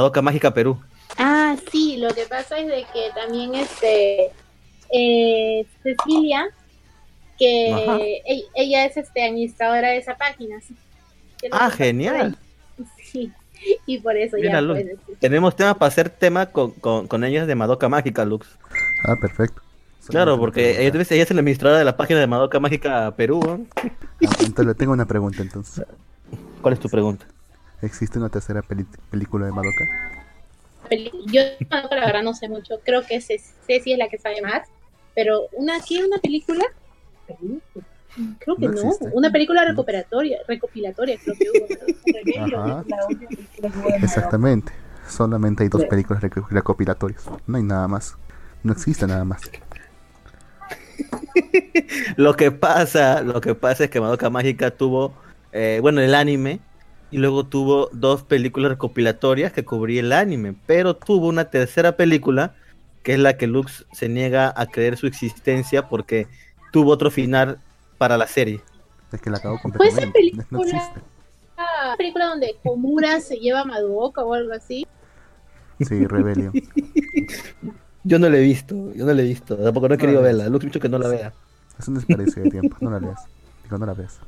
Madoka 0.00 0.22
Mágica 0.22 0.54
Perú. 0.54 0.80
Ah, 1.18 1.54
sí, 1.70 1.98
lo 1.98 2.08
que 2.14 2.24
pasa 2.24 2.58
es 2.58 2.68
de 2.68 2.86
que 2.90 3.10
también 3.14 3.54
este 3.54 4.30
eh, 4.90 5.66
Cecilia, 5.82 6.48
que 7.38 8.22
ella, 8.54 8.86
es 8.86 8.96
este 8.96 9.22
administradora 9.22 9.90
de 9.90 9.98
esa 9.98 10.16
página. 10.16 10.58
¿sí? 10.62 10.74
Ah, 11.52 11.70
genial. 11.70 12.38
Sí, 13.02 13.30
y 13.84 13.98
por 13.98 14.16
eso 14.16 14.36
Mira, 14.38 14.62
ya 14.62 14.74
tenemos 15.18 15.54
tema 15.54 15.74
para 15.74 15.88
hacer 15.88 16.08
tema 16.08 16.46
con, 16.46 16.70
con, 16.70 17.06
con 17.06 17.22
ellas 17.22 17.46
de 17.46 17.54
Madoka 17.54 17.90
Mágica, 17.90 18.24
Lux. 18.24 18.46
Ah, 19.04 19.16
perfecto. 19.20 19.60
Claro, 20.08 20.38
porque 20.38 20.86
ella, 20.86 21.02
ella 21.10 21.22
es 21.22 21.30
la 21.30 21.40
administradora 21.40 21.78
de 21.78 21.84
la 21.84 21.98
página 21.98 22.20
de 22.20 22.26
Madoka 22.26 22.58
Mágica 22.58 23.14
Perú. 23.16 23.42
¿no? 23.44 23.66
Ah, 23.76 23.90
entonces 24.40 24.66
le 24.66 24.74
tengo 24.74 24.94
una 24.94 25.04
pregunta 25.04 25.42
entonces. 25.42 25.84
¿Cuál 26.62 26.72
es 26.72 26.80
tu 26.80 26.88
pregunta? 26.88 27.26
¿Existe 27.82 28.18
una 28.18 28.28
tercera 28.28 28.62
película 29.10 29.46
de 29.46 29.52
Madoka? 29.52 29.84
yo 31.26 31.42
la 31.70 32.06
verdad 32.06 32.22
no 32.22 32.34
sé 32.34 32.48
mucho, 32.48 32.80
creo 32.84 33.02
que 33.06 33.20
Ce- 33.20 33.40
Ceci 33.66 33.92
es 33.92 33.98
la 33.98 34.08
que 34.08 34.18
sabe 34.18 34.42
más, 34.42 34.66
pero 35.14 35.42
una 35.52 35.80
¿qué? 35.80 36.04
una 36.04 36.18
película 36.18 36.64
creo 38.40 38.56
que 38.56 38.66
No 38.68 38.90
una 39.12 39.30
película 39.30 39.64
recuperatoria, 39.64 40.38
recopilatoria 40.48 41.16
creo 41.22 41.36
que 41.36 41.50
hubo. 41.50 42.56
Ajá. 42.58 42.84
Exactamente. 44.02 44.72
Solamente 45.08 45.62
hay 45.62 45.68
dos 45.68 45.84
películas 45.84 46.22
reco- 46.22 46.46
recopilatorias. 46.48 47.24
No 47.46 47.56
hay 47.56 47.62
nada 47.62 47.88
más. 47.88 48.16
No 48.62 48.72
existe 48.72 49.06
nada 49.06 49.24
más. 49.24 49.40
Lo 52.16 52.34
que 52.34 52.50
pasa, 52.50 53.22
lo 53.22 53.40
que 53.40 53.54
pasa 53.54 53.84
es 53.84 53.90
que 53.90 54.00
Madoka 54.00 54.28
Mágica 54.28 54.70
tuvo, 54.70 55.14
eh, 55.52 55.78
bueno, 55.80 56.00
el 56.00 56.14
anime, 56.14 56.60
y 57.10 57.18
luego 57.18 57.44
tuvo 57.44 57.88
dos 57.92 58.22
películas 58.22 58.70
recopilatorias 58.72 59.52
que 59.52 59.64
cubría 59.64 60.00
el 60.00 60.12
anime, 60.12 60.54
pero 60.66 60.94
tuvo 60.94 61.26
una 61.28 61.46
tercera 61.46 61.96
película, 61.96 62.54
que 63.02 63.14
es 63.14 63.18
la 63.18 63.36
que 63.36 63.46
Lux 63.46 63.86
se 63.92 64.08
niega 64.08 64.52
a 64.56 64.66
creer 64.66 64.96
su 64.96 65.06
existencia 65.06 65.88
porque 65.88 66.28
tuvo 66.72 66.92
otro 66.92 67.10
final 67.10 67.58
para 67.98 68.16
la 68.16 68.26
serie. 68.26 68.60
Es 69.12 69.20
que 69.20 69.30
la 69.30 69.38
acabo 69.38 69.58
Fue 69.58 69.70
esa 69.88 70.02
completamente. 70.02 70.44
No 70.50 70.58
película, 70.60 70.78
existe. 70.78 71.00
una 71.56 71.96
película 71.96 72.26
donde 72.26 72.56
Komura 72.62 73.20
se 73.20 73.36
lleva 73.36 73.60
a 73.60 73.64
Madoka 73.64 74.22
o 74.22 74.34
algo 74.34 74.52
así. 74.52 74.86
Sí, 75.80 76.06
Rebellion. 76.06 76.52
Yo 78.04 78.18
no 78.18 78.28
la 78.30 78.38
he 78.38 78.40
visto, 78.40 78.94
yo 78.94 79.04
no 79.04 79.12
la 79.12 79.20
he 79.20 79.26
visto, 79.26 79.56
tampoco 79.58 79.86
no 79.86 79.94
he 79.94 79.98
No 79.98 80.00
querido 80.00 80.22
la 80.22 80.26
verla, 80.28 80.48
Lux 80.48 80.64
mucho 80.64 80.80
que 80.80 80.88
no 80.88 80.98
la 80.98 81.08
vea. 81.08 81.34
Es 81.78 81.86
un 81.86 81.96
desperdicio 81.96 82.42
de 82.42 82.50
tiempo. 82.50 82.76
No 82.80 82.90
la 82.90 82.98
leas. 82.98 83.26
Digo, 83.62 83.76
no 83.76 83.84
la 83.84 83.92
veas. 83.92 84.18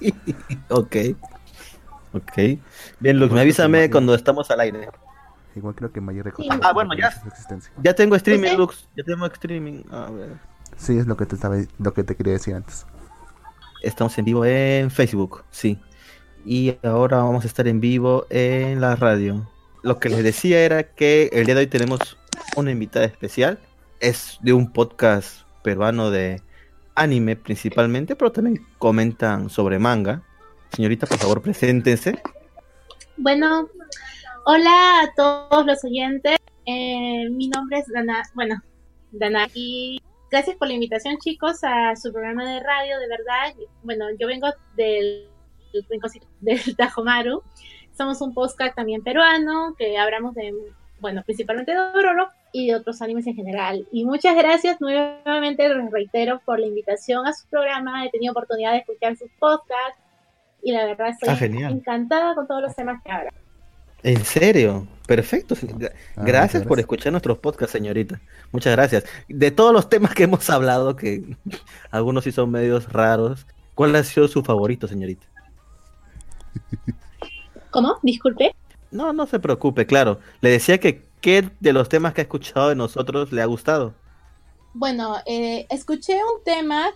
Ok. 0.68 0.96
Ok. 2.18 2.60
Bien, 3.00 3.18
Lux, 3.18 3.32
me 3.32 3.40
avísame 3.40 3.90
cuando 3.90 4.14
estamos 4.14 4.50
al 4.50 4.60
aire. 4.60 4.88
Igual 5.54 5.74
creo 5.74 5.92
que 5.92 6.00
Mayer 6.00 6.32
Sí. 6.36 6.48
Ah, 6.62 6.72
bueno, 6.72 6.94
ya. 6.94 7.10
Ya 7.82 7.94
tengo 7.94 8.14
streaming, 8.16 8.44
¿Usted? 8.50 8.58
Lux. 8.58 8.88
Ya 8.96 9.04
tengo 9.04 9.26
streaming. 9.26 9.82
A 9.90 10.10
ver. 10.10 10.30
Sí, 10.76 10.98
es 10.98 11.06
lo 11.06 11.16
que 11.16 11.26
te 11.26 11.34
estaba, 11.34 11.56
lo 11.78 11.92
que 11.92 12.04
te 12.04 12.14
quería 12.14 12.34
decir 12.34 12.54
antes. 12.54 12.86
Estamos 13.82 14.16
en 14.18 14.24
vivo 14.24 14.44
en 14.44 14.90
Facebook, 14.90 15.44
sí. 15.50 15.80
Y 16.44 16.76
ahora 16.82 17.18
vamos 17.18 17.44
a 17.44 17.46
estar 17.48 17.66
en 17.66 17.80
vivo 17.80 18.26
en 18.30 18.80
la 18.80 18.96
radio. 18.96 19.48
Lo 19.82 19.98
que 19.98 20.08
les 20.08 20.22
decía 20.22 20.60
era 20.60 20.82
que 20.82 21.30
el 21.32 21.46
día 21.46 21.54
de 21.54 21.62
hoy 21.62 21.66
tenemos 21.66 22.18
una 22.56 22.70
invitada 22.70 23.06
especial. 23.06 23.58
Es 24.00 24.38
de 24.42 24.52
un 24.52 24.72
podcast 24.72 25.42
peruano 25.62 26.10
de 26.10 26.42
anime 26.94 27.36
principalmente, 27.36 28.16
pero 28.16 28.32
también 28.32 28.64
comentan 28.78 29.50
sobre 29.50 29.78
manga. 29.78 30.22
Señorita, 30.72 31.06
por 31.06 31.18
favor, 31.18 31.42
preséntense. 31.42 32.20
Bueno, 33.16 33.68
hola 34.44 35.02
a 35.02 35.12
todos 35.16 35.66
los 35.66 35.84
oyentes. 35.84 36.38
Eh, 36.66 37.28
mi 37.30 37.48
nombre 37.48 37.78
es 37.78 37.88
Dana, 37.88 38.22
bueno, 38.34 38.62
Dana, 39.10 39.48
y 39.54 40.00
gracias 40.30 40.56
por 40.56 40.68
la 40.68 40.74
invitación, 40.74 41.18
chicos, 41.18 41.58
a 41.62 41.96
su 41.96 42.12
programa 42.12 42.48
de 42.48 42.60
radio, 42.60 42.98
de 42.98 43.08
verdad. 43.08 43.54
Bueno, 43.82 44.06
yo 44.18 44.26
vengo 44.26 44.48
del, 44.76 45.28
del 46.40 46.76
Tajomaru. 46.76 47.42
Somos 47.96 48.20
un 48.20 48.32
podcast 48.32 48.76
también 48.76 49.02
peruano, 49.02 49.74
que 49.76 49.98
hablamos 49.98 50.34
de, 50.34 50.54
bueno, 51.00 51.22
principalmente 51.24 51.72
de 51.72 51.78
Dororo 51.78 52.28
y 52.52 52.68
de 52.68 52.76
otros 52.76 53.02
animes 53.02 53.26
en 53.26 53.34
general. 53.34 53.88
Y 53.90 54.04
muchas 54.04 54.36
gracias 54.36 54.80
nuevamente, 54.80 55.68
reitero, 55.90 56.40
por 56.44 56.60
la 56.60 56.66
invitación 56.66 57.26
a 57.26 57.32
su 57.32 57.48
programa. 57.48 58.04
He 58.06 58.10
tenido 58.10 58.32
oportunidad 58.32 58.72
de 58.72 58.78
escuchar 58.78 59.16
sus 59.16 59.30
podcasts 59.38 60.00
y 60.62 60.72
la 60.72 60.86
verdad 60.86 61.08
estoy 61.10 61.28
Ah, 61.28 61.36
encantada 61.68 62.34
con 62.34 62.46
todos 62.46 62.62
los 62.62 62.74
temas 62.76 63.00
que 63.04 63.10
hablan. 63.12 63.34
¿En 64.02 64.24
serio? 64.24 64.88
Perfecto. 65.06 65.54
Ah, 66.16 66.24
gracias 66.24 66.44
muchas 66.44 66.66
por 66.66 66.78
gracias. 66.78 66.78
escuchar 66.78 67.12
nuestros 67.12 67.38
podcasts, 67.38 67.72
señorita. 67.72 68.22
Muchas 68.52 68.72
gracias. 68.74 69.04
De 69.28 69.50
todos 69.50 69.72
los 69.72 69.88
temas 69.88 70.14
que 70.14 70.24
hemos 70.24 70.48
hablado, 70.50 70.96
que 70.96 71.36
algunos 71.90 72.24
sí 72.24 72.32
son 72.32 72.50
medios 72.50 72.92
raros, 72.92 73.46
¿cuál 73.74 73.96
ha 73.96 74.04
sido 74.04 74.28
su 74.28 74.42
favorito, 74.44 74.86
señorita? 74.88 75.26
¿Cómo? 77.70 77.98
Disculpe. 78.02 78.54
No, 78.90 79.12
no 79.12 79.26
se 79.26 79.40
preocupe, 79.40 79.86
claro. 79.86 80.20
Le 80.40 80.50
decía 80.50 80.78
que 80.80 81.10
qué 81.20 81.50
de 81.60 81.72
los 81.72 81.88
temas 81.88 82.14
que 82.14 82.20
ha 82.22 82.24
escuchado 82.24 82.68
de 82.70 82.76
nosotros 82.76 83.32
le 83.32 83.42
ha 83.42 83.46
gustado. 83.46 83.94
Bueno, 84.72 85.16
eh, 85.26 85.66
escuché 85.70 86.14
un 86.16 86.44
tema 86.44 86.90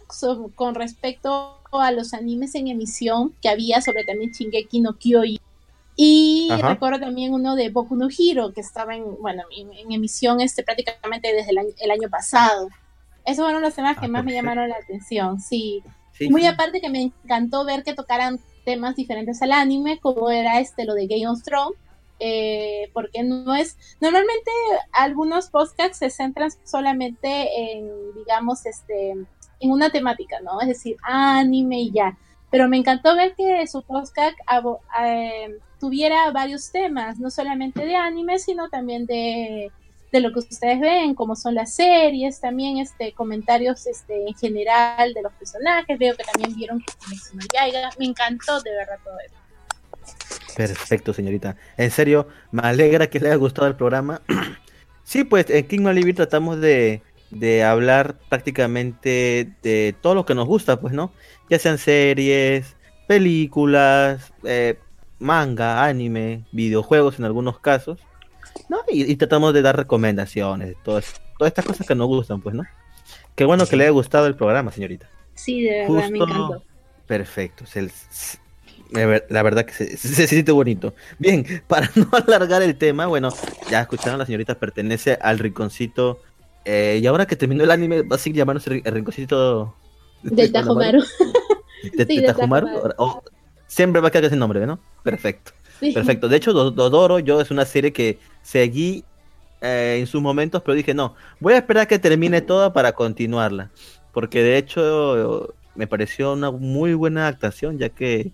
con 0.54 0.74
respecto 0.74 1.61
a 1.80 1.90
los 1.92 2.14
animes 2.14 2.54
en 2.54 2.68
emisión 2.68 3.34
que 3.40 3.48
había 3.48 3.80
sobre 3.80 4.04
también 4.04 4.30
Shingeki 4.32 4.80
no 4.80 4.98
Kyojin. 4.98 5.38
Y 5.96 6.48
Ajá. 6.50 6.70
recuerdo 6.70 7.00
también 7.00 7.34
uno 7.34 7.54
de 7.54 7.68
Boku 7.70 7.96
no 7.96 8.08
Hero 8.16 8.52
que 8.52 8.60
estaba 8.62 8.94
en, 8.96 9.04
bueno, 9.20 9.42
en, 9.56 9.72
en 9.72 9.92
emisión 9.92 10.40
este 10.40 10.62
prácticamente 10.62 11.32
desde 11.32 11.50
el 11.50 11.58
año, 11.58 11.70
el 11.78 11.90
año 11.90 12.08
pasado. 12.10 12.68
Esos 13.24 13.44
fueron 13.44 13.62
los 13.62 13.74
temas 13.74 13.98
que 13.98 14.06
Ah, 14.06 14.08
más 14.08 14.24
me 14.24 14.32
llamaron 14.32 14.68
la 14.68 14.76
atención, 14.76 15.38
sí. 15.40 15.82
Sí, 16.12 16.28
Muy 16.30 16.42
sí. 16.42 16.46
aparte 16.46 16.80
que 16.80 16.90
me 16.90 17.02
encantó 17.02 17.64
ver 17.64 17.82
que 17.84 17.94
tocaran 17.94 18.40
temas 18.64 18.96
diferentes 18.96 19.40
al 19.42 19.52
anime, 19.52 19.98
como 20.00 20.30
era 20.30 20.60
este 20.60 20.84
lo 20.84 20.94
de 20.94 21.06
Game 21.06 21.26
of 21.28 21.42
Thrones, 21.42 21.78
eh, 22.20 22.90
porque 22.92 23.22
no 23.22 23.54
es, 23.54 23.76
normalmente 24.00 24.50
algunos 24.92 25.50
podcasts 25.50 25.98
se 25.98 26.10
centran 26.10 26.50
solamente 26.64 27.72
en, 27.72 28.14
digamos, 28.14 28.64
este, 28.66 29.16
en 29.62 29.70
una 29.70 29.90
temática, 29.90 30.40
¿no? 30.40 30.60
Es 30.60 30.68
decir, 30.68 30.96
anime 31.02 31.80
y 31.80 31.92
ya. 31.92 32.18
Pero 32.50 32.68
me 32.68 32.76
encantó 32.76 33.16
ver 33.16 33.34
que 33.34 33.66
su 33.66 33.82
podcast 33.82 34.36
eh, 35.02 35.58
tuviera 35.80 36.30
varios 36.32 36.70
temas, 36.70 37.18
no 37.18 37.30
solamente 37.30 37.86
de 37.86 37.96
anime, 37.96 38.38
sino 38.38 38.68
también 38.68 39.06
de, 39.06 39.70
de 40.10 40.20
lo 40.20 40.32
que 40.32 40.40
ustedes 40.40 40.80
ven, 40.80 41.14
como 41.14 41.34
son 41.36 41.54
las 41.54 41.74
series, 41.74 42.40
también 42.40 42.76
este 42.76 43.12
comentarios 43.12 43.86
este 43.86 44.28
en 44.28 44.34
general 44.34 45.14
de 45.14 45.22
los 45.22 45.32
personajes, 45.32 45.98
veo 45.98 46.14
que 46.14 46.24
también 46.24 46.54
vieron 46.54 46.78
no 46.78 47.42
Yaiba, 47.54 47.88
me 47.98 48.04
encantó 48.04 48.60
de 48.60 48.70
verdad 48.72 48.98
todo 49.02 49.14
eso. 49.24 49.36
Perfecto, 50.56 51.14
señorita. 51.14 51.56
En 51.76 51.90
serio, 51.90 52.26
me 52.50 52.62
alegra 52.62 53.06
que 53.06 53.20
le 53.20 53.28
haya 53.28 53.36
gustado 53.36 53.68
el 53.68 53.76
programa. 53.76 54.20
sí, 55.04 55.24
pues 55.24 55.48
en 55.48 55.66
King 55.66 55.80
Malibir 55.80 56.16
tratamos 56.16 56.60
de, 56.60 57.00
de 57.32 57.64
hablar 57.64 58.16
prácticamente 58.28 59.50
de 59.62 59.94
todo 60.00 60.14
lo 60.14 60.26
que 60.26 60.34
nos 60.34 60.46
gusta, 60.46 60.80
pues, 60.80 60.92
¿no? 60.94 61.12
Ya 61.48 61.58
sean 61.58 61.78
series, 61.78 62.76
películas, 63.06 64.32
eh, 64.44 64.78
manga, 65.18 65.84
anime, 65.84 66.44
videojuegos 66.52 67.18
en 67.18 67.24
algunos 67.24 67.58
casos, 67.58 67.98
¿no? 68.68 68.78
Y, 68.88 69.10
y 69.10 69.16
tratamos 69.16 69.54
de 69.54 69.62
dar 69.62 69.76
recomendaciones, 69.76 70.76
todas, 70.84 71.20
todas 71.38 71.50
estas 71.50 71.64
cosas 71.64 71.86
que 71.86 71.94
nos 71.94 72.06
gustan, 72.08 72.40
pues, 72.40 72.54
¿no? 72.54 72.64
Qué 73.34 73.44
bueno 73.44 73.66
que 73.66 73.76
le 73.76 73.84
haya 73.84 73.92
gustado 73.92 74.26
el 74.26 74.34
programa, 74.36 74.70
señorita. 74.72 75.08
Sí, 75.34 75.62
de 75.62 75.86
verdad 75.88 76.10
me 76.10 76.18
encantó. 76.18 76.64
Perfecto. 77.06 77.66
se- 77.66 77.88
se- 77.88 78.38
la 78.90 79.06
ver- 79.06 79.26
la 79.30 79.42
verdad 79.42 79.64
que 79.64 79.72
se, 79.72 79.96
se- 79.96 80.08
se 80.14 80.26
siente 80.26 80.52
bonito. 80.52 80.94
Bien, 81.18 81.44
para 81.66 81.90
no 81.94 82.08
alargar 82.12 82.62
el 82.62 82.76
tema, 82.76 83.06
bueno, 83.06 83.30
ya 83.70 83.80
escucharon, 83.80 84.18
la 84.18 84.26
señorita 84.26 84.58
pertenece 84.58 85.18
al 85.20 85.38
rinconcito. 85.38 86.20
Eh, 86.64 86.98
y 87.02 87.06
ahora 87.06 87.26
que 87.26 87.36
terminó 87.36 87.64
el 87.64 87.70
anime, 87.70 88.02
va 88.02 88.16
a 88.16 88.18
seguir 88.18 88.38
llamándose 88.38 88.82
el 88.84 88.92
rinconcito 88.92 89.74
Del 90.22 90.52
Tajomaru. 90.52 91.00
de, 91.00 91.06
Sí, 91.82 91.90
de 91.96 92.04
del 92.04 92.26
Tajumaru. 92.26 92.66
Tajumaru. 92.66 92.94
O- 92.98 93.22
siempre 93.66 94.00
va 94.00 94.08
a 94.08 94.10
quedar 94.10 94.26
ese 94.26 94.36
nombre, 94.36 94.64
¿no? 94.66 94.78
Perfecto. 95.02 95.52
Sí. 95.80 95.92
Perfecto. 95.92 96.28
De 96.28 96.36
hecho, 96.36 96.52
Do- 96.52 96.70
Dodoro, 96.70 97.18
yo 97.18 97.40
es 97.40 97.50
una 97.50 97.64
serie 97.64 97.92
que 97.92 98.18
seguí 98.42 99.04
eh, 99.60 99.96
en 100.00 100.06
sus 100.06 100.20
momentos, 100.20 100.62
pero 100.62 100.74
dije, 100.74 100.92
no, 100.94 101.14
voy 101.40 101.54
a 101.54 101.58
esperar 101.58 101.84
a 101.84 101.86
que 101.86 101.98
termine 101.98 102.40
toda 102.40 102.72
para 102.72 102.92
continuarla. 102.92 103.70
Porque 104.12 104.42
de 104.42 104.58
hecho 104.58 105.54
me 105.74 105.86
pareció 105.86 106.34
una 106.34 106.50
muy 106.50 106.94
buena 106.94 107.26
actuación, 107.28 107.78
ya 107.78 107.88
que 107.88 108.30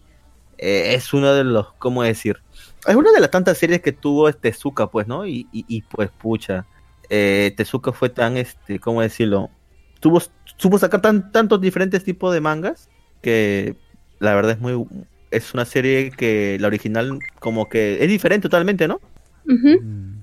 eh, 0.58 0.94
es 0.94 1.12
uno 1.14 1.32
de 1.34 1.44
los, 1.44 1.72
¿cómo 1.74 2.02
decir? 2.02 2.38
Es 2.86 2.96
una 2.96 3.12
de 3.12 3.20
las 3.20 3.30
tantas 3.30 3.58
series 3.58 3.80
que 3.80 3.92
tuvo 3.92 4.28
este 4.28 4.50
Tezuka, 4.50 4.88
pues, 4.88 5.06
¿no? 5.06 5.24
Y, 5.26 5.46
y, 5.52 5.64
y, 5.68 5.82
pues, 5.82 6.10
pucha, 6.10 6.66
eh, 7.10 7.52
Tezuka 7.56 7.92
fue 7.92 8.08
tan, 8.10 8.36
este, 8.36 8.78
¿cómo 8.80 9.00
decirlo? 9.02 9.50
Tuvo, 10.00 10.20
supo 10.56 10.78
sacar 10.78 11.00
tan, 11.00 11.32
tantos 11.32 11.60
diferentes 11.60 12.04
tipos 12.04 12.32
de 12.32 12.40
mangas 12.40 12.88
que 13.22 13.74
la 14.20 14.34
verdad 14.34 14.52
es 14.52 14.60
muy, 14.60 14.86
es 15.30 15.54
una 15.54 15.64
serie 15.64 16.10
que 16.10 16.56
la 16.60 16.68
original 16.68 17.18
como 17.40 17.68
que 17.68 18.02
es 18.02 18.08
diferente 18.08 18.48
totalmente, 18.48 18.86
¿no? 18.88 19.00
Mm, 19.44 20.18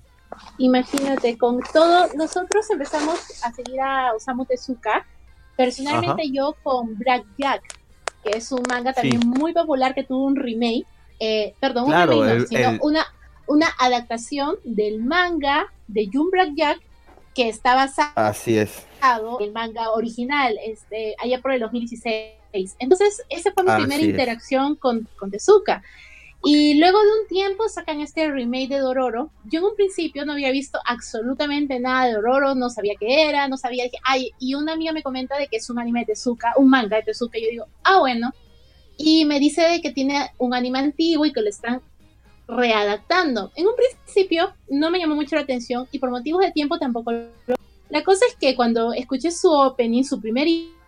Imagínate, 0.57 1.37
con 1.37 1.59
todo, 1.73 2.07
nosotros 2.15 2.69
empezamos 2.69 3.19
a 3.43 3.51
seguir 3.53 3.79
a 3.81 4.13
Osamu 4.13 4.45
Tezuka, 4.45 5.05
personalmente 5.55 6.23
yo 6.31 6.55
con 6.63 6.97
Black 6.97 7.23
Jack, 7.37 7.61
que 8.23 8.31
es 8.37 8.51
un 8.51 8.63
manga 8.67 8.93
también 8.93 9.21
Sí. 9.21 9.27
muy 9.27 9.53
popular 9.53 9.93
que 9.93 10.03
tuvo 10.03 10.25
un 10.25 10.35
remake, 10.35 10.85
eh, 11.19 11.53
perdón, 11.59 11.85
Claro, 11.85 12.17
un 12.19 12.25
remake, 12.25 12.37
no, 12.37 12.41
el- 12.43 12.47
sino 12.47 12.69
el- 12.71 12.79
una, 12.81 13.05
una 13.47 13.67
adaptación 13.79 14.55
del 14.63 15.01
manga 15.03 15.67
de 15.87 16.09
Jun 16.11 16.29
Black 16.31 16.51
Jack 16.55 16.79
que 17.33 17.49
está 17.49 17.75
basado 17.75 18.11
Así 18.15 18.57
es. 18.57 18.85
el 19.41 19.51
manga 19.51 19.91
original, 19.91 20.57
este, 20.65 21.15
allá 21.21 21.41
por 21.41 21.51
el 21.51 21.59
2016. 21.59 22.31
Entonces, 22.79 23.23
esa 23.29 23.51
fue 23.51 23.63
mi 23.63 23.71
Así 23.71 23.81
primera 23.81 24.01
es. 24.01 24.07
interacción 24.07 24.75
con, 24.75 25.07
con 25.19 25.29
Tezuka. 25.29 25.83
Y 26.47 26.75
luego 26.79 26.99
de 27.01 27.07
un 27.21 27.27
tiempo 27.27 27.67
sacan 27.67 28.01
este 28.01 28.31
remake 28.31 28.69
de 28.69 28.77
Dororo. 28.77 29.31
Yo 29.45 29.59
en 29.59 29.65
un 29.65 29.75
principio 29.75 30.25
no 30.25 30.33
había 30.33 30.51
visto 30.51 30.79
absolutamente 30.85 31.79
nada 31.79 32.05
de 32.05 32.13
Dororo, 32.13 32.55
no 32.55 32.69
sabía 32.69 32.93
qué 32.99 33.27
era, 33.27 33.47
no 33.47 33.57
sabía 33.57 33.85
ay, 34.03 34.31
y 34.39 34.53
una 34.53 34.73
amiga 34.73 34.93
me 34.93 35.03
comenta 35.03 35.37
de 35.37 35.47
que 35.47 35.57
es 35.57 35.69
un 35.69 35.79
anime 35.79 36.01
de 36.01 36.07
Tezuka, 36.07 36.53
un 36.57 36.69
manga 36.69 36.97
de 36.97 37.03
Tezuka, 37.03 37.37
y 37.37 37.43
yo 37.45 37.49
digo, 37.49 37.65
ah, 37.83 37.99
bueno. 37.99 38.31
Y 38.95 39.25
me 39.25 39.39
dice 39.39 39.63
de 39.63 39.81
que 39.81 39.91
tiene 39.91 40.29
un 40.37 40.53
anime 40.53 40.79
antiguo 40.79 41.25
y 41.25 41.33
que 41.33 41.41
lo 41.41 41.49
están 41.49 41.81
readaptando. 42.47 43.51
En 43.55 43.67
un 43.67 43.73
principio 43.75 44.53
no 44.69 44.91
me 44.91 44.99
llamó 44.99 45.15
mucho 45.15 45.35
la 45.35 45.41
atención 45.41 45.87
y 45.91 45.99
por 45.99 46.11
motivos 46.11 46.41
de 46.41 46.51
tiempo 46.51 46.77
tampoco 46.77 47.11
lo 47.11 47.55
la 47.89 48.03
cosa 48.03 48.25
es 48.27 48.35
que 48.35 48.55
cuando 48.55 48.93
escuché 48.93 49.31
su 49.31 49.51
opening, 49.51 50.03
su 50.03 50.19
primer 50.19 50.47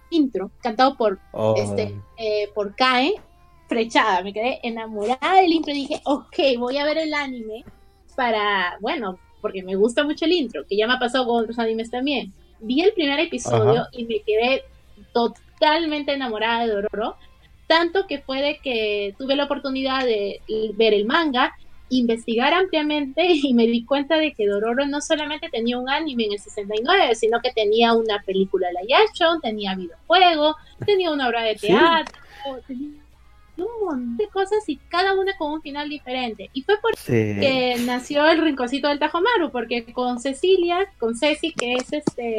intro, 0.09 0.51
cantado 0.62 0.95
por, 0.98 1.19
Oh, 1.31 1.56
este, 1.57 1.95
eh, 2.18 2.50
por 2.54 2.75
Kae, 2.75 3.13
flechada, 3.68 4.24
me 4.24 4.33
quedé 4.33 4.59
enamorada 4.63 5.36
del 5.36 5.51
intro 5.51 5.71
y 5.71 5.88
dije, 5.88 6.01
ok, 6.06 6.38
voy 6.57 6.77
a 6.77 6.86
ver 6.86 6.98
el 6.98 7.13
anime 7.13 7.63
para, 8.15 8.77
bueno, 8.81 9.19
porque 9.42 9.62
me 9.62 9.75
gusta 9.75 10.04
mucho 10.04 10.25
el 10.25 10.31
intro, 10.31 10.65
que 10.68 10.75
ya 10.75 10.88
me 10.88 10.94
ha 10.94 11.00
pasado 11.00 11.27
con 11.27 11.44
otros 11.44 11.59
animes 11.59 11.92
también. 11.92 12.33
Vi 12.59 12.81
el 12.81 12.94
primer 12.94 13.19
episodio 13.19 13.81
Ajá. 13.81 13.89
y 13.92 14.06
me 14.06 14.21
quedé 14.21 14.63
totalmente 15.13 16.13
enamorada 16.13 16.65
de 16.65 16.74
Dororo, 16.74 17.15
tanto 17.68 18.08
que 18.08 18.19
fue 18.19 18.42
de 18.42 18.60
que 18.64 19.14
tuve 19.18 19.36
la 19.36 19.44
oportunidad 19.46 20.06
de 20.06 20.42
ver 20.75 20.94
el 20.94 21.06
manga 21.06 21.54
investigar 21.90 22.54
ampliamente 22.54 23.25
y 23.30 23.54
me 23.54 23.66
di 23.68 23.86
cuenta 23.86 24.18
de 24.18 24.34
que 24.34 24.46
Dororo 24.48 24.86
no 24.88 25.00
solamente 25.02 25.50
tenía 25.50 25.78
un 25.78 25.90
anime 25.90 26.25
en 26.25 26.34
el 26.34 26.40
69, 26.40 27.16
sino 27.16 27.40
que 27.42 27.52
tenía 27.52 27.94
una 27.94 28.22
película 28.25 28.68
live 28.72 28.94
action, 29.08 29.40
tenía 29.42 29.75
videojuego, 29.75 30.56
tenía 30.86 31.12
una 31.12 31.28
obra 31.30 31.44
de 31.44 31.58
Sí. 31.58 31.68
teatro, 31.68 32.14
tenía 32.68 32.90
un 33.58 33.66
montón 33.86 34.18
de 34.18 34.28
cosas 34.28 34.68
y 34.68 34.78
cada 34.90 35.14
una 35.14 35.36
con 35.38 35.52
un 35.54 35.62
final 35.62 35.90
diferente. 35.90 36.50
Y 36.54 36.62
fue 36.64 36.75
por 36.81 36.96
sí. 36.96 37.12
que 37.12 37.75
nació 37.86 38.25
el 38.30 38.42
rinconcito 38.42 38.88
del 38.90 39.00
Tajomaru, 39.00 39.52
porque 39.52 39.86
con 39.94 40.19
Cecilia, 40.19 40.88
con 41.00 41.16
Ceci, 41.16 41.54
que 41.54 41.74
es 41.74 41.92
este 41.92 42.36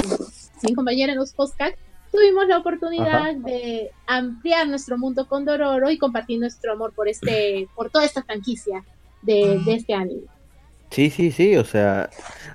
mi 0.63 0.75
compañera 0.75 1.13
en 1.13 1.19
los 1.19 1.33
podcasts, 1.33 1.79
tuvimos 2.11 2.47
la 2.49 2.59
oportunidad 2.59 3.29
Ajá. 3.29 3.35
de 3.35 3.91
ampliar 4.07 4.69
nuestro 4.69 4.99
mundo 4.99 5.27
con 5.27 5.45
Dororo 5.45 5.91
y 5.91 5.99
compartir 5.99 6.41
nuestro 6.41 6.73
amor 6.73 6.93
por 6.93 7.09
este, 7.09 7.69
por 7.75 7.91
toda 7.91 8.05
esta 8.05 8.23
franquicia 8.23 8.85
de, 9.23 9.61
de 9.65 9.75
este 9.75 9.95
anime. 9.95 10.23
Sí, 10.91 11.11
sí, 11.11 11.31
sí, 11.33 11.57
o 11.57 11.65
sea, 11.65 12.09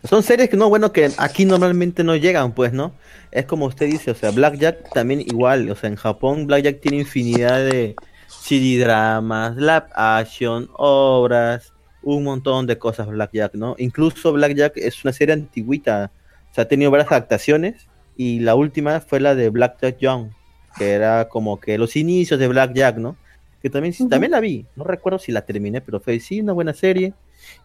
son 0.03 0.23
series 0.23 0.49
que 0.49 0.57
no, 0.57 0.67
bueno, 0.67 0.91
que 0.91 1.11
aquí 1.17 1.45
normalmente 1.45 2.03
no 2.03 2.15
llegan, 2.15 2.53
pues, 2.53 2.73
¿no? 2.73 2.93
Es 3.31 3.45
como 3.45 3.65
usted 3.65 3.85
dice, 3.85 4.11
o 4.11 4.15
sea, 4.15 4.31
Blackjack 4.31 4.91
también 4.91 5.21
igual, 5.21 5.69
o 5.69 5.75
sea, 5.75 5.89
en 5.89 5.95
Japón 5.95 6.47
Blackjack 6.47 6.79
tiene 6.81 6.97
infinidad 6.97 7.59
de 7.63 7.95
CD 8.27 8.79
dramas, 8.79 9.55
live 9.55 9.85
action, 9.93 10.67
obras, 10.73 11.73
un 12.01 12.23
montón 12.23 12.65
de 12.65 12.77
cosas 12.79 13.07
Blackjack, 13.07 13.53
¿no? 13.53 13.75
Incluso 13.77 14.33
Blackjack 14.33 14.77
es 14.77 15.03
una 15.03 15.13
serie 15.13 15.33
antigüita, 15.33 16.11
o 16.51 16.53
sea, 16.55 16.63
ha 16.63 16.67
tenido 16.67 16.89
varias 16.89 17.11
adaptaciones 17.11 17.87
y 18.15 18.39
la 18.39 18.55
última 18.55 18.99
fue 19.01 19.19
la 19.19 19.35
de 19.35 19.49
Blackjack 19.49 19.97
Young, 19.97 20.29
que 20.77 20.91
era 20.91 21.27
como 21.29 21.59
que 21.59 21.77
los 21.77 21.95
inicios 21.95 22.39
de 22.39 22.47
Blackjack, 22.47 22.97
¿no? 22.97 23.15
Que 23.61 23.69
también, 23.69 23.93
Ujú. 23.97 24.09
también 24.09 24.31
la 24.31 24.39
vi, 24.39 24.65
no 24.75 24.83
recuerdo 24.83 25.19
si 25.19 25.31
la 25.31 25.45
terminé, 25.45 25.81
pero 25.81 25.99
fue 25.99 26.19
sí, 26.19 26.41
una 26.41 26.53
buena 26.53 26.73
serie. 26.73 27.13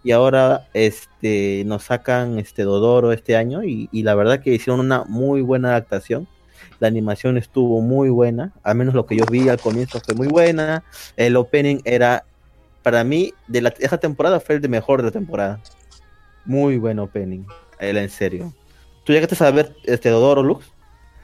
Y 0.02 0.10
ahora 0.10 0.68
este 0.74 1.62
nos 1.66 1.84
sacan 1.84 2.38
este 2.38 2.62
Dodoro 2.62 3.12
este 3.12 3.36
año 3.36 3.62
y, 3.62 3.88
y 3.92 4.02
la 4.02 4.14
verdad 4.14 4.40
que 4.40 4.54
hicieron 4.54 4.80
una 4.80 5.04
muy 5.04 5.40
buena 5.40 5.70
adaptación. 5.70 6.26
La 6.80 6.88
animación 6.88 7.36
estuvo 7.36 7.80
muy 7.80 8.08
buena 8.08 8.52
al 8.62 8.76
menos 8.76 8.94
lo 8.94 9.06
que 9.06 9.16
yo 9.16 9.24
vi 9.26 9.48
al 9.48 9.60
comienzo 9.60 10.00
fue 10.00 10.14
muy 10.14 10.28
buena. 10.28 10.84
El 11.16 11.36
opening 11.36 11.80
era 11.84 12.24
para 12.82 13.04
mí 13.04 13.34
de 13.46 13.62
la 13.62 13.74
esa 13.78 13.98
temporada 13.98 14.40
fue 14.40 14.56
el 14.56 14.60
de 14.60 14.68
mejor 14.68 15.00
de 15.00 15.06
la 15.06 15.12
temporada. 15.12 15.60
Muy 16.44 16.76
buen 16.78 16.98
opening 16.98 17.44
era 17.78 18.02
en 18.02 18.10
serio 18.10 18.52
tú 19.08 19.14
llegaste 19.14 19.42
a 19.42 19.50
ver 19.50 19.74
este 19.84 20.10
Dodoro 20.10 20.42
Lux 20.42 20.66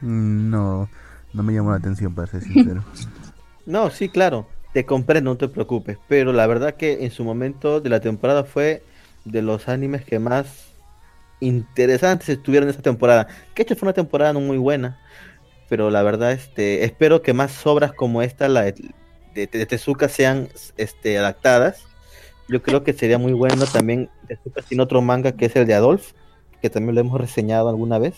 No, 0.00 0.88
no 1.34 1.42
me 1.42 1.52
llamó 1.52 1.72
la 1.72 1.76
atención 1.76 2.14
para 2.14 2.26
ser 2.26 2.42
sincero. 2.42 2.82
No, 3.66 3.88
sí, 3.88 4.10
claro, 4.10 4.46
te 4.74 4.84
comprendo, 4.84 5.30
no 5.30 5.36
te 5.38 5.48
preocupes, 5.48 5.96
pero 6.06 6.34
la 6.34 6.46
verdad 6.46 6.74
que 6.74 7.04
en 7.04 7.10
su 7.10 7.24
momento 7.24 7.80
de 7.80 7.88
la 7.88 8.00
temporada 8.00 8.44
fue 8.44 8.82
de 9.24 9.40
los 9.40 9.68
animes 9.70 10.04
que 10.04 10.18
más 10.18 10.66
interesantes 11.40 12.28
estuvieron 12.28 12.68
en 12.68 12.70
esta 12.70 12.82
temporada. 12.82 13.26
Que 13.54 13.62
hecho 13.62 13.74
fue 13.74 13.86
una 13.86 13.94
temporada 13.94 14.34
no 14.34 14.40
muy 14.40 14.58
buena, 14.58 15.00
pero 15.70 15.90
la 15.90 16.02
verdad 16.02 16.32
este 16.32 16.84
espero 16.84 17.22
que 17.22 17.32
más 17.32 17.66
obras 17.66 17.94
como 17.94 18.20
esta 18.20 18.48
la 18.48 18.62
de, 18.62 18.74
de, 19.34 19.46
de 19.46 19.64
Tezuka 19.66 20.08
sean 20.10 20.48
este 20.76 21.18
adaptadas. 21.18 21.86
Yo 22.48 22.62
creo 22.62 22.84
que 22.84 22.92
sería 22.92 23.16
muy 23.16 23.32
bueno 23.32 23.64
también 23.64 24.10
Tezuka 24.28 24.60
tiene 24.60 24.82
otro 24.82 25.00
manga 25.00 25.32
que 25.32 25.46
es 25.46 25.56
el 25.56 25.66
de 25.66 25.72
Adolf, 25.72 26.12
que 26.64 26.70
también 26.70 26.94
lo 26.94 27.00
hemos 27.02 27.20
reseñado 27.20 27.68
alguna 27.68 27.98
vez. 27.98 28.14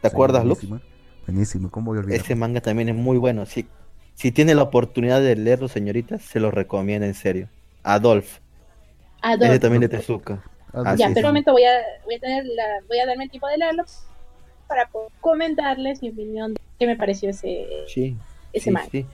¿Te 0.00 0.08
Sí, 0.08 0.14
acuerdas, 0.14 0.44
Lux? 0.44 0.68
buenísimo. 0.68 0.80
Buenísimo, 1.28 1.70
¿cómo 1.70 1.92
voy 1.92 1.98
a 1.98 2.00
olvidar? 2.00 2.20
Ese 2.20 2.34
manga 2.34 2.60
también 2.60 2.88
es 2.88 2.96
muy 2.96 3.18
bueno. 3.18 3.46
Si, 3.46 3.66
si 4.14 4.32
tiene 4.32 4.56
la 4.56 4.62
oportunidad 4.64 5.20
de 5.20 5.36
leerlo, 5.36 5.68
señoritas, 5.68 6.20
se 6.22 6.40
lo 6.40 6.50
recomiendo 6.50 7.06
en 7.06 7.14
serio. 7.14 7.48
Adolf, 7.84 8.40
Adoro. 9.22 9.52
ese 9.52 9.60
también 9.60 9.82
de 9.82 9.88
Tezuka. 9.88 10.42
Ah, 10.72 10.82
Ah, 10.86 10.96
Ya, 10.96 11.06
sí, 11.06 11.14
pero 11.14 11.26
sí. 11.26 11.26
un 11.26 11.26
momento 11.26 11.52
voy 11.52 11.62
a, 11.62 11.70
voy 12.04 12.16
a 12.16 12.18
tener 12.18 12.44
la, 12.46 12.64
voy 12.88 12.98
a 12.98 13.06
darme 13.06 13.24
el 13.24 13.30
tiempo 13.30 13.46
de 13.46 13.58
leerlo 13.58 13.84
para 14.66 14.90
comentarles 15.20 16.02
mi 16.02 16.10
opinión 16.10 16.54
de 16.54 16.60
qué 16.80 16.86
me 16.88 16.96
pareció 16.96 17.30
ese, 17.30 17.64
Sí, 17.86 18.16
ese 18.52 18.64
sí, 18.64 18.70
manga. 18.72 18.88
sí. 18.90 19.06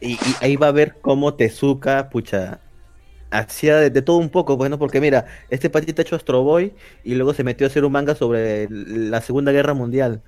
Y, 0.00 0.14
y 0.14 0.18
ahí 0.40 0.56
va 0.56 0.66
a 0.66 0.72
ver 0.72 0.96
cómo 1.00 1.34
Tezuka, 1.34 2.10
pucha, 2.10 2.58
hacía 3.30 3.76
de, 3.76 3.90
de 3.90 4.02
todo 4.02 4.16
un 4.18 4.30
poco, 4.30 4.56
bueno, 4.56 4.78
porque 4.78 5.00
mira, 5.00 5.26
este 5.50 5.70
patita 5.70 6.02
ha 6.02 6.04
hecho 6.04 6.16
Astro 6.16 6.42
Boy 6.42 6.72
y 7.04 7.14
luego 7.14 7.34
se 7.34 7.44
metió 7.44 7.66
a 7.66 7.70
hacer 7.70 7.84
un 7.84 7.92
manga 7.92 8.14
sobre 8.14 8.68
la 8.70 9.20
Segunda 9.20 9.52
Guerra 9.52 9.74
Mundial. 9.74 10.22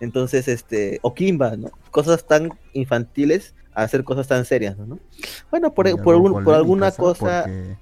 Entonces, 0.00 0.48
este, 0.48 0.98
o 1.02 1.14
Kimba, 1.14 1.56
¿no? 1.56 1.70
Cosas 1.90 2.26
tan 2.26 2.50
infantiles 2.74 3.54
a 3.74 3.82
hacer 3.82 4.04
cosas 4.04 4.28
tan 4.28 4.44
serias, 4.44 4.76
¿no? 4.78 4.98
Bueno, 5.50 5.72
por, 5.72 5.90
por, 6.02 6.44
por 6.44 6.54
alguna 6.54 6.90
cosa... 6.90 7.44
Porque, 7.44 7.76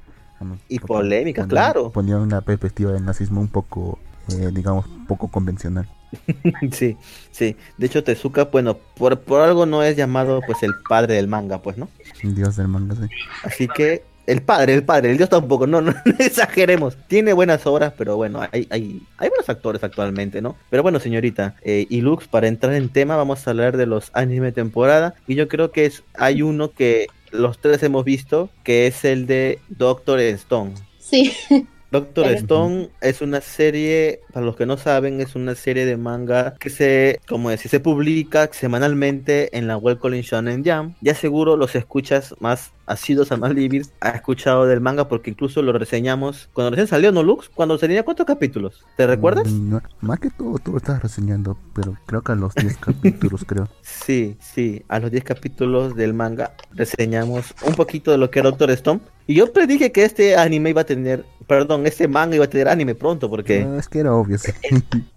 y 0.68 0.78
polémicas, 0.78 1.46
claro. 1.46 1.90
Ponían 1.90 2.20
una 2.20 2.40
perspectiva 2.40 2.92
del 2.92 3.04
nazismo 3.04 3.40
un 3.40 3.48
poco, 3.48 3.98
eh, 4.30 4.50
digamos, 4.52 4.86
poco 5.08 5.28
convencional. 5.28 5.88
Sí, 6.70 6.96
sí. 7.32 7.56
De 7.76 7.86
hecho, 7.86 8.04
Tezuka, 8.04 8.44
bueno, 8.44 8.76
por, 8.96 9.18
por 9.20 9.40
algo 9.40 9.66
no 9.66 9.82
es 9.82 9.96
llamado 9.96 10.40
pues 10.46 10.62
el 10.62 10.72
padre 10.88 11.14
del 11.14 11.26
manga, 11.26 11.60
pues, 11.60 11.76
¿no? 11.76 11.88
Dios 12.22 12.56
del 12.56 12.68
manga, 12.68 12.94
sí. 12.94 13.08
Así 13.42 13.66
que 13.66 14.04
el 14.26 14.42
padre, 14.42 14.74
el 14.74 14.84
padre, 14.84 15.10
el 15.10 15.16
dios 15.16 15.28
tampoco, 15.28 15.66
no, 15.66 15.80
no, 15.80 15.92
no 16.04 16.14
exageremos. 16.18 16.96
Tiene 17.08 17.32
buenas 17.32 17.66
obras, 17.66 17.92
pero 17.96 18.16
bueno, 18.16 18.40
hay, 18.52 18.66
hay, 18.70 19.02
hay 19.18 19.28
buenos 19.28 19.48
actores 19.48 19.82
actualmente, 19.84 20.40
¿no? 20.40 20.56
Pero 20.70 20.82
bueno, 20.82 21.00
señorita, 21.00 21.56
eh, 21.62 21.86
y 21.88 22.00
Lux, 22.00 22.28
para 22.28 22.48
entrar 22.48 22.74
en 22.74 22.88
tema, 22.88 23.16
vamos 23.16 23.46
a 23.46 23.50
hablar 23.50 23.76
de 23.76 23.86
los 23.86 24.10
anime 24.14 24.52
temporada. 24.52 25.14
Y 25.26 25.34
yo 25.34 25.48
creo 25.48 25.70
que 25.70 25.86
es, 25.86 26.02
hay 26.14 26.42
uno 26.42 26.72
que 26.72 27.08
los 27.30 27.58
tres 27.58 27.82
hemos 27.82 28.04
visto, 28.04 28.50
que 28.62 28.86
es 28.86 29.04
el 29.04 29.26
de 29.26 29.58
Doctor 29.68 30.20
Stone. 30.20 30.74
Sí, 30.98 31.32
Doctor 31.94 32.24
Claro. 32.24 32.38
Stone 32.40 32.88
es 33.02 33.20
una 33.20 33.40
serie, 33.40 34.20
para 34.32 34.44
los 34.44 34.56
que 34.56 34.66
no 34.66 34.76
saben, 34.76 35.20
es 35.20 35.36
una 35.36 35.54
serie 35.54 35.86
de 35.86 35.96
manga 35.96 36.56
que 36.58 36.68
se, 36.68 37.20
como 37.28 37.50
decir, 37.50 37.70
se 37.70 37.78
publica 37.78 38.48
semanalmente 38.52 39.56
en 39.56 39.68
la 39.68 39.76
web 39.76 40.00
Shonen 40.02 40.64
Jam. 40.64 40.96
Ya 41.00 41.14
seguro 41.14 41.56
los 41.56 41.76
escuchas 41.76 42.34
más 42.40 42.72
asidos 42.86 43.32
a 43.32 43.36
más 43.36 43.54
libres, 43.54 43.92
ha 44.00 44.10
escuchado 44.10 44.66
del 44.66 44.80
manga 44.80 45.08
porque 45.08 45.30
incluso 45.30 45.62
lo 45.62 45.72
reseñamos 45.72 46.48
cuando 46.52 46.70
recién 46.70 46.86
salió, 46.86 47.12
¿no, 47.12 47.22
Lux? 47.22 47.48
Cuando 47.48 47.78
tenía 47.78 48.04
cuántos 48.04 48.26
capítulos, 48.26 48.84
¿te 48.96 49.06
recuerdas? 49.06 49.50
Mm, 49.50 49.70
no, 49.70 49.82
más 50.00 50.20
que 50.20 50.30
todo, 50.30 50.58
tú 50.58 50.72
lo 50.72 50.78
estás 50.78 51.02
reseñando, 51.02 51.56
pero 51.74 51.96
creo 52.06 52.22
que 52.22 52.32
a 52.32 52.34
los 52.34 52.54
10 52.54 52.76
capítulos, 52.78 53.44
creo. 53.46 53.68
Sí, 53.82 54.36
sí, 54.40 54.84
a 54.88 54.98
los 54.98 55.10
10 55.10 55.24
capítulos 55.24 55.96
del 55.96 56.14
manga 56.14 56.52
reseñamos 56.72 57.54
un 57.66 57.74
poquito 57.74 58.10
de 58.10 58.18
lo 58.18 58.30
que 58.30 58.40
era 58.40 58.50
Doctor 58.50 58.70
Stone. 58.72 59.00
Y 59.26 59.34
yo 59.34 59.52
predije 59.52 59.90
que 59.90 60.04
este 60.04 60.36
anime 60.36 60.70
iba 60.70 60.82
a 60.82 60.84
tener, 60.84 61.24
perdón, 61.46 61.86
este 61.86 62.08
manga 62.08 62.36
iba 62.36 62.44
a 62.44 62.50
tener 62.50 62.68
anime 62.68 62.94
pronto 62.94 63.30
porque... 63.30 63.66
Ah, 63.66 63.78
es 63.78 63.88
que 63.88 64.00
era 64.00 64.12
obvio, 64.12 64.36
sí. 64.36 64.52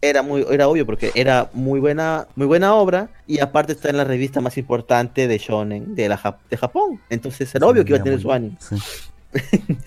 era 0.01 0.21
muy 0.21 0.45
era 0.49 0.69
obvio 0.69 0.85
porque 0.85 1.11
era 1.13 1.49
muy 1.53 1.81
buena 1.81 2.27
muy 2.35 2.47
buena 2.47 2.73
obra 2.73 3.09
y 3.27 3.39
aparte 3.39 3.73
está 3.73 3.89
en 3.89 3.97
la 3.97 4.03
revista 4.03 4.41
más 4.41 4.57
importante 4.57 5.27
de 5.27 5.37
shonen 5.37 5.95
de 5.95 6.09
la 6.09 6.39
de 6.49 6.57
Japón 6.57 7.01
entonces 7.09 7.53
era 7.53 7.67
obvio 7.67 7.83
que 7.83 7.91
iba 7.91 7.99
a 7.99 8.03
tener 8.03 8.21
su 8.21 8.31
anime 8.31 8.57
Sí. 8.59 8.75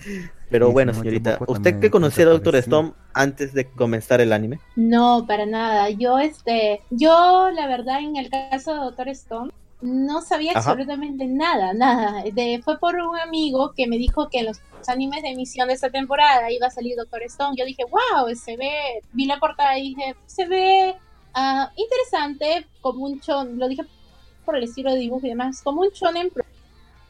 Pero 0.51 0.71
bueno, 0.71 0.93
señorita, 0.93 1.39
¿usted 1.47 1.79
qué 1.79 1.89
conocía 1.89 2.25
de 2.25 2.31
Doctor. 2.31 2.57
Stone 2.57 2.91
antes 3.13 3.53
de 3.53 3.69
comenzar 3.69 4.19
el 4.19 4.33
anime? 4.33 4.59
No, 4.75 5.25
para 5.25 5.45
nada. 5.45 5.89
Yo, 5.91 6.19
este, 6.19 6.81
yo, 6.89 7.49
la 7.51 7.67
verdad, 7.67 8.01
en 8.01 8.17
el 8.17 8.29
caso 8.29 8.73
de 8.73 8.79
Doctor 8.81 9.07
Stone, 9.09 9.51
no 9.81 10.21
sabía 10.21 10.51
Ajá. 10.51 10.71
absolutamente 10.71 11.25
nada, 11.25 11.73
nada. 11.73 12.23
De, 12.33 12.61
fue 12.63 12.77
por 12.79 12.95
un 12.95 13.17
amigo 13.17 13.71
que 13.71 13.87
me 13.87 13.97
dijo 13.97 14.27
que 14.29 14.39
en 14.39 14.47
los 14.47 14.59
animes 14.87 15.23
de 15.23 15.29
emisión 15.29 15.69
de 15.69 15.75
esta 15.75 15.89
temporada 15.89 16.51
iba 16.51 16.67
a 16.67 16.71
salir 16.71 16.97
Doctor 16.97 17.23
Stone. 17.23 17.55
Yo 17.57 17.63
dije, 17.63 17.83
wow, 17.85 18.35
se 18.35 18.57
ve, 18.57 19.01
vi 19.13 19.25
la 19.25 19.39
portada 19.39 19.77
y 19.79 19.95
dije, 19.95 20.15
se 20.25 20.45
ve 20.47 20.95
ah, 21.33 21.71
interesante, 21.75 22.67
como 22.81 23.05
un 23.05 23.19
chon, 23.19 23.57
lo 23.59 23.67
dije 23.67 23.83
por 24.45 24.55
el 24.55 24.63
estilo 24.63 24.91
de 24.91 24.99
dibujo 24.99 25.25
y 25.25 25.29
demás, 25.29 25.61
como 25.61 25.81
un 25.81 25.89
shonen 25.89 26.31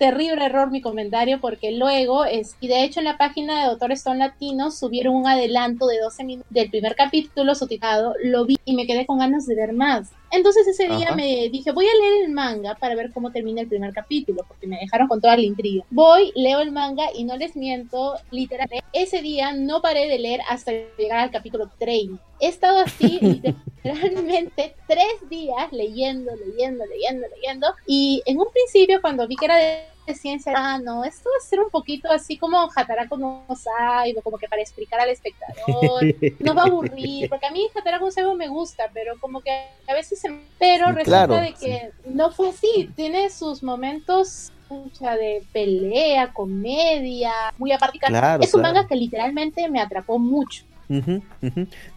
terrible 0.01 0.43
error 0.43 0.71
mi 0.71 0.81
comentario 0.81 1.39
porque 1.39 1.71
luego 1.71 2.25
es 2.25 2.55
y 2.59 2.67
de 2.67 2.83
hecho 2.83 3.01
en 3.01 3.05
la 3.05 3.19
página 3.19 3.61
de 3.61 3.67
Doctor 3.67 3.91
Stone 3.91 4.17
Latino 4.17 4.71
subieron 4.71 5.13
un 5.13 5.27
adelanto 5.27 5.85
de 5.85 5.99
12 5.99 6.23
minutos 6.23 6.51
del 6.51 6.71
primer 6.71 6.95
capítulo 6.95 7.53
subtitulado 7.53 8.15
lo 8.23 8.47
vi 8.47 8.57
y 8.65 8.75
me 8.75 8.87
quedé 8.87 9.05
con 9.05 9.19
ganas 9.19 9.45
de 9.45 9.53
ver 9.53 9.73
más 9.73 10.09
entonces 10.31 10.67
ese 10.67 10.87
día 10.87 11.07
Ajá. 11.07 11.15
me 11.15 11.49
dije 11.49 11.71
voy 11.71 11.85
a 11.85 11.95
leer 11.95 12.25
el 12.25 12.31
manga 12.31 12.75
para 12.75 12.95
ver 12.95 13.11
cómo 13.11 13.31
termina 13.31 13.61
el 13.61 13.67
primer 13.67 13.93
capítulo 13.93 14.43
porque 14.47 14.67
me 14.67 14.77
dejaron 14.77 15.07
con 15.07 15.21
toda 15.21 15.35
la 15.35 15.43
intriga 15.43 15.83
voy 15.89 16.31
leo 16.35 16.59
el 16.59 16.71
manga 16.71 17.05
y 17.13 17.23
no 17.23 17.37
les 17.37 17.55
miento 17.55 18.15
literalmente 18.31 18.85
ese 18.93 19.21
día 19.21 19.53
no 19.53 19.81
paré 19.81 20.07
de 20.07 20.19
leer 20.19 20.41
hasta 20.49 20.71
llegar 20.97 21.19
al 21.19 21.31
capítulo 21.31 21.69
30 21.77 22.21
he 22.39 22.47
estado 22.47 22.79
así 22.79 23.19
literalmente 23.83 24.75
tres 24.87 25.29
días 25.29 25.71
leyendo, 25.71 26.31
leyendo, 26.35 26.85
leyendo, 26.85 27.27
leyendo. 27.35 27.67
Y 27.85 28.21
en 28.25 28.39
un 28.39 28.47
principio, 28.51 29.01
cuando 29.01 29.27
vi 29.27 29.35
que 29.35 29.45
era 29.45 29.57
de, 29.57 29.83
de 30.05 30.15
ciencia, 30.15 30.53
ah, 30.55 30.79
no, 30.79 31.03
esto 31.03 31.29
va 31.29 31.37
a 31.37 31.47
ser 31.47 31.59
un 31.59 31.69
poquito 31.69 32.11
así 32.11 32.37
como 32.37 32.69
Hataraku 32.75 33.17
no 33.17 33.45
Saibo, 33.55 34.21
como 34.21 34.37
que 34.37 34.47
para 34.47 34.61
explicar 34.61 34.99
al 34.99 35.09
espectador. 35.09 36.03
Nos 36.39 36.57
va 36.57 36.63
a 36.63 36.65
aburrir, 36.65 37.29
porque 37.29 37.45
a 37.45 37.51
mí 37.51 37.67
Hataraku 37.75 38.05
no 38.05 38.11
Saibo 38.11 38.35
me 38.35 38.47
gusta, 38.47 38.89
pero 38.93 39.19
como 39.19 39.41
que 39.41 39.51
a 39.87 39.93
veces 39.93 40.19
se... 40.19 40.29
Pero 40.59 40.87
resulta 40.87 41.03
claro, 41.03 41.35
de 41.35 41.53
que 41.53 41.91
no 42.05 42.31
fue 42.31 42.49
así. 42.49 42.89
Tiene 42.95 43.29
sus 43.29 43.63
momentos 43.63 44.51
de 44.99 45.43
pelea, 45.51 46.31
comedia, 46.31 47.31
muy 47.57 47.71
aparte. 47.71 47.99
Claro, 47.99 48.43
es 48.43 48.53
un 48.53 48.61
claro. 48.61 48.75
manga 48.75 48.87
que 48.87 48.95
literalmente 48.95 49.67
me 49.69 49.81
atrapó 49.81 50.17
mucho. 50.17 50.63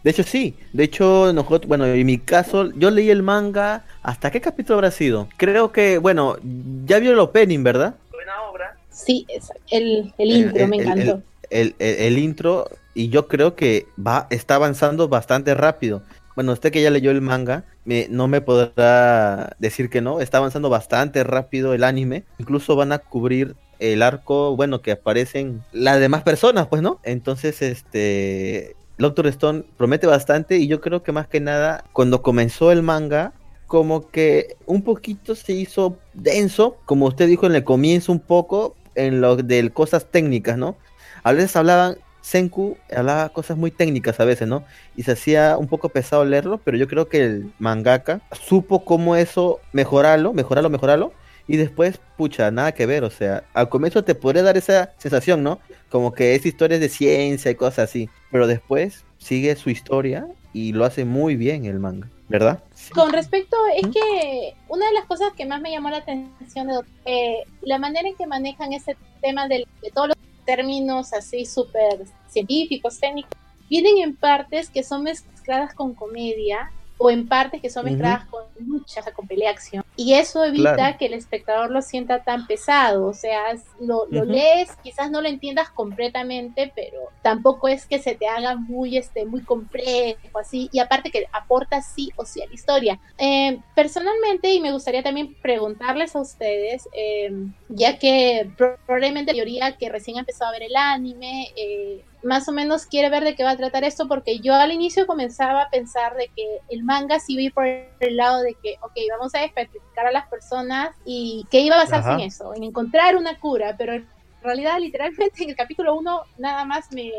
De 0.03 0.09
hecho, 0.11 0.23
sí. 0.23 0.55
De 0.73 0.83
hecho, 0.85 1.31
nosotros, 1.33 1.67
bueno, 1.67 1.85
en 1.85 2.05
mi 2.05 2.17
caso, 2.17 2.71
yo 2.71 2.89
leí 2.91 3.09
el 3.09 3.23
manga. 3.23 3.85
¿Hasta 4.03 4.31
qué 4.31 4.41
capítulo 4.41 4.75
habrá 4.75 4.91
sido? 4.91 5.27
Creo 5.37 5.71
que, 5.71 5.97
bueno, 5.97 6.37
ya 6.85 6.99
vio 6.99 7.11
el 7.11 7.19
opening, 7.19 7.63
¿verdad? 7.63 7.95
Buena 8.11 8.41
obra. 8.49 8.77
Sí, 8.89 9.25
es- 9.29 9.51
el, 9.71 10.13
el 10.17 10.31
intro 10.31 10.67
me 10.67 10.77
el- 10.77 10.83
encantó. 10.83 11.21
El, 11.49 11.75
el- 11.79 11.95
el 11.99 12.17
intro, 12.17 12.67
y 12.93 13.09
yo 13.09 13.27
creo 13.27 13.55
que 13.55 13.85
va, 14.05 14.27
está 14.29 14.55
avanzando 14.55 15.07
bastante 15.07 15.53
rápido. 15.53 16.01
Bueno, 16.35 16.51
usted 16.51 16.71
que 16.71 16.81
ya 16.81 16.89
leyó 16.89 17.11
el 17.11 17.21
manga, 17.21 17.63
me- 17.85 18.07
no 18.09 18.27
me 18.27 18.41
podrá 18.41 19.55
decir 19.59 19.89
que 19.89 20.01
no. 20.01 20.19
Está 20.21 20.39
avanzando 20.39 20.69
bastante 20.69 21.23
rápido 21.23 21.73
el 21.73 21.83
anime. 21.83 22.23
Incluso 22.39 22.75
van 22.75 22.91
a 22.91 22.99
cubrir 22.99 23.55
el 23.79 24.01
arco, 24.01 24.55
bueno, 24.55 24.81
que 24.81 24.91
aparecen 24.93 25.61
las 25.71 25.99
demás 25.99 26.23
personas, 26.23 26.67
pues, 26.67 26.81
¿no? 26.81 26.99
Entonces, 27.03 27.61
este. 27.61 28.75
Doctor 28.97 29.27
Stone 29.27 29.63
promete 29.77 30.07
bastante 30.07 30.57
y 30.57 30.67
yo 30.67 30.81
creo 30.81 31.03
que 31.03 31.11
más 31.11 31.27
que 31.27 31.39
nada, 31.39 31.83
cuando 31.93 32.21
comenzó 32.21 32.71
el 32.71 32.81
manga, 32.81 33.33
como 33.67 34.09
que 34.09 34.57
un 34.65 34.83
poquito 34.83 35.35
se 35.35 35.53
hizo 35.53 35.97
denso, 36.13 36.77
como 36.85 37.07
usted 37.07 37.27
dijo 37.27 37.45
en 37.45 37.55
el 37.55 37.63
comienzo 37.63 38.11
un 38.11 38.19
poco, 38.19 38.75
en 38.95 39.21
lo 39.21 39.35
de 39.35 39.69
cosas 39.71 40.05
técnicas, 40.09 40.57
¿no? 40.57 40.77
A 41.23 41.33
veces 41.33 41.55
hablaban, 41.55 41.97
Senku 42.21 42.77
hablaba 42.95 43.29
cosas 43.29 43.57
muy 43.57 43.71
técnicas 43.71 44.19
a 44.19 44.25
veces, 44.25 44.47
¿no? 44.47 44.63
Y 44.95 45.03
se 45.03 45.11
hacía 45.11 45.57
un 45.57 45.67
poco 45.67 45.89
pesado 45.89 46.25
leerlo, 46.25 46.59
pero 46.63 46.77
yo 46.77 46.87
creo 46.87 47.07
que 47.07 47.23
el 47.23 47.53
mangaka 47.59 48.21
supo 48.31 48.85
cómo 48.85 49.15
eso 49.15 49.59
mejorarlo, 49.73 50.33
mejorarlo, 50.33 50.69
mejorarlo. 50.69 51.13
Y 51.47 51.57
después, 51.57 51.99
pucha, 52.17 52.49
nada 52.49 52.71
que 52.71 52.87
ver, 52.87 53.03
o 53.03 53.11
sea, 53.11 53.43
al 53.53 53.69
comienzo 53.69 54.03
te 54.03 54.15
podría 54.15 54.41
dar 54.41 54.57
esa 54.57 54.93
sensación, 54.97 55.43
¿no? 55.43 55.59
Como 55.95 56.11
que 56.11 56.35
es 56.35 56.45
historias 56.45 56.81
de 56.81 56.89
ciencia 56.89 57.49
y 57.49 57.55
cosas 57.55 57.89
así, 57.89 58.09
pero 58.29 58.47
después 58.47 59.05
sigue 59.17 59.55
su 59.55 59.69
historia 59.69 60.27
y 60.51 60.73
lo 60.73 60.83
hace 60.83 61.05
muy 61.05 61.37
bien 61.37 61.63
el 61.63 61.79
manga, 61.79 62.09
¿verdad? 62.27 62.61
Con 62.93 63.13
respecto, 63.13 63.55
es 63.77 63.87
¿Mm? 63.87 63.91
que 63.91 64.53
una 64.67 64.87
de 64.87 64.93
las 64.93 65.05
cosas 65.05 65.31
que 65.37 65.45
más 65.45 65.61
me 65.61 65.71
llamó 65.71 65.89
la 65.89 65.99
atención 65.99 66.67
de 66.67 66.81
eh, 67.05 67.43
la 67.61 67.77
manera 67.77 68.09
en 68.09 68.15
que 68.17 68.27
manejan 68.27 68.73
ese 68.73 68.97
tema 69.21 69.47
del- 69.47 69.65
de, 69.81 69.89
todos 69.91 70.09
los 70.09 70.17
términos 70.45 71.13
así 71.13 71.45
súper 71.45 72.01
científicos, 72.27 72.99
técnicos, 72.99 73.31
vienen 73.69 73.99
en 73.99 74.17
partes 74.17 74.69
que 74.69 74.83
son 74.83 75.03
mezcladas 75.03 75.73
con 75.73 75.93
comedia 75.93 76.73
o 76.97 77.09
en 77.11 77.27
partes 77.27 77.61
que 77.61 77.69
son 77.69 77.85
mezcladas 77.85 78.25
con 78.25 78.43
lucha, 78.59 79.01
o 79.01 79.03
sea, 79.03 79.13
con 79.13 79.27
pelea 79.27 79.51
acción. 79.51 79.83
Y 79.97 80.13
eso 80.13 80.43
evita 80.45 80.75
Claro. 80.75 80.97
que 80.97 81.05
el 81.07 81.13
espectador 81.13 81.69
lo 81.71 81.81
sienta 81.81 82.23
tan 82.23 82.47
pesado. 82.47 83.05
O 83.07 83.13
sea, 83.13 83.41
lo, 83.81 84.05
lees, 84.25 84.69
quizás 84.83 85.11
no 85.11 85.21
lo 85.21 85.27
entiendas 85.27 85.69
completamente, 85.69 86.71
pero 86.75 86.99
tampoco 87.21 87.67
es 87.67 87.85
que 87.85 87.99
se 87.99 88.15
te 88.15 88.27
haga 88.27 88.55
muy, 88.55 88.97
este, 88.97 89.25
muy 89.25 89.41
complejo, 89.41 90.39
así. 90.39 90.69
Y 90.71 90.79
aparte 90.79 91.11
que 91.11 91.25
aporta 91.33 91.81
sí 91.81 92.11
o 92.15 92.25
sí 92.25 92.41
a 92.41 92.47
la 92.47 92.53
historia. 92.53 92.99
Eh, 93.17 93.59
personalmente, 93.75 94.53
y 94.53 94.59
me 94.61 94.71
gustaría 94.71 95.03
también 95.03 95.35
preguntarles 95.41 96.15
a 96.15 96.21
ustedes, 96.21 96.87
eh, 96.93 97.31
ya 97.69 97.99
que 97.99 98.49
pro- 98.57 98.77
probablemente 98.85 99.31
la 99.33 99.37
mayoría 99.37 99.75
que 99.77 99.89
recién 99.89 100.17
empezó 100.17 100.45
a 100.45 100.51
ver 100.51 100.63
el 100.63 100.75
anime, 100.75 101.49
eh, 101.57 102.03
más 102.25 102.49
o 102.49 102.51
menos 102.51 102.87
quiere 102.87 103.11
ver 103.11 103.23
de 103.23 103.35
qué 103.35 103.43
va 103.43 103.51
a 103.51 103.57
tratar 103.57 103.83
esto, 103.83 104.07
porque 104.07 104.39
yo 104.39 104.55
al 104.55 104.71
inicio 104.71 105.05
comenzaba 105.05 105.61
a 105.61 105.69
pensar 105.69 106.15
de 106.15 106.27
que 106.35 106.59
el 106.69 106.83
manga 106.83 107.19
sí 107.19 107.39
ir 107.39 107.53
por 107.53 107.67
el 107.67 108.17
lado 108.17 108.41
de 108.41 108.55
que, 108.55 108.77
ok, 108.81 108.93
vamos 109.11 109.35
a 109.35 109.41
despetrificar 109.41 110.07
a 110.07 110.11
las 110.11 110.27
personas 110.27 110.89
y 111.05 111.45
que 111.51 111.59
iba 111.59 111.75
a 111.75 111.83
basarse 111.83 112.09
Ajá. 112.09 112.19
en 112.19 112.27
eso, 112.27 112.55
en 112.55 112.63
encontrar 112.63 113.15
una 113.15 113.39
cura, 113.39 113.75
pero 113.77 113.93
en 113.93 114.07
realidad 114.41 114.79
literalmente 114.79 115.43
en 115.43 115.51
el 115.51 115.55
capítulo 115.55 115.95
1 115.95 116.21
nada 116.39 116.65
más 116.65 116.91
me, 116.91 117.11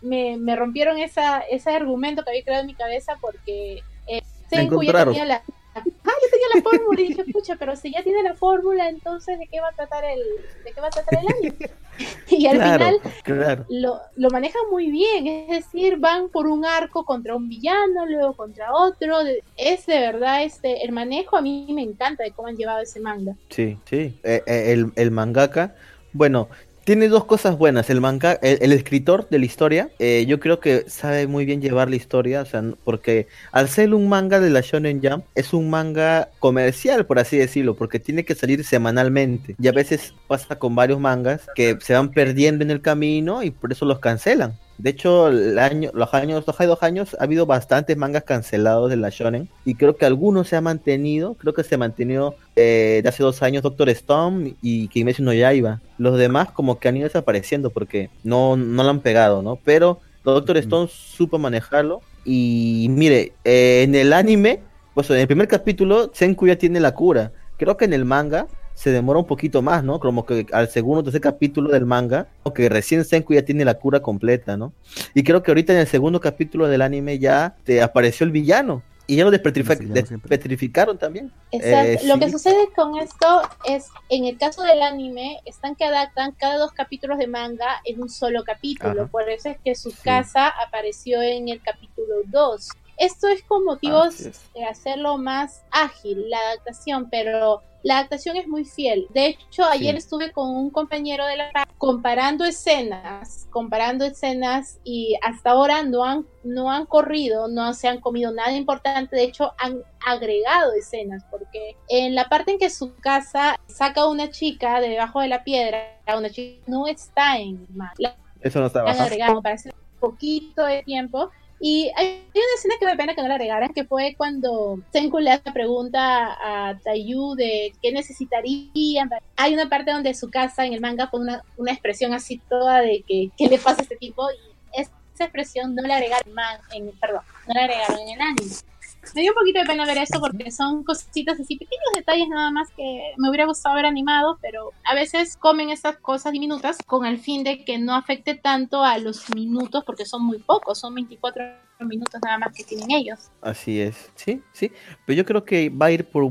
me, 0.00 0.36
me 0.36 0.54
rompieron 0.54 0.96
esa, 0.98 1.40
ese 1.40 1.70
argumento 1.70 2.22
que 2.22 2.30
había 2.30 2.44
creado 2.44 2.60
en 2.60 2.68
mi 2.68 2.74
cabeza 2.74 3.18
porque 3.20 3.82
eh, 4.06 4.22
encontraron. 4.52 5.16
la... 5.26 5.42
Ah, 5.74 5.82
ya 5.84 6.30
tenía 6.30 6.46
la 6.54 6.62
fórmula 6.62 7.00
y 7.00 7.08
dije, 7.08 7.24
pucha, 7.32 7.56
pero 7.56 7.76
si 7.76 7.92
ya 7.92 8.02
tiene 8.02 8.22
la 8.22 8.34
fórmula, 8.34 8.88
entonces 8.88 9.38
¿de 9.38 9.46
qué 9.46 9.60
va 9.60 9.68
a 9.68 9.72
tratar 9.72 10.04
el, 10.04 10.20
de 10.64 10.72
qué 10.72 10.80
va 10.80 10.88
a 10.88 10.90
tratar 10.90 11.20
el 11.20 11.26
anime? 11.28 11.70
y 12.28 12.46
al 12.46 12.56
claro, 12.56 12.84
final 12.84 13.00
claro. 13.22 13.66
lo, 13.70 14.00
lo 14.16 14.30
manejan 14.30 14.62
muy 14.70 14.90
bien, 14.90 15.26
es 15.26 15.64
decir, 15.64 15.96
van 15.96 16.28
por 16.28 16.46
un 16.46 16.64
arco 16.66 17.04
contra 17.04 17.34
un 17.34 17.48
villano, 17.48 18.06
luego 18.06 18.34
contra 18.34 18.74
otro, 18.74 19.18
es 19.56 19.86
de 19.86 19.98
verdad, 19.98 20.42
este, 20.42 20.84
el 20.84 20.92
manejo 20.92 21.36
a 21.36 21.42
mí 21.42 21.66
me 21.70 21.82
encanta 21.82 22.22
de 22.22 22.32
cómo 22.32 22.48
han 22.48 22.56
llevado 22.56 22.80
ese 22.82 23.00
manga. 23.00 23.34
Sí, 23.48 23.78
sí. 23.86 24.18
Eh, 24.22 24.42
eh, 24.46 24.72
el, 24.72 24.92
el 24.96 25.10
mangaka, 25.10 25.74
bueno, 26.12 26.48
tiene 26.84 27.08
dos 27.08 27.24
cosas 27.24 27.56
buenas. 27.56 27.90
El 27.90 28.00
manga, 28.00 28.32
el, 28.42 28.72
escritor 28.72 29.28
de 29.28 29.38
la 29.38 29.44
historia, 29.44 29.90
eh, 29.98 30.24
yo 30.26 30.40
creo 30.40 30.60
que 30.60 30.84
sabe 30.88 31.26
muy 31.26 31.44
bien 31.44 31.60
llevar 31.60 31.88
la 31.88 31.96
historia, 31.96 32.42
o 32.42 32.46
sea, 32.46 32.62
porque 32.84 33.28
al 33.52 33.68
ser 33.68 33.94
un 33.94 34.08
manga 34.08 34.40
de 34.40 34.50
la 34.50 34.60
Shonen 34.60 35.00
Jump, 35.02 35.24
es 35.34 35.52
un 35.52 35.70
manga 35.70 36.30
comercial, 36.38 37.06
por 37.06 37.18
así 37.18 37.36
decirlo, 37.36 37.74
porque 37.74 37.98
tiene 37.98 38.24
que 38.24 38.34
salir 38.34 38.64
semanalmente. 38.64 39.54
Y 39.60 39.68
a 39.68 39.72
veces 39.72 40.14
pasa 40.26 40.58
con 40.58 40.74
varios 40.74 41.00
mangas 41.00 41.46
que 41.54 41.78
se 41.80 41.94
van 41.94 42.10
perdiendo 42.10 42.64
en 42.64 42.70
el 42.70 42.80
camino 42.80 43.42
y 43.42 43.50
por 43.50 43.72
eso 43.72 43.84
los 43.84 43.98
cancelan. 43.98 44.54
De 44.78 44.90
hecho, 44.90 45.28
el 45.28 45.58
año, 45.58 45.90
los 45.94 46.12
años, 46.14 46.44
los 46.46 46.58
dos 46.58 46.82
años, 46.82 47.16
ha 47.18 47.24
habido 47.24 47.46
bastantes 47.46 47.96
mangas 47.96 48.24
cancelados 48.24 48.90
de 48.90 48.96
la 48.96 49.10
Shonen. 49.10 49.48
Y 49.64 49.74
creo 49.74 49.96
que 49.96 50.06
algunos 50.06 50.48
se 50.48 50.56
han 50.56 50.64
mantenido. 50.64 51.34
Creo 51.34 51.54
que 51.54 51.62
se 51.62 51.76
mantenió 51.76 52.34
eh, 52.56 53.00
de 53.02 53.08
hace 53.08 53.22
dos 53.22 53.42
años 53.42 53.62
Doctor 53.62 53.88
Stone 53.90 54.54
y 54.62 54.88
Kimetsu 54.88 55.22
no 55.22 55.32
Yaiba. 55.32 55.80
Los 55.98 56.18
demás 56.18 56.50
como 56.50 56.78
que 56.78 56.88
han 56.88 56.96
ido 56.96 57.06
desapareciendo 57.06 57.70
porque 57.70 58.10
no, 58.24 58.56
no 58.56 58.82
lo 58.82 58.90
han 58.90 59.00
pegado, 59.00 59.42
¿no? 59.42 59.56
Pero 59.56 60.00
Doctor. 60.24 60.56
Stone 60.56 60.88
supo 60.88 61.38
manejarlo. 61.38 62.00
Y 62.24 62.86
mire, 62.90 63.32
eh, 63.44 63.82
en 63.84 63.94
el 63.94 64.12
anime, 64.12 64.60
pues 64.94 65.10
en 65.10 65.16
el 65.16 65.26
primer 65.26 65.48
capítulo, 65.48 66.10
Senku 66.12 66.46
ya 66.46 66.56
tiene 66.56 66.80
la 66.80 66.94
cura. 66.94 67.32
Creo 67.56 67.76
que 67.76 67.84
en 67.84 67.92
el 67.92 68.04
manga 68.04 68.46
se 68.74 68.90
demora 68.90 69.18
un 69.18 69.26
poquito 69.26 69.62
más, 69.62 69.84
¿no? 69.84 70.00
Como 70.00 70.26
que 70.26 70.46
al 70.52 70.68
segundo 70.68 71.00
o 71.00 71.04
tercer 71.04 71.20
capítulo 71.20 71.70
del 71.70 71.86
manga, 71.86 72.28
como 72.42 72.54
que 72.54 72.68
recién 72.68 73.04
Senku 73.04 73.34
ya 73.34 73.44
tiene 73.44 73.64
la 73.64 73.74
cura 73.74 74.00
completa, 74.00 74.56
¿no? 74.56 74.72
Y 75.14 75.22
creo 75.22 75.42
que 75.42 75.50
ahorita 75.50 75.72
en 75.72 75.80
el 75.80 75.86
segundo 75.86 76.20
capítulo 76.20 76.68
del 76.68 76.82
anime 76.82 77.18
ya 77.18 77.56
te 77.64 77.82
apareció 77.82 78.24
el 78.24 78.32
villano. 78.32 78.82
Y 79.06 79.16
ya 79.16 79.24
lo 79.24 79.32
despetrificaron 79.32 80.96
también. 80.96 81.32
Exacto. 81.50 82.04
Eh, 82.04 82.06
Lo 82.06 82.14
sí. 82.14 82.20
que 82.20 82.30
sucede 82.30 82.68
con 82.74 82.96
esto 82.98 83.42
es, 83.64 83.88
en 84.08 84.26
el 84.26 84.38
caso 84.38 84.62
del 84.62 84.80
anime, 84.80 85.40
están 85.44 85.74
que 85.74 85.84
adaptan 85.84 86.32
cada 86.32 86.56
dos 86.56 86.72
capítulos 86.72 87.18
de 87.18 87.26
manga 87.26 87.80
en 87.84 88.00
un 88.00 88.08
solo 88.08 88.44
capítulo. 88.44 89.02
Ajá. 89.02 89.10
Por 89.10 89.28
eso 89.28 89.48
es 89.50 89.58
que 89.64 89.74
su 89.74 89.92
casa 90.04 90.48
apareció 90.48 91.20
en 91.20 91.48
el 91.48 91.60
capítulo 91.60 92.14
2. 92.26 92.68
Esto 93.02 93.26
es 93.26 93.42
con 93.42 93.64
motivos 93.64 94.46
de 94.54 94.64
hacerlo 94.64 95.18
más 95.18 95.64
ágil, 95.72 96.30
la 96.30 96.38
adaptación, 96.38 97.08
pero 97.10 97.60
la 97.82 97.98
adaptación 97.98 98.36
es 98.36 98.46
muy 98.46 98.64
fiel. 98.64 99.08
De 99.10 99.26
hecho, 99.26 99.64
ayer 99.64 99.96
estuve 99.96 100.30
con 100.30 100.48
un 100.50 100.70
compañero 100.70 101.26
de 101.26 101.36
la 101.36 101.66
comparando 101.78 102.44
escenas, 102.44 103.48
comparando 103.50 104.04
escenas 104.04 104.78
y 104.84 105.16
hasta 105.20 105.50
ahora 105.50 105.82
no 105.82 106.04
han 106.04 106.26
no 106.44 106.70
han 106.70 106.86
corrido, 106.86 107.48
no 107.48 107.74
se 107.74 107.88
han 107.88 108.00
comido 108.00 108.32
nada 108.32 108.52
importante, 108.52 109.16
de 109.16 109.24
hecho 109.24 109.52
han 109.58 109.82
agregado 110.06 110.72
escenas 110.72 111.24
porque 111.28 111.76
en 111.88 112.14
la 112.14 112.28
parte 112.28 112.52
en 112.52 112.58
que 112.58 112.70
su 112.70 112.94
casa 112.94 113.58
saca 113.66 114.06
una 114.06 114.30
chica 114.30 114.80
de 114.80 114.90
debajo 114.90 115.20
de 115.20 115.28
la 115.28 115.42
piedra, 115.42 115.98
una 116.16 116.30
chica 116.30 116.62
no 116.68 116.86
está 116.86 117.38
en 117.38 117.66
mar. 117.74 117.94
Eso 118.40 118.60
no 118.60 118.66
está 118.66 118.82
Han 118.82 119.00
agregado 119.00 119.42
para 119.42 119.56
hacer 119.56 119.74
un 119.74 119.98
poquito 119.98 120.64
de 120.64 120.84
tiempo 120.84 121.30
y 121.64 121.92
hay 121.94 122.24
una 122.34 122.54
escena 122.56 122.74
que 122.80 122.86
me 122.86 122.96
pena 122.96 123.14
que 123.14 123.22
no 123.22 123.28
la 123.28 123.38
regaran, 123.38 123.72
que 123.72 123.84
fue 123.84 124.16
cuando 124.18 124.80
Senku 124.92 125.20
le 125.20 125.38
pregunta 125.54 126.36
a 126.42 126.76
Tayu 126.80 127.36
de 127.36 127.72
qué 127.80 127.92
necesitarían. 127.92 129.08
Hay 129.36 129.54
una 129.54 129.68
parte 129.68 129.92
donde 129.92 130.12
su 130.14 130.28
casa 130.28 130.66
en 130.66 130.72
el 130.72 130.80
manga 130.80 131.08
pone 131.08 131.22
una, 131.22 131.44
una 131.56 131.70
expresión 131.70 132.14
así 132.14 132.38
toda 132.48 132.80
de 132.80 133.04
que 133.06 133.30
qué 133.38 133.46
le 133.46 133.58
pasa 133.58 133.78
a 133.78 133.82
este 133.82 133.94
tipo 133.94 134.28
y 134.32 134.80
esa 134.80 134.90
expresión 135.20 135.76
no 135.76 135.82
la 135.82 135.98
agregaron 135.98 136.34
en, 136.72 136.90
perdón, 136.98 137.22
no 137.46 137.54
la 137.54 137.60
agregaron 137.60 138.00
en 138.00 138.08
el 138.08 138.20
anime 138.20 138.71
me 139.14 139.22
dio 139.22 139.32
un 139.32 139.38
poquito 139.38 139.60
de 139.60 139.66
pena 139.66 139.84
ver 139.84 139.98
esto 139.98 140.20
porque 140.20 140.50
son 140.50 140.84
cositas 140.84 141.38
así, 141.38 141.56
pequeños 141.56 141.84
detalles 141.94 142.28
nada 142.28 142.50
más 142.50 142.70
que 142.76 143.12
me 143.18 143.28
hubiera 143.28 143.46
gustado 143.46 143.74
ver 143.74 143.84
animado, 143.84 144.38
pero 144.40 144.70
a 144.84 144.94
veces 144.94 145.36
comen 145.36 145.70
estas 145.70 145.96
cosas 145.96 146.32
diminutas 146.32 146.78
con 146.86 147.04
el 147.04 147.18
fin 147.18 147.44
de 147.44 147.64
que 147.64 147.78
no 147.78 147.94
afecte 147.94 148.34
tanto 148.34 148.82
a 148.84 148.98
los 148.98 149.34
minutos 149.34 149.84
porque 149.84 150.06
son 150.06 150.24
muy 150.24 150.38
pocos, 150.38 150.78
son 150.78 150.94
24 150.94 151.42
minutos 151.80 152.20
nada 152.24 152.38
más 152.38 152.52
que 152.54 152.62
tienen 152.64 152.92
ellos. 152.92 153.30
Así 153.40 153.80
es, 153.80 154.10
sí, 154.14 154.40
sí, 154.52 154.70
pero 155.04 155.16
yo 155.16 155.24
creo 155.24 155.44
que 155.44 155.68
va 155.68 155.86
a 155.86 155.90
ir 155.90 156.04
por, 156.04 156.30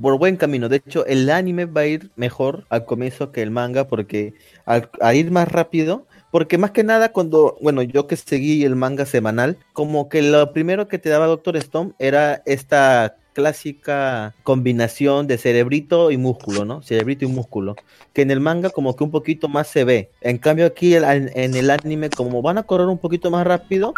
por 0.00 0.18
buen 0.18 0.36
camino, 0.36 0.68
de 0.68 0.76
hecho 0.76 1.04
el 1.06 1.28
anime 1.28 1.66
va 1.66 1.82
a 1.82 1.86
ir 1.86 2.12
mejor 2.16 2.66
al 2.68 2.86
comienzo 2.86 3.32
que 3.32 3.42
el 3.42 3.50
manga 3.50 3.88
porque 3.88 4.34
al, 4.64 4.90
al 5.00 5.16
ir 5.16 5.30
más 5.30 5.50
rápido 5.50 6.06
porque 6.32 6.56
más 6.56 6.70
que 6.70 6.82
nada 6.82 7.12
cuando, 7.12 7.58
bueno, 7.60 7.82
yo 7.82 8.06
que 8.06 8.16
seguí 8.16 8.64
el 8.64 8.74
manga 8.74 9.04
semanal, 9.04 9.58
como 9.74 10.08
que 10.08 10.22
lo 10.22 10.52
primero 10.54 10.88
que 10.88 10.98
te 10.98 11.10
daba 11.10 11.26
Doctor 11.26 11.56
Stone 11.58 11.92
era 11.98 12.42
esta 12.46 13.16
clásica 13.34 14.34
combinación 14.42 15.26
de 15.26 15.36
cerebrito 15.36 16.10
y 16.10 16.16
músculo, 16.16 16.64
¿no? 16.64 16.82
Cerebrito 16.82 17.26
y 17.26 17.28
músculo, 17.28 17.76
que 18.14 18.22
en 18.22 18.30
el 18.30 18.40
manga 18.40 18.70
como 18.70 18.96
que 18.96 19.04
un 19.04 19.10
poquito 19.10 19.48
más 19.48 19.68
se 19.68 19.84
ve. 19.84 20.10
En 20.22 20.38
cambio 20.38 20.64
aquí 20.64 20.94
en 20.94 21.54
el 21.54 21.70
anime 21.70 22.08
como 22.08 22.40
van 22.40 22.56
a 22.56 22.62
correr 22.62 22.86
un 22.86 22.98
poquito 22.98 23.30
más 23.30 23.46
rápido, 23.46 23.92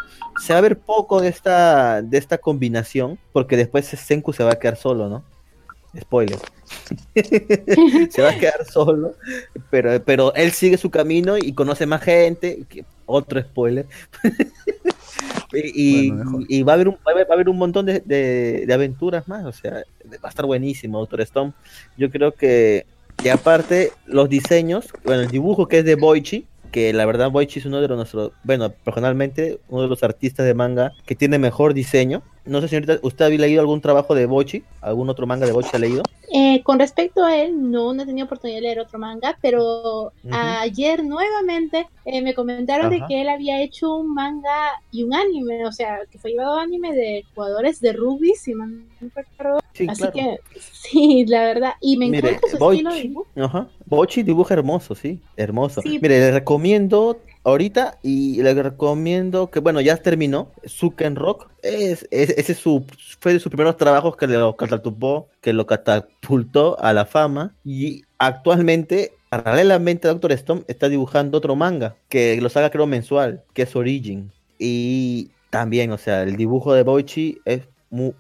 se 0.45 0.53
va 0.55 0.59
a 0.59 0.63
ver 0.63 0.77
poco 0.77 1.21
de 1.21 1.29
esta 1.29 2.03
de 2.03 2.19
esta 2.19 2.39
combinación, 2.39 3.17
porque 3.33 3.57
después 3.57 3.87
Senku 3.87 4.33
se 4.33 4.43
va 4.43 4.53
a 4.53 4.59
quedar 4.59 4.77
solo, 4.77 5.09
¿no? 5.09 5.23
Spoiler. 6.01 6.39
se 8.11 8.23
va 8.23 8.31
a 8.31 8.39
quedar 8.39 8.65
solo, 8.71 9.15
pero, 9.71 10.03
pero 10.05 10.35
él 10.35 10.53
sigue 10.53 10.77
su 10.77 10.91
camino 10.91 11.37
y 11.39 11.53
conoce 11.53 11.87
más 11.87 12.03
gente. 12.03 12.65
Otro 13.07 13.41
spoiler. 13.41 13.87
y, 15.53 16.11
va, 16.63 16.73
a 16.73 16.75
haber 16.75 16.89
un, 16.89 16.95
va 17.07 17.13
a 17.13 17.33
haber 17.33 17.49
un 17.49 17.59
montón 17.59 17.87
de, 17.87 18.01
de, 18.01 18.73
aventuras 18.73 19.29
más. 19.29 19.45
O 19.45 19.53
sea, 19.53 19.83
va 20.05 20.19
a 20.23 20.29
estar 20.29 20.47
buenísimo, 20.47 20.99
Doctor 20.99 21.21
Stone. 21.23 21.53
Yo 21.97 22.11
creo 22.11 22.33
que, 22.33 22.87
y 23.23 23.29
aparte, 23.29 23.93
los 24.07 24.29
diseños, 24.29 24.89
bueno, 25.05 25.23
el 25.23 25.29
dibujo 25.29 25.69
que 25.69 25.79
es 25.79 25.85
de 25.85 25.95
Boichi, 25.95 26.47
que 26.75 26.93
la 26.93 27.07
verdad 27.07 27.31
Boichi 27.31 27.61
es 27.61 27.67
uno 27.67 27.81
de 27.81 27.87
los 27.87 27.97
nuestros, 27.97 28.33
bueno, 28.43 28.69
personalmente, 28.69 29.61
uno 29.69 29.83
de 29.83 29.89
los 29.89 30.03
artistas 30.03 30.45
de 30.45 30.55
manga 30.55 30.91
que 31.07 31.15
tiene 31.15 31.39
mejor 31.39 31.73
diseño. 31.73 32.25
No 32.47 32.61
sé, 32.61 32.67
señorita, 32.67 32.99
¿usted 33.03 33.27
ha 33.27 33.29
leído 33.29 33.61
algún 33.61 33.81
trabajo 33.81 34.13
de 34.17 34.27
Boichi? 34.27 34.65
¿Algún 34.81 35.09
otro 35.09 35.25
manga 35.25 35.47
de 35.47 35.53
Boichi 35.53 35.71
ha 35.73 35.79
leído? 35.79 36.03
Eh, 36.33 36.65
con 36.65 36.81
respecto 36.81 37.25
a 37.25 37.37
él, 37.37 37.71
no, 37.71 37.95
no 37.95 38.03
he 38.03 38.07
tenido 38.07 38.25
oportunidad 38.25 38.57
de 38.57 38.63
leer 38.63 38.81
otro 38.81 38.99
manga, 38.99 39.39
pero 39.41 40.13
ayer 40.33 41.05
nuevamente 41.05 41.87
eh, 42.05 42.21
me 42.23 42.35
comentaron 42.35 42.91
de 42.91 43.05
que 43.07 43.23
él 43.23 43.29
había 43.29 43.63
hecho 43.63 43.95
un 43.95 44.13
manga 44.13 44.73
y 44.91 45.05
un 45.05 45.15
anime, 45.15 45.65
o 45.67 45.71
sea, 45.71 46.01
que 46.11 46.19
fue 46.19 46.33
llevado 46.33 46.59
anime 46.59 46.93
de 46.93 47.25
jugadores 47.37 47.81
de 47.81 47.93
rugby, 47.93 48.33
si 48.35 48.53
me 48.53 48.85
recuerdo. 49.15 49.61
Sí, 49.75 49.87
Así 49.89 50.05
que, 50.13 50.39
sí, 50.73 51.25
la 51.29 51.45
verdad, 51.45 51.75
y 51.81 51.97
me 51.97 52.07
encanta 52.07 52.49
su 52.49 52.57
estilo 52.57 52.93
de 52.93 53.01
dibujo. 53.01 53.29
Ajá. 53.37 53.69
Bochi 53.95 54.23
dibuja 54.23 54.55
hermoso, 54.55 54.95
sí, 54.95 55.21
hermoso. 55.37 55.81
Mire, 55.85 56.21
le 56.21 56.31
recomiendo 56.33 57.21
ahorita 57.45 57.99
y 58.03 58.43
le 58.43 58.55
recomiendo 58.55 59.51
que, 59.51 59.61
bueno, 59.61 59.81
ya 59.81 59.97
terminó, 59.97 60.51
Suken 60.65 61.17
Rock. 61.17 61.49
Es, 61.63 62.07
ese 62.11 62.55
su, 62.55 62.85
fue 63.21 63.35
de 63.35 63.41
sus 63.41 63.51
primeros 63.51 63.77
trabajos 63.77 64.17
que 64.17 64.27
lo 64.27 64.57
catapultó, 64.57 65.29
que 65.41 65.53
lo 65.53 65.67
catapultó 65.67 66.79
a 66.81 66.93
la 66.93 67.05
fama. 67.05 67.55
Y 67.65 68.05
actualmente, 68.19 69.13
paralelamente, 69.29 70.09
Doctor 70.09 70.33
Stone 70.33 70.65
está 70.69 70.89
dibujando 70.89 71.39
otro 71.39 71.55
manga 71.57 71.97
que 72.09 72.41
lo 72.41 72.49
saca, 72.49 72.71
creo, 72.71 72.87
mensual, 72.87 73.43
que 73.53 73.63
es 73.63 73.77
Origin. 73.77 74.33
Y 74.59 75.31
también, 75.51 75.93
o 75.93 75.99
sea, 75.99 76.23
el 76.23 76.37
dibujo 76.37 76.75
de 76.75 76.83
Boichi 76.83 77.41
es, 77.45 77.63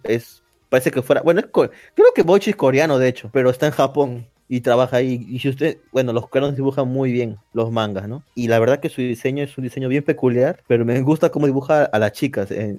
es 0.04 0.42
parece 0.68 0.90
que 0.90 1.02
fuera, 1.02 1.22
bueno, 1.22 1.42
creo 1.52 2.12
que 2.14 2.22
Boichi 2.22 2.50
es 2.50 2.56
coreano, 2.56 2.98
de 2.98 3.08
hecho, 3.08 3.30
pero 3.32 3.50
está 3.50 3.66
en 3.66 3.72
Japón 3.72 4.26
y 4.54 4.60
trabaja 4.60 4.98
ahí. 4.98 5.26
Y 5.28 5.40
si 5.40 5.48
usted, 5.48 5.78
bueno, 5.90 6.12
los 6.12 6.28
coreanos 6.28 6.54
dibujan 6.54 6.86
muy 6.86 7.10
bien 7.10 7.38
los 7.52 7.72
mangas, 7.72 8.06
¿no? 8.06 8.22
Y 8.36 8.46
la 8.46 8.60
verdad 8.60 8.78
que 8.78 8.88
su 8.88 9.00
diseño 9.00 9.42
es 9.42 9.58
un 9.58 9.64
diseño 9.64 9.88
bien 9.88 10.04
peculiar, 10.04 10.62
pero 10.68 10.84
me 10.84 11.00
gusta 11.00 11.30
cómo 11.30 11.46
dibuja 11.46 11.86
a 11.86 11.98
las 11.98 12.12
chicas. 12.12 12.52
Eh, 12.52 12.78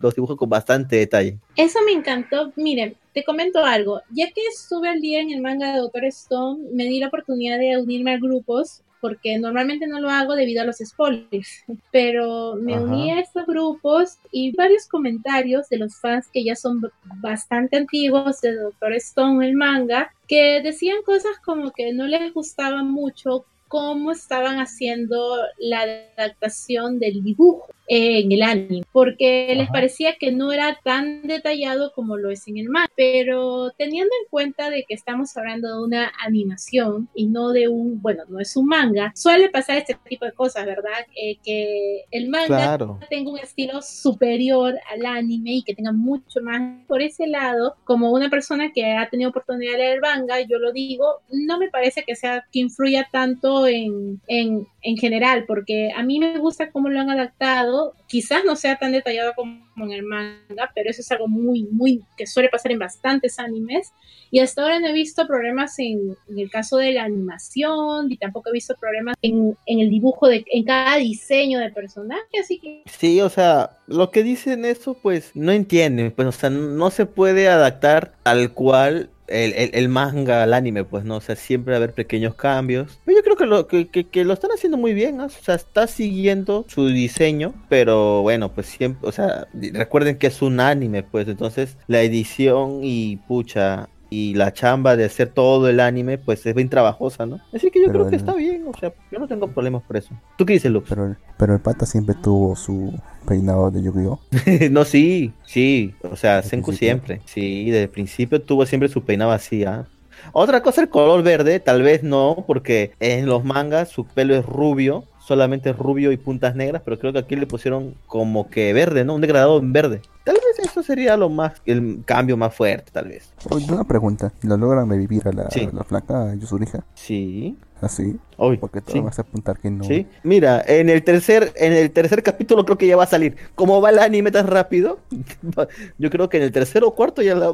los 0.00 0.14
dibuja 0.14 0.36
con 0.36 0.50
bastante 0.50 0.96
detalle. 0.96 1.38
Eso 1.56 1.78
me 1.86 1.92
encantó. 1.92 2.52
Miren, 2.56 2.94
te 3.14 3.24
comento 3.24 3.64
algo. 3.64 4.02
Ya 4.10 4.26
que 4.32 4.42
estuve 4.54 4.86
al 4.86 5.00
día 5.00 5.22
en 5.22 5.30
el 5.30 5.40
manga 5.40 5.72
de 5.72 5.78
Doctor 5.78 6.04
Stone, 6.04 6.62
me 6.74 6.84
di 6.84 7.00
la 7.00 7.08
oportunidad 7.08 7.58
de 7.58 7.78
unirme 7.78 8.12
a 8.12 8.18
grupos 8.18 8.82
porque 9.04 9.38
normalmente 9.38 9.86
no 9.86 10.00
lo 10.00 10.08
hago 10.08 10.34
debido 10.34 10.62
a 10.62 10.64
los 10.64 10.78
spoilers, 10.78 11.62
pero 11.92 12.54
me 12.54 12.80
uní 12.80 13.10
a 13.10 13.20
estos 13.20 13.44
grupos 13.44 14.16
y 14.32 14.56
varios 14.56 14.88
comentarios 14.88 15.68
de 15.68 15.76
los 15.76 16.00
fans 16.00 16.26
que 16.32 16.42
ya 16.42 16.56
son 16.56 16.80
bastante 17.16 17.76
antiguos 17.76 18.40
de 18.40 18.54
Doctor 18.54 18.94
Stone, 18.94 19.46
el 19.46 19.56
manga, 19.56 20.10
que 20.26 20.62
decían 20.62 21.02
cosas 21.04 21.38
como 21.44 21.70
que 21.72 21.92
no 21.92 22.06
les 22.06 22.32
gustaba 22.32 22.82
mucho 22.82 23.44
cómo 23.74 24.12
estaban 24.12 24.60
haciendo 24.60 25.18
la 25.58 25.80
adaptación 26.16 27.00
del 27.00 27.24
dibujo 27.24 27.66
en 27.86 28.32
el 28.32 28.42
anime, 28.42 28.82
porque 28.92 29.52
les 29.54 29.68
parecía 29.68 30.16
que 30.16 30.32
no 30.32 30.52
era 30.52 30.78
tan 30.82 31.22
detallado 31.22 31.92
como 31.92 32.16
lo 32.16 32.30
es 32.30 32.46
en 32.48 32.56
el 32.56 32.70
manga, 32.70 32.90
pero 32.96 33.72
teniendo 33.76 34.10
en 34.22 34.28
cuenta 34.30 34.70
de 34.70 34.84
que 34.84 34.94
estamos 34.94 35.36
hablando 35.36 35.68
de 35.68 35.84
una 35.84 36.12
animación 36.24 37.08
y 37.14 37.26
no 37.26 37.50
de 37.50 37.68
un, 37.68 38.00
bueno, 38.00 38.22
no 38.28 38.40
es 38.40 38.56
un 38.56 38.66
manga, 38.66 39.12
suele 39.14 39.50
pasar 39.50 39.76
este 39.78 39.98
tipo 40.08 40.24
de 40.24 40.32
cosas, 40.32 40.64
¿verdad? 40.64 41.04
Eh, 41.14 41.36
que 41.44 42.04
el 42.10 42.30
manga 42.30 42.78
tenga 43.10 43.32
un 43.32 43.38
estilo 43.38 43.82
superior 43.82 44.78
al 44.90 45.04
anime 45.04 45.54
y 45.54 45.62
que 45.62 45.74
tenga 45.74 45.92
mucho 45.92 46.40
más 46.40 46.62
por 46.86 47.02
ese 47.02 47.26
lado, 47.26 47.74
como 47.84 48.12
una 48.12 48.30
persona 48.30 48.72
que 48.72 48.92
ha 48.92 49.10
tenido 49.10 49.30
oportunidad 49.30 49.72
de 49.72 49.78
leer 49.78 49.94
el 49.96 50.00
manga, 50.00 50.40
yo 50.40 50.58
lo 50.58 50.72
digo, 50.72 51.20
no 51.30 51.58
me 51.58 51.68
parece 51.68 52.02
que 52.04 52.16
sea 52.16 52.46
que 52.50 52.60
influya 52.60 53.08
tanto 53.12 53.63
en, 53.66 54.20
en, 54.26 54.66
en 54.82 54.96
general, 54.96 55.44
porque 55.46 55.90
a 55.96 56.02
mí 56.02 56.18
me 56.18 56.38
gusta 56.38 56.70
cómo 56.70 56.88
lo 56.88 57.00
han 57.00 57.10
adaptado, 57.10 57.94
quizás 58.06 58.44
no 58.44 58.54
sea 58.54 58.78
tan 58.78 58.92
detallado 58.92 59.32
como 59.34 59.64
en 59.76 59.92
el 59.92 60.02
manga, 60.02 60.70
pero 60.74 60.90
eso 60.90 61.00
es 61.00 61.10
algo 61.10 61.26
muy, 61.26 61.64
muy, 61.70 62.02
que 62.16 62.26
suele 62.26 62.48
pasar 62.48 62.72
en 62.72 62.78
bastantes 62.78 63.38
animes, 63.38 63.92
y 64.30 64.40
hasta 64.40 64.62
ahora 64.62 64.80
no 64.80 64.88
he 64.88 64.92
visto 64.92 65.26
problemas 65.26 65.78
en, 65.78 66.16
el 66.36 66.50
caso 66.50 66.76
de 66.76 66.92
la 66.92 67.04
animación, 67.04 68.12
y 68.12 68.16
tampoco 68.18 68.50
he 68.50 68.52
visto 68.52 68.74
problemas 68.78 69.16
en, 69.22 69.56
el 69.66 69.90
dibujo, 69.90 70.28
de, 70.28 70.44
en 70.52 70.64
cada 70.64 70.96
diseño 70.96 71.58
de 71.60 71.70
personaje, 71.70 72.38
así 72.40 72.58
que... 72.58 72.82
Sí, 72.86 73.20
o 73.20 73.30
sea, 73.30 73.78
lo 73.86 74.10
que 74.10 74.22
dicen 74.22 74.64
eso, 74.64 74.94
pues 74.94 75.30
no 75.34 75.52
entienden, 75.52 76.12
pues, 76.12 76.28
o 76.28 76.32
sea, 76.32 76.50
no 76.50 76.90
se 76.90 77.06
puede 77.06 77.48
adaptar 77.48 78.14
al 78.24 78.52
cual 78.52 79.10
el, 79.26 79.88
manga 79.88 80.42
al 80.42 80.54
anime, 80.54 80.84
pues 80.84 81.04
no, 81.04 81.16
o 81.16 81.20
sea, 81.20 81.36
siempre 81.36 81.72
va 81.72 81.76
a 81.76 81.78
haber 81.78 81.94
pequeños 81.94 82.34
cambios. 82.34 82.98
Pero 83.04 83.18
yo 83.18 83.22
creo 83.22 83.36
que 83.36 83.46
lo, 83.46 83.66
que, 83.66 84.24
lo 84.24 84.32
están 84.32 84.50
haciendo 84.52 84.76
muy 84.76 84.94
bien, 84.94 85.20
o 85.20 85.28
sea, 85.28 85.54
está 85.54 85.86
siguiendo 85.86 86.64
su 86.68 86.88
diseño, 86.88 87.54
pero 87.68 88.22
bueno, 88.22 88.52
pues 88.52 88.66
siempre, 88.66 89.08
o 89.08 89.12
sea, 89.12 89.46
recuerden 89.72 90.18
que 90.18 90.26
es 90.26 90.42
un 90.42 90.60
anime, 90.60 91.02
pues 91.02 91.28
entonces 91.28 91.76
la 91.86 92.02
edición 92.02 92.80
y 92.82 93.16
pucha, 93.28 93.88
y 94.10 94.34
la 94.34 94.52
chamba 94.52 94.96
de 94.96 95.04
hacer 95.04 95.30
todo 95.30 95.68
el 95.68 95.80
anime, 95.80 96.18
pues 96.18 96.46
es 96.46 96.54
bien 96.54 96.68
trabajosa, 96.68 97.26
¿no? 97.26 97.40
Así 97.52 97.70
que 97.70 97.82
yo 97.82 97.90
creo 97.90 98.08
que 98.08 98.16
está 98.16 98.32
bien, 98.34 98.64
o 98.66 98.78
sea, 98.78 98.92
yo 99.10 99.18
no 99.18 99.26
tengo 99.26 99.48
problemas 99.48 99.82
por 99.82 99.96
eso. 99.96 100.10
¿Tú 100.38 100.46
qué 100.46 100.52
dices, 100.52 100.70
Luke? 100.70 100.86
Pero, 100.88 101.16
pero 101.36 101.54
el 101.54 101.60
pata 101.60 101.84
siempre 101.84 102.14
tuvo 102.22 102.54
su 102.54 102.94
peinado 103.24 103.70
de 103.70 103.82
Yu-Gi-Oh! 103.82 104.20
no, 104.70 104.84
sí, 104.84 105.32
sí, 105.44 105.94
o 106.08 106.16
sea, 106.16 106.42
Senku 106.42 106.72
siempre, 106.72 107.20
sí, 107.24 107.66
desde 107.70 107.84
el 107.84 107.88
principio 107.90 108.40
tuvo 108.42 108.66
siempre 108.66 108.88
su 108.88 109.02
peinado 109.02 109.32
así, 109.32 109.64
¿ah? 109.64 109.86
Otra 110.32 110.62
cosa, 110.62 110.80
el 110.82 110.88
color 110.88 111.22
verde, 111.22 111.60
tal 111.60 111.82
vez 111.82 112.02
no, 112.02 112.44
porque 112.46 112.92
en 113.00 113.26
los 113.26 113.44
mangas 113.44 113.88
su 113.90 114.06
pelo 114.06 114.34
es 114.34 114.46
rubio, 114.46 115.04
solamente 115.20 115.72
rubio 115.72 116.12
y 116.12 116.16
puntas 116.16 116.54
negras, 116.54 116.82
pero 116.84 116.98
creo 116.98 117.12
que 117.12 117.18
aquí 117.18 117.36
le 117.36 117.46
pusieron 117.46 117.94
como 118.06 118.48
que 118.48 118.72
verde, 118.72 119.04
¿no? 119.04 119.14
Un 119.14 119.20
degradado 119.20 119.58
en 119.58 119.72
verde. 119.72 120.00
Tal 120.24 120.34
vez 120.36 120.54
sería 120.84 121.16
lo 121.16 121.28
más, 121.28 121.52
el 121.66 122.02
cambio 122.04 122.36
más 122.36 122.54
fuerte, 122.54 122.90
tal 122.92 123.08
vez. 123.08 123.30
Oye, 123.50 123.66
una 123.72 123.84
pregunta. 123.84 124.32
¿Lo 124.42 124.56
logran 124.56 124.88
revivir 124.88 125.26
a 125.28 125.32
la, 125.32 125.50
Sí. 125.50 125.68
a 125.70 125.74
la 125.76 125.84
flaca 125.84 126.34
Yusuriha? 126.34 126.84
Sí. 126.94 127.56
Así. 127.84 128.16
Hoy. 128.36 128.56
Porque 128.56 128.80
tú 128.80 128.92
sí. 128.92 129.00
vas 129.00 129.18
a 129.18 129.22
apuntar 129.22 129.58
que 129.58 129.70
no. 129.70 129.84
Sí, 129.84 130.06
mira, 130.22 130.62
en 130.66 130.88
el 130.88 131.02
tercer, 131.04 131.52
en 131.56 131.72
el 131.72 131.90
tercer 131.90 132.22
capítulo 132.22 132.64
creo 132.64 132.78
que 132.78 132.86
ya 132.86 132.96
va 132.96 133.04
a 133.04 133.06
salir. 133.08 133.36
Como 133.54 133.80
va 133.80 133.90
el 133.90 133.98
anime 133.98 134.30
tan 134.30 134.46
rápido, 134.46 134.98
yo 135.98 136.10
creo 136.10 136.28
que 136.28 136.38
en 136.38 136.42
el 136.44 136.52
tercer 136.52 136.82
o 136.84 136.92
cuarto 136.94 137.22
ya 137.22 137.34
la 137.34 137.52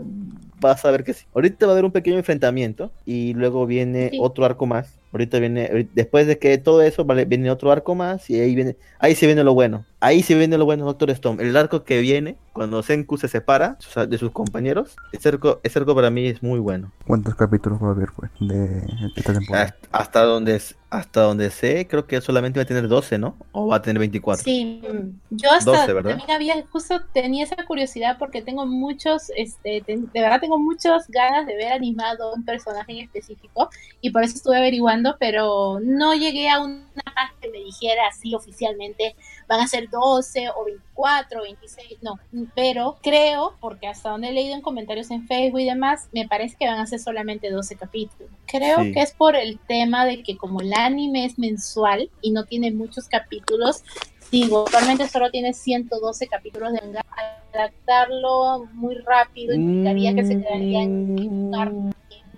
vas 0.60 0.84
a 0.84 0.90
ver 0.90 1.04
que 1.04 1.14
sí. 1.14 1.26
Ahorita 1.34 1.66
va 1.66 1.72
a 1.72 1.74
haber 1.74 1.84
un 1.84 1.92
pequeño 1.92 2.16
enfrentamiento 2.18 2.92
y 3.04 3.34
luego 3.34 3.66
viene 3.66 4.10
Sí. 4.10 4.18
otro 4.20 4.44
arco 4.44 4.66
más. 4.66 4.99
Ahorita 5.12 5.38
viene, 5.38 5.88
después 5.94 6.26
de 6.26 6.38
que 6.38 6.56
todo 6.58 6.82
eso, 6.82 7.04
vale, 7.04 7.24
viene 7.24 7.50
otro 7.50 7.72
arco 7.72 7.94
más 7.94 8.30
y 8.30 8.38
ahí 8.38 8.54
viene, 8.54 8.76
ahí 8.98 9.14
se 9.14 9.26
viene 9.26 9.42
lo 9.42 9.54
bueno. 9.54 9.84
Ahí 9.98 10.22
se 10.22 10.34
viene 10.34 10.56
lo 10.56 10.64
bueno, 10.64 10.84
Doctor 10.84 11.10
Stone. 11.10 11.42
El 11.42 11.56
arco 11.56 11.84
que 11.84 12.00
viene, 12.00 12.36
cuando 12.52 12.82
Senku 12.82 13.18
se 13.18 13.28
separa 13.28 13.76
de 14.08 14.18
sus 14.18 14.30
compañeros, 14.30 14.96
ese 15.12 15.28
arco, 15.28 15.60
ese 15.62 15.78
arco 15.78 15.94
para 15.94 16.10
mí 16.10 16.26
es 16.26 16.42
muy 16.42 16.58
bueno. 16.58 16.92
¿Cuántos 17.06 17.34
capítulos 17.34 17.82
va 17.82 17.88
a 17.88 17.90
haber 17.90 18.08
pues, 18.16 18.30
de 18.40 18.82
esta 19.16 19.32
temporada? 19.34 19.64
Hasta, 19.64 19.98
hasta 19.98 20.22
donde 20.22 20.60
hasta 20.90 21.22
donde 21.22 21.50
sé, 21.50 21.86
creo 21.88 22.06
que 22.06 22.20
solamente 22.20 22.58
va 22.58 22.64
a 22.64 22.66
tener 22.66 22.88
12, 22.88 23.16
¿no? 23.18 23.36
O 23.52 23.68
va 23.68 23.76
a 23.76 23.82
tener 23.82 24.00
24. 24.00 24.42
Sí, 24.42 24.82
yo 25.30 25.50
hasta 25.52 25.70
12, 25.70 25.92
¿verdad? 25.92 26.10
también 26.10 26.30
había, 26.32 26.66
justo 26.66 27.00
tenía 27.12 27.44
esa 27.44 27.64
curiosidad 27.64 28.16
porque 28.18 28.42
tengo 28.42 28.66
muchos, 28.66 29.30
este, 29.36 29.84
de 29.86 30.20
verdad 30.20 30.40
tengo 30.40 30.58
muchas 30.58 31.08
ganas 31.08 31.46
de 31.46 31.54
ver 31.54 31.72
animado 31.72 32.34
un 32.34 32.44
personaje 32.44 32.90
en 32.90 32.98
específico 32.98 33.70
y 34.00 34.10
por 34.10 34.24
eso 34.24 34.34
estuve 34.34 34.56
averiguando, 34.56 34.99
pero 35.18 35.78
no 35.82 36.14
llegué 36.14 36.48
a 36.48 36.60
una 36.60 36.84
página 36.94 37.34
que 37.40 37.48
me 37.50 37.58
dijera 37.58 38.06
así 38.08 38.34
oficialmente 38.34 39.14
van 39.48 39.60
a 39.60 39.66
ser 39.66 39.88
12 39.90 40.48
o 40.50 40.64
24 40.64 41.40
o 41.40 41.42
26, 41.42 41.98
no, 42.02 42.18
pero 42.54 42.98
creo, 43.02 43.54
porque 43.60 43.86
hasta 43.88 44.10
donde 44.10 44.28
he 44.28 44.32
leído 44.32 44.54
en 44.54 44.60
comentarios 44.62 45.10
en 45.10 45.26
Facebook 45.26 45.60
y 45.60 45.64
demás, 45.66 46.08
me 46.12 46.28
parece 46.28 46.56
que 46.58 46.66
van 46.66 46.78
a 46.78 46.86
ser 46.86 47.00
solamente 47.00 47.50
12 47.50 47.76
capítulos. 47.76 48.30
Creo 48.46 48.78
Sí. 48.82 48.92
que 48.92 49.00
es 49.00 49.12
por 49.12 49.34
el 49.36 49.58
tema 49.58 50.04
de 50.04 50.22
que 50.22 50.36
como 50.36 50.60
el 50.60 50.72
anime 50.74 51.24
es 51.24 51.38
mensual 51.38 52.10
y 52.22 52.30
no 52.30 52.44
tiene 52.44 52.70
muchos 52.70 53.08
capítulos, 53.08 53.82
digo, 54.30 54.64
actualmente 54.66 55.08
solo 55.08 55.30
tiene 55.30 55.52
112 55.52 56.28
capítulos 56.28 56.72
de 56.72 56.80
manga, 56.82 57.04
adaptarlo 57.52 58.66
muy 58.74 58.94
rápido 58.98 59.54
implicaría 59.54 60.14
que 60.14 60.24
se 60.24 60.38
quedarían 60.40 61.18
en 61.18 61.50
Mm, 61.50 61.90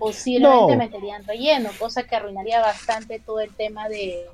posiblemente 0.03 0.73
No. 0.73 0.77
meterían 0.77 1.23
relleno, 1.23 1.69
cosa 1.79 2.03
que 2.03 2.13
arruinaría 2.13 2.59
bastante 2.59 3.19
todo 3.19 3.39
el 3.39 3.55
tema 3.55 3.87
de, 3.87 4.25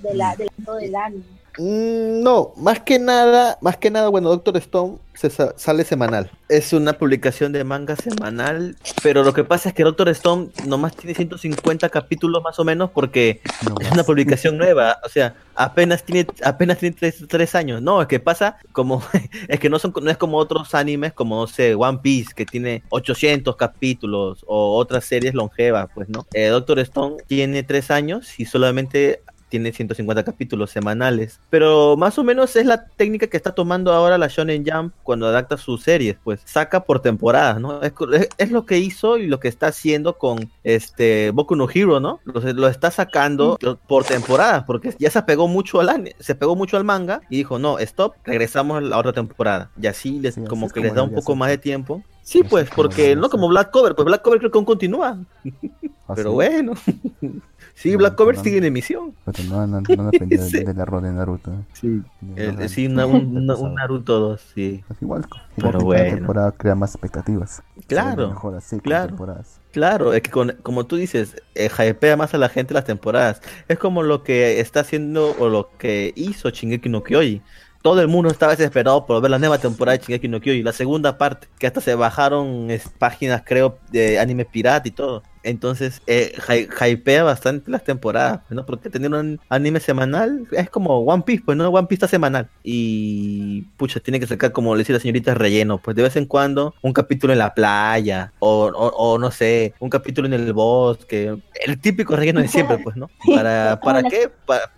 de 0.00 0.14
la, 0.14 0.36
del 0.36 0.50
del 0.78 0.94
anime. 0.94 1.24
Mm, 1.58 2.22
No, 2.22 2.52
más 2.56 2.80
que 2.80 2.98
nada, 2.98 3.56
más 3.60 3.76
que 3.76 3.90
nada, 3.90 4.08
bueno, 4.08 4.28
Doctor 4.28 4.56
Stone 4.58 4.98
se 5.14 5.30
sa- 5.30 5.54
sale 5.56 5.84
semanal. 5.84 6.30
Es 6.48 6.72
una 6.72 6.92
publicación 6.98 7.52
de 7.52 7.64
manga 7.64 7.96
semanal, 7.96 8.76
pero 9.02 9.22
lo 9.24 9.32
que 9.32 9.44
pasa 9.44 9.68
es 9.70 9.74
que 9.74 9.82
Doctor 9.84 10.08
Stone 10.10 10.48
nomás 10.66 10.94
tiene 10.96 11.14
150 11.14 11.88
capítulos 11.88 12.42
más 12.42 12.58
o 12.58 12.64
menos 12.64 12.90
porque 12.90 13.40
No 13.66 13.74
es 13.80 13.86
más. 13.86 13.92
una 13.94 14.04
publicación 14.04 14.58
nueva, 14.58 14.98
o 15.04 15.08
sea, 15.08 15.34
apenas 15.54 16.02
tiene 16.04 16.26
apenas 16.44 16.78
tiene 16.78 16.94
tres, 16.98 17.24
tres 17.28 17.54
años. 17.54 17.80
No, 17.80 18.02
es 18.02 18.08
que 18.08 18.20
pasa 18.20 18.58
como 18.72 19.02
es 19.48 19.58
que 19.60 19.70
no 19.70 19.78
son 19.78 19.94
no 20.02 20.10
es 20.10 20.16
como 20.18 20.36
otros 20.38 20.74
animes 20.74 21.12
como 21.14 21.36
no 21.40 21.46
sé, 21.46 21.74
One 21.74 21.98
Piece 22.02 22.34
que 22.34 22.44
tiene 22.44 22.82
800 22.90 23.56
capítulos 23.56 24.44
o 24.46 24.76
otras 24.76 25.04
series 25.04 25.32
longevas, 25.34 25.88
pues 25.94 26.08
no. 26.08 26.26
Eh, 26.34 26.48
Doctor 26.48 26.80
Stone 26.80 27.16
tiene 27.26 27.62
tres 27.62 27.90
años 27.90 28.38
y 28.38 28.44
solamente 28.44 29.22
tiene 29.48 29.72
150 29.72 30.24
capítulos 30.24 30.70
semanales, 30.70 31.40
pero 31.50 31.96
más 31.96 32.18
o 32.18 32.24
menos 32.24 32.56
es 32.56 32.66
la 32.66 32.86
técnica 32.86 33.26
que 33.26 33.36
está 33.36 33.52
tomando 33.54 33.92
ahora 33.92 34.18
la 34.18 34.28
Shonen 34.28 34.64
Jump 34.66 34.94
cuando 35.02 35.26
adapta 35.26 35.56
sus 35.56 35.82
series, 35.82 36.16
pues 36.22 36.40
saca 36.44 36.84
por 36.84 37.00
temporadas, 37.00 37.60
¿no? 37.60 37.80
Es, 37.82 38.50
lo 38.50 38.64
que 38.64 38.78
hizo 38.78 39.18
y 39.18 39.26
lo 39.26 39.40
que 39.40 39.48
está 39.48 39.68
haciendo 39.68 40.18
con 40.18 40.50
este 40.62 41.30
Boku 41.32 41.56
no 41.56 41.68
Hero, 41.72 42.00
¿no? 42.00 42.20
Lo, 42.24 42.40
lo 42.52 42.68
está 42.68 42.90
sacando 42.90 43.58
por 43.86 44.04
temporadas, 44.04 44.64
porque 44.64 44.94
ya 44.98 45.10
se 45.10 45.22
pegó 45.22 45.48
mucho 45.48 45.80
al 45.80 46.14
se 46.18 46.34
pegó 46.34 46.56
mucho 46.56 46.76
al 46.76 46.84
manga 46.84 47.20
y 47.30 47.36
dijo, 47.36 47.58
no, 47.58 47.78
stop, 47.78 48.14
regresamos 48.24 48.78
a 48.78 48.80
la 48.80 48.98
otra 48.98 49.12
temporada. 49.12 49.70
Y 49.80 49.86
así 49.86 50.20
les, 50.20 50.36
Sí, 50.36 50.44
como 50.44 50.68
que 50.68 50.74
como 50.74 50.84
les 50.84 50.94
da 50.94 51.02
un 51.02 51.12
poco 51.12 51.34
más 51.34 51.48
de 51.48 51.58
tiempo. 51.58 52.02
Sí, 52.26 52.42
pues, 52.42 52.68
porque 52.74 53.14
no 53.14 53.30
como 53.30 53.46
Black 53.46 53.70
Cover, 53.70 53.94
pues 53.94 54.04
Black 54.04 54.20
Cover 54.22 54.40
creo 54.40 54.50
que 54.50 54.58
aún 54.58 54.64
continúa. 54.64 55.16
Pero 55.44 55.60
Así. 56.08 56.22
bueno. 56.28 56.72
sí, 57.74 57.92
No, 57.92 57.98
Black 57.98 58.16
Cover 58.16 58.34
pero- 58.34 58.42
sigue 58.44 58.58
en 58.58 58.64
emisión. 58.64 59.14
Pero 59.24 59.44
no, 59.48 59.64
no, 59.66 59.80
no 59.80 60.10
depende 60.10 60.38
Sí. 60.50 60.64
del 60.64 60.76
error 60.78 61.02
de 61.02 61.12
Naruto. 61.12 61.52
¿eh? 61.52 61.58
Sí. 61.72 62.02
El- 62.34 62.56
los 62.56 62.70
sí, 62.72 62.86
una- 62.86 63.06
un, 63.06 63.46
Naruto 63.76 64.18
2, 64.18 64.40
sí. 64.54 64.82
Pues 64.88 65.00
igual, 65.02 65.24
Pero 65.54 65.78
bueno. 65.80 66.16
temporada 66.16 66.50
crea 66.50 66.74
más 66.74 66.94
expectativas. 66.96 67.62
Claro, 67.86 68.22
Se 68.26 68.28
mejora 68.34 68.58
así 68.58 68.80
claro. 68.80 69.06
temporadas. 69.08 69.60
Claro, 69.70 70.12
es 70.12 70.22
que 70.22 70.30
con- 70.32 70.56
como 70.64 70.84
tú 70.86 70.96
dices, 70.96 71.36
eh, 71.54 71.68
hypea 71.78 72.16
más 72.16 72.34
a 72.34 72.38
la 72.38 72.48
gente 72.48 72.74
las 72.74 72.86
temporadas. 72.86 73.40
Es 73.68 73.78
como 73.78 74.02
lo 74.02 74.24
que 74.24 74.58
está 74.58 74.80
haciendo 74.80 75.36
o 75.38 75.48
lo 75.48 75.68
que 75.78 76.12
hizo 76.16 76.50
Shingeki 76.50 76.88
no 76.88 77.04
Kyoji. 77.04 77.40
Todo 77.86 78.00
el 78.00 78.08
mundo 78.08 78.28
estaba 78.28 78.50
desesperado 78.50 79.06
por 79.06 79.22
ver 79.22 79.30
la 79.30 79.38
nueva 79.38 79.58
temporada 79.58 79.96
de 79.96 80.02
Shingeki 80.02 80.26
no 80.26 80.40
Kyoji, 80.40 80.64
la 80.64 80.72
segunda 80.72 81.18
parte, 81.18 81.46
que 81.56 81.68
hasta 81.68 81.80
se 81.80 81.94
bajaron 81.94 82.66
páginas, 82.98 83.44
creo, 83.46 83.78
de 83.92 84.18
anime 84.18 84.44
pirata 84.44 84.88
y 84.88 84.90
todo. 84.90 85.22
Entonces, 85.46 86.02
eh, 86.08 86.34
hy- 86.48 86.68
hypea 86.92 87.22
bastante 87.22 87.70
las 87.70 87.84
temporadas, 87.84 88.40
¿no? 88.50 88.66
Porque 88.66 88.90
tener 88.90 89.12
un 89.12 89.40
anime 89.48 89.78
semanal 89.80 90.46
es 90.50 90.68
como 90.70 90.98
One 91.00 91.22
Piece, 91.24 91.42
pues 91.46 91.56
no, 91.56 91.68
One 91.68 91.86
Piece 91.86 92.04
está 92.04 92.08
semanal. 92.08 92.48
Y, 92.64 93.62
pucha, 93.76 94.00
tiene 94.00 94.18
que 94.20 94.26
sacar, 94.26 94.50
como 94.52 94.74
le 94.74 94.80
decía 94.80 94.94
la 94.94 95.00
señorita, 95.00 95.34
relleno, 95.34 95.78
pues 95.78 95.96
de 95.96 96.02
vez 96.02 96.16
en 96.16 96.26
cuando 96.26 96.74
un 96.82 96.92
capítulo 96.92 97.32
en 97.32 97.38
la 97.38 97.54
playa, 97.54 98.32
o, 98.40 98.66
o, 98.66 98.88
o 98.88 99.18
no 99.18 99.30
sé, 99.30 99.74
un 99.78 99.88
capítulo 99.88 100.26
en 100.26 100.34
el 100.34 100.52
bosque, 100.52 101.36
el 101.64 101.80
típico 101.80 102.16
relleno 102.16 102.40
de 102.40 102.48
siempre, 102.48 102.78
pues, 102.78 102.96
¿no? 102.96 103.08
¿Para, 103.34 103.78
para 103.80 104.02
las- 104.02 104.12
qué? 104.12 104.30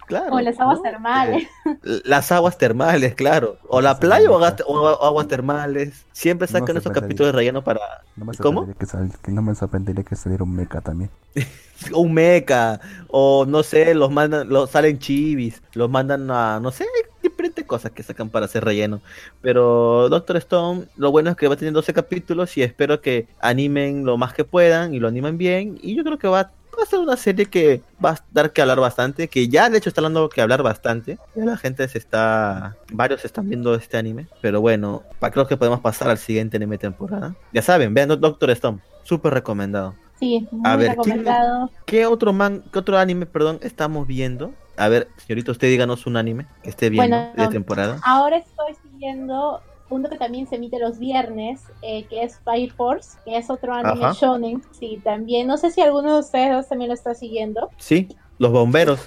Claro. 0.07 0.29
Como 0.31 0.41
las 0.41 0.59
aguas 0.61 0.79
¿no? 0.79 0.83
termales. 0.83 1.43
Eh, 1.67 2.01
Las 2.05 2.33
aguas 2.33 2.57
termales, 2.57 3.15
claro. 3.15 3.59
O 3.69 3.81
la 3.83 3.99
playa 3.99 4.31
o 4.31 4.37
aguas, 4.37 4.55
o 4.67 4.89
aguas 5.05 5.29
termales. 5.29 6.07
Siempre 6.13 6.49
sacan 6.49 6.77
esos 6.79 6.93
capítulos 6.93 7.33
de 7.33 7.37
relleno 7.39 7.63
para 7.63 7.81
No 8.17 8.25
me 8.25 8.35
¿Cómo? 8.37 8.61
sorprendería 8.61 8.75
que, 8.79 8.87
sal- 8.87 9.13
que 9.23 9.31
no 9.33 9.43
me 9.43 9.55
sorprendería 9.55 10.05
que 10.05 10.17
saliera 10.17 10.45
un 10.45 10.55
mecha 10.59 10.81
también. 10.81 11.11
un 11.93 12.13
meca 12.13 12.81
o 13.09 13.47
no 13.47 13.63
sé, 13.63 13.95
los 13.95 14.11
mandan, 14.11 14.49
los 14.49 14.71
salen 14.71 14.99
chivis, 14.99 15.63
los 15.75 15.89
mandan 15.89 16.31
a 16.31 16.61
no 16.61 16.71
sé, 16.71 16.87
diferentes 17.23 17.65
cosas 17.65 17.93
que 17.93 18.03
sacan 18.03 18.29
para 18.29 18.47
hacer 18.47 18.65
relleno. 18.65 19.01
Pero 19.41 20.09
Doctor 20.09 20.37
Stone, 20.39 20.87
lo 20.97 21.11
bueno 21.11 21.31
es 21.31 21.37
que 21.37 21.49
va 21.49 21.55
a 21.55 21.57
tener 21.57 21.73
12 21.73 21.93
capítulos 21.95 22.57
y 22.57 22.63
espero 22.63 23.01
que 23.01 23.29
animen 23.41 24.05
lo 24.05 24.17
más 24.17 24.35
que 24.35 24.45
puedan 24.45 24.95
y 24.95 24.99
lo 24.99 25.09
animen 25.09 25.39
bien 25.39 25.79
y 25.81 25.97
yo 25.97 26.05
creo 26.05 26.19
que 26.19 26.29
va 26.29 26.51
va 26.79 26.85
a 26.85 26.87
ser 26.87 27.01
una 27.01 27.17
serie 27.17 27.47
que 27.47 27.83
va 28.03 28.11
a 28.11 28.25
dar 28.31 28.53
que 28.53 28.63
hablar 28.63 28.79
bastante, 28.79 29.29
que 29.29 29.49
ya 29.49 29.69
de 29.69 29.79
hecho 29.79 29.89
está 29.89 30.01
dando 30.01 30.29
que 30.29 30.41
hablar 30.41 30.63
bastante. 30.63 31.19
Ya 31.35 31.45
la 31.45 31.57
gente 31.57 31.89
se 31.89 31.99
está, 31.99 32.77
varios 32.93 33.25
están 33.25 33.49
viendo 33.49 33.75
este 33.75 33.97
anime, 33.97 34.29
pero 34.41 34.61
bueno, 34.61 35.03
creo 35.33 35.47
que 35.47 35.57
podemos 35.57 35.81
pasar 35.81 36.09
al 36.09 36.19
siguiente 36.19 36.57
anime 36.57 36.79
temporada. 36.79 37.35
Ya 37.53 37.63
saben, 37.63 37.95
vean 37.95 38.09
Doctor 38.09 38.51
Stone, 38.51 38.79
súper 39.03 39.35
recomendado. 39.35 39.95
Sí, 40.19 40.49
muy 40.51 40.61
A 40.65 40.77
ver, 40.77 40.89
¿quién- 40.89 41.19
recomendado. 41.19 41.71
¿Qué 41.87 42.07
otro 42.07 42.33
man, 42.33 42.65
qué 42.73 42.79
otro 42.79 42.99
anime, 42.99 43.27
perdón, 43.27 43.59
estamos 43.63 44.07
viendo? 44.07 44.53
A 44.77 44.89
ver, 44.89 45.09
señorita, 45.17 45.53
usted 45.53 45.69
díganos 45.69 46.07
un 46.07 46.17
anime 46.17 46.47
que 46.63 46.71
esté 46.71 46.91
viendo 46.91 47.17
Bueno, 47.17 47.33
de 47.37 47.49
temporada. 47.49 48.01
Ahora 48.05 48.37
estoy 48.37 48.75
siguiendo 48.83 49.61
uno 49.91 50.09
que 50.11 50.19
también 50.19 50.47
se 50.47 50.57
emite 50.57 50.79
los 50.79 50.99
viernes, 50.99 51.63
eh, 51.83 52.07
que 52.09 52.23
es 52.23 52.39
Fire 52.45 52.71
Force, 52.73 53.19
que 53.25 53.39
es 53.39 53.49
otro 53.51 53.73
anime 53.73 54.05
Ajá. 54.05 54.13
shonen. 54.13 54.63
Sí, 54.73 55.01
también. 55.03 55.47
No 55.47 55.57
sé 55.57 55.71
si 55.71 55.81
alguno 55.81 56.15
de 56.15 56.21
ustedes 56.21 56.69
también 56.69 56.89
lo 56.89 56.95
está 56.95 57.15
siguiendo. 57.15 57.71
Sí, 57.79 58.09
los 58.39 58.53
bomberos. 58.53 59.01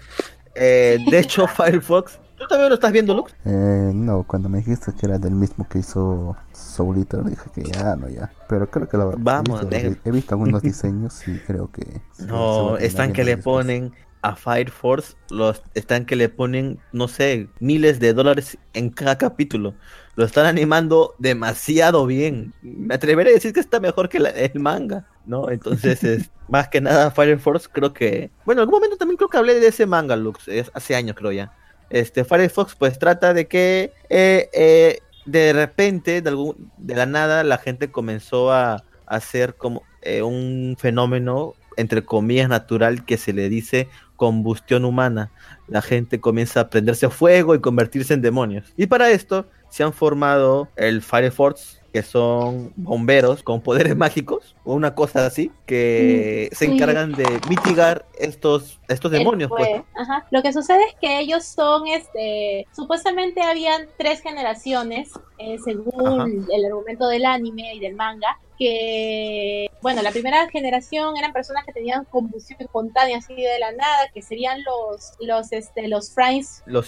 Eh, 0.55 0.97
de 1.09 1.19
hecho, 1.19 1.47
Firefox, 1.47 2.19
¿tú 2.41 2.47
también 2.47 2.69
lo 2.69 2.75
estás 2.75 2.91
viendo, 2.91 3.13
Lux? 3.13 3.35
Eh, 3.43 3.91
no, 3.95 4.23
cuando 4.27 4.49
me 4.49 4.59
dijiste 4.59 4.93
que 4.93 5.05
era 5.07 5.17
del 5.17 5.33
mismo 5.33 5.67
que 5.67 5.79
hizo 5.79 6.37
Soul 6.53 6.97
Eater, 6.99 7.23
dije 7.23 7.49
que 7.53 7.63
ya, 7.63 7.95
no, 7.95 8.07
ya. 8.07 8.31
Pero 8.47 8.69
creo 8.69 8.87
que 8.87 8.97
lo 8.97 9.11
Vamos, 9.15 9.61
he, 9.61 9.65
visto, 9.65 9.69
negro. 9.71 9.97
he 10.05 10.11
visto 10.11 10.35
algunos 10.35 10.61
diseños 10.61 11.27
y 11.27 11.39
creo 11.39 11.71
que... 11.71 12.01
No, 12.17 12.77
están 12.77 13.13
que 13.13 13.23
le 13.23 13.35
después. 13.35 13.45
ponen 13.65 13.93
a 14.21 14.35
Fire 14.35 14.69
Force, 14.69 15.15
los 15.31 15.63
están 15.73 16.05
que 16.05 16.15
le 16.15 16.29
ponen, 16.29 16.79
no 16.91 17.07
sé, 17.07 17.49
miles 17.59 17.99
de 17.99 18.13
dólares 18.13 18.57
en 18.73 18.91
cada 18.91 19.17
capítulo. 19.17 19.73
Lo 20.15 20.25
están 20.25 20.45
animando 20.45 21.15
demasiado 21.17 22.05
bien. 22.05 22.53
Me 22.61 22.93
atreveré 22.95 23.31
a 23.31 23.33
decir 23.33 23.53
que 23.53 23.59
está 23.59 23.79
mejor 23.79 24.09
que 24.09 24.19
la- 24.19 24.29
el 24.29 24.59
manga, 24.59 25.07
¿no? 25.25 25.49
Entonces, 25.49 26.03
es, 26.03 26.31
más 26.47 26.67
que 26.69 26.81
nada, 26.81 27.09
Fire 27.11 27.39
Force 27.39 27.67
creo 27.71 27.93
que... 27.93 28.31
Bueno, 28.45 28.61
en 28.61 28.67
algún 28.67 28.75
momento 28.79 28.97
también 28.97 29.17
creo 29.17 29.29
que 29.29 29.37
hablé 29.37 29.59
de 29.59 29.67
ese 29.67 29.87
manga, 29.87 30.15
Lux, 30.15 30.47
es- 30.47 30.69
hace 30.75 30.95
años 30.95 31.15
creo 31.17 31.31
ya. 31.31 31.51
Este, 31.91 32.23
Firefox 32.23 32.75
pues 32.75 32.97
trata 32.97 33.33
de 33.33 33.47
que 33.47 33.91
eh, 34.09 34.49
eh, 34.53 34.99
de 35.25 35.53
repente, 35.53 36.21
de, 36.21 36.29
algún, 36.29 36.71
de 36.77 36.95
la 36.95 37.05
nada, 37.05 37.43
la 37.43 37.57
gente 37.57 37.91
comenzó 37.91 38.51
a, 38.51 38.83
hacer 39.05 39.55
como 39.55 39.83
eh, 40.03 40.21
un 40.21 40.77
fenómeno 40.79 41.53
entre 41.75 42.05
comillas, 42.05 42.47
natural 42.47 43.05
que 43.05 43.17
se 43.17 43.33
le 43.33 43.49
dice 43.49 43.89
combustión 44.15 44.85
humana. 44.85 45.31
La 45.67 45.81
gente 45.81 46.21
comienza 46.21 46.61
a 46.61 46.69
prenderse 46.69 47.09
fuego 47.09 47.55
y 47.55 47.59
convertirse 47.59 48.13
en 48.13 48.21
demonios. 48.21 48.73
Y 48.77 48.87
para 48.87 49.09
esto 49.09 49.47
se 49.69 49.83
han 49.83 49.91
formado 49.91 50.69
el 50.75 51.01
Fire 51.01 51.31
Force, 51.31 51.80
que 51.91 52.03
son 52.03 52.73
bomberos 52.75 53.43
con 53.43 53.61
poderes 53.61 53.95
mágicos 53.97 54.55
o 54.63 54.73
una 54.73 54.95
cosa 54.95 55.25
así 55.25 55.51
que 55.65 56.49
se 56.51 56.65
encargan 56.65 57.11
de 57.11 57.25
mitigar 57.49 58.05
estos 58.17 58.79
estos 58.87 59.11
demonios 59.11 59.49
pues. 59.49 59.81
Ajá. 59.95 60.25
lo 60.31 60.41
que 60.41 60.53
sucede 60.53 60.83
es 60.85 60.95
que 61.01 61.19
ellos 61.19 61.45
son 61.45 61.87
este 61.87 62.67
supuestamente 62.71 63.41
habían 63.41 63.87
tres 63.97 64.21
generaciones 64.21 65.11
eh, 65.37 65.57
según 65.63 66.47
el 66.51 66.65
argumento 66.65 67.07
del 67.07 67.25
anime 67.25 67.75
y 67.75 67.79
del 67.79 67.95
manga 67.95 68.39
que, 68.61 69.71
bueno, 69.81 70.03
la 70.03 70.11
primera 70.11 70.47
generación 70.51 71.17
eran 71.17 71.33
personas 71.33 71.65
que 71.65 71.73
tenían 71.73 72.05
combustión 72.05 72.61
espontánea 72.61 73.17
así 73.17 73.33
de 73.33 73.57
la 73.57 73.71
nada, 73.71 74.07
que 74.13 74.21
serían 74.21 74.59
los, 74.63 75.13
los, 75.19 75.51
este, 75.51 75.87
los 75.87 76.13
Friends 76.13 76.61
los, 76.67 76.85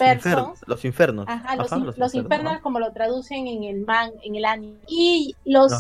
los 0.67 0.86
infernos. 0.86 1.27
Ajá, 1.27 1.55
los, 1.55 1.97
los, 1.97 2.13
infernos, 2.13 2.59
como 2.62 2.79
lo 2.79 2.93
traducen 2.93 3.47
en 3.47 3.63
el 3.63 3.86
man, 3.88 4.12
en 4.21 4.36
el 4.36 4.45
anime. 4.45 4.77
Y 4.88 5.36
los, 5.45 5.73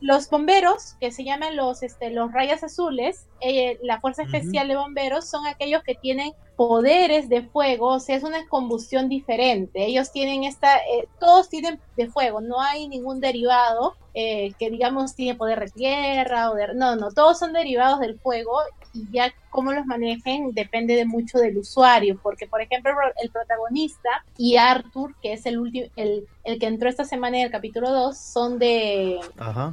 los 0.00 0.30
bomberos, 0.30 0.94
que 0.98 1.12
se 1.12 1.22
llaman 1.22 1.54
los, 1.54 1.82
este, 1.82 2.08
los 2.08 2.32
rayas 2.32 2.64
azules, 2.64 3.26
eh, 3.42 3.78
la 3.82 4.00
fuerza 4.00 4.22
especial 4.22 4.68
de 4.68 4.76
bomberos, 4.76 5.28
son 5.28 5.46
aquellos 5.46 5.82
que 5.82 5.96
tienen 5.96 6.32
poderes 6.60 7.30
de 7.30 7.40
fuego, 7.40 7.86
o 7.86 8.00
sea, 8.00 8.16
es 8.16 8.22
una 8.22 8.46
combustión 8.46 9.08
diferente. 9.08 9.86
Ellos 9.86 10.12
tienen 10.12 10.44
esta, 10.44 10.76
eh, 10.76 11.08
todos 11.18 11.48
tienen 11.48 11.80
de 11.96 12.06
fuego, 12.08 12.42
no 12.42 12.60
hay 12.60 12.86
ningún 12.86 13.18
derivado 13.18 13.94
eh, 14.12 14.52
que 14.58 14.68
digamos 14.68 15.14
tiene 15.14 15.38
poder 15.38 15.60
de 15.60 15.70
tierra 15.70 16.50
o 16.50 16.54
de... 16.54 16.74
No, 16.74 16.96
no, 16.96 17.12
todos 17.12 17.38
son 17.38 17.54
derivados 17.54 17.98
del 18.00 18.18
fuego 18.18 18.58
y 18.92 19.10
ya 19.10 19.32
cómo 19.48 19.72
los 19.72 19.86
manejen 19.86 20.52
depende 20.52 20.96
de 20.96 21.06
mucho 21.06 21.38
del 21.38 21.56
usuario, 21.56 22.20
porque 22.22 22.46
por 22.46 22.60
ejemplo 22.60 22.92
el 23.22 23.30
protagonista 23.30 24.22
y 24.36 24.58
Arthur, 24.58 25.14
que 25.22 25.32
es 25.32 25.46
el 25.46 25.58
último, 25.58 25.86
el, 25.96 26.26
el 26.44 26.58
que 26.58 26.66
entró 26.66 26.88
esta 26.88 27.04
semana 27.04 27.38
en 27.38 27.44
el 27.44 27.50
capítulo 27.50 27.90
2, 27.90 28.16
son 28.16 28.58
de 28.58 29.20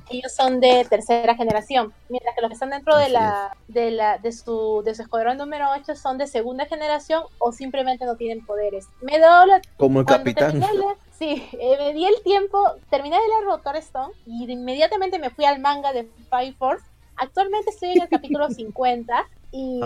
ellos 0.09 0.33
son 0.35 0.59
de 0.59 0.85
tercera 0.89 1.35
generación, 1.35 1.93
mientras 2.09 2.35
que 2.35 2.41
los 2.41 2.49
que 2.49 2.53
están 2.53 2.69
dentro 2.69 2.97
de 2.97 3.09
la, 3.09 3.55
de 3.67 3.91
la, 3.91 4.17
de 4.17 4.31
su, 4.31 4.81
de 4.83 4.93
su 4.95 5.01
escuadrón 5.01 5.37
número 5.37 5.67
8 5.71 5.95
son 5.95 6.17
de 6.17 6.27
segunda 6.27 6.65
generación 6.65 7.23
o 7.39 7.51
simplemente 7.51 8.05
no 8.05 8.15
tienen 8.15 8.45
poderes. 8.45 8.87
Me 9.01 9.19
da 9.19 9.45
como 9.77 10.01
el 10.01 10.05
capitán. 10.05 10.61
Sí, 11.17 11.43
eh, 11.53 11.77
me 11.79 11.93
di 11.93 12.05
el 12.05 12.21
tiempo, 12.23 12.63
terminé 12.91 13.15
de 13.15 13.27
leer 13.27 13.45
Doctor 13.49 13.75
Stone 13.77 14.13
y 14.27 14.51
inmediatamente 14.51 15.17
me 15.17 15.31
fui 15.31 15.45
al 15.45 15.59
manga 15.59 15.91
de 15.91 16.07
Fire 16.29 16.53
Force 16.53 16.85
Actualmente 17.17 17.71
estoy 17.71 17.93
en 17.93 18.03
el 18.03 18.09
capítulo 18.09 18.49
50 18.51 19.27
y 19.51 19.81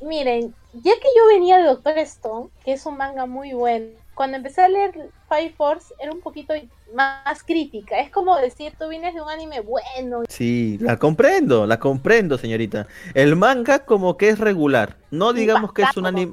miren, 0.00 0.54
ya 0.74 0.92
que 0.92 1.08
yo 1.16 1.26
venía 1.28 1.58
de 1.58 1.64
Doctor 1.64 1.98
Stone, 1.98 2.50
que 2.64 2.72
es 2.72 2.84
un 2.86 2.96
manga 2.96 3.26
muy 3.26 3.52
bueno, 3.52 3.86
cuando 4.14 4.36
empecé 4.36 4.62
a 4.62 4.68
leer 4.68 5.10
Fire 5.28 5.52
Force 5.54 5.94
era 6.00 6.12
un 6.12 6.20
poquito 6.20 6.54
más 6.94 7.42
crítica. 7.42 7.98
Es 7.98 8.10
como 8.10 8.36
decir, 8.36 8.72
tú 8.78 8.88
vienes 8.88 9.14
de 9.14 9.22
un 9.22 9.28
anime 9.28 9.60
bueno. 9.60 10.22
Sí, 10.28 10.78
la 10.80 10.98
comprendo, 10.98 11.66
la 11.66 11.78
comprendo, 11.78 12.36
señorita. 12.38 12.86
El 13.14 13.36
manga 13.36 13.80
como 13.80 14.16
que 14.16 14.28
es 14.28 14.38
regular. 14.38 14.96
No 15.10 15.32
digamos 15.32 15.72
que 15.72 15.82
es 15.82 15.96
un 15.96 16.06
anime... 16.06 16.32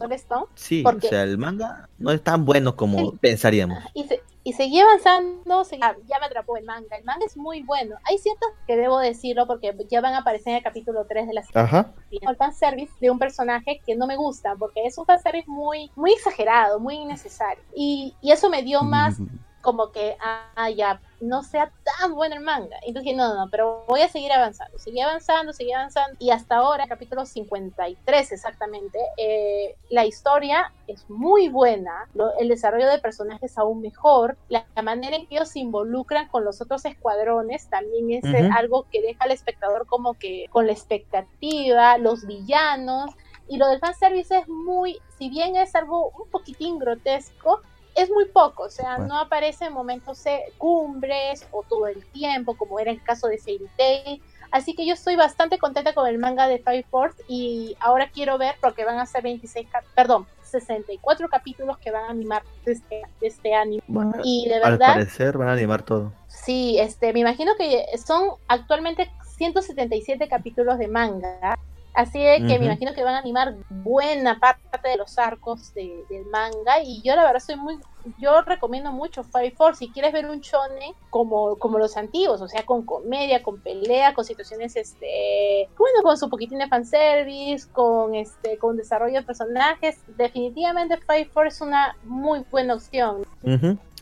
Sí, 0.56 0.84
o 0.86 1.02
sea, 1.02 1.24
el 1.24 1.38
manga 1.38 1.90
no 1.98 2.12
es 2.12 2.22
tan 2.22 2.46
bueno 2.46 2.76
como 2.76 3.14
pensaríamos. 3.18 3.84
Y, 3.94 4.06
y 4.50 4.54
seguí 4.54 4.80
avanzando, 4.80 5.64
ya 6.08 6.20
me 6.20 6.26
atrapó 6.26 6.58
el 6.58 6.66
manga. 6.66 6.98
El 6.98 7.04
manga 7.04 7.24
es 7.24 7.38
muy 7.38 7.62
bueno. 7.62 7.98
Hay 8.10 8.18
ciertos 8.18 8.50
que 8.66 8.76
debo 8.76 8.98
decirlo 8.98 9.46
porque 9.46 9.76
ya 9.92 10.02
van 10.02 10.16
a 10.16 10.20
aparecer 10.20 10.50
en 10.50 10.58
el 10.58 10.64
capítulo 10.64 11.06
3 11.06 11.28
de 11.28 11.34
la 11.36 11.44
serie. 11.44 11.62
Ajá. 11.62 11.94
El 12.10 12.36
fanservice 12.36 12.92
de 13.00 13.12
un 13.12 13.20
personaje 13.20 13.80
que 13.86 13.96
no 13.96 14.08
me 14.08 14.16
gusta 14.16 14.56
porque 14.58 14.88
es 14.88 14.98
un 14.98 15.06
fanservice 15.06 15.48
muy, 15.48 15.92
muy 15.96 16.14
exagerado, 16.14 16.80
muy 16.80 16.96
innecesario. 16.96 17.64
Y, 17.76 18.16
y 18.22 18.32
eso 18.32 18.50
me 18.50 18.64
dio 18.64 18.82
más 18.82 19.20
como 19.62 19.92
que, 19.92 20.18
ah, 20.22 20.70
ya, 20.70 21.02
no 21.22 21.44
sea 21.44 21.72
tan 21.84 22.16
bueno 22.16 22.36
el 22.36 22.42
manga. 22.42 22.78
Entonces 22.78 23.04
dije, 23.04 23.16
no, 23.16 23.34
no, 23.36 23.50
pero 23.50 23.84
voy 23.88 24.02
a 24.02 24.08
seguir 24.08 24.32
avanzando. 24.32 24.80
Seguí 24.80 25.02
avanzando, 25.02 25.54
seguí 25.54 25.74
avanzando. 25.74 26.16
Y 26.20 26.32
hasta 26.32 26.58
ahora, 26.58 26.88
capítulo 26.88 27.26
53 27.26 28.32
exactamente, 28.32 29.00
eh, 29.18 29.76
la 29.90 30.06
historia 30.06 30.72
es 30.88 31.10
muy 31.10 31.50
buena. 31.50 32.08
el 32.40 32.48
desarrollo 32.48 32.88
de 32.88 33.00
personajes 33.00 33.58
aún 33.58 33.82
mejor. 33.82 34.38
La, 34.48 34.66
manera 34.82 35.18
en 35.18 35.28
que 35.28 35.36
ellos 35.36 35.50
se 35.50 35.60
involucran 35.60 36.30
con 36.30 36.46
los 36.46 36.62
otros 36.62 36.86
escuadrones 36.86 37.70
también 37.70 38.12
es 38.12 38.24
algo 38.56 38.86
que 38.90 39.02
deja 39.02 39.26
al 39.26 39.32
espectador 39.32 39.86
como 39.88 40.14
que 40.14 40.46
con 40.50 40.68
la 40.68 40.74
expectativa. 40.74 41.98
Los 41.98 42.26
villanos. 42.26 43.12
Y 43.50 43.58
lo 43.58 43.68
del 43.68 43.80
fanservice 43.80 44.38
es 44.38 44.48
muy, 44.48 45.00
si 45.18 45.28
bien 45.30 45.56
es 45.56 45.74
algo 45.76 46.12
un 46.12 46.30
poquitín 46.30 46.78
grotesco, 46.78 47.62
es 47.96 48.10
muy 48.10 48.26
poco, 48.26 48.64
o 48.64 48.70
sea, 48.70 48.98
no 48.98 49.18
aparece 49.18 49.66
en 49.66 49.74
momentos 49.74 50.24
cumbres 50.58 51.48
o 51.52 51.64
todo 51.64 51.88
el 51.88 52.06
tiempo, 52.08 52.56
como 52.56 52.80
era 52.80 52.92
el 52.92 53.02
caso 53.04 53.28
de 53.28 53.38
Fairy 53.38 53.70
Tail. 53.78 54.22
Así 54.52 54.76
que 54.76 54.86
yo 54.86 54.94
estoy 54.94 55.16
bastante 55.16 55.60
contenta 55.60 55.94
con 55.94 56.08
el 56.08 56.18
manga 56.18 56.48
de 56.48 56.58
Five 56.58 56.86
Force 56.90 57.22
y 57.28 57.78
ahora 57.80 58.10
quiero 58.12 58.38
ver, 58.38 58.56
porque 58.60 58.84
van 58.84 58.98
a 58.98 59.06
ser 59.06 59.22
26, 59.22 59.68
perdón, 59.94 60.26
64 60.44 61.30
capítulos 61.30 61.78
que 61.78 61.92
van 61.92 62.06
a 62.06 62.10
animar 62.10 62.42
de 62.66 62.72
este, 62.72 63.02
este 63.22 63.54
anime. 63.54 63.84
y 64.24 64.48
de 64.50 64.56
verdad. 64.56 64.90
Al 64.90 64.96
parecer 64.96 65.38
van 65.38 65.50
a 65.50 65.54
animar 65.54 65.84
todo. 65.84 66.14
Sí, 66.28 66.80
este, 66.80 67.14
me 67.14 67.20
imagino 67.20 67.56
que 67.58 67.86
son 68.04 68.32
actualmente 68.48 69.12
177 69.38 70.28
capítulos 70.28 70.80
de 70.80 70.88
manga 70.88 71.58
Así 71.94 72.20
de 72.20 72.38
que 72.48 72.60
me 72.60 72.66
imagino 72.66 72.94
que 72.94 73.04
van 73.04 73.16
a 73.16 73.20
animar 73.20 73.56
buena 73.70 74.40
parte 74.40 74.88
de 74.88 74.98
los 74.98 75.18
arcos 75.18 75.74
del 75.74 76.26
manga. 76.32 76.82
Y 76.84 77.02
yo 77.02 77.16
la 77.16 77.24
verdad 77.24 77.40
soy 77.40 77.56
muy, 77.56 77.78
yo 78.20 78.42
recomiendo 78.42 78.92
mucho 78.92 79.24
Fire 79.24 79.54
Force. 79.54 79.80
Si 79.80 79.92
quieres 79.92 80.14
ver 80.14 80.30
un 80.30 80.40
shonen 80.40 80.94
como, 81.10 81.58
como 81.58 81.78
los 81.80 81.98
antiguos, 81.98 82.42
o 82.42 82.48
sea, 82.48 82.64
con 82.64 82.86
comedia, 82.86 83.44
con 83.44 83.60
pelea, 83.60 84.14
con 84.14 84.24
situaciones, 84.24 84.76
este, 84.76 85.68
bueno, 85.78 86.02
con 86.04 86.18
su 86.18 86.30
poquitín 86.30 86.60
de 86.60 86.68
fanservice, 86.68 87.68
con 87.72 88.16
este, 88.16 88.58
con 88.58 88.78
desarrollo 88.78 89.20
de 89.20 89.24
personajes, 89.24 89.98
definitivamente 90.16 90.98
Fire 90.98 91.28
Force 91.30 91.56
es 91.56 91.62
una 91.62 91.96
muy 92.04 92.46
buena 92.52 92.76
opción. 92.76 93.26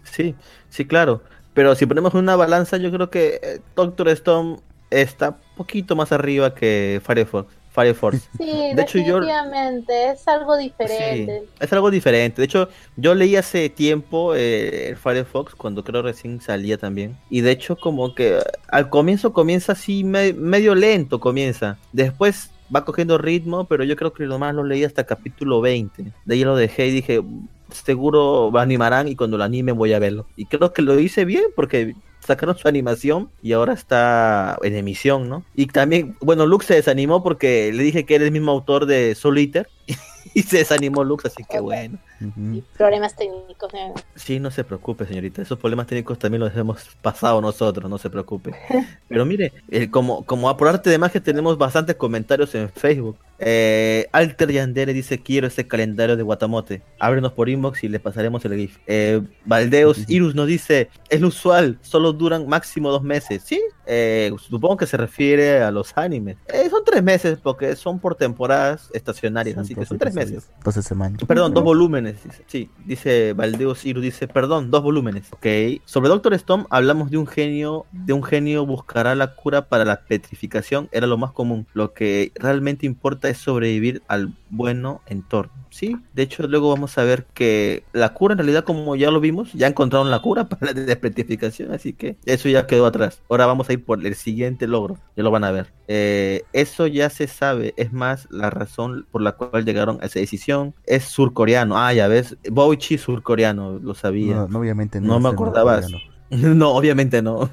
Sí, 0.03 0.35
sí, 0.69 0.85
claro. 0.85 1.21
Pero 1.53 1.73
si 1.73 1.85
ponemos 1.87 2.13
una 2.13 2.35
balanza, 2.35 2.77
yo 2.77 2.91
creo 2.91 3.09
que 3.09 3.39
eh, 3.41 3.61
Doctor 3.75 4.09
Stone 4.09 4.57
está 4.91 5.29
un 5.29 5.55
poquito 5.55 5.95
más 5.95 6.11
arriba 6.11 6.53
que 6.53 7.01
Firefox. 7.03 7.56
Fire 7.77 7.93
Force. 7.93 8.27
Sí, 8.39 8.73
de 8.73 8.73
definitivamente, 8.73 10.09
es 10.09 10.27
algo 10.27 10.57
diferente. 10.57 11.43
es 11.59 11.71
algo 11.71 11.91
diferente. 11.91 12.41
De 12.41 12.45
hecho, 12.45 12.69
yo 12.95 13.13
leí 13.13 13.35
hace 13.35 13.69
tiempo 13.69 14.33
eh, 14.35 14.97
Firefox, 14.99 15.53
cuando 15.53 15.83
creo 15.83 16.01
recién 16.01 16.41
salía 16.41 16.79
también. 16.79 17.15
Y 17.29 17.41
de 17.41 17.51
hecho, 17.51 17.75
como 17.75 18.15
que 18.15 18.39
al 18.69 18.89
comienzo 18.89 19.31
comienza 19.31 19.73
así, 19.73 20.03
medio 20.03 20.73
lento 20.73 21.19
comienza. 21.19 21.77
Después 21.91 22.49
va 22.75 22.83
cogiendo 22.83 23.19
ritmo, 23.19 23.65
pero 23.65 23.83
yo 23.83 23.95
creo 23.95 24.11
que 24.11 24.25
lo 24.25 24.39
más 24.39 24.55
lo 24.55 24.63
leí 24.63 24.83
hasta 24.83 25.03
capítulo 25.03 25.61
20. 25.61 26.03
De 26.25 26.33
ahí 26.33 26.43
lo 26.43 26.55
dejé 26.55 26.87
y 26.87 26.91
dije, 26.91 27.21
seguro 27.71 28.51
va 28.51 28.63
animarán 28.63 29.07
y 29.07 29.15
cuando 29.15 29.37
lo 29.37 29.43
anime 29.43 29.71
voy 29.71 29.93
a 29.93 29.99
verlo. 29.99 30.25
Y 30.35 30.45
creo 30.45 30.73
que 30.73 30.81
lo 30.81 30.99
hice 30.99 31.25
bien 31.25 31.45
porque 31.55 31.93
sacaron 32.27 32.57
su 32.57 32.67
animación 32.67 33.29
y 33.41 33.53
ahora 33.53 33.73
está 33.73 34.57
en 34.61 34.75
emisión, 34.75 35.29
¿no? 35.29 35.43
Y 35.55 35.67
también, 35.67 36.15
bueno, 36.19 36.45
Lux 36.45 36.65
se 36.65 36.75
desanimó 36.75 37.23
porque 37.23 37.71
le 37.73 37.83
dije 37.83 38.05
que 38.05 38.15
era 38.15 38.25
el 38.25 38.31
mismo 38.31 38.51
autor 38.51 38.85
de 38.85 39.15
Soul 39.15 39.37
Eater 39.39 39.67
y 40.33 40.43
se 40.43 40.57
desanimó 40.57 41.03
Lux, 41.03 41.25
así 41.25 41.43
que 41.43 41.59
bueno. 41.59 41.97
Problemas 42.77 43.15
técnicos. 43.15 43.71
Sí, 44.15 44.39
no 44.39 44.49
se 44.49 44.63
preocupe, 44.63 45.05
señorita. 45.05 45.41
Esos 45.41 45.59
problemas 45.59 45.87
técnicos 45.87 46.17
también 46.17 46.41
los 46.41 46.55
hemos 46.55 46.83
pasado 47.01 47.41
nosotros, 47.41 47.89
no 47.89 47.97
se 47.97 48.09
preocupe. 48.09 48.55
Pero 49.07 49.25
mire, 49.25 49.53
eh, 49.69 49.89
como, 49.89 50.25
como 50.25 50.55
por 50.57 50.67
arte 50.67 50.89
de 50.89 50.97
magia 50.97 51.21
tenemos 51.21 51.57
bastantes 51.57 51.95
comentarios 51.95 52.53
en 52.55 52.69
Facebook. 52.69 53.17
Eh, 53.39 54.07
Alter 54.13 54.51
Yandere 54.51 54.93
dice 54.93 55.21
quiero 55.21 55.47
ese 55.47 55.67
calendario 55.67 56.17
de 56.17 56.23
Guatamote. 56.23 56.81
Ábrenos 56.99 57.33
por 57.33 57.49
inbox 57.49 57.83
y 57.83 57.87
le 57.87 57.99
pasaremos 57.99 58.43
el 58.45 58.55
GIF. 58.55 58.77
Eh, 58.87 59.21
Valdeos 59.45 60.09
Irus 60.09 60.33
nos 60.33 60.47
dice 60.47 60.89
es 61.09 61.21
lo 61.21 61.27
usual, 61.27 61.77
solo 61.81 62.13
duran 62.13 62.47
máximo 62.47 62.89
dos 62.89 63.03
meses. 63.03 63.43
Sí, 63.45 63.61
eh, 63.87 64.31
supongo 64.39 64.77
que 64.77 64.85
se 64.85 64.97
refiere 64.97 65.61
a 65.61 65.71
los 65.71 65.97
animes. 65.97 66.37
Eh, 66.47 66.69
son 66.69 66.83
tres 66.85 67.01
meses 67.01 67.39
porque 67.41 67.75
son 67.75 67.99
por 67.99 68.15
temporadas 68.15 68.89
estacionarias, 68.93 69.57
así 69.57 69.73
que 69.75 69.85
son 69.85 69.97
tres 69.97 70.13
meses. 70.13 70.49
12 70.63 70.81
semanas. 70.81 71.23
Perdón, 71.25 71.53
dos 71.53 71.63
volúmenes. 71.63 72.17
Sí, 72.47 72.69
dice 72.85 73.33
Valdeos 73.33 73.85
Irus 73.85 74.03
dice 74.03 74.27
perdón, 74.27 74.71
dos 74.71 74.83
volúmenes. 74.83 75.31
Ok. 75.31 75.47
Sobre 75.85 76.09
Doctor 76.09 76.33
Stone 76.33 76.65
hablamos 76.69 77.11
de 77.11 77.17
un 77.17 77.27
genio, 77.27 77.85
de 77.91 78.13
un 78.13 78.23
genio 78.23 78.65
buscará 78.65 79.15
la 79.15 79.35
cura 79.35 79.67
para 79.67 79.85
la 79.85 80.01
petrificación. 80.01 80.89
Era 80.91 81.07
lo 81.07 81.17
más 81.17 81.31
común. 81.31 81.65
Lo 81.73 81.93
que 81.93 82.31
realmente 82.35 82.85
importa 82.85 83.29
es 83.29 83.37
sobrevivir 83.37 84.01
al 84.07 84.33
bueno 84.49 85.01
entorno. 85.05 85.51
Sí, 85.69 85.97
de 86.13 86.23
hecho 86.23 86.47
luego 86.47 86.69
vamos 86.69 86.97
a 86.97 87.03
ver 87.03 87.25
que 87.33 87.83
la 87.93 88.13
cura 88.13 88.33
en 88.33 88.39
realidad 88.39 88.63
como 88.63 88.95
ya 88.95 89.11
lo 89.11 89.19
vimos, 89.19 89.53
ya 89.53 89.67
encontraron 89.67 90.09
la 90.09 90.21
cura 90.21 90.45
para 90.49 90.73
la 90.73 90.73
desprestificación, 90.73 91.73
así 91.73 91.93
que 91.93 92.17
eso 92.25 92.49
ya 92.49 92.67
quedó 92.67 92.85
atrás. 92.85 93.21
Ahora 93.29 93.45
vamos 93.45 93.69
a 93.69 93.73
ir 93.73 93.83
por 93.83 94.05
el 94.05 94.15
siguiente 94.15 94.67
logro, 94.67 94.97
ya 95.15 95.23
lo 95.23 95.31
van 95.31 95.43
a 95.43 95.51
ver. 95.51 95.73
Eh, 95.87 96.43
eso 96.53 96.87
ya 96.87 97.09
se 97.09 97.27
sabe, 97.27 97.73
es 97.77 97.93
más 97.93 98.27
la 98.29 98.49
razón 98.49 99.05
por 99.11 99.21
la 99.21 99.33
cual 99.33 99.65
llegaron 99.65 99.99
a 100.01 100.05
esa 100.05 100.19
decisión. 100.19 100.73
Es 100.85 101.03
surcoreano, 101.03 101.77
ah 101.77 101.93
ya 101.93 102.07
ves, 102.07 102.37
Boichi 102.49 102.97
surcoreano, 102.97 103.79
lo 103.79 103.93
sabía. 103.93 104.47
No, 104.49 104.59
obviamente 104.59 105.01
no, 105.01 105.19
me 105.19 105.29
acordabas. 105.29 105.87
No, 106.55 106.71
obviamente 106.71 107.21
no. 107.21 107.49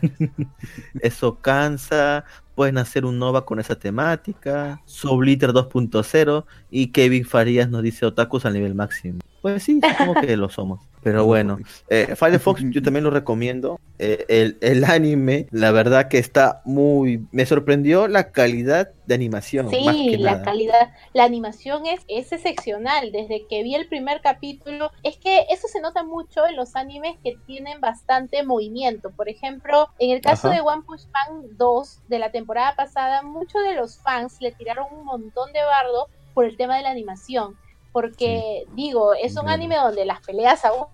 Eso 1.00 1.38
cansa, 1.40 2.24
pueden 2.54 2.78
hacer 2.78 3.04
un 3.04 3.18
Nova 3.18 3.44
con 3.44 3.60
esa 3.60 3.78
temática, 3.78 4.80
Subliter 4.84 5.50
2.0 5.50 6.44
y 6.70 6.88
Kevin 6.88 7.24
Farías 7.24 7.68
nos 7.68 7.82
dice 7.82 8.06
otakus 8.06 8.46
al 8.46 8.54
nivel 8.54 8.74
máximo. 8.74 9.20
Pues 9.42 9.62
sí, 9.62 9.80
supongo 9.80 10.20
que 10.20 10.36
lo 10.36 10.48
somos. 10.48 10.80
Pero 11.04 11.26
bueno, 11.26 11.58
eh, 11.90 12.16
Firefox 12.16 12.62
yo 12.70 12.82
también 12.82 13.04
lo 13.04 13.10
recomiendo. 13.10 13.78
Eh, 13.98 14.24
el, 14.28 14.56
el, 14.62 14.84
anime, 14.84 15.46
la 15.50 15.70
verdad 15.70 16.08
que 16.08 16.18
está 16.18 16.62
muy... 16.64 17.26
Me 17.30 17.44
sorprendió 17.44 18.08
la 18.08 18.32
calidad 18.32 18.90
de 19.04 19.14
animación. 19.14 19.68
Sí, 19.68 20.16
la 20.16 20.42
calidad. 20.42 20.94
La 21.12 21.24
animación 21.24 21.84
es, 21.84 22.00
es 22.08 22.32
excepcional. 22.32 23.12
Desde 23.12 23.46
que 23.46 23.62
vi 23.62 23.74
el 23.74 23.86
primer 23.86 24.22
capítulo, 24.22 24.90
es 25.02 25.18
que 25.18 25.44
eso 25.50 25.68
se 25.68 25.82
nota 25.82 26.02
mucho 26.02 26.46
en 26.46 26.56
los 26.56 26.74
animes 26.74 27.18
que 27.22 27.36
tienen 27.46 27.82
bastante 27.82 28.42
movimiento. 28.42 29.10
Por 29.10 29.28
ejemplo, 29.28 29.90
en 29.98 30.10
el 30.10 30.22
caso 30.22 30.48
de 30.48 30.62
One 30.62 30.82
Punch 30.86 31.06
Man 31.12 31.42
2 31.58 32.00
de 32.08 32.18
la 32.18 32.32
temporada 32.32 32.74
pasada, 32.76 33.22
muchos 33.22 33.62
de 33.62 33.74
los 33.74 33.98
fans 33.98 34.38
le 34.40 34.52
tiraron 34.52 34.86
un 34.90 35.04
montón 35.04 35.52
de 35.52 35.62
bardo 35.62 36.08
por 36.32 36.46
el 36.46 36.56
tema 36.56 36.78
de 36.78 36.82
la 36.82 36.90
animación 36.90 37.56
porque 37.94 38.66
digo, 38.72 39.14
es 39.14 39.36
un 39.36 39.48
anime 39.48 39.76
donde 39.76 40.04
las 40.04 40.20
peleas 40.20 40.64
aún 40.64 40.88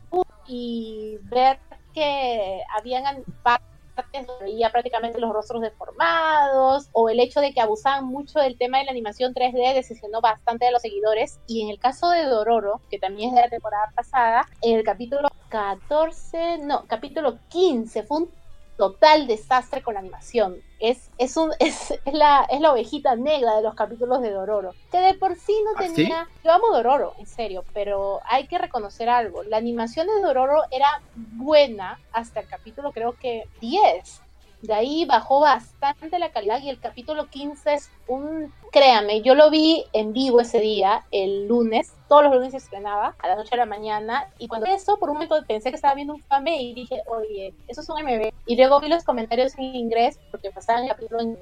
y 0.46 1.16
ver 1.22 1.58
que 1.94 2.60
habían 2.76 3.24
partes 3.42 4.26
donde 4.26 4.44
veía 4.44 4.70
prácticamente 4.70 5.18
los 5.18 5.32
rostros 5.32 5.62
deformados 5.62 6.90
o 6.92 7.08
el 7.08 7.18
hecho 7.20 7.40
de 7.40 7.54
que 7.54 7.62
abusaban 7.62 8.04
mucho 8.04 8.38
del 8.38 8.58
tema 8.58 8.80
de 8.80 8.84
la 8.84 8.90
animación 8.90 9.32
3D 9.32 9.72
decepcionó 9.72 10.20
bastante 10.20 10.66
a 10.66 10.72
los 10.72 10.82
seguidores. 10.82 11.40
Y 11.46 11.62
en 11.62 11.70
el 11.70 11.78
caso 11.78 12.10
de 12.10 12.24
Dororo, 12.24 12.82
que 12.90 12.98
también 12.98 13.30
es 13.30 13.34
de 13.34 13.40
la 13.40 13.48
temporada 13.48 13.90
pasada, 13.96 14.46
en 14.60 14.76
el 14.76 14.84
capítulo 14.84 15.28
14, 15.48 16.58
no, 16.58 16.84
capítulo 16.86 17.38
15 17.48 18.02
fue 18.02 18.18
un 18.18 18.30
total 18.76 19.26
desastre 19.26 19.82
con 19.82 19.94
la 19.94 20.00
animación. 20.00 20.60
Es, 20.80 21.10
es, 21.18 21.36
un, 21.36 21.52
es, 21.58 21.94
la, 22.12 22.46
es 22.50 22.60
la 22.60 22.72
ovejita 22.72 23.16
negra 23.16 23.56
de 23.56 23.62
los 23.62 23.74
capítulos 23.74 24.20
de 24.22 24.30
Dororo. 24.30 24.74
Que 24.90 24.98
de 24.98 25.14
por 25.14 25.36
sí 25.36 25.54
no 25.64 25.72
¿Ah, 25.76 25.78
tenía. 25.78 26.28
Yo 26.42 26.52
amo 26.52 26.68
Dororo, 26.72 27.14
en 27.18 27.26
serio, 27.26 27.64
pero 27.72 28.20
hay 28.24 28.46
que 28.46 28.58
reconocer 28.58 29.08
algo. 29.08 29.42
La 29.44 29.58
animación 29.58 30.06
de 30.06 30.20
Dororo 30.20 30.62
era 30.70 31.02
buena 31.14 32.00
hasta 32.12 32.40
el 32.40 32.48
capítulo, 32.48 32.92
creo 32.92 33.12
que 33.12 33.44
10. 33.60 34.22
De 34.62 34.74
ahí 34.74 35.04
bajó 35.06 35.40
bastante 35.40 36.18
la 36.18 36.32
calidad 36.32 36.60
y 36.60 36.68
el 36.68 36.80
capítulo 36.80 37.28
15 37.28 37.74
es 37.74 37.90
un... 38.08 38.52
Créame, 38.72 39.22
yo 39.22 39.34
lo 39.34 39.50
vi 39.50 39.84
en 39.92 40.12
vivo 40.12 40.40
ese 40.40 40.60
día, 40.60 41.04
el 41.10 41.48
lunes, 41.48 41.92
todos 42.08 42.24
los 42.24 42.34
lunes 42.34 42.52
se 42.52 42.58
estrenaba 42.58 43.16
a 43.18 43.28
las 43.28 43.38
8 43.38 43.50
de 43.52 43.56
la 43.56 43.66
mañana 43.66 44.28
y 44.38 44.46
cuando 44.46 44.66
eso 44.66 44.96
por 44.98 45.08
un 45.10 45.14
momento 45.14 45.36
pensé 45.46 45.70
que 45.70 45.76
estaba 45.76 45.94
viendo 45.94 46.14
un 46.14 46.22
fame 46.22 46.62
y 46.62 46.74
dije, 46.74 47.02
oye, 47.06 47.54
eso 47.66 47.80
es 47.80 47.88
un 47.88 48.02
MB. 48.02 48.32
Y 48.46 48.56
luego 48.56 48.80
vi 48.80 48.88
los 48.88 49.04
comentarios 49.04 49.56
en 49.58 49.74
inglés 49.74 50.20
porque 50.30 50.50
pasaban 50.50 50.84
el 50.84 50.90
capítulo 50.90 51.20
en 51.20 51.38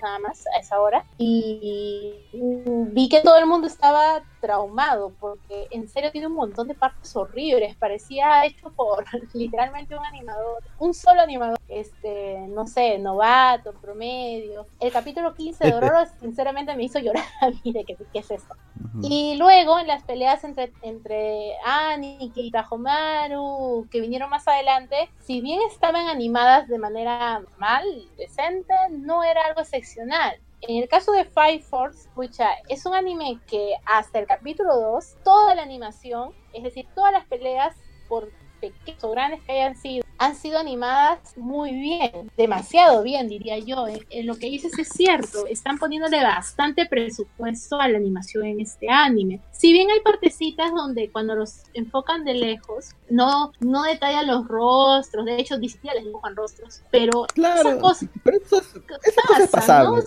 nada 0.00 0.18
más 0.18 0.44
a 0.54 0.60
esa 0.60 0.80
hora 0.80 1.04
y 1.16 2.14
vi 2.32 3.08
que 3.08 3.20
todo 3.20 3.38
el 3.38 3.46
mundo 3.46 3.66
estaba 3.66 4.22
traumado 4.40 5.12
porque 5.18 5.68
en 5.70 5.88
serio 5.88 6.10
tiene 6.12 6.26
un 6.26 6.34
montón 6.34 6.68
de 6.68 6.74
partes 6.74 7.14
horribles, 7.16 7.76
parecía 7.76 8.44
hecho 8.44 8.70
por 8.70 9.04
literalmente 9.34 9.96
un 9.96 10.04
animador, 10.04 10.62
un 10.78 10.94
solo 10.94 11.22
animador, 11.22 11.58
este, 11.68 12.46
no 12.48 12.66
sé, 12.66 12.98
novato, 12.98 13.72
promedio. 13.74 14.66
El 14.80 14.92
capítulo 14.92 15.34
15 15.34 15.64
de 15.64 15.70
Dororo 15.72 16.04
sinceramente 16.20 16.74
me 16.76 16.84
hizo 16.84 16.98
llorar 16.98 17.24
a 17.40 17.50
mí 17.50 17.72
de 17.72 17.84
que 17.84 17.96
qué 18.12 18.20
es 18.20 18.30
esto. 18.30 18.54
Y 19.02 19.36
luego 19.36 19.78
en 19.78 19.86
las 19.86 20.02
peleas 20.04 20.44
entre, 20.44 20.72
entre 20.82 21.52
Annie 21.64 22.32
y 22.34 22.50
Tajomaru, 22.50 23.86
que 23.90 24.00
vinieron 24.00 24.30
más 24.30 24.46
adelante, 24.48 25.08
si 25.20 25.40
bien 25.40 25.60
estaban 25.70 26.06
animadas 26.06 26.68
de 26.68 26.78
manera 26.78 27.42
mal, 27.58 27.84
decente, 28.16 28.74
no 28.90 29.24
era 29.24 29.44
algo 29.46 29.64
excepcional. 29.68 30.40
En 30.60 30.82
el 30.82 30.88
caso 30.88 31.12
de 31.12 31.24
Five 31.24 31.60
Force, 31.60 32.08
pucha, 32.14 32.50
es 32.68 32.84
un 32.84 32.94
anime 32.94 33.38
que 33.46 33.74
hasta 33.84 34.18
el 34.18 34.26
capítulo 34.26 34.74
2, 34.74 35.18
toda 35.22 35.54
la 35.54 35.62
animación, 35.62 36.32
es 36.52 36.64
decir, 36.64 36.86
todas 36.94 37.12
las 37.12 37.26
peleas, 37.26 37.76
por 38.08 38.32
pequeños 38.60 39.02
o 39.02 39.10
grandes 39.10 39.40
que 39.42 39.52
hayan 39.52 39.76
sido, 39.76 40.04
han 40.18 40.34
sido 40.34 40.58
animadas 40.58 41.36
muy 41.36 41.72
bien, 41.72 42.30
demasiado 42.36 43.02
bien, 43.02 43.28
diría 43.28 43.58
yo. 43.58 43.86
En, 43.88 44.26
lo 44.26 44.36
que 44.36 44.50
dices 44.50 44.78
es 44.78 44.88
cierto, 44.88 45.46
están 45.46 45.78
poniéndole 45.78 46.22
bastante 46.22 46.86
presupuesto 46.86 47.80
a 47.80 47.88
la 47.88 47.98
animación 47.98 48.44
en 48.44 48.60
este 48.60 48.88
anime. 48.88 49.40
Si 49.52 49.72
bien 49.72 49.90
hay 49.90 50.00
partecitas 50.00 50.72
donde 50.72 51.10
cuando 51.10 51.34
los 51.34 51.62
enfocan 51.74 52.24
de 52.24 52.34
lejos, 52.34 52.90
no, 53.08 53.52
no 53.60 53.84
detallan 53.84 54.26
los 54.26 54.46
rostros, 54.48 55.24
de 55.24 55.36
hecho, 55.36 55.58
ni 55.58 55.68
siquiera 55.68 55.94
les 55.94 56.04
dibujan 56.04 56.36
rostros, 56.36 56.82
pero 56.90 57.26
claro, 57.34 57.70
esa 57.70 57.80
cosa, 57.80 58.06
pero 58.22 58.38
eso, 58.38 58.58
es 58.58 59.50
pasable. 59.50 60.02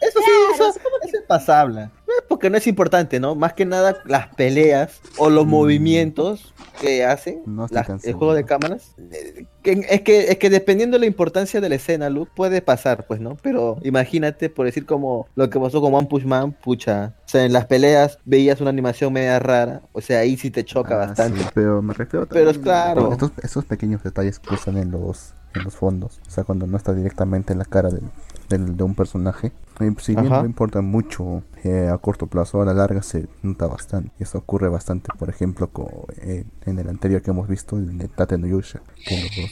Eso 0.00 0.20
sí, 0.20 0.30
eso, 0.54 0.68
es 0.68 1.22
pasable. 1.26 1.90
Porque 2.28 2.50
no 2.50 2.56
es 2.56 2.66
importante, 2.66 3.20
¿no? 3.20 3.34
Más 3.34 3.52
que 3.52 3.64
nada 3.64 3.98
las 4.04 4.34
peleas 4.34 5.00
o 5.18 5.30
los 5.30 5.46
mm. 5.46 5.50
movimientos 5.50 6.54
que 6.80 7.04
hacen 7.04 7.42
el 8.04 8.12
juego 8.14 8.34
de 8.34 8.44
cámaras. 8.44 8.94
Eh, 9.10 9.46
es 9.64 10.02
que, 10.02 10.30
es 10.30 10.38
que 10.38 10.50
dependiendo 10.50 10.96
de 10.96 11.00
la 11.00 11.06
importancia 11.06 11.60
de 11.60 11.68
la 11.68 11.74
escena, 11.74 12.10
Luke, 12.10 12.30
puede 12.34 12.62
pasar, 12.62 13.06
pues, 13.06 13.20
¿no? 13.20 13.36
Pero 13.42 13.78
imagínate, 13.82 14.50
por 14.50 14.66
decir 14.66 14.86
como 14.86 15.26
lo 15.34 15.50
que 15.50 15.58
pasó 15.58 15.80
con 15.80 15.94
One 15.94 16.08
Push 16.08 16.24
Man, 16.24 16.52
pucha. 16.52 17.14
O 17.26 17.28
sea, 17.28 17.44
en 17.44 17.52
las 17.52 17.66
peleas 17.66 18.18
veías 18.24 18.60
una 18.60 18.70
animación 18.70 19.12
media 19.12 19.38
rara. 19.38 19.82
O 19.92 20.00
sea, 20.00 20.20
ahí 20.20 20.36
sí 20.36 20.50
te 20.50 20.64
choca 20.64 20.94
ah, 20.94 21.06
bastante. 21.06 21.40
pero 21.54 21.82
me 21.82 21.94
refiero 21.94 22.26
Pero 22.26 22.52
claro. 22.60 23.12
Estos, 23.12 23.32
esos 23.42 23.64
pequeños 23.64 24.02
detalles 24.02 24.38
que 24.38 24.54
usan 24.54 24.76
en 24.76 24.90
los 24.90 25.34
en 25.56 25.64
los 25.64 25.74
fondos, 25.74 26.20
o 26.26 26.30
sea, 26.30 26.44
cuando 26.44 26.66
no 26.66 26.76
está 26.76 26.92
directamente 26.92 27.52
en 27.52 27.58
la 27.58 27.64
cara 27.64 27.88
del, 27.88 28.04
de 28.48 28.82
un 28.82 28.94
personaje. 28.94 29.52
Si 29.98 30.14
bien 30.14 30.28
no 30.28 30.46
importa 30.46 30.80
mucho 30.80 31.42
eh, 31.64 31.88
a 31.92 31.98
corto 31.98 32.26
plazo, 32.26 32.62
a 32.62 32.64
la 32.64 32.74
larga 32.74 33.02
se 33.02 33.28
nota 33.42 33.66
bastante. 33.66 34.10
Y 34.18 34.22
eso 34.22 34.38
ocurre 34.38 34.68
bastante, 34.68 35.10
por 35.18 35.28
ejemplo, 35.28 35.68
con, 35.68 35.88
eh, 36.18 36.44
en 36.64 36.78
el 36.78 36.88
anterior 36.88 37.22
que 37.22 37.30
hemos 37.30 37.48
visto, 37.48 37.76
el 37.76 37.98
de 37.98 38.08
Tate 38.08 38.38
no 38.38 38.46
Yusha, 38.46 38.80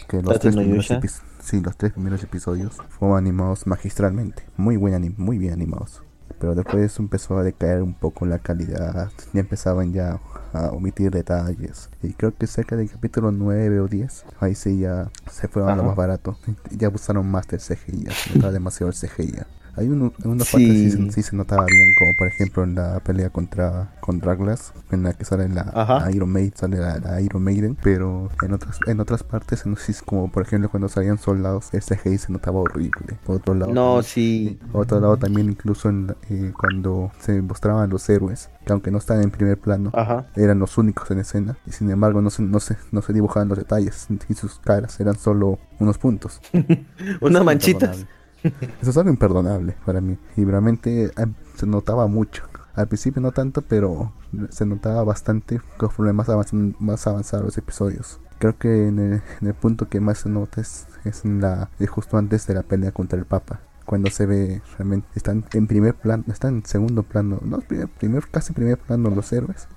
que 0.08 0.22
los, 0.22 0.38
tres 0.38 0.56
primeros 0.56 0.92
sí, 1.40 1.60
los 1.60 1.76
tres 1.76 1.92
primeros 1.92 2.22
episodios 2.22 2.76
fueron 2.88 3.18
animados 3.18 3.66
magistralmente, 3.66 4.44
muy, 4.56 4.76
buen 4.76 5.14
muy 5.18 5.38
bien 5.38 5.52
animados 5.52 6.02
pero 6.38 6.54
después 6.54 6.98
empezó 6.98 7.38
a 7.38 7.42
decaer 7.42 7.82
un 7.82 7.94
poco 7.94 8.26
la 8.26 8.38
calidad, 8.38 9.10
ya 9.32 9.40
empezaban 9.40 9.92
ya 9.92 10.20
a 10.54 10.70
omitir 10.70 11.10
detalles. 11.10 11.90
Y 12.02 12.12
creo 12.12 12.34
que 12.34 12.46
cerca 12.46 12.76
del 12.76 12.88
capítulo 12.88 13.32
9 13.32 13.80
o 13.80 13.88
10, 13.88 14.24
ahí 14.40 14.54
sí 14.54 14.78
ya 14.78 15.10
se 15.30 15.48
fue 15.48 15.70
a 15.70 15.74
lo 15.74 15.82
más 15.82 15.96
barato. 15.96 16.38
Ya 16.70 16.88
usaron 16.88 17.30
más 17.30 17.46
del 17.48 17.60
CGI, 17.60 18.04
ya 18.04 18.12
se 18.12 18.52
demasiado 18.52 18.90
el 18.90 18.96
CGI. 18.96 19.42
Hay 19.76 19.88
uno, 19.88 20.12
en 20.22 20.30
una 20.30 20.44
parte 20.44 20.90
sí, 20.90 21.10
sí, 21.10 21.22
se 21.22 21.36
notaba 21.36 21.64
bien, 21.66 21.88
como 21.98 22.16
por 22.16 22.28
ejemplo 22.28 22.62
en 22.62 22.74
la 22.74 23.00
pelea 23.00 23.30
contra, 23.30 23.92
contra 24.00 24.34
Glass, 24.34 24.72
en 24.90 25.02
la 25.02 25.12
que 25.12 25.24
sale 25.24 25.48
la, 25.48 26.08
Iron 26.12 26.30
Maiden, 26.30 26.52
sale 26.54 26.78
la, 26.78 27.20
Iron 27.20 27.42
Maiden, 27.42 27.76
pero 27.82 28.30
en 28.42 28.52
otras 28.52 28.78
en 28.86 29.00
otras 29.00 29.22
partes, 29.22 29.64
como 30.04 30.30
por 30.30 30.42
ejemplo 30.44 30.70
cuando 30.70 30.88
salían 30.88 31.18
soldados, 31.18 31.70
el 31.72 31.82
CGI 31.82 32.18
se 32.18 32.32
notaba 32.32 32.60
horrible. 32.60 33.18
Por 33.24 33.36
otro 33.36 33.54
lado, 33.54 33.72
no, 33.72 34.02
sí. 34.02 34.58
Por 34.72 34.82
otro 34.82 35.00
lado 35.00 35.16
también 35.16 35.50
incluso 35.50 35.88
en, 35.88 36.14
eh, 36.30 36.52
cuando 36.58 37.10
se 37.20 37.40
mostraban 37.42 37.90
los 37.90 38.08
héroes, 38.08 38.50
que 38.64 38.72
aunque 38.72 38.90
no 38.90 38.98
están 38.98 39.22
en 39.22 39.30
primer 39.30 39.58
plano, 39.58 39.92
eran 40.36 40.58
los 40.58 40.78
únicos 40.78 41.10
en 41.10 41.18
escena, 41.18 41.56
y 41.66 41.72
sin 41.72 41.90
embargo 41.90 42.20
no 42.20 42.30
se, 42.30 42.42
no 42.42 42.60
se, 42.60 42.76
no 42.92 43.02
se 43.02 43.12
dibujaban 43.12 43.48
los 43.48 43.58
detalles, 43.58 44.06
y 44.28 44.34
sus 44.34 44.58
caras 44.58 44.98
eran 45.00 45.16
solo 45.16 45.58
unos 45.78 45.98
puntos. 45.98 46.40
Unas 47.20 47.44
manchitas. 47.44 48.06
Eso 48.80 48.90
es 48.90 48.96
algo 48.96 49.10
imperdonable 49.10 49.76
para 49.84 50.00
mí. 50.00 50.18
Y 50.36 50.44
realmente 50.44 51.06
eh, 51.06 51.26
se 51.56 51.66
notaba 51.66 52.06
mucho. 52.06 52.44
Al 52.74 52.88
principio 52.88 53.22
no 53.22 53.32
tanto, 53.32 53.62
pero 53.62 54.12
se 54.50 54.66
notaba 54.66 55.04
bastante 55.04 55.60
conforme 55.76 56.12
más, 56.12 56.28
avanzados 56.28 56.74
más 56.80 57.06
avanzados 57.06 57.44
los 57.44 57.58
episodios. 57.58 58.20
Creo 58.38 58.58
que 58.58 58.88
en 58.88 58.98
el, 58.98 59.54
punto 59.54 59.88
que 59.88 60.00
más 60.00 60.18
se 60.18 60.28
nota 60.28 60.60
es, 60.60 60.86
en 61.24 61.40
la, 61.40 61.70
justo 61.88 62.18
antes 62.18 62.46
de 62.46 62.54
la 62.54 62.62
pelea 62.62 62.92
contra 62.92 63.18
el 63.18 63.24
Papa. 63.24 63.60
Cuando 63.84 64.10
se 64.10 64.26
ve 64.26 64.62
realmente 64.76 65.08
están 65.14 65.44
en 65.52 65.66
primer 65.66 65.94
plano, 65.94 66.24
están 66.28 66.56
en 66.56 66.66
segundo 66.66 67.02
plano, 67.02 67.40
no, 67.42 67.58
primer, 67.60 67.88
primer 67.88 68.26
casi 68.28 68.52
primer 68.52 68.78
plano 68.78 69.10
los 69.10 69.32
héroes, 69.32 69.68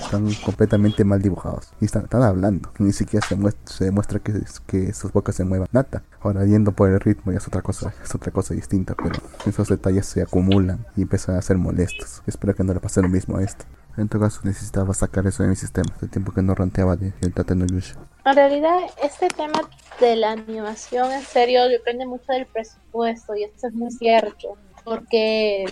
están 0.00 0.28
completamente 0.44 1.04
mal 1.04 1.20
dibujados 1.22 1.72
y 1.80 1.84
están, 1.84 2.04
están 2.04 2.22
hablando, 2.22 2.72
ni 2.78 2.92
siquiera 2.92 3.26
se 3.26 3.36
muestra, 3.36 3.72
se 3.72 3.84
demuestra 3.84 4.20
que, 4.20 4.92
sus 4.92 5.12
bocas 5.12 5.34
se 5.34 5.44
muevan, 5.44 5.68
nada. 5.72 6.02
Ahora 6.20 6.44
yendo 6.44 6.72
por 6.72 6.90
el 6.90 7.00
ritmo 7.00 7.32
ya 7.32 7.38
es 7.38 7.46
otra 7.46 7.62
cosa, 7.62 7.92
es 8.02 8.14
otra 8.14 8.32
cosa 8.32 8.54
distinta, 8.54 8.94
pero 8.94 9.20
esos 9.46 9.68
detalles 9.68 10.06
se 10.06 10.22
acumulan 10.22 10.86
y 10.96 11.02
empiezan 11.02 11.36
a 11.36 11.42
ser 11.42 11.58
molestos. 11.58 12.22
Espero 12.26 12.54
que 12.54 12.64
no 12.64 12.74
le 12.74 12.80
pase 12.80 13.02
lo 13.02 13.08
mismo 13.08 13.36
a 13.36 13.42
esto. 13.42 13.64
En 14.00 14.08
todo 14.08 14.22
caso 14.22 14.40
necesitaba 14.44 14.94
sacar 14.94 15.26
eso 15.26 15.42
de 15.42 15.50
mi 15.50 15.56
sistema, 15.56 15.94
de 16.00 16.08
tiempo 16.08 16.32
que 16.32 16.42
no 16.42 16.54
ranteaba 16.54 16.96
de, 16.96 17.12
del 17.20 17.66
Yushi. 17.66 17.94
En 18.24 18.34
realidad, 18.34 18.78
este 19.02 19.28
tema 19.28 19.60
de 20.00 20.16
la 20.16 20.32
animación, 20.32 21.12
en 21.12 21.22
serio, 21.22 21.68
depende 21.68 22.06
mucho 22.06 22.32
del 22.32 22.46
presupuesto, 22.46 23.34
y 23.34 23.44
esto 23.44 23.68
es 23.68 23.74
muy 23.74 23.90
cierto, 23.90 24.56
porque 24.84 25.64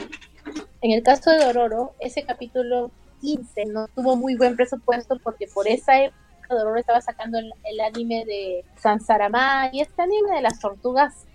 en 0.83 0.91
el 0.93 1.03
caso 1.03 1.31
de 1.31 1.45
Dororo, 1.45 1.95
ese 2.01 2.25
capítulo 2.25 2.91
15 3.21 3.67
no 3.67 3.89
tuvo 3.89 4.17
muy 4.17 4.37
buen 4.37 4.57
presupuesto 4.57 5.19
porque 5.23 5.47
por 5.53 5.67
esa 5.67 6.05
época 6.05 6.28
Dororo 6.55 6.79
estaba 6.79 7.01
sacando 7.01 7.39
el, 7.39 7.81
anime 7.81 8.25
de 8.25 8.65
Sansarama 8.77 9.71
y 9.73 9.81
este 9.81 10.03
anime 10.03 10.35
de 10.35 10.43
las 10.43 10.61
tortugas, 10.61 11.27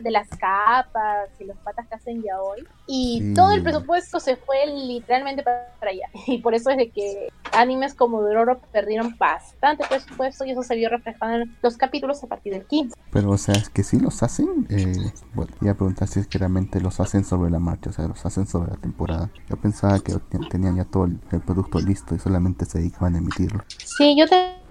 de 0.00 0.10
las 0.10 0.28
capas 0.28 1.30
y 1.38 1.44
los 1.44 1.56
patas 1.58 1.86
que 1.88 1.94
hacen 1.94 2.22
ya 2.22 2.40
hoy. 2.40 2.66
Y 2.86 3.34
todo 3.34 3.52
el 3.52 3.62
presupuesto 3.62 4.20
se 4.20 4.36
fue 4.36 4.66
literalmente 4.66 5.42
para 5.42 5.68
allá. 5.80 6.08
Y 6.26 6.38
por 6.38 6.54
eso 6.54 6.70
es 6.70 6.76
de 6.76 6.90
que 6.90 7.28
animes 7.52 7.94
como 7.94 8.22
Dororo 8.22 8.60
perdieron 8.72 9.16
bastante 9.18 9.84
presupuesto 9.86 10.44
y 10.44 10.52
eso 10.52 10.62
se 10.62 10.74
vio 10.74 10.88
reflejado 10.88 11.34
en 11.34 11.56
los 11.62 11.76
capítulos 11.76 12.22
a 12.24 12.26
partir 12.26 12.52
del 12.52 12.64
15. 12.66 12.96
Pero, 13.12 13.30
o 13.30 13.38
sea, 13.38 13.54
es 13.54 13.68
que 13.68 13.82
si 13.82 13.98
los 13.98 14.22
hacen, 14.22 14.66
eh, 14.70 15.12
bueno, 15.34 15.52
ya 15.60 15.74
preguntar 15.74 16.08
si 16.08 16.20
es 16.20 16.26
que 16.26 16.38
realmente 16.38 16.80
los 16.80 17.00
hacen 17.00 17.24
sobre 17.24 17.50
la 17.50 17.58
marcha, 17.58 17.90
o 17.90 17.92
sea, 17.92 18.08
los 18.08 18.24
hacen 18.24 18.46
sobre 18.46 18.70
la 18.70 18.76
temporada. 18.76 19.30
Yo 19.48 19.56
pensaba 19.56 19.98
que 20.00 20.14
tenían 20.50 20.76
ya 20.76 20.84
todo 20.84 21.04
el, 21.04 21.20
el 21.30 21.40
producto 21.40 21.78
listo 21.78 22.14
y 22.14 22.18
solamente 22.18 22.64
se 22.64 22.78
dedicaban 22.78 23.14
a 23.14 23.18
emitirlo. 23.18 23.62
Sí, 23.84 24.16
yo 24.16 24.26
te 24.26 24.61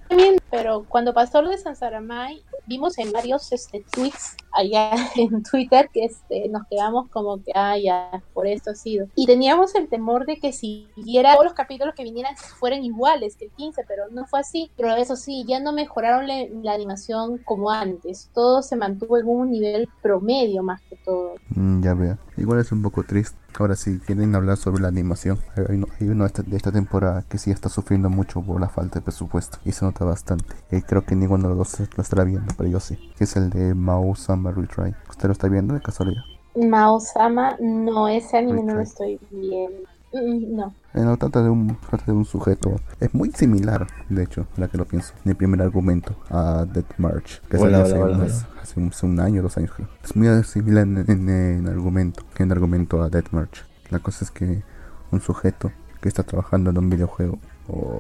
pero 0.50 0.86
cuando 0.88 1.14
pasó 1.14 1.42
lo 1.42 1.50
de 1.50 1.58
Sansaramay, 1.58 2.44
vimos 2.68 2.98
en 2.98 3.12
varios 3.12 3.52
este, 3.52 3.84
tweets 3.92 4.36
allá 4.54 4.92
en 5.16 5.44
Twitter 5.44 5.90
que 5.94 6.06
este, 6.06 6.50
nos 6.50 6.68
quedamos 6.68 7.10
como 7.10 7.42
que, 7.44 7.52
ah, 7.56 7.78
ya, 7.78 8.22
por 8.34 8.48
esto 8.48 8.72
ha 8.72 8.76
sido. 8.76 9.08
Y 9.16 9.26
teníamos 9.26 9.76
el 9.76 9.88
temor 9.88 10.26
de 10.26 10.38
que 10.38 10.52
si 10.52 10.88
viera 10.96 11.34
todos 11.34 11.46
los 11.46 11.54
capítulos 11.54 11.96
que 11.96 12.04
vinieran 12.04 12.36
fueran 12.36 12.84
iguales 12.84 13.36
que 13.36 13.46
el 13.46 13.52
15, 13.52 13.84
pero 13.88 14.10
no 14.12 14.26
fue 14.26 14.40
así. 14.40 14.72
Pero 14.78 14.96
eso 14.96 15.16
sí, 15.16 15.46
ya 15.48 15.60
no 15.60 15.72
mejoraron 15.74 16.28
la, 16.28 16.72
animación 16.72 17.38
como 17.40 17.70
antes. 17.70 18.30
Todo 18.34 18.62
se 18.62 18.76
mantuvo 18.76 19.18
en 19.18 19.28
un 19.28 19.52
nivel 19.52 19.90
promedio 20.02 20.64
más 20.64 20.82
que 20.84 20.96
todo. 20.98 21.36
Mm, 21.50 21.84
ya 21.84 21.94
veo. 21.94 22.18
Igual 22.38 22.60
es 22.60 22.72
un 22.72 22.82
poco 22.82 23.04
triste. 23.04 23.38
Ahora, 23.60 23.76
si 23.76 24.00
quieren 24.00 24.34
hablar 24.36 24.58
sobre 24.58 24.82
la 24.82 24.88
animación, 24.88 25.38
hay 25.56 26.08
uno, 26.08 26.28
de, 26.28 26.56
esta, 26.56 26.72
temporada 26.72 27.24
que 27.28 27.38
sí 27.38 27.52
está 27.52 27.70
sufriendo 27.70 28.10
mucho 28.10 28.42
por 28.42 28.60
la 28.60 28.70
falta 28.70 29.00
de 29.00 29.04
presupuesto 29.04 29.60
y 29.66 29.74
se 29.74 29.86
nota 29.86 30.06
bastante. 30.06 30.56
Y 30.72 30.82
creo 30.82 31.06
que 31.06 31.16
ninguno 31.16 31.50
de 31.50 31.56
los 31.56 31.78
dos 31.78 31.90
lo 31.96 32.02
estará 32.02 32.24
viendo, 32.24 32.54
pero 32.58 32.70
yo 32.70 32.80
sí. 32.80 32.98
Que 33.18 33.26
es 33.26 33.36
el 33.36 33.50
de 33.50 33.76
Mao 33.76 34.16
Summer 34.16 34.56
Retry. 34.56 34.96
¿Usted 35.10 35.28
lo 35.28 35.34
está 35.34 35.48
viendo 35.48 35.74
de 35.74 35.82
casualidad? 35.82 36.24
Mao 36.56 37.00
Sama, 37.00 37.56
no, 37.60 38.08
ese 38.08 38.38
anime 38.38 38.64
no 38.64 38.76
lo 38.76 38.82
estoy 38.82 39.20
viendo. 39.30 39.88
Mm, 40.14 40.56
no. 40.56 40.74
Eh, 40.94 41.02
no, 41.02 41.18
trata 41.18 41.42
de, 41.42 41.50
un, 41.50 41.78
trata 41.90 42.06
de 42.06 42.12
un 42.12 42.26
sujeto. 42.26 42.80
Es 43.00 43.14
muy 43.14 43.32
similar, 43.32 43.88
de 44.10 44.24
hecho, 44.24 44.46
la 44.58 44.68
que 44.68 44.78
lo 44.78 44.86
pienso. 44.86 45.14
Mi 45.24 45.34
primer 45.34 45.62
argumento 45.62 46.16
a 46.30 46.66
Death 46.66 46.98
March. 46.98 47.42
Que 47.50 47.58
salió 47.58 47.78
hace, 47.82 49.06
un, 49.06 49.20
año, 49.20 49.42
dos 49.42 49.58
años 49.58 49.72
creo. 49.76 49.88
Es 50.04 50.16
muy 50.16 50.44
similar 50.44 50.86
en, 50.86 51.30
en, 51.30 51.68
argumento. 51.68 52.24
En 52.38 52.52
argumento 52.52 53.02
a 53.02 53.10
Death 53.10 53.32
March. 53.32 53.66
La 53.90 54.00
cosa 54.00 54.26
es 54.26 54.32
que 54.32 54.64
un 55.12 55.22
sujeto 55.22 55.72
que 56.02 56.10
está 56.10 56.24
trabajando 56.24 56.72
en 56.72 56.78
un 56.78 56.90
videojuego. 56.90 57.40
O, 57.68 58.00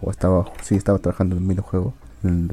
o 0.00 0.10
estaba, 0.10 0.46
sí, 0.62 0.74
estaba 0.74 0.98
trabajando 0.98 1.36
en 1.36 1.42
un 1.42 1.48
videojuego. 1.48 1.94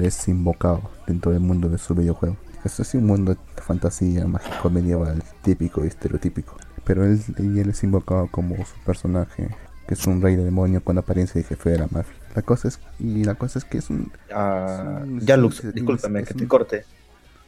Es 0.00 0.28
invocado 0.28 0.82
dentro 1.06 1.32
del 1.32 1.40
mundo 1.40 1.68
de 1.68 1.78
su 1.78 1.94
videojuego. 1.94 2.36
Es 2.64 2.80
así 2.80 2.98
un 2.98 3.06
mundo 3.06 3.34
de 3.34 3.62
fantasía 3.62 4.26
mágico 4.26 4.70
medieval 4.70 5.22
típico 5.42 5.84
y 5.84 5.88
estereotípico 5.88 6.56
pero 6.84 7.04
él, 7.04 7.20
y 7.38 7.60
él 7.60 7.70
es 7.70 7.82
invocado 7.84 8.28
como 8.32 8.56
su 8.56 8.74
personaje, 8.84 9.48
que 9.86 9.94
es 9.94 10.06
un 10.06 10.20
rey 10.20 10.36
de 10.36 10.44
demonio 10.44 10.82
con 10.82 10.98
apariencia 10.98 11.40
de 11.40 11.46
jefe 11.46 11.70
de 11.70 11.78
la 11.78 11.88
mafia. 11.90 12.16
La 12.34 12.42
cosa 12.42 12.68
es, 12.68 12.80
y 12.98 13.24
la 13.24 13.34
cosa 13.34 13.58
es 13.58 13.64
que 13.64 13.78
es 13.78 13.90
un... 13.90 14.10
Ah, 14.32 15.04
ya 15.20 15.36
Lux, 15.36 15.72
discúlpame 15.72 16.24
que 16.24 16.34
te 16.34 16.48
corte. 16.48 16.84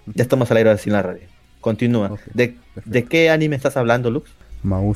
Ya 0.07 0.23
estamos 0.23 0.51
al 0.51 0.59
aire 0.59 0.77
sin 0.79 0.93
la 0.93 1.03
radio. 1.03 1.23
Continúa. 1.61 2.17
¿De, 2.35 2.57
¿De, 2.85 3.05
qué 3.05 3.31
anime 3.31 3.57
estás 3.57 3.77
hablando, 3.77 4.11
Lux? 4.11 4.31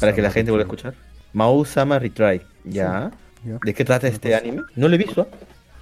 Para 0.00 0.14
que 0.14 0.22
la 0.22 0.30
gente 0.30 0.50
vuelva 0.50 0.62
a 0.62 0.66
escuchar. 0.66 0.94
Mau 1.32 1.64
Sama 1.64 1.98
Retry. 1.98 2.42
¿Ya? 2.64 3.10
¿De 3.64 3.74
qué 3.74 3.84
trata 3.84 4.08
este 4.08 4.34
anime? 4.34 4.62
No 4.74 4.88
lo 4.88 4.94
he 4.94 4.98
visto. 4.98 5.28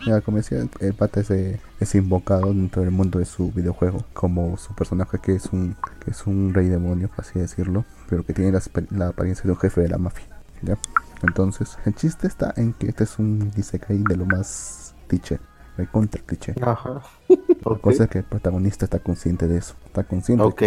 Ya, 0.06 0.20
como 0.20 0.36
decía, 0.36 0.58
el 0.80 0.94
pata 0.94 1.20
es, 1.20 1.30
es, 1.30 1.94
invocado 1.94 2.48
dentro 2.48 2.82
del 2.82 2.90
mundo 2.90 3.18
de 3.18 3.24
su 3.24 3.50
videojuego 3.52 4.04
como 4.12 4.56
su 4.58 4.74
personaje 4.74 5.18
que 5.18 5.34
es 5.34 5.46
un 5.46 5.76
que 6.04 6.10
es 6.10 6.26
un 6.26 6.52
rey 6.52 6.68
demonio, 6.68 7.08
por 7.08 7.24
así 7.24 7.38
decirlo, 7.38 7.84
pero 8.08 8.24
que 8.24 8.34
tiene 8.34 8.52
la, 8.90 9.08
apariencia 9.08 9.44
de 9.44 9.52
un 9.52 9.58
jefe 9.58 9.80
de 9.80 9.88
la 9.88 9.98
mafia. 9.98 10.26
¿ya? 10.62 10.78
Entonces, 11.22 11.78
el 11.86 11.94
chiste 11.94 12.26
está 12.26 12.52
en 12.56 12.74
que 12.74 12.88
este 12.88 13.04
es 13.04 13.18
un 13.18 13.50
Isekai 13.56 13.98
de 13.98 14.16
lo 14.16 14.26
más 14.26 14.94
cliché, 15.06 15.38
de 15.78 15.86
contra 15.86 16.20
cliché. 16.22 16.54
Ajá. 16.60 17.02
Cosa 17.80 18.06
que 18.06 18.18
el 18.18 18.24
protagonista 18.24 18.84
está 18.84 18.98
consciente 18.98 19.48
de 19.48 19.56
eso. 19.56 19.74
Está 19.86 20.04
consciente. 20.04 20.44
Ok. 20.44 20.62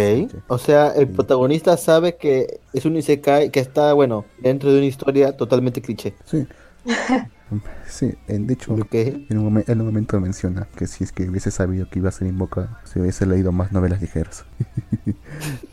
o 0.48 0.58
sea, 0.58 0.88
el 0.90 1.08
protagonista 1.08 1.76
sabe 1.76 2.16
que 2.16 2.60
es 2.72 2.84
un 2.84 2.96
Isekai 2.96 3.50
que 3.50 3.60
está, 3.60 3.92
bueno, 3.92 4.24
dentro 4.40 4.72
de 4.72 4.78
una 4.78 4.86
historia 4.86 5.36
totalmente 5.36 5.80
cliché. 5.80 6.14
Sí. 6.24 6.46
Sí, 7.88 8.14
de 8.26 8.52
hecho, 8.52 8.76
en 8.92 9.38
un, 9.38 9.84
momento 9.84 10.20
menciona 10.20 10.68
que 10.76 10.86
si 10.86 11.04
es 11.04 11.12
que 11.12 11.28
hubiese 11.28 11.50
sabido 11.50 11.88
que 11.88 11.98
iba 11.98 12.10
a 12.10 12.12
ser 12.12 12.28
invocado, 12.28 12.68
se 12.84 13.00
hubiese 13.00 13.24
leído 13.24 13.52
más 13.52 13.72
novelas 13.72 14.02
ligeras. 14.02 14.44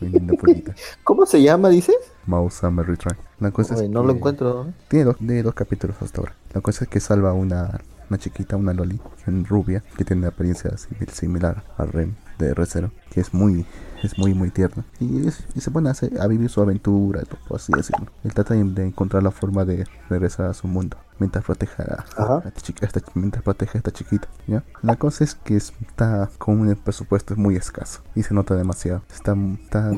¿Cómo 1.04 1.26
se 1.26 1.42
llama, 1.42 1.68
dices? 1.68 1.96
Mouse 2.24 2.54
Summer 2.54 2.86
Retry. 2.86 3.16
La 3.40 3.50
cosa 3.50 3.74
es 3.74 3.90
no 3.90 4.02
lo 4.02 4.12
encuentro. 4.12 4.72
Tiene 4.88 5.04
dos, 5.04 5.16
dos 5.20 5.54
capítulos 5.54 5.96
hasta 6.00 6.20
ahora. 6.22 6.34
La 6.54 6.62
cosa 6.62 6.84
es 6.84 6.90
que 6.90 7.00
salva 7.00 7.30
a 7.30 7.34
una, 7.34 7.78
una 8.08 8.18
chiquita, 8.18 8.56
una 8.56 8.72
loli, 8.72 8.98
rubia, 9.26 9.82
que 9.98 10.04
tiene 10.04 10.20
una 10.20 10.28
apariencia 10.28 10.72
similar 11.12 11.62
a 11.76 11.84
Rem 11.84 12.14
de 12.38 12.54
R0, 12.54 12.90
que 13.10 13.20
es 13.20 13.34
muy 13.34 13.66
es 14.02 14.18
muy 14.18 14.34
muy 14.34 14.50
tierno. 14.50 14.84
Y, 15.00 15.30
se 15.60 15.70
pone 15.70 15.90
a, 15.90 15.94
a, 16.20 16.26
vivir 16.26 16.48
su 16.48 16.60
aventura 16.60 17.22
así 17.54 17.72
decirlo. 17.74 18.06
Él 18.24 18.34
trata 18.34 18.54
de, 18.54 18.86
encontrar 18.86 19.22
la 19.22 19.30
forma 19.30 19.64
de 19.64 19.86
regresar 20.08 20.46
a 20.46 20.54
su 20.54 20.66
mundo 20.68 20.96
mientras 21.18 21.44
protege 21.44 21.82
a, 21.82 22.42
esta, 22.80 23.00
mientras 23.14 23.42
protege 23.42 23.78
a 23.78 23.80
esta 23.80 23.90
chiquita 23.90 24.28
¿ya? 24.46 24.62
la 24.82 24.96
cosa 24.96 25.24
es 25.24 25.34
que 25.34 25.56
está 25.56 26.30
con 26.38 26.60
un 26.60 26.74
presupuesto 26.76 27.34
muy 27.36 27.56
escaso 27.56 28.02
y 28.14 28.22
se 28.22 28.34
nota 28.34 28.54
demasiado. 28.54 29.02
Está, 29.12 29.36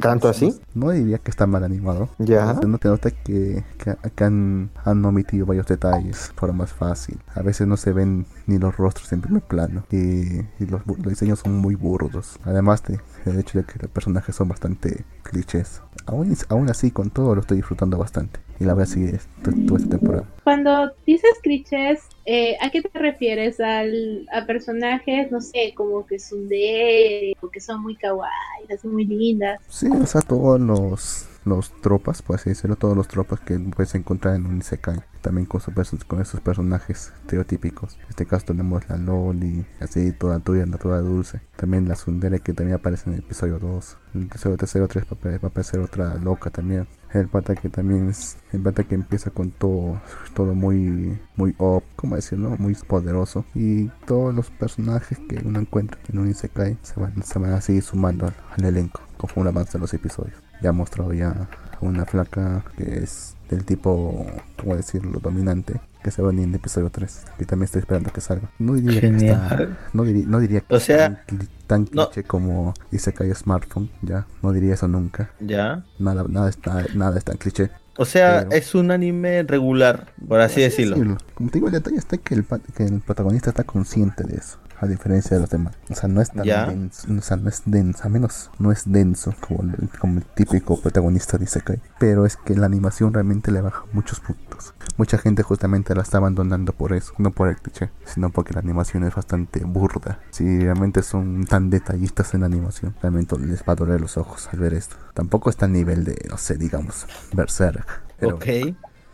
tanto 0.00 0.28
así 0.28 0.58
no 0.74 0.90
diría 0.90 1.18
que 1.18 1.30
está 1.30 1.46
mal 1.46 1.64
animado. 1.64 2.08
Ya. 2.18 2.54
Se 2.58 2.66
nota 2.66 3.10
que, 3.10 3.64
que, 3.78 4.24
han, 4.24 4.70
han, 4.84 5.04
omitido 5.04 5.46
varios 5.46 5.66
detalles 5.66 6.32
para 6.38 6.52
más 6.52 6.72
fácil. 6.72 7.18
A 7.34 7.42
veces 7.42 7.66
no 7.66 7.76
se 7.76 7.92
ven 7.92 8.26
ni 8.46 8.58
los 8.58 8.76
rostros 8.76 9.12
en 9.12 9.20
primer 9.20 9.42
plano 9.42 9.84
y, 9.90 10.42
los, 10.64 10.86
los 10.86 11.08
diseños 11.08 11.40
son 11.40 11.56
muy 11.56 11.74
burdos. 11.74 12.38
Además 12.44 12.82
de 12.84 13.00
el 13.26 13.38
hecho 13.38 13.58
de 13.58 13.64
que 13.64 13.78
los 13.78 13.90
personajes 13.90 14.34
son 14.34 14.48
bastante 14.48 15.04
clichés. 15.22 15.82
Aún, 16.06 16.36
aún 16.48 16.70
así, 16.70 16.90
con 16.90 17.10
todo 17.10 17.34
lo 17.34 17.40
estoy 17.40 17.58
disfrutando 17.58 17.98
bastante. 17.98 18.40
Y 18.60 18.64
la 18.64 18.74
voy 18.74 18.82
a 18.82 18.86
seguir 18.86 19.20
toda 19.42 19.78
esta 19.78 19.90
temporada. 19.96 20.24
Cuando 20.42 20.92
dices 21.06 21.30
clichés, 21.42 22.00
eh, 22.24 22.56
¿a 22.60 22.70
qué 22.70 22.82
te 22.82 22.98
refieres? 22.98 23.60
¿Al, 23.60 24.28
¿A 24.32 24.46
personajes, 24.46 25.30
no 25.30 25.40
sé, 25.40 25.72
como 25.76 26.06
que 26.06 26.18
son 26.18 26.48
de 26.48 27.36
o 27.40 27.48
que 27.48 27.60
son 27.60 27.82
muy 27.82 27.94
kawaii, 27.96 28.72
así 28.72 28.88
muy 28.88 29.04
lindas? 29.04 29.60
Sí, 29.68 29.86
o 29.88 30.06
sea, 30.06 30.20
todos 30.22 30.60
los 30.60 31.28
los 31.48 31.72
tropas, 31.80 32.22
por 32.22 32.36
así 32.36 32.50
decirlo, 32.50 32.76
todos 32.76 32.96
los 32.96 33.08
tropas 33.08 33.40
que 33.40 33.58
puedes 33.58 33.94
encontrar 33.94 34.36
en 34.36 34.46
un 34.46 34.58
Isekai. 34.58 35.00
También 35.20 35.46
con, 35.46 35.60
con 36.06 36.20
esos 36.20 36.40
personajes 36.40 37.12
estereotípicos. 37.22 37.96
En 37.96 38.08
este 38.10 38.26
caso 38.26 38.46
tenemos 38.46 38.88
la 38.88 38.96
Loli, 38.96 39.66
así 39.80 40.12
toda 40.12 40.38
tuya, 40.38 40.64
toda 40.80 41.00
dulce. 41.00 41.40
También 41.56 41.88
la 41.88 41.96
Sundere 41.96 42.40
que 42.40 42.52
también 42.52 42.76
aparece 42.76 43.10
en 43.10 43.14
el 43.14 43.20
episodio 43.20 43.58
2. 43.58 43.96
En 44.14 44.20
el 44.20 44.26
episodio 44.28 44.56
tercero 44.56 44.86
3 44.88 45.04
va 45.10 45.38
a 45.42 45.46
aparecer 45.46 45.80
otra 45.80 46.14
loca 46.14 46.50
también. 46.50 46.86
El 47.12 47.28
pata 47.28 47.54
que 47.56 47.68
también 47.68 48.10
es 48.10 48.36
el 48.52 48.60
pata 48.60 48.84
que 48.84 48.94
empieza 48.94 49.30
con 49.30 49.50
todo 49.50 50.00
todo 50.34 50.54
muy 50.54 51.18
muy 51.36 51.54
up, 51.58 51.82
como 51.96 52.16
decirlo, 52.16 52.54
muy 52.58 52.74
poderoso 52.74 53.44
y 53.54 53.88
todos 54.06 54.34
los 54.34 54.50
personajes 54.50 55.18
que 55.28 55.40
uno 55.44 55.58
encuentra 55.58 55.98
en 56.08 56.18
un 56.18 56.28
Isekai 56.28 56.76
se 56.82 57.00
van 57.00 57.22
se 57.22 57.38
a 57.38 57.60
seguir 57.62 57.82
sumando 57.82 58.26
al, 58.26 58.34
al 58.56 58.64
elenco 58.64 59.00
conforme 59.16 59.50
avanzan 59.50 59.80
los 59.80 59.94
episodios 59.94 60.47
ya 60.60 60.70
ha 60.70 60.72
mostrado 60.72 61.12
ya 61.12 61.48
una 61.80 62.04
flaca 62.04 62.64
que 62.76 62.98
es 62.98 63.36
del 63.48 63.64
tipo, 63.64 64.26
¿cómo 64.58 64.76
decirlo?, 64.76 65.20
dominante, 65.20 65.80
que 66.02 66.10
se 66.10 66.22
va 66.22 66.30
en 66.30 66.40
el 66.40 66.54
episodio 66.54 66.90
3, 66.90 67.24
que 67.38 67.44
también 67.44 67.64
estoy 67.64 67.80
esperando 67.80 68.12
que 68.12 68.20
salga. 68.20 68.50
No 68.58 68.74
diría 68.74 69.00
que 69.00 69.08
está, 69.08 69.68
no, 69.92 70.04
diría, 70.04 70.24
no 70.26 70.40
diría 70.40 70.60
que 70.60 70.74
o 70.74 70.80
sea, 70.80 71.24
tan 71.66 71.86
cliché 71.86 72.24
como 72.24 72.74
Isekai 72.92 73.34
Smartphone, 73.34 73.90
ya, 74.02 74.26
no 74.42 74.52
diría 74.52 74.74
eso 74.74 74.86
nunca. 74.86 75.30
Ya. 75.40 75.84
Nada, 75.98 76.24
nada, 76.28 76.48
está, 76.48 76.84
nada 76.94 77.16
es 77.18 77.24
tan 77.24 77.36
cliché. 77.36 77.70
O 77.96 78.04
sea, 78.04 78.46
es 78.52 78.74
un 78.74 78.92
anime 78.92 79.42
regular, 79.42 80.12
por 80.28 80.40
así, 80.40 80.60
decirlo. 80.60 81.18
Como 81.34 81.50
te 81.50 81.58
digo, 81.58 81.66
el 81.66 81.72
detalle 81.72 81.96
está 81.96 82.16
que 82.16 82.34
el, 82.34 82.44
que 82.76 82.84
el 82.84 83.00
protagonista 83.00 83.50
está 83.50 83.64
consciente 83.64 84.22
de 84.22 84.36
eso 84.36 84.58
a 84.80 84.86
diferencia 84.86 85.36
de 85.36 85.40
los 85.42 85.50
demás. 85.50 85.74
O 85.90 85.94
sea, 85.94 86.08
no 86.08 86.20
es 86.20 86.30
tan 86.30 86.44
denso, 86.44 87.08
o 87.12 87.22
sea, 87.22 87.36
no 87.36 87.48
es 87.48 87.62
denso, 87.64 88.02
a 88.04 88.08
menos 88.08 88.50
no 88.58 88.72
es 88.72 88.90
denso 88.90 89.34
como 89.40 89.62
el, 89.62 89.88
como 89.98 90.18
el 90.18 90.24
típico 90.24 90.80
protagonista 90.80 91.38
de 91.38 91.44
Isekai. 91.44 91.80
Pero 91.98 92.26
es 92.26 92.36
que 92.36 92.54
la 92.54 92.66
animación 92.66 93.12
realmente 93.12 93.50
le 93.50 93.60
baja 93.60 93.84
muchos 93.92 94.20
puntos. 94.20 94.74
Mucha 94.96 95.18
gente 95.18 95.42
justamente 95.42 95.94
la 95.94 96.02
está 96.02 96.18
abandonando 96.18 96.72
por 96.72 96.92
eso, 96.92 97.12
no 97.18 97.30
por 97.30 97.48
el 97.48 97.56
cliché, 97.56 97.90
sino 98.04 98.30
porque 98.30 98.52
la 98.54 98.60
animación 98.60 99.04
es 99.04 99.14
bastante 99.14 99.64
burda. 99.64 100.20
Si 100.30 100.60
realmente 100.60 101.02
son 101.02 101.44
tan 101.44 101.70
detallistas 101.70 102.34
en 102.34 102.40
la 102.40 102.46
animación, 102.46 102.94
realmente 103.00 103.38
les 103.38 103.60
va 103.60 103.72
a 103.72 103.76
doler 103.76 104.00
los 104.00 104.16
ojos 104.16 104.48
al 104.52 104.58
ver 104.58 104.74
esto. 104.74 104.96
Tampoco 105.14 105.50
está 105.50 105.66
a 105.66 105.68
nivel 105.68 106.04
de, 106.04 106.16
no 106.28 106.36
sé, 106.36 106.56
digamos, 106.56 107.06
Berserk. 107.32 108.02
ok, 108.22 108.46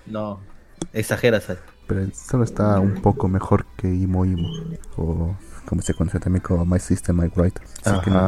no, 0.07 0.41
exageras. 0.93 1.47
Pero 1.87 2.07
solo 2.15 2.45
está 2.45 2.81
un 2.81 2.95
poco 2.95 3.29
mejor 3.29 3.67
que 3.77 3.89
Imo 3.89 4.25
Imo. 4.25 4.49
O 4.97 5.37
como 5.65 5.83
se 5.83 5.95
conoce 5.95 6.21
también 6.21 6.43
como 6.43 6.65
My 6.65 6.79
System, 6.79 7.17
My 7.17 7.31
Writer. 7.35 7.62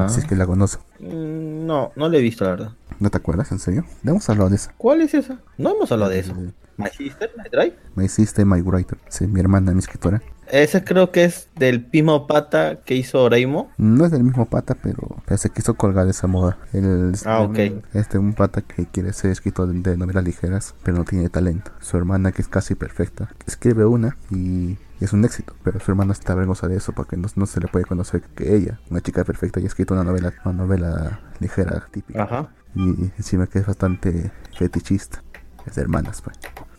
Si, 0.09 0.21
es 0.21 0.27
que 0.27 0.37
la 0.37 0.47
conoce. 0.47 0.79
Mm, 1.01 1.67
no, 1.67 1.93
no 1.97 2.09
la 2.09 2.17
he 2.17 2.21
visto, 2.21 2.45
la 2.45 2.51
verdad. 2.51 2.73
¿No 2.99 3.11
te 3.11 3.19
acuerdas, 3.19 3.53
en 3.53 3.59
serio? 3.59 3.85
Hemos 4.05 4.29
hablado 4.29 4.51
de 4.51 4.57
eso. 4.57 4.71
¿Cuál 4.77 5.03
es 5.03 5.15
esa? 5.15 5.39
No 5.59 5.75
hemos 5.75 5.93
hablado 5.93 6.11
de 6.11 6.21
eso. 6.21 6.35
My 6.77 6.89
System, 6.89 7.31
My 7.37 7.49
Drive. 7.51 7.77
My 7.95 8.09
System, 8.09 8.49
My 8.51 8.61
Writer. 8.61 8.99
Sí, 9.09 9.27
mi 9.27 9.41
hermana, 9.41 9.73
mi 9.73 9.79
escritora. 9.79 10.23
Ese 10.49 10.85
creo 10.85 11.11
que 11.11 11.25
es 11.25 11.49
del 11.57 11.89
mismo 11.93 12.27
pata 12.27 12.81
que 12.85 12.95
hizo 12.95 13.23
Oreimo. 13.25 13.71
No 13.79 14.05
es 14.05 14.13
del 14.13 14.23
mismo 14.23 14.47
pata, 14.47 14.77
pero, 14.81 15.23
se 15.37 15.51
quiso 15.51 15.75
colgar 15.75 16.07
esa 16.09 16.27
moda. 16.29 16.59
El, 16.73 17.15
ah, 17.25 17.41
ok. 17.41 17.59
Este, 17.95 18.19
un 18.19 18.33
pata 18.33 18.63
que 18.63 18.87
quiere 18.87 19.13
ser 19.13 19.33
escritor 19.33 19.69
de, 19.69 19.97
novelas 19.97 20.25
ligeras, 20.25 20.75
pero 20.85 20.99
no 20.99 21.05
tiene 21.05 21.29
talento. 21.29 21.73
Su 21.81 21.97
hermana, 21.97 22.33
que 22.33 22.43
es 22.43 22.49
casi 22.49 22.75
perfecta, 22.75 23.31
escribe 23.47 23.87
una 23.87 24.17
y 24.31 24.77
es 25.05 25.13
un 25.13 25.25
éxito, 25.25 25.55
pero 25.63 25.79
su 25.81 25.91
hermana 25.91 26.13
está 26.13 26.33
avergonzada 26.33 26.73
de 26.73 26.79
eso 26.79 26.93
porque 26.93 27.17
no, 27.17 27.29
no, 27.37 27.47
se 27.47 27.61
le 27.61 27.69
puede 27.69 27.85
conocer 27.85 28.23
que 28.23 28.55
ella, 28.57 28.81
una 28.91 29.01
chica 29.01 29.25
perfecta, 29.25 29.61
haya 29.61 29.69
escrito 29.69 29.95
una 29.95 30.05
novela, 30.05 30.33
una 30.45 30.55
novela 30.55 31.21
ligera, 31.41 31.87
típica. 31.91 32.23
Ajá. 32.23 32.49
Y 32.75 33.11
encima 33.17 33.47
que 33.47 33.59
es 33.59 33.67
bastante 33.67 34.31
fetichista. 34.57 35.23
Es 35.67 35.75
de 35.75 35.83
hermanas, 35.83 36.23
pues. 36.23 36.39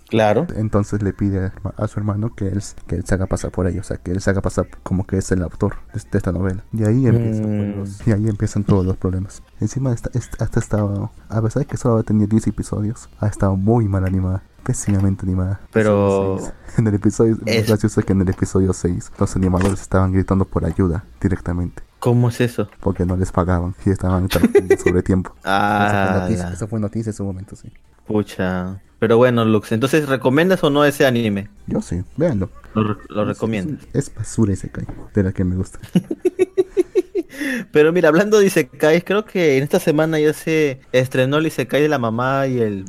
Claro. 0.09 0.47
Entonces 0.55 1.03
le 1.03 1.11
pide 1.11 1.51
a 1.75 1.87
su 1.87 1.99
hermano 1.99 2.33
que 2.33 2.47
él, 2.47 2.63
que 2.87 2.95
él 2.95 3.05
se 3.05 3.13
haga 3.15 3.25
pasar 3.25 3.51
por 3.51 3.67
ella, 3.67 3.81
o 3.81 3.83
sea, 3.83 3.97
que 3.97 4.11
él 4.11 4.21
se 4.21 4.29
haga 4.29 4.41
pasar 4.41 4.67
como 4.83 5.05
que 5.05 5.17
es 5.17 5.31
el 5.31 5.43
autor 5.43 5.75
de, 5.93 6.17
esta 6.17 6.31
novela. 6.31 6.63
Y 6.71 6.85
ahí, 6.85 7.07
empiezan, 7.07 7.81
mm. 7.81 7.85
y 8.05 8.11
ahí 8.11 8.29
empiezan 8.29 8.63
todos 8.63 8.85
los 8.85 8.95
problemas. 8.95 9.43
Encima, 9.59 9.93
esta, 9.93 10.09
hasta 10.39 10.59
estaba, 10.59 11.11
a 11.29 11.41
pesar 11.41 11.63
de 11.63 11.65
que 11.67 11.77
solo 11.77 12.01
tenía 12.03 12.25
10 12.25 12.47
episodios, 12.47 13.09
ha 13.19 13.27
estado 13.27 13.57
muy 13.57 13.87
mal 13.87 14.05
animada 14.05 14.43
pésimamente 14.67 15.25
animada. 15.25 15.61
Pero 15.71 16.37
en 16.77 16.87
el 16.87 16.95
episodio 16.95 17.37
es 17.45 17.67
gracioso 17.67 18.01
que 18.01 18.11
en 18.11 18.21
el 18.21 18.29
episodio 18.29 18.73
6 18.73 19.13
los 19.17 19.35
animadores 19.37 19.79
estaban 19.79 20.11
gritando 20.11 20.43
por 20.43 20.65
ayuda 20.65 21.05
directamente. 21.21 21.83
¿Cómo 21.99 22.27
es 22.27 22.41
eso? 22.41 22.69
Porque 22.81 23.05
no 23.05 23.15
les 23.15 23.31
pagaban 23.31 23.75
y 23.85 23.91
estaban 23.91 24.27
sobre 24.29 25.01
tiempo. 25.03 25.33
Ah, 25.45 26.27
eso 26.29 26.67
fue, 26.67 26.79
noticia, 26.79 27.11
en 27.11 27.15
su 27.15 27.23
momento, 27.23 27.55
sí. 27.55 27.71
Pucha. 28.05 28.81
Pero 28.99 29.15
bueno, 29.15 29.45
Lux, 29.45 29.71
entonces, 29.71 30.09
¿recomiendas 30.09 30.61
o 30.63 30.69
no 30.69 30.83
ese 30.83 31.05
anime? 31.05 31.49
Yo 31.67 31.81
sí, 31.81 32.03
véanlo. 32.17 32.49
Lo, 32.73 32.97
lo 33.07 33.25
recomiendas. 33.25 33.87
Es, 33.93 34.13
basura 34.13 34.53
ese 34.53 34.69
kai, 34.69 34.85
de 35.13 35.23
la 35.23 35.31
que 35.31 35.45
me 35.45 35.55
gusta. 35.55 35.79
Pero 37.71 37.91
mira, 37.93 38.09
hablando 38.09 38.39
de 38.39 38.47
Isekai, 38.47 39.01
creo 39.01 39.25
que 39.25 39.57
en 39.57 39.63
esta 39.63 39.79
semana 39.79 40.19
ya 40.19 40.33
se 40.33 40.79
estrenó 40.91 41.37
el 41.37 41.47
Isekai 41.47 41.81
de 41.81 41.89
la 41.89 41.99
mamá 41.99 42.47
y 42.47 42.59
el, 42.59 42.85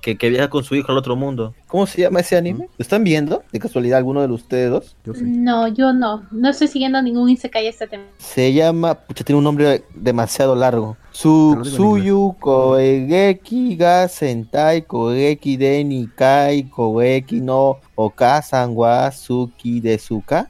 que, 0.00 0.16
que, 0.16 0.28
viaja 0.28 0.48
con 0.48 0.64
su 0.64 0.74
hijo 0.74 0.92
al 0.92 0.98
otro 0.98 1.16
mundo. 1.16 1.54
¿Cómo 1.66 1.86
se 1.86 2.02
llama 2.02 2.20
ese 2.20 2.36
anime? 2.36 2.68
¿Lo 2.78 2.82
están 2.82 3.04
viendo? 3.04 3.42
¿De 3.52 3.58
casualidad 3.58 3.98
alguno 3.98 4.26
de 4.26 4.32
ustedes 4.32 4.70
dos? 4.70 4.96
No, 5.22 5.68
yo 5.68 5.92
no. 5.92 6.26
No 6.30 6.50
estoy 6.50 6.68
siguiendo 6.68 7.00
ningún 7.02 7.28
Isekai 7.30 7.66
este 7.66 7.86
tema. 7.86 8.04
Se 8.18 8.52
llama, 8.52 8.94
pucha, 8.94 9.24
tiene 9.24 9.38
un 9.38 9.44
nombre 9.44 9.84
demasiado 9.94 10.54
largo. 10.54 10.96
Su, 11.12 11.60
Suyu 11.64 12.36
Koegeki 12.38 13.76
ga 13.76 14.06
Sentai 14.08 14.82
Koegeki 14.82 15.56
de 15.56 15.84
Nikai 15.84 16.70
Koegeki 16.70 17.40
no 17.40 17.80
Okasan 17.96 18.70
wa 18.74 19.10
Suki 19.10 19.80
de 19.80 19.98
Suka. 19.98 20.48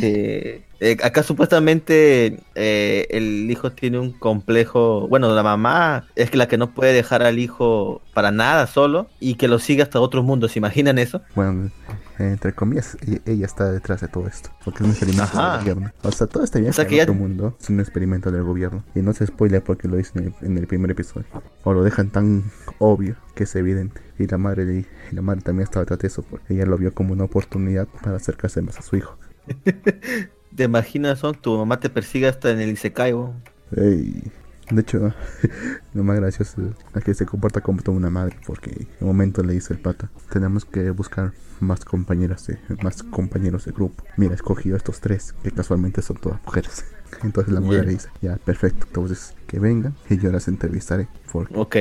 sí. 0.00 0.62
Eh, 0.78 0.98
acá 1.02 1.22
supuestamente 1.22 2.38
eh, 2.54 3.06
el 3.08 3.50
hijo 3.50 3.72
tiene 3.72 3.98
un 3.98 4.12
complejo, 4.12 5.08
bueno, 5.08 5.34
la 5.34 5.42
mamá 5.42 6.06
es 6.16 6.34
la 6.34 6.48
que 6.48 6.58
no 6.58 6.74
puede 6.74 6.92
dejar 6.92 7.22
al 7.22 7.38
hijo 7.38 8.02
para 8.12 8.30
nada 8.30 8.66
solo 8.66 9.08
y 9.18 9.36
que 9.36 9.48
lo 9.48 9.58
siga 9.58 9.84
hasta 9.84 10.00
otros 10.00 10.24
mundos, 10.24 10.52
¿se 10.52 10.58
imaginan 10.58 10.98
eso? 10.98 11.22
Bueno, 11.34 11.70
entre 12.18 12.52
comillas, 12.52 12.96
ella, 13.26 13.46
está 13.46 13.70
detrás 13.70 14.00
de 14.00 14.08
todo 14.08 14.26
esto, 14.26 14.50
porque 14.64 14.82
es 14.82 14.84
un 14.84 14.90
experimento 14.90 15.36
del 15.36 15.58
gobierno. 15.60 15.92
O 16.02 16.12
sea, 16.12 16.26
todo 16.26 16.44
este 16.44 16.60
viaje 16.60 16.82
o 16.82 17.02
otro 17.02 17.14
mundo 17.14 17.56
es 17.60 17.68
un 17.68 17.80
experimento 17.80 18.30
del 18.30 18.42
gobierno. 18.42 18.84
Y 18.94 19.00
no 19.00 19.12
se 19.12 19.26
spoiler 19.26 19.62
porque 19.62 19.88
lo 19.88 19.96
dice 19.96 20.32
en 20.40 20.58
el, 20.58 20.66
primer 20.66 20.90
episodio. 20.90 21.26
O 21.64 21.74
lo 21.74 21.82
dejan 21.82 22.10
tan 22.10 22.44
obvio 22.78 23.16
que 23.34 23.44
es 23.44 23.54
evidente. 23.54 24.00
Y 24.18 24.26
la 24.26 24.38
madre, 24.38 24.86
y 25.10 25.14
la 25.14 25.20
madre 25.20 25.42
también 25.42 25.64
estaba 25.64 25.82
detrás 25.84 26.00
de 26.00 26.08
eso, 26.08 26.22
porque 26.22 26.54
ella 26.54 26.64
lo 26.64 26.78
vio 26.78 26.94
como 26.94 27.12
una 27.12 27.24
oportunidad 27.24 27.86
para 28.02 28.16
acercarse 28.16 28.62
más 28.62 28.78
a 28.78 28.82
su 28.82 28.96
hijo. 28.96 29.18
¿Te 30.56 30.64
imaginas, 30.64 31.18
son? 31.18 31.34
Tu 31.34 31.56
mamá 31.56 31.80
te 31.80 31.90
persigue 31.90 32.28
hasta 32.28 32.50
en 32.50 32.60
el 32.60 32.70
Isekai, 32.70 33.12
De 33.72 34.80
hecho, 34.80 35.12
lo 35.94 36.04
más 36.04 36.16
gracioso 36.16 36.74
es 36.94 37.04
que 37.04 37.14
se 37.14 37.26
comporta 37.26 37.60
como 37.60 37.82
toda 37.82 37.96
una 37.96 38.10
madre, 38.10 38.36
porque 38.46 38.70
en 38.70 38.88
un 39.00 39.08
momento 39.08 39.42
le 39.42 39.52
dice 39.52 39.74
el 39.74 39.80
pata, 39.80 40.10
tenemos 40.30 40.64
que 40.64 40.90
buscar 40.90 41.32
más 41.60 41.84
compañeras, 41.84 42.46
de, 42.46 42.58
más 42.82 43.02
compañeros 43.02 43.66
de 43.66 43.72
grupo. 43.72 44.02
Mira, 44.16 44.32
he 44.32 44.36
escogido 44.36 44.76
estos 44.76 45.00
tres, 45.00 45.34
que 45.42 45.50
casualmente 45.50 46.02
son 46.02 46.16
todas 46.16 46.42
mujeres. 46.44 46.84
Entonces 47.22 47.52
la 47.52 47.60
mujer 47.60 47.86
le 47.86 47.92
dice, 47.92 48.08
ya, 48.20 48.36
perfecto, 48.36 48.84
entonces 48.88 49.34
que 49.46 49.60
vengan 49.60 49.94
y 50.10 50.18
yo 50.18 50.32
las 50.32 50.48
entrevistaré. 50.48 51.08
Porque, 51.32 51.54
ok. 51.56 51.76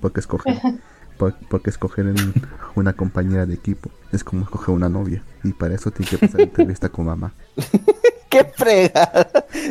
Porque 0.00 0.20
escoger, 1.18 1.48
porque 1.48 1.70
escoger 1.70 2.06
una 2.74 2.92
compañera 2.92 3.46
de 3.46 3.54
equipo 3.54 3.90
es 4.12 4.22
como 4.24 4.44
escoger 4.44 4.74
una 4.74 4.88
novia. 4.88 5.22
Y 5.44 5.52
para 5.52 5.74
eso 5.74 5.90
tiene 5.90 6.10
que 6.10 6.18
pasar 6.18 6.40
entrevista 6.40 6.88
con 6.88 7.06
mamá. 7.06 7.32
¡Qué 8.30 8.44
fregada! 8.44 9.28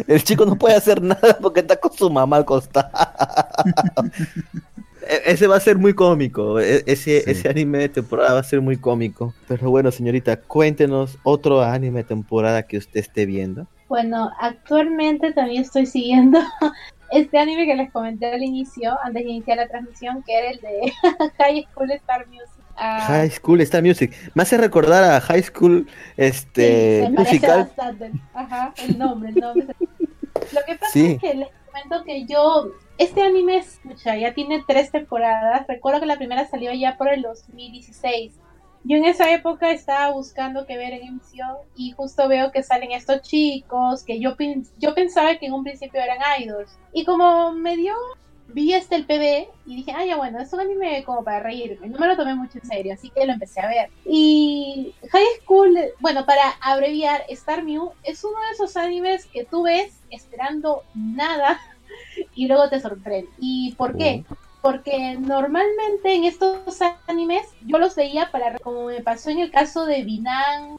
El 0.07 0.23
chico 0.23 0.45
no 0.45 0.55
puede 0.57 0.75
hacer 0.75 1.01
nada 1.01 1.37
porque 1.41 1.59
está 1.59 1.75
con 1.75 1.93
su 1.93 2.09
mamá 2.09 2.37
al 2.37 2.45
costado. 2.45 2.89
E-, 5.09 5.31
ese 5.31 5.47
va 5.47 5.55
a 5.55 5.59
ser 5.59 5.77
muy 5.77 5.93
cómico. 5.93 6.59
E-, 6.59 6.83
ese, 6.85 7.29
ese 7.29 7.47
anime 7.49 7.77
de 7.79 7.89
temporada 7.89 8.33
va 8.33 8.39
a 8.39 8.43
ser 8.43 8.61
muy 8.61 8.77
cómico. 8.77 9.33
Pero 9.47 9.69
bueno, 9.69 9.91
señorita, 9.91 10.37
cuéntenos 10.41 11.17
otro 11.23 11.61
anime 11.61 11.99
de 11.99 12.09
temporada 12.09 12.63
que 12.63 12.77
usted 12.77 12.99
esté 12.99 13.25
viendo. 13.25 13.67
Bueno, 13.87 14.31
actualmente 14.39 15.31
también 15.31 15.61
estoy 15.61 15.85
siguiendo 15.85 16.39
este 17.11 17.37
anime 17.37 17.65
que 17.65 17.75
les 17.75 17.91
comenté 17.91 18.27
al 18.31 18.43
inicio, 18.43 18.97
antes 19.03 19.23
de 19.23 19.29
iniciar 19.29 19.57
la 19.57 19.67
transmisión, 19.67 20.23
que 20.23 20.37
era 20.37 20.49
el 20.51 20.59
de 20.59 20.93
High 21.37 21.67
School 21.71 21.91
Star 21.91 22.27
Music. 22.27 22.63
High 22.77 23.31
School 23.31 23.61
Star 23.61 23.83
Music. 23.83 24.13
Me 24.35 24.43
hace 24.43 24.57
recordar 24.57 25.03
a 25.03 25.21
High 25.21 25.43
School 25.43 25.87
este 26.15 27.05
sí, 27.05 27.11
musical. 27.11 27.59
Bastante. 27.75 28.11
Ajá, 28.33 28.73
el 28.77 28.97
nombre, 28.97 29.29
el 29.29 29.35
nombre. 29.35 29.75
Lo 30.53 30.61
que 30.65 30.75
pasa 30.75 30.99
es 30.99 31.19
que 31.19 31.33
les 31.33 31.49
comento 31.65 32.03
que 32.05 32.25
yo 32.25 32.71
este 32.97 33.21
anime 33.21 33.57
escucha, 33.57 34.15
ya 34.15 34.33
tiene 34.33 34.63
tres 34.67 34.91
temporadas. 34.91 35.65
Recuerdo 35.67 35.99
que 35.99 36.05
la 36.05 36.17
primera 36.17 36.45
salió 36.47 36.71
ya 36.73 36.97
por 36.97 37.09
el 37.09 37.21
2016. 37.21 38.33
Yo 38.87 38.95
en 38.95 39.03
esa 39.03 39.29
época 39.33 39.71
estaba 39.71 40.13
buscando 40.13 40.65
qué 40.65 40.77
ver 40.77 40.93
en 40.93 41.07
emisión 41.07 41.57
y 41.75 41.91
justo 41.91 42.29
veo 42.29 42.53
que 42.53 42.63
salen 42.63 42.93
estos 42.93 43.21
chicos 43.21 44.01
que 44.03 44.21
yo, 44.21 44.37
yo 44.79 44.95
pensaba 44.95 45.35
que 45.35 45.47
en 45.47 45.53
un 45.53 45.65
principio 45.65 45.99
eran 45.99 46.19
idols. 46.41 46.77
Y 46.93 47.03
como 47.03 47.51
me 47.51 47.75
dio 47.75 47.93
vi 48.53 48.73
este 48.73 48.95
el 48.95 49.05
PB 49.05 49.49
y 49.65 49.75
dije, 49.75 49.91
ah, 49.91 50.05
ya 50.05 50.15
bueno, 50.15 50.39
es 50.39 50.53
un 50.53 50.61
anime 50.61 51.03
como 51.03 51.21
para 51.25 51.41
reírme. 51.41 51.89
No 51.89 51.99
me 51.99 52.07
lo 52.07 52.15
tomé 52.15 52.33
mucho 52.33 52.59
en 52.59 52.65
serio, 52.65 52.93
así 52.93 53.09
que 53.09 53.25
lo 53.25 53.33
empecé 53.33 53.59
a 53.59 53.67
ver. 53.67 53.89
Y 54.05 54.93
High 55.11 55.41
School, 55.43 55.77
bueno, 55.99 56.25
para 56.25 56.51
abreviar, 56.61 57.25
Star 57.27 57.65
Mew 57.65 57.91
es 58.03 58.23
uno 58.23 58.39
de 58.39 58.53
esos 58.53 58.77
animes 58.77 59.25
que 59.25 59.43
tú 59.43 59.63
ves 59.63 59.99
esperando 60.11 60.83
nada 60.95 61.59
y 62.35 62.47
luego 62.47 62.69
te 62.69 62.79
sorprende. 62.79 63.29
¿Y 63.37 63.75
por 63.75 63.97
qué? 63.97 64.23
Porque 64.61 65.17
normalmente 65.19 66.13
en 66.13 66.25
estos 66.25 66.79
animes 67.07 67.47
yo 67.65 67.77
los 67.77 67.95
veía 67.95 68.29
para, 68.31 68.57
como 68.59 68.85
me 68.85 69.01
pasó 69.01 69.29
en 69.29 69.39
el 69.39 69.51
caso 69.51 69.85
de 69.85 70.03
Binan, 70.03 70.77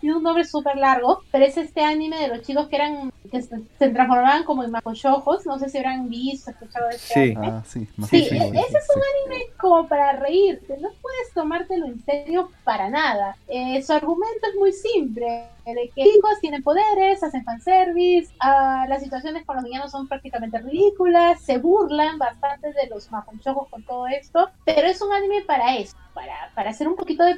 tiene 0.00 0.16
un 0.16 0.22
nombre 0.22 0.44
súper 0.44 0.76
largo, 0.76 1.22
pero 1.30 1.44
es 1.44 1.56
este 1.56 1.82
anime 1.82 2.18
de 2.18 2.28
los 2.28 2.42
chicos 2.42 2.68
que 2.68 2.76
eran, 2.76 3.12
que 3.30 3.42
se, 3.42 3.58
transformaban 3.78 4.44
como 4.44 4.64
en 4.64 4.72
ojos 5.04 5.46
no 5.46 5.58
sé 5.58 5.68
si 5.68 5.78
habrán 5.78 6.08
visto, 6.08 6.50
escuchado 6.50 6.88
de 6.88 6.96
este 6.96 7.14
sí. 7.14 7.20
anime. 7.20 7.46
Ah, 7.48 7.62
sí, 7.66 7.86
sí, 8.08 8.18
ese 8.18 8.30
es 8.36 8.88
un 8.96 9.02
anime 9.30 9.44
como 9.58 9.88
para 9.88 10.12
reírte, 10.12 10.76
no 10.78 10.88
puedes 11.00 11.32
tomártelo 11.34 11.86
en 11.86 12.04
serio 12.04 12.50
para 12.64 12.88
nada. 12.88 13.36
Eh, 13.48 13.82
su 13.82 13.92
argumento 13.92 14.48
es 14.48 14.56
muy 14.58 14.72
simple, 14.72 15.48
de 15.74 15.90
que 15.94 16.04
chicos 16.04 16.40
tienen 16.40 16.62
poderes, 16.62 17.22
hacen 17.22 17.44
fanservice, 17.44 18.32
uh, 18.42 18.88
las 18.88 19.02
situaciones 19.02 19.44
con 19.44 19.56
los 19.56 19.64
villanos 19.64 19.90
son 19.90 20.08
prácticamente 20.08 20.58
ridículas, 20.58 21.40
se 21.42 21.58
burlan 21.58 22.18
bastante 22.18 22.72
de 22.72 22.86
los 22.88 23.10
majonchojos 23.10 23.68
con 23.68 23.82
todo 23.82 24.06
esto, 24.06 24.50
pero 24.64 24.86
es 24.86 25.00
un 25.00 25.12
anime 25.12 25.42
para 25.42 25.76
eso, 25.76 25.96
para, 26.14 26.50
para 26.54 26.70
hacer 26.70 26.88
un 26.88 26.96
poquito 26.96 27.24
de 27.24 27.36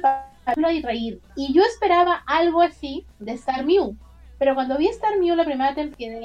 y 0.73 0.81
reír. 0.81 1.21
Y 1.35 1.53
yo 1.53 1.63
esperaba 1.63 2.23
algo 2.25 2.61
así 2.61 3.05
de 3.19 3.33
Star 3.33 3.63
Mew, 3.63 3.95
pero 4.41 4.55
cuando 4.55 4.75
vi 4.75 4.87
Star 4.87 5.19
Mew 5.19 5.35
la 5.35 5.45
primera 5.45 5.75
temporada 5.75 6.19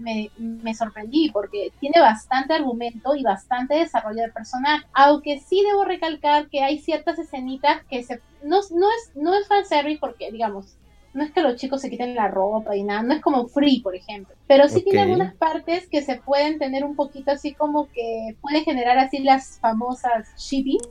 me, 0.00 0.30
me, 0.36 0.74
sorprendí 0.74 1.30
porque 1.30 1.72
tiene 1.78 2.00
bastante 2.00 2.54
argumento 2.54 3.14
y 3.14 3.22
bastante 3.22 3.76
desarrollo 3.76 4.22
de 4.22 4.32
personaje. 4.32 4.84
Aunque 4.92 5.38
sí 5.38 5.62
debo 5.64 5.84
recalcar 5.84 6.48
que 6.48 6.64
hay 6.64 6.78
ciertas 6.78 7.20
escenitas 7.20 7.84
que 7.88 8.02
se, 8.02 8.20
no, 8.42 8.58
no, 8.72 8.88
es, 8.90 9.12
no 9.14 9.32
es 9.34 9.46
fanservice 9.46 10.00
porque, 10.00 10.32
digamos, 10.32 10.76
no 11.12 11.24
es 11.24 11.32
que 11.32 11.42
los 11.42 11.56
chicos 11.56 11.80
se 11.80 11.90
quiten 11.90 12.14
la 12.14 12.28
ropa 12.28 12.76
y 12.76 12.82
nada, 12.82 13.02
no 13.02 13.14
es 13.14 13.20
como 13.20 13.48
Free, 13.48 13.80
por 13.80 13.96
ejemplo, 13.96 14.34
pero 14.46 14.68
sí 14.68 14.82
tiene 14.82 15.02
algunas 15.02 15.34
partes 15.34 15.88
que 15.88 16.02
se 16.02 16.16
pueden 16.16 16.58
tener 16.58 16.84
un 16.84 16.94
poquito 16.94 17.32
así 17.32 17.52
como 17.52 17.88
que 17.90 18.36
puede 18.40 18.62
generar 18.62 18.98
así 18.98 19.18
las 19.18 19.58
famosas 19.58 20.28
shippies 20.36 20.82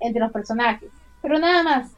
entre 0.00 0.20
los 0.20 0.32
personajes, 0.32 0.90
pero 1.22 1.38
nada 1.38 1.62
más. 1.62 1.92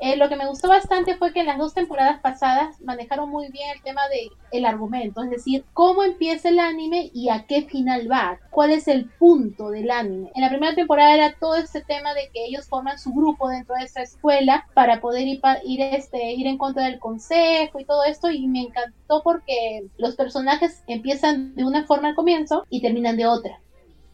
Eh, 0.00 0.16
lo 0.16 0.28
que 0.28 0.36
me 0.36 0.46
gustó 0.46 0.68
bastante 0.68 1.16
fue 1.16 1.32
que 1.32 1.40
en 1.40 1.46
las 1.46 1.58
dos 1.58 1.74
temporadas 1.74 2.20
pasadas 2.20 2.80
manejaron 2.80 3.30
muy 3.30 3.50
bien 3.50 3.70
el 3.74 3.82
tema 3.82 4.02
de 4.08 4.30
el 4.50 4.66
argumento, 4.66 5.22
es 5.22 5.30
decir, 5.30 5.64
cómo 5.72 6.04
empieza 6.04 6.48
el 6.48 6.60
anime 6.60 7.10
y 7.12 7.28
a 7.28 7.44
qué 7.46 7.62
final 7.62 8.10
va, 8.10 8.38
cuál 8.50 8.70
es 8.70 8.86
el 8.88 9.06
punto 9.06 9.70
del 9.70 9.90
anime. 9.90 10.30
En 10.34 10.42
la 10.42 10.48
primera 10.48 10.74
temporada 10.74 11.14
era 11.14 11.34
todo 11.38 11.56
este 11.56 11.82
tema 11.82 12.14
de 12.14 12.30
que 12.32 12.44
ellos 12.46 12.66
forman 12.68 12.98
su 12.98 13.12
grupo 13.12 13.48
dentro 13.48 13.74
de 13.76 13.84
esa 13.84 14.02
escuela 14.02 14.66
para 14.74 15.00
poder 15.00 15.26
ir, 15.26 15.40
ir, 15.64 15.80
este, 15.80 16.32
ir 16.32 16.46
en 16.46 16.58
contra 16.58 16.84
del 16.84 16.98
consejo 16.98 17.80
y 17.80 17.84
todo 17.84 18.04
esto 18.04 18.30
y 18.30 18.46
me 18.46 18.60
encantó 18.60 19.22
porque 19.22 19.86
los 19.96 20.14
personajes 20.16 20.82
empiezan 20.86 21.54
de 21.54 21.64
una 21.64 21.86
forma 21.86 22.08
al 22.08 22.14
comienzo 22.14 22.64
y 22.70 22.80
terminan 22.80 23.16
de 23.16 23.26
otra. 23.26 23.60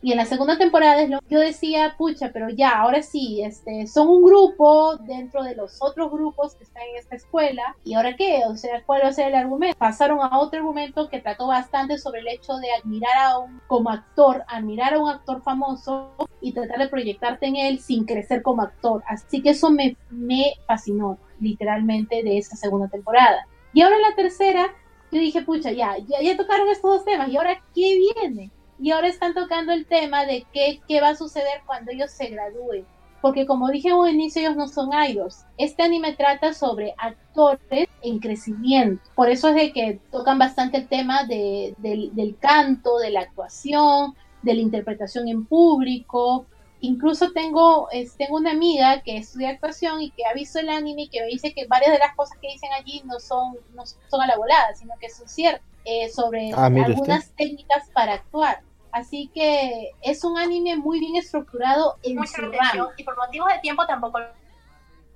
Y 0.03 0.13
en 0.13 0.17
la 0.17 0.25
segunda 0.25 0.57
temporada 0.57 1.05
yo 1.29 1.41
decía, 1.41 1.95
pucha, 1.99 2.31
pero 2.33 2.49
ya, 2.49 2.71
ahora 2.71 3.03
sí, 3.03 3.43
este, 3.43 3.87
son 3.87 4.09
un 4.09 4.23
grupo 4.23 4.97
dentro 4.97 5.43
de 5.43 5.55
los 5.55 5.77
otros 5.83 6.11
grupos 6.11 6.55
que 6.55 6.65
están 6.65 6.85
en 6.85 6.97
esta 6.97 7.17
escuela. 7.17 7.77
¿Y 7.85 7.95
ahora 7.95 8.17
qué? 8.17 8.41
O 8.49 8.57
sea, 8.57 8.83
¿cuál 8.87 9.03
va 9.05 9.09
a 9.09 9.13
ser 9.13 9.29
el 9.29 9.35
argumento? 9.35 9.77
Pasaron 9.79 10.21
a 10.21 10.39
otro 10.39 10.61
argumento 10.61 11.11
que 11.11 11.21
trató 11.21 11.49
bastante 11.49 11.99
sobre 11.99 12.21
el 12.21 12.29
hecho 12.29 12.57
de 12.57 12.69
admirar 12.73 13.15
a 13.19 13.39
un, 13.39 13.61
como 13.67 13.91
actor, 13.91 14.43
admirar 14.49 14.95
a 14.95 15.01
un 15.01 15.11
actor 15.11 15.43
famoso 15.43 16.13
y 16.41 16.53
tratar 16.53 16.79
de 16.79 16.89
proyectarte 16.89 17.47
en 17.47 17.57
él 17.57 17.79
sin 17.79 18.07
crecer 18.07 18.41
como 18.43 18.63
actor. 18.63 19.03
Así 19.07 19.43
que 19.43 19.51
eso 19.51 19.71
me, 19.71 19.99
me 20.09 20.55
fascinó, 20.67 21.19
literalmente, 21.41 22.23
de 22.23 22.39
esa 22.39 22.57
segunda 22.57 22.89
temporada. 22.89 23.47
Y 23.75 23.83
ahora 23.83 23.97
en 23.97 24.03
la 24.03 24.15
tercera, 24.15 24.75
yo 25.13 25.21
dije, 25.21 25.43
pucha, 25.43 25.73
ya, 25.73 25.99
ya, 25.99 26.23
ya 26.23 26.39
tocaron 26.39 26.71
estos 26.71 26.91
dos 26.91 27.05
temas, 27.05 27.29
¿y 27.29 27.37
ahora 27.37 27.63
qué 27.75 27.99
viene? 28.15 28.51
Y 28.81 28.93
ahora 28.93 29.09
están 29.09 29.35
tocando 29.35 29.73
el 29.73 29.87
tema 29.87 30.25
de 30.25 30.47
qué, 30.53 30.81
qué 30.89 31.01
va 31.01 31.11
a 31.11 31.17
suceder 31.17 31.63
cuando 31.67 31.91
ellos 31.93 32.11
se 32.11 32.29
gradúen. 32.29 32.87
Porque 33.21 33.45
como 33.45 33.69
dije 33.69 33.91
al 33.91 34.09
inicio, 34.09 34.41
ellos 34.41 34.57
no 34.57 34.67
son 34.67 34.91
idols. 35.09 35.45
Este 35.59 35.83
anime 35.83 36.15
trata 36.15 36.55
sobre 36.55 36.95
actores 36.97 37.89
en 38.03 38.19
crecimiento. 38.19 39.03
Por 39.15 39.29
eso 39.29 39.49
es 39.51 39.55
de 39.57 39.73
que 39.75 40.01
tocan 40.11 40.39
bastante 40.39 40.79
el 40.79 40.89
tema 40.89 41.25
de, 41.25 41.75
del, 41.79 42.15
del 42.15 42.39
canto, 42.39 42.97
de 42.99 43.11
la 43.11 43.21
actuación, 43.21 44.15
de 44.41 44.55
la 44.55 44.61
interpretación 44.63 45.29
en 45.29 45.45
público. 45.45 46.47
Incluso 46.81 47.33
tengo, 47.33 47.89
tengo 48.17 48.37
una 48.37 48.53
amiga 48.53 49.03
que 49.03 49.19
estudia 49.19 49.51
actuación 49.51 50.01
y 50.01 50.11
que 50.13 50.25
ha 50.25 50.33
visto 50.33 50.59
el 50.59 50.71
anime 50.71 51.03
y 51.03 51.09
que 51.09 51.21
me 51.21 51.27
dice 51.27 51.53
que 51.53 51.67
varias 51.67 51.93
de 51.93 51.99
las 51.99 52.17
cosas 52.17 52.39
que 52.41 52.49
dicen 52.49 52.71
allí 52.73 53.03
no 53.05 53.21
son, 53.21 53.55
no 53.75 53.85
son 53.85 54.23
a 54.23 54.27
la 54.27 54.39
volada, 54.39 54.75
sino 54.75 54.95
que 54.99 55.11
son 55.11 55.29
ciertas 55.29 55.61
eh, 55.85 56.09
sobre 56.11 56.53
ah, 56.55 56.67
algunas 56.67 57.31
técnicas 57.33 57.91
para 57.93 58.15
actuar. 58.15 58.63
Así 58.93 59.31
que 59.35 59.91
es 60.03 60.25
un 60.25 60.39
anime 60.39 60.77
muy 60.77 61.01
bien 61.01 61.17
estructurado 61.17 61.97
en 62.03 62.27
su 62.27 62.43
rama. 62.43 62.91
Y 62.97 63.05
por 63.05 63.17
motivos 63.17 63.49
de 63.53 63.61
tiempo 63.61 63.87
tampoco. 63.87 64.19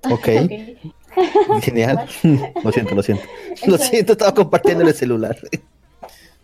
Ok. 0.09 0.13
okay. 0.13 0.79
Genial. 1.61 2.07
lo 2.63 2.71
siento, 2.71 2.95
lo 2.95 3.03
siento. 3.03 3.23
Lo 3.65 3.77
siento, 3.77 4.13
estaba 4.13 4.33
compartiendo 4.33 4.83
el 4.83 4.93
celular. 4.93 5.37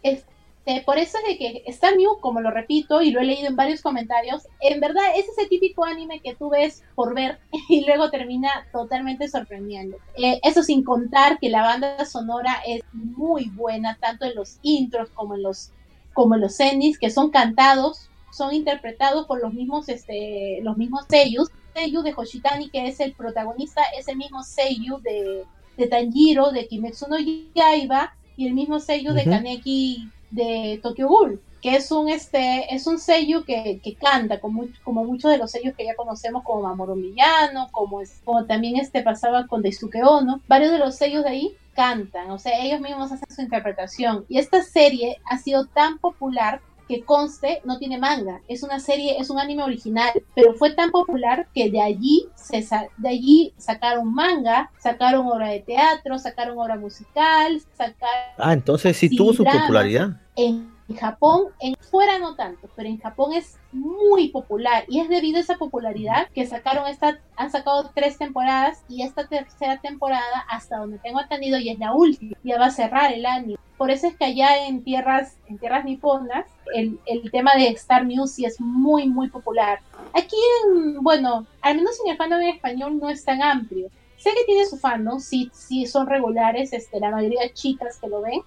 Este, 0.03 0.83
por 0.85 0.97
eso 0.97 1.17
es 1.17 1.25
de 1.25 1.37
que 1.37 1.63
está 1.65 1.95
Mew, 1.95 2.19
como 2.19 2.39
lo 2.39 2.51
repito 2.51 3.01
y 3.01 3.11
lo 3.11 3.19
he 3.19 3.25
leído 3.25 3.47
en 3.47 3.55
varios 3.55 3.81
comentarios, 3.81 4.47
en 4.59 4.79
verdad 4.79 5.03
es 5.15 5.27
ese 5.27 5.47
típico 5.47 5.83
anime 5.83 6.19
que 6.19 6.35
tú 6.35 6.49
ves 6.49 6.83
por 6.95 7.15
ver 7.15 7.39
y 7.69 7.85
luego 7.85 8.09
termina 8.09 8.67
totalmente 8.71 9.27
sorprendiendo. 9.27 9.97
Eh, 10.17 10.39
eso 10.43 10.63
sin 10.63 10.83
contar 10.83 11.39
que 11.39 11.49
la 11.49 11.63
banda 11.63 12.05
sonora 12.05 12.61
es 12.65 12.81
muy 12.93 13.49
buena, 13.49 13.97
tanto 13.99 14.25
en 14.25 14.35
los 14.35 14.59
intros 14.61 15.09
como 15.09 15.35
en 15.35 15.43
los 15.43 15.71
como 16.13 16.37
los 16.37 16.59
endings, 16.59 16.97
que 16.97 17.09
son 17.09 17.29
cantados, 17.31 18.09
son 18.31 18.53
interpretados 18.53 19.27
por 19.27 19.41
los 19.41 19.53
mismos, 19.53 19.89
este, 19.89 20.59
los 20.61 20.77
mismos 20.77 21.05
seiyus. 21.09 21.49
Seiyu 21.73 22.01
de 22.01 22.13
Hoshitani, 22.13 22.69
que 22.69 22.87
es 22.87 22.99
el 22.99 23.13
protagonista, 23.13 23.81
es 23.97 24.09
el 24.09 24.17
mismo 24.17 24.43
Seiyu 24.43 24.97
de, 24.99 25.45
de 25.77 25.87
Tanjiro, 25.87 26.51
de 26.51 26.67
Kimetsu 26.67 27.07
no 27.07 27.15
Yaiba, 27.17 28.13
y 28.35 28.47
el 28.47 28.53
mismo 28.53 28.81
Seiyu 28.81 29.13
de 29.13 29.23
Kaneki 29.23 30.09
de 30.31 30.81
Tokyo 30.83 31.07
Ghoul 31.07 31.41
que 31.61 31.75
es 31.75 31.91
un 31.91 32.09
este 32.09 32.73
es 32.73 32.87
un 32.87 32.99
sello 32.99 33.45
que, 33.45 33.79
que 33.83 33.95
canta 33.95 34.39
como, 34.39 34.65
como 34.83 35.03
muchos 35.03 35.31
de 35.31 35.37
los 35.37 35.51
sellos 35.51 35.75
que 35.75 35.85
ya 35.85 35.95
conocemos 35.95 36.43
como 36.43 36.63
Mamoru 36.63 36.95
Millano 36.95 37.69
como, 37.71 38.01
es, 38.01 38.21
como 38.23 38.45
también 38.45 38.77
este 38.77 39.03
pasaba 39.03 39.47
con 39.47 39.61
Daisuke 39.61 40.03
Ono 40.03 40.41
varios 40.47 40.71
de 40.71 40.79
los 40.79 40.95
sellos 40.95 41.23
de 41.23 41.29
ahí 41.29 41.57
cantan, 41.73 42.31
o 42.31 42.37
sea, 42.37 42.63
ellos 42.63 42.81
mismos 42.81 43.11
hacen 43.11 43.33
su 43.33 43.41
interpretación. 43.41 44.25
Y 44.29 44.39
esta 44.39 44.61
serie 44.63 45.17
ha 45.25 45.37
sido 45.37 45.65
tan 45.65 45.97
popular 45.99 46.61
que 46.87 47.03
conste, 47.03 47.61
no 47.63 47.77
tiene 47.77 47.97
manga, 47.97 48.41
es 48.49 48.63
una 48.63 48.79
serie, 48.79 49.17
es 49.17 49.29
un 49.29 49.39
anime 49.39 49.63
original, 49.63 50.11
pero 50.35 50.53
fue 50.55 50.71
tan 50.71 50.91
popular 50.91 51.47
que 51.53 51.71
de 51.71 51.81
allí, 51.81 52.27
se 52.35 52.65
de 52.97 53.09
allí 53.09 53.53
sacaron 53.57 54.13
manga, 54.13 54.69
sacaron 54.77 55.25
obra 55.25 55.49
de 55.49 55.61
teatro, 55.61 56.19
sacaron 56.19 56.57
obra 56.59 56.75
musical, 56.75 57.61
sacaron... 57.77 58.33
Ah, 58.37 58.51
entonces 58.51 58.97
sí 58.97 59.15
tuvo 59.15 59.31
su 59.31 59.45
popularidad. 59.45 60.19
En 60.35 60.69
en 60.91 60.97
Japón, 60.97 61.45
en 61.59 61.75
fuera 61.75 62.19
no 62.19 62.35
tanto, 62.35 62.69
pero 62.75 62.89
en 62.89 62.99
Japón 62.99 63.33
es 63.33 63.57
muy 63.71 64.29
popular 64.29 64.83
y 64.87 64.99
es 64.99 65.09
debido 65.09 65.37
a 65.37 65.41
esa 65.41 65.57
popularidad 65.57 66.27
que 66.33 66.45
sacaron 66.45 66.87
esta, 66.87 67.19
han 67.37 67.49
sacado 67.49 67.89
tres 67.95 68.17
temporadas 68.17 68.83
y 68.89 69.03
esta 69.03 69.27
tercera 69.27 69.79
temporada, 69.79 70.45
hasta 70.49 70.77
donde 70.77 70.99
tengo 70.99 71.21
entendido, 71.21 71.57
y 71.57 71.69
es 71.69 71.79
la 71.79 71.93
última, 71.93 72.35
ya 72.43 72.59
va 72.59 72.65
a 72.65 72.71
cerrar 72.71 73.13
el 73.13 73.25
año. 73.25 73.57
Por 73.77 73.89
eso 73.89 74.07
es 74.07 74.15
que 74.15 74.25
allá 74.25 74.67
en 74.67 74.83
tierras, 74.83 75.37
en 75.47 75.57
tierras 75.57 75.85
niponas, 75.85 76.45
el, 76.73 76.99
el 77.05 77.31
tema 77.31 77.53
de 77.55 77.67
Star 77.69 78.05
Music 78.05 78.45
es 78.47 78.61
muy, 78.61 79.07
muy 79.07 79.29
popular. 79.29 79.79
Aquí, 80.13 80.35
en, 80.65 81.01
bueno, 81.01 81.47
al 81.61 81.77
menos 81.77 81.97
en 82.03 82.11
el 82.11 82.17
fandom 82.17 82.41
en 82.41 82.49
español 82.49 82.99
no 82.99 83.09
es 83.09 83.23
tan 83.23 83.41
amplio. 83.41 83.89
Sé 84.17 84.29
que 84.35 84.45
tiene 84.45 84.65
su 84.65 84.77
fandom, 84.77 85.19
sí, 85.19 85.49
sí 85.51 85.87
son 85.87 86.05
regulares, 86.05 86.73
este, 86.73 86.99
la 86.99 87.09
mayoría 87.09 87.41
de 87.41 87.53
chicas 87.53 87.97
que 87.99 88.07
lo 88.07 88.21
ven, 88.21 88.41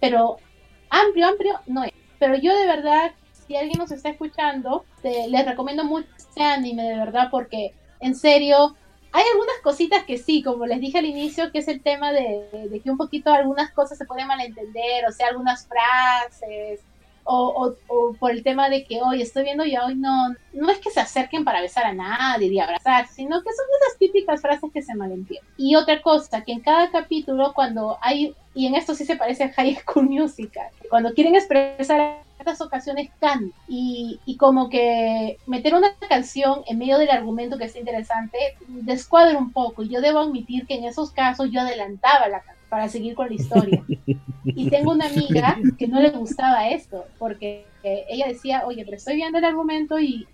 pero 0.00 0.38
amplio, 0.90 1.28
amplio 1.28 1.60
no 1.66 1.84
es. 1.84 1.92
Pero 2.18 2.36
yo 2.36 2.56
de 2.56 2.66
verdad, 2.66 3.12
si 3.46 3.56
alguien 3.56 3.78
nos 3.78 3.90
está 3.90 4.10
escuchando, 4.10 4.84
les 5.02 5.46
recomiendo 5.46 5.84
mucho 5.84 6.08
este 6.16 6.42
anime, 6.42 6.82
de 6.82 6.96
verdad, 6.96 7.28
porque 7.30 7.72
en 8.00 8.14
serio, 8.14 8.76
hay 9.12 9.24
algunas 9.32 9.56
cositas 9.62 10.04
que 10.04 10.18
sí, 10.18 10.42
como 10.42 10.66
les 10.66 10.80
dije 10.80 10.98
al 10.98 11.06
inicio, 11.06 11.50
que 11.50 11.58
es 11.58 11.68
el 11.68 11.82
tema 11.82 12.12
de, 12.12 12.68
de 12.70 12.80
que 12.80 12.90
un 12.90 12.96
poquito 12.96 13.32
algunas 13.32 13.72
cosas 13.72 13.98
se 13.98 14.04
pueden 14.04 14.26
malentender, 14.26 15.06
o 15.08 15.12
sea, 15.12 15.28
algunas 15.28 15.66
frases, 15.66 16.80
o, 17.32 17.76
o, 17.88 18.14
por 18.14 18.32
el 18.32 18.42
tema 18.42 18.68
de 18.68 18.84
que 18.84 19.00
hoy 19.00 19.22
estoy 19.22 19.44
viendo 19.44 19.64
y 19.64 19.76
hoy 19.76 19.94
no, 19.94 20.34
no 20.52 20.70
es 20.70 20.78
que 20.78 20.90
se 20.90 21.00
acerquen 21.00 21.44
para 21.44 21.60
besar 21.60 21.86
a 21.86 21.92
nadie 21.92 22.48
y 22.48 22.58
abrazar, 22.58 23.06
sino 23.06 23.40
que 23.42 23.50
son 23.52 23.66
esas 23.80 23.98
típicas 23.98 24.40
frases 24.40 24.70
que 24.72 24.82
se 24.82 24.94
malentienden. 24.94 25.48
Y 25.56 25.76
otra 25.76 26.02
cosa, 26.02 26.42
que 26.42 26.52
en 26.52 26.60
cada 26.60 26.90
capítulo 26.90 27.52
cuando 27.54 27.98
hay, 28.00 28.34
y 28.54 28.66
en 28.66 28.74
esto 28.74 28.94
sí 28.94 29.04
se 29.04 29.16
parece 29.16 29.44
a 29.44 29.52
High 29.52 29.76
School 29.76 30.08
Musical, 30.08 30.68
cuando 30.88 31.14
quieren 31.14 31.36
expresar 31.36 32.22
estas 32.40 32.60
ocasiones 32.62 33.10
cantan 33.20 33.52
y, 33.68 34.18
y 34.24 34.36
como 34.36 34.70
que 34.70 35.38
meter 35.46 35.74
una 35.74 35.94
canción 36.08 36.62
en 36.66 36.78
medio 36.78 36.98
del 36.98 37.10
argumento 37.10 37.58
que 37.58 37.64
es 37.64 37.76
interesante 37.76 38.38
descuadra 38.66 39.36
un 39.36 39.52
poco 39.52 39.82
y 39.82 39.90
yo 39.90 40.00
debo 40.00 40.20
admitir 40.20 40.66
que 40.66 40.76
en 40.76 40.84
esos 40.84 41.10
casos 41.10 41.50
yo 41.50 41.60
adelantaba 41.60 42.28
la 42.28 42.40
canción 42.40 42.59
para 42.70 42.88
seguir 42.88 43.14
con 43.14 43.28
la 43.28 43.34
historia. 43.34 43.82
Y 44.44 44.70
tengo 44.70 44.92
una 44.92 45.06
amiga 45.06 45.58
que 45.78 45.86
no 45.88 46.00
le 46.00 46.10
gustaba 46.10 46.68
esto, 46.68 47.04
porque 47.18 47.66
ella 47.82 48.28
decía, 48.28 48.62
oye, 48.64 48.84
pero 48.84 48.96
estoy 48.96 49.16
viendo 49.16 49.38
el 49.38 49.44
argumento 49.44 49.98
y, 49.98 50.26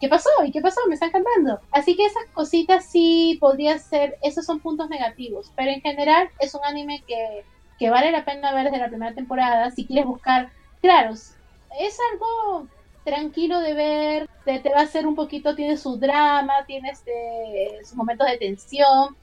¿qué 0.00 0.08
pasó? 0.08 0.28
¿Y 0.44 0.50
qué 0.50 0.60
pasó? 0.60 0.80
Me 0.88 0.94
están 0.94 1.10
cantando. 1.10 1.60
Así 1.70 1.96
que 1.96 2.04
esas 2.04 2.24
cositas 2.34 2.84
sí 2.84 3.38
podría 3.40 3.78
ser, 3.78 4.16
esos 4.22 4.44
son 4.44 4.60
puntos 4.60 4.90
negativos, 4.90 5.52
pero 5.56 5.70
en 5.70 5.80
general 5.80 6.28
es 6.40 6.54
un 6.54 6.64
anime 6.64 7.02
que, 7.06 7.90
vale 7.90 8.10
la 8.10 8.24
pena 8.24 8.52
ver 8.52 8.64
desde 8.64 8.78
la 8.78 8.88
primera 8.88 9.14
temporada. 9.14 9.70
Si 9.70 9.86
quieres 9.86 10.06
buscar, 10.06 10.50
claro, 10.80 11.12
es 11.12 11.98
algo 12.12 12.66
tranquilo 13.04 13.60
de 13.60 13.74
ver, 13.74 14.28
te, 14.44 14.58
te 14.58 14.70
va 14.70 14.80
a 14.80 14.84
hacer 14.84 15.06
un 15.06 15.14
poquito, 15.14 15.54
tiene 15.54 15.76
su 15.76 15.98
drama, 15.98 16.64
tiene 16.66 16.90
este, 16.90 17.84
sus 17.84 17.94
momentos 17.94 18.26
de 18.26 18.38
tensión, 18.38 19.14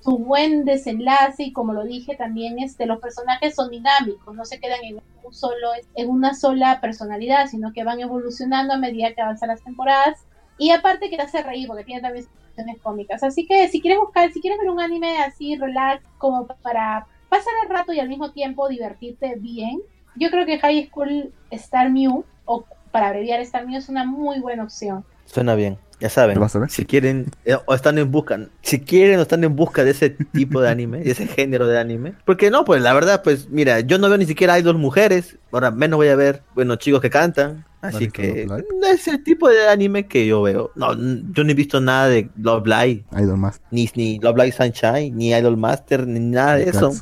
su 0.00 0.18
buen 0.18 0.64
desenlace 0.64 1.44
y 1.44 1.52
como 1.52 1.72
lo 1.72 1.84
dije 1.84 2.16
también 2.16 2.58
este 2.58 2.86
los 2.86 3.00
personajes 3.00 3.54
son 3.54 3.70
dinámicos 3.70 4.34
no 4.34 4.44
se 4.44 4.60
quedan 4.60 4.82
en 4.84 5.00
un 5.24 5.34
solo 5.34 5.70
en 5.94 6.08
una 6.08 6.34
sola 6.34 6.80
personalidad 6.80 7.46
sino 7.46 7.72
que 7.72 7.84
van 7.84 8.00
evolucionando 8.00 8.74
a 8.74 8.78
medida 8.78 9.12
que 9.14 9.20
avanzan 9.20 9.48
las 9.48 9.62
temporadas. 9.62 10.24
Y 10.60 10.70
aparte 10.70 11.08
que 11.08 11.16
te 11.16 11.22
hace 11.22 11.42
reír 11.42 11.68
porque 11.68 11.84
tiene 11.84 12.02
también 12.02 12.24
situaciones 12.24 12.82
cómicas. 12.82 13.22
Así 13.22 13.46
que 13.46 13.68
si 13.68 13.80
quieres 13.80 14.00
buscar 14.00 14.32
si 14.32 14.40
quieres 14.40 14.58
ver 14.58 14.70
un 14.70 14.80
anime 14.80 15.18
así 15.18 15.56
relax 15.56 16.02
como 16.18 16.46
para 16.46 17.06
pasar 17.28 17.52
el 17.62 17.68
rato 17.68 17.92
y 17.92 18.00
al 18.00 18.08
mismo 18.08 18.32
tiempo 18.32 18.68
divertirte 18.68 19.36
bien 19.36 19.80
yo 20.16 20.30
creo 20.30 20.46
que 20.46 20.58
High 20.58 20.88
School 20.88 21.32
Star 21.50 21.90
Mew 21.90 22.24
o 22.44 22.64
para 22.90 23.08
abreviar 23.08 23.40
Star 23.40 23.66
Mew 23.66 23.78
es 23.78 23.88
una 23.88 24.04
muy 24.04 24.40
buena 24.40 24.64
opción. 24.64 25.04
Suena 25.26 25.54
bien 25.54 25.78
ya 26.00 26.08
saben, 26.08 26.38
si 26.68 26.84
quieren 26.84 27.26
eh, 27.44 27.56
o 27.66 27.74
están 27.74 27.98
en 27.98 28.10
busca, 28.10 28.38
si 28.62 28.78
quieren 28.80 29.18
o 29.18 29.22
están 29.22 29.42
en 29.42 29.56
busca 29.56 29.82
de 29.82 29.90
ese 29.90 30.10
tipo 30.10 30.60
de 30.60 30.68
anime, 30.68 30.98
de 30.98 31.10
ese 31.10 31.26
género 31.26 31.66
de 31.66 31.78
anime, 31.78 32.14
porque 32.24 32.50
no, 32.50 32.64
pues 32.64 32.82
la 32.82 32.92
verdad, 32.92 33.22
pues 33.24 33.48
mira, 33.50 33.80
yo 33.80 33.98
no 33.98 34.08
veo 34.08 34.16
ni 34.16 34.26
siquiera 34.26 34.58
idols 34.58 34.78
mujeres, 34.78 35.38
ahora 35.50 35.72
menos 35.72 35.96
voy 35.96 36.08
a 36.08 36.16
ver, 36.16 36.42
bueno, 36.54 36.76
chicos 36.76 37.00
que 37.00 37.10
cantan, 37.10 37.64
así 37.80 38.08
que 38.10 38.46
no 38.46 38.86
es 38.86 39.08
el 39.08 39.24
tipo 39.24 39.48
de 39.48 39.68
anime 39.68 40.06
que 40.06 40.24
yo 40.26 40.42
veo. 40.42 40.70
No, 40.76 40.94
yo 40.94 41.42
no 41.44 41.50
he 41.50 41.54
visto 41.54 41.80
nada 41.80 42.08
de 42.08 42.30
Love 42.36 42.66
Live, 42.66 43.04
Idol 43.20 43.38
Master, 43.38 43.66
ni, 43.72 43.90
ni 43.96 44.20
Love 44.20 44.36
Live 44.36 44.52
Sunshine, 44.52 45.10
ni 45.16 45.32
Idol 45.32 45.56
Master, 45.56 46.06
ni 46.06 46.20
nada 46.20 46.56
de 46.56 46.70
eso. 46.70 46.92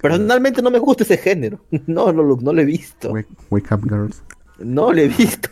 Personalmente 0.00 0.62
no 0.62 0.70
me 0.70 0.78
gusta 0.78 1.02
ese 1.02 1.18
género, 1.18 1.60
no, 1.86 2.12
no, 2.12 2.22
no, 2.22 2.52
lo 2.52 2.60
he 2.62 2.64
visto. 2.64 3.12
Wake, 3.50 3.74
Up 3.74 3.82
Girls. 3.86 4.22
No 4.58 4.92
lo 4.92 5.00
he 5.00 5.08
visto. 5.08 5.50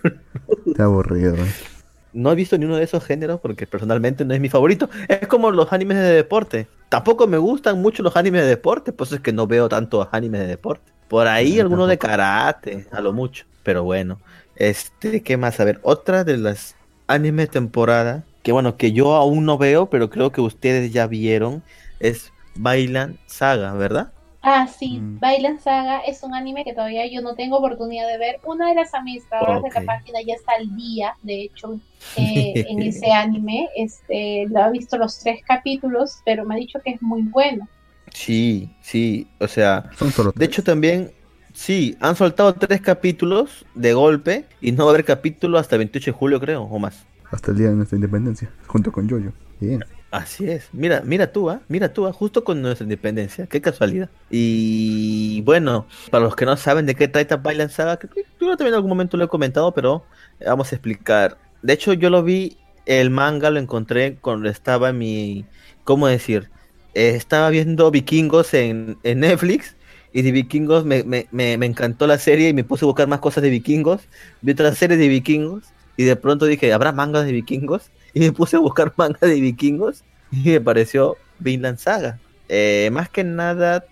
Te 0.75 0.83
aburrido. 0.83 1.35
Eh 1.37 1.76
no 2.17 2.33
he 2.33 2.35
visto 2.35 2.57
ni 2.59 2.65
uno 2.65 2.77
de 2.77 2.85
esos 2.85 3.05
géneros 3.05 3.41
porque 3.41 3.67
personalmente 3.67 4.25
no 4.25 4.35
es 4.35 4.41
mi 4.41 4.49
favorito. 4.49 4.89
Es 5.09 5.29
como 5.29 5.51
los 5.51 5.73
animes 5.73 5.99
de 5.99 6.13
deporte. 6.13 6.67
Tampoco 6.89 7.27
me 7.27 7.39
gustan 7.39 7.81
mucho 7.81 8.03
los 8.03 8.17
animes 8.17 8.43
de 8.43 8.49
deporte, 8.49 8.93
pues 8.93 9.13
es 9.13 9.21
que 9.21 9.33
no 9.33 9.47
veo 9.47 9.69
tanto 9.69 10.09
animes 10.13 10.41
de 10.41 10.47
deporte. 10.47 10.93
Por 11.09 11.29
ahí 11.29 11.61
alguno 11.61 11.87
de 11.87 11.99
karate, 11.99 12.87
a 12.91 13.01
lo 13.01 13.13
mucho. 13.13 13.45
Pero 13.63 13.85
bueno, 13.85 14.19
este, 14.57 15.23
¿qué 15.23 15.37
más? 15.37 15.61
A 15.61 15.65
ver, 15.65 15.79
otra 15.83 16.25
de 16.25 16.39
las 16.39 16.77
animes 17.07 17.51
temporada, 17.51 18.25
que 18.43 18.53
bueno, 18.53 18.77
que 18.77 18.93
yo 18.93 19.15
aún 19.15 19.45
no 19.45 19.59
veo, 19.59 19.91
pero 19.91 20.11
creo 20.11 20.33
que 20.33 20.41
ustedes 20.41 20.93
ya 20.93 21.07
vieron, 21.07 21.63
es 22.01 22.33
Bailan 22.55 23.19
Saga, 23.27 23.75
¿verdad? 23.75 24.13
Ah, 24.49 24.69
sí, 24.69 25.01
mm. 25.01 25.19
Bailan 25.19 25.59
Saga 25.59 25.99
es 25.99 26.23
un 26.23 26.33
anime 26.33 26.63
que 26.63 26.73
todavía 26.73 27.05
yo 27.11 27.21
no 27.21 27.35
tengo 27.35 27.57
oportunidad 27.57 28.07
de 28.07 28.17
ver. 28.17 28.39
Una 28.45 28.69
de 28.69 28.77
las 28.77 28.95
amistades 28.95 29.61
de 29.61 29.81
la 29.81 29.85
página 29.85 30.21
ya 30.25 30.35
está 30.35 30.53
al 30.57 30.77
día, 30.77 31.17
de 31.25 31.43
hecho, 31.43 31.81
eh, 32.17 32.65
en 32.69 32.81
ese 32.81 33.11
anime. 33.11 33.69
Este, 33.75 34.47
lo 34.49 34.63
ha 34.63 34.71
visto 34.71 34.99
los 34.99 35.19
tres 35.19 35.41
capítulos, 35.45 36.21
pero 36.25 36.45
me 36.45 36.55
ha 36.55 36.59
dicho 36.59 36.79
que 36.85 36.93
es 36.93 37.03
muy 37.03 37.23
bueno. 37.23 37.67
Sí, 38.15 38.71
sí, 38.83 39.27
o 39.41 39.49
sea, 39.49 39.91
de 40.37 40.45
hecho 40.45 40.63
también, 40.63 41.11
sí, 41.53 41.97
han 41.99 42.15
soltado 42.15 42.55
tres 42.55 42.81
capítulos 42.81 43.67
de 43.75 43.95
golpe 43.95 44.45
y 44.61 44.71
no 44.71 44.85
va 44.85 44.93
a 44.93 44.95
haber 44.95 45.05
capítulo 45.05 45.59
hasta 45.59 45.75
el 45.75 45.81
28 45.81 46.13
de 46.13 46.17
julio, 46.17 46.39
creo, 46.39 46.63
o 46.63 46.79
más. 46.79 47.05
Hasta 47.33 47.51
el 47.51 47.59
día 47.59 47.71
de 47.71 47.75
nuestra 47.75 47.97
independencia, 47.97 48.49
junto 48.69 48.93
con 48.93 49.09
Yoyo. 49.09 49.33
Bien. 49.59 49.85
Así 50.11 50.49
es. 50.49 50.69
Mira, 50.73 51.03
mira 51.05 51.33
tú, 51.33 51.51
¿ah? 51.51 51.61
Mira 51.69 51.93
tú, 51.93 52.07
¿ah? 52.07 52.13
justo 52.13 52.45
con 52.45 52.63
nuestra 52.63 52.85
independencia. 52.85 53.47
Qué 53.47 53.61
casualidad. 53.61 54.09
Y 54.31 55.43
bueno, 55.43 55.87
para 56.11 56.25
los 56.25 56.37
que 56.37 56.47
no 56.47 56.57
saben 56.57 56.87
de 56.87 56.95
qué 56.95 57.09
trata 57.09 57.37
Bailan 57.37 57.71
Saga, 57.71 57.99
que 57.99 58.09
yo 58.41 58.57
también 58.57 58.69
en 58.69 58.75
algún 58.75 58.91
momento 58.91 59.17
lo 59.17 59.25
he 59.25 59.29
comentado, 59.29 59.73
pero 59.73 60.05
vamos 60.45 60.73
a 60.73 60.77
explicar. 60.77 61.39
De 61.63 61.73
hecho, 61.73 61.93
yo 61.93 62.11
lo 62.11 62.23
vi, 62.23 62.57
el 62.87 63.11
manga 63.11 63.51
lo 63.51 63.59
encontré 63.59 64.17
cuando 64.21 64.49
estaba 64.49 64.91
en 64.91 64.99
mi. 64.99 65.45
¿Cómo 65.85 66.07
decir? 66.07 66.51
Eh, 66.95 67.11
estaba 67.11 67.51
viendo 67.51 67.91
Vikingos 67.91 68.55
en, 68.55 68.99
Netflix 69.03 69.77
y 70.13 70.23
de 70.23 70.33
Vikingos 70.33 70.85
me, 70.85 71.05
me, 71.05 71.29
me, 71.31 71.67
encantó 71.67 72.07
la 72.07 72.19
serie 72.19 72.49
y 72.49 72.55
me 72.55 72.65
puse 72.65 72.85
a 72.85 72.87
buscar 72.87 73.07
más 73.07 73.21
cosas 73.21 73.43
de 73.43 73.51
Vikingos. 73.51 74.03
Vi 74.41 74.53
otra 74.53 74.75
serie 74.75 74.97
de 74.97 75.09
Vikingos 75.09 75.65
y 75.97 76.05
de 76.05 76.17
pronto 76.17 76.47
dije, 76.47 76.73
¿habrá 76.73 76.93
mangas 76.93 77.27
de 77.27 77.33
Vikingos? 77.33 77.91
Y 78.17 78.21
me 78.21 78.33
puse 78.33 78.57
a 78.57 78.61
buscar 78.61 78.95
manga 78.97 79.19
de 79.21 79.39
vikingos 79.41 80.03
y 80.33 80.49
me 80.49 80.61
pareció 80.61 81.19
Vinland 81.39 81.77
Saga. 81.77 82.19
Eh, 82.49 82.89
más 82.91 83.11
que 83.11 83.23
nada 83.23 83.85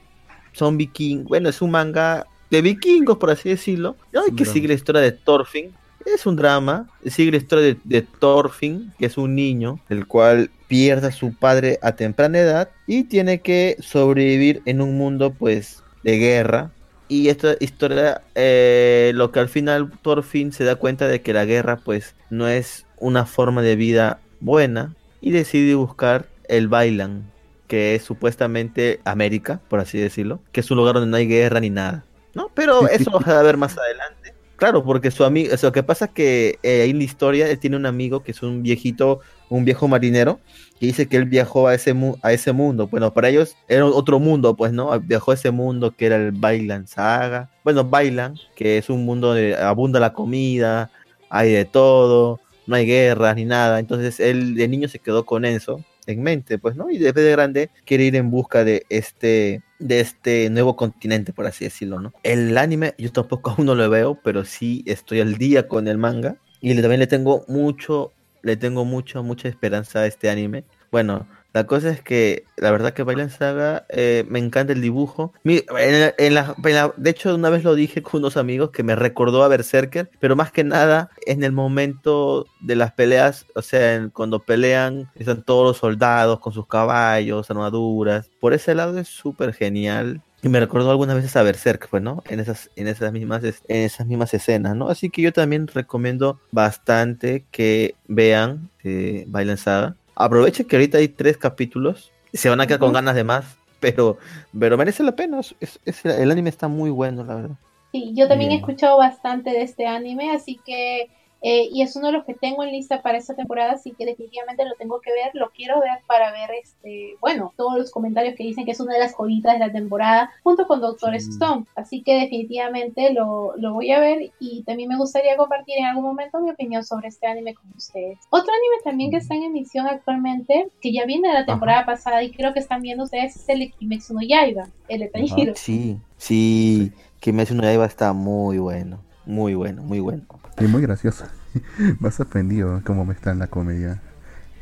son 0.53 0.79
vikingos, 0.79 1.29
bueno, 1.29 1.51
es 1.51 1.61
un 1.61 1.72
manga 1.72 2.27
de 2.51 2.62
vikingos, 2.62 3.18
por 3.18 3.31
así 3.31 3.51
decirlo, 3.51 3.97
hay 4.14 4.35
que 4.35 4.47
sigue 4.47 4.68
la 4.68 4.75
historia 4.75 5.03
de 5.03 5.12
Thorfinn. 5.12 5.72
Es 6.07 6.25
un 6.25 6.37
drama, 6.37 6.89
sigue 7.07 7.33
la 7.33 7.37
historia 7.39 7.77
de, 7.83 8.03
Thorfinn, 8.03 8.93
que 8.99 9.07
es 9.07 9.18
un 9.18 9.35
niño, 9.35 9.81
el 9.89 10.07
cual 10.07 10.51
pierde 10.68 11.09
a 11.09 11.12
su 11.12 11.35
padre 11.35 11.79
a 11.83 11.93
temprana 11.93 12.39
edad 12.39 12.70
y 12.87 13.05
tiene 13.05 13.41
que 13.41 13.77
sobrevivir 13.81 14.62
en 14.64 14.81
un 14.81 14.97
mundo 14.97 15.33
pues 15.33 15.83
de 16.03 16.18
guerra. 16.18 16.70
Y 17.09 17.29
esta 17.29 17.57
historia, 17.61 18.23
eh, 18.35 19.13
lo 19.15 19.31
que 19.31 19.41
al 19.41 19.49
final 19.49 19.91
Thorfinn 20.03 20.53
se 20.53 20.65
da 20.65 20.77
cuenta 20.77 21.07
de 21.07 21.21
que 21.21 21.33
la 21.33 21.45
guerra 21.45 21.77
pues 21.77 22.15
no 22.31 22.49
es 22.49 22.87
una 22.99 23.27
forma 23.27 23.63
de 23.63 23.77
vida 23.77 24.21
buena 24.41 24.95
y 25.21 25.31
decide 25.31 25.75
buscar 25.75 26.27
el 26.49 26.69
Bailan, 26.69 27.31
que 27.67 27.95
es 27.95 28.03
supuestamente 28.03 29.01
América, 29.05 29.61
por 29.69 29.81
así 29.81 29.99
decirlo, 29.99 30.41
que 30.53 30.61
es 30.61 30.71
un 30.71 30.79
lugar 30.79 30.95
donde 30.95 31.11
no 31.11 31.17
hay 31.17 31.27
guerra 31.27 31.61
ni 31.61 31.71
nada, 31.71 32.05
¿no? 32.35 32.51
Pero 32.55 32.89
eso 32.89 33.11
lo 33.11 33.21
va 33.21 33.39
a 33.39 33.43
ver 33.43 33.57
más 33.57 33.77
adelante. 33.77 34.35
Claro, 34.57 34.85
porque 34.85 35.11
su 35.11 35.25
amigo, 35.25 35.55
lo 35.61 35.73
que 35.73 35.83
pasa 35.83 36.07
es 36.07 36.11
que 36.13 36.59
eh, 36.63 36.83
ahí 36.83 36.91
en 36.91 36.99
la 36.99 37.05
historia 37.05 37.51
él 37.51 37.59
tiene 37.59 37.77
un 37.77 37.87
amigo 37.87 38.23
que 38.23 38.31
es 38.31 38.43
un 38.43 38.63
viejito, 38.63 39.21
un 39.49 39.65
viejo 39.65 39.89
marinero, 39.89 40.41
dice 40.87 41.07
que 41.07 41.16
él 41.16 41.24
viajó 41.24 41.68
a 41.68 41.74
ese, 41.74 41.95
a 42.22 42.32
ese 42.32 42.53
mundo. 42.53 42.89
Bueno, 42.89 43.12
para 43.12 43.28
ellos 43.28 43.57
era 43.68 43.87
otro 43.87 44.18
mundo, 44.18 44.57
pues, 44.57 44.72
¿no? 44.72 44.99
Viajó 45.01 45.30
a 45.30 45.35
ese 45.35 45.51
mundo 45.51 45.95
que 45.97 46.07
era 46.07 46.16
el 46.16 46.32
Bailan 46.32 46.87
Saga. 46.87 47.51
Bueno, 47.64 47.85
Bailan, 47.85 48.37
que 48.57 48.78
es 48.78 48.91
un 48.91 49.05
mundo 49.05 49.28
donde 49.28 49.57
abunda 49.57 50.01
la 50.01 50.12
comida, 50.12 50.91
hay 51.30 51.53
de 51.53 51.64
todo, 51.64 52.41
no 52.66 52.76
hay 52.76 52.87
guerras 52.87 53.37
ni 53.37 53.45
nada. 53.45 53.78
Entonces 53.78 54.20
él 54.20 54.55
de 54.55 54.68
niño 54.68 54.89
se 54.89 54.99
quedó 54.99 55.24
con 55.26 55.45
eso 55.45 55.85
en 56.07 56.22
mente, 56.22 56.59
pues, 56.59 56.76
¿no? 56.76 56.91
Y 56.91 56.99
después 56.99 57.24
de 57.24 57.32
grande 57.32 57.70
quiere 57.85 58.05
ir 58.05 58.16
en 58.16 58.30
busca 58.30 58.64
de 58.64 58.85
este 58.89 59.62
de 59.78 60.01
este 60.01 60.49
nuevo 60.51 60.76
continente, 60.76 61.32
por 61.32 61.47
así 61.47 61.64
decirlo, 61.64 62.01
¿no? 62.01 62.12
El 62.22 62.57
anime 62.57 62.95
yo 62.99 63.12
tampoco 63.12 63.51
aún 63.57 63.66
no 63.66 63.74
lo 63.74 63.89
veo, 63.91 64.18
pero 64.22 64.45
sí 64.45 64.82
estoy 64.87 65.20
al 65.20 65.37
día 65.37 65.68
con 65.68 65.89
el 65.89 65.99
manga 65.99 66.37
y 66.61 66.74
también 66.80 67.01
le 67.01 67.07
tengo 67.07 67.45
mucho 67.49 68.12
le 68.43 68.57
tengo 68.57 68.85
mucho 68.85 69.22
mucha 69.22 69.49
esperanza 69.49 70.01
a 70.01 70.07
este 70.07 70.30
anime. 70.30 70.64
Bueno, 70.95 71.26
la 71.53 71.66
cosa 71.66 71.90
es 71.90 72.01
que 72.01 72.45
la 72.57 72.70
verdad 72.70 72.92
que 72.92 73.03
Bailan 73.03 73.28
Saga 73.28 73.84
eh, 73.88 74.24
me 74.28 74.38
encanta 74.38 74.72
el 74.72 74.80
dibujo. 74.80 75.34
en 75.42 76.34
la, 76.34 76.55
de 76.97 77.11
hecho, 77.11 77.34
una 77.34 77.51
vez 77.51 77.64
lo 77.64 77.74
dije 77.74 78.01
con 78.01 78.20
unos 78.20 78.36
amigos 78.36 78.70
que 78.70 78.84
me 78.84 78.95
recordó 78.95 79.42
a 79.42 79.49
Berserker, 79.49 80.09
pero 80.20 80.36
más 80.36 80.53
que 80.53 80.62
nada 80.62 81.11
en 81.26 81.42
el 81.42 81.51
momento 81.51 82.47
de 82.61 82.76
las 82.76 82.92
peleas, 82.92 83.45
o 83.57 83.62
sea, 83.62 84.09
cuando 84.12 84.38
pelean, 84.38 85.11
están 85.16 85.42
todos 85.42 85.66
los 85.66 85.78
soldados 85.78 86.38
con 86.38 86.53
sus 86.53 86.68
caballos, 86.68 87.51
armaduras. 87.51 88.30
Por 88.38 88.55
ese 88.55 88.76
lado 88.76 88.97
es 88.97 89.09
súper 89.09 89.53
genial. 89.53 90.22
Y 90.45 90.49
me 90.49 90.61
recordó 90.61 90.92
algunas 90.92 91.16
veces 91.16 91.34
a 91.34 91.42
Berserk, 91.42 91.88
pues, 91.88 92.05
¿no? 92.05 92.22
En 92.28 92.38
esas, 92.38 92.70
en 92.76 92.86
esas 92.86 93.11
mismas, 93.11 93.42
en 93.42 93.55
esas 93.68 94.07
mismas 94.07 94.32
escenas, 94.32 94.76
¿no? 94.76 94.90
Así 94.90 95.11
que 95.11 95.22
yo 95.22 95.32
también 95.32 95.66
recomiendo 95.66 96.38
bastante 96.53 97.47
que 97.51 97.97
vean 98.07 98.70
eh, 98.84 99.24
Bailan 99.26 99.57
Saga 99.57 99.97
aprovechen 100.15 100.67
que 100.67 100.77
ahorita 100.77 100.99
hay 100.99 101.09
tres 101.09 101.37
capítulos. 101.37 102.12
Se 102.33 102.49
van 102.49 102.61
a 102.61 102.67
quedar 102.67 102.81
con 102.81 102.93
ganas 102.93 103.15
de 103.15 103.25
más, 103.25 103.57
pero, 103.81 104.19
pero 104.59 104.77
merece 104.77 105.03
la 105.03 105.15
pena. 105.15 105.41
Es, 105.61 105.79
el 106.05 106.31
anime 106.31 106.51
está 106.51 106.69
muy 106.69 106.91
bueno, 106.91 107.25
la 107.25 107.35
verdad. 107.35 107.57
Sí, 107.93 108.12
yo 108.15 108.27
también 108.27 108.51
he 108.51 108.57
escuchado 108.57 108.99
bastante 108.99 109.51
de 109.51 109.62
este 109.62 109.87
anime, 109.87 110.33
así 110.33 110.59
que 110.65 111.09
eh, 111.47 111.68
y 111.70 111.82
es 111.82 111.95
uno 111.95 112.07
de 112.07 112.14
los 112.14 112.24
que 112.24 112.32
tengo 112.32 112.64
en 112.64 112.72
lista 112.72 113.03
para 113.03 113.18
esta 113.18 113.34
temporada, 113.34 113.72
así 113.72 113.90
que 113.90 114.07
definitivamente 114.07 114.64
lo 114.64 114.74
tengo 114.76 115.03
que 115.03 115.12
ver, 115.12 115.30
lo 115.34 115.51
quiero 115.51 115.78
ver 115.78 115.99
para 116.07 116.32
ver, 116.32 116.49
este, 116.62 117.18
bueno, 117.20 117.53
todos 117.59 117.76
los 117.76 117.90
comentarios 117.90 118.34
que 118.34 118.45
dicen 118.45 118.64
que 118.64 118.70
es 118.70 118.80
una 118.80 118.95
de 118.95 119.01
las 119.01 119.14
joyitas 119.14 119.53
de 119.53 119.59
la 119.59 119.70
temporada, 119.70 120.30
junto 120.42 120.66
con 120.66 120.80
Doctor 120.80 121.14
Stone. 121.14 121.66
Así 121.76 122.03
que 122.03 122.18
definitivamente 122.18 123.12
lo, 123.12 123.55
lo 123.59 123.74
voy 123.74 123.90
a 123.90 124.01
ver 124.01 124.32
y 124.40 124.62
también 124.62 124.88
me 124.88 124.97
gustaría 124.97 125.36
compartir 125.36 125.76
en 125.76 125.84
algún 125.84 126.05
momento 126.05 126.40
mi 126.40 126.51
opinión 126.51 126.82
sobre 126.82 127.09
este 127.09 127.26
anime 127.26 127.53
con 127.53 127.66
ustedes. 127.76 128.18
Otro 128.30 128.51
anime 128.51 128.82
también 128.82 129.11
que 129.11 129.18
está 129.18 129.34
en 129.34 129.42
emisión 129.42 129.86
actualmente, 129.86 130.68
que 130.80 130.95
ya 130.95 131.05
viene 131.05 131.28
de 131.28 131.34
la 131.34 131.45
temporada 131.45 131.84
pasada 131.84 132.22
y 132.22 132.30
creo 132.30 132.55
que 132.55 132.61
están 132.61 132.80
viendo 132.80 133.05
ustedes, 133.05 133.36
es 133.36 133.49
el 133.51 133.70
Kimetsu 133.70 134.14
no 134.14 134.22
Yaiba, 134.22 134.68
el 134.88 135.01
de 135.01 135.55
Sí, 135.57 135.99
sí, 136.16 136.90
Kimetsu 137.20 137.55
no 137.55 137.64
Yaiba 137.64 137.84
está 137.84 138.14
muy 138.14 138.57
bueno, 138.57 138.99
muy 139.27 139.55
bueno, 139.55 139.83
muy 139.83 140.01
bueno. 140.01 140.22
Y 140.59 140.64
muy 140.64 140.83
gracioso. 140.83 141.27
Me 142.01 142.09
ha 142.09 142.11
sorprendido 142.11 142.83
cómo 142.85 143.05
me 143.05 143.14
está 143.14 143.31
en 143.31 143.39
la 143.39 143.47
comedia. 143.47 144.01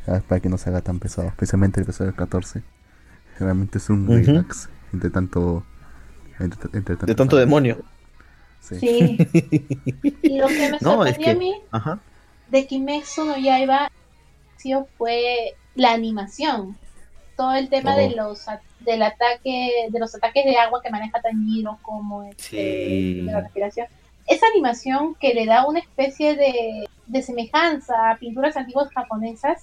Ah, 0.07 0.21
para 0.27 0.41
que 0.41 0.49
no 0.49 0.59
se 0.59 0.71
haga 0.71 0.81
tan 0.81 0.99
pesado. 0.99 1.29
Especialmente 1.29 1.81
el 1.81 1.85
episodio 1.85 2.15
14. 2.15 2.63
Realmente 3.39 3.79
es 3.79 3.89
un 3.89 4.07
relax 4.07 4.69
entre 4.93 5.11
tanto. 5.11 5.65
Entre, 6.39 6.97
de 6.97 7.15
tanto 7.15 7.37
demonio. 7.37 7.79
Sí. 8.61 9.17
y 10.23 10.39
lo 10.39 10.49
que 10.49 10.71
me 10.71 10.79
sorprendió 10.81 11.31
a 11.31 11.35
mí 11.35 11.55
de 12.53 12.67
Kimetsu 12.67 13.25
no 13.25 13.37
Yaiba 13.37 13.91
fue 14.97 15.55
la 15.75 15.93
animación. 15.93 16.77
todo 17.37 17.55
el 17.55 17.69
tema 17.69 17.97
de 17.97 18.11
los 18.11 18.47
del 18.81 19.03
ataque, 19.03 19.89
de 19.91 19.99
los 19.99 20.15
ataques 20.15 20.45
de 20.45 20.57
agua 20.57 20.81
que 20.83 20.91
maneja 20.91 21.21
Tanjiro 21.21 21.79
como 21.83 22.23
este, 22.25 22.57
de 22.57 23.23
la 23.23 23.41
respiración. 23.41 23.87
Esa 24.33 24.47
animación 24.47 25.15
que 25.17 25.35
le 25.35 25.45
da 25.45 25.67
una 25.67 25.81
especie 25.81 26.35
de, 26.37 26.89
de 27.07 27.23
semejanza 27.23 28.11
a 28.11 28.17
pinturas 28.17 28.57
antiguas 28.57 28.89
japonesas 28.95 29.63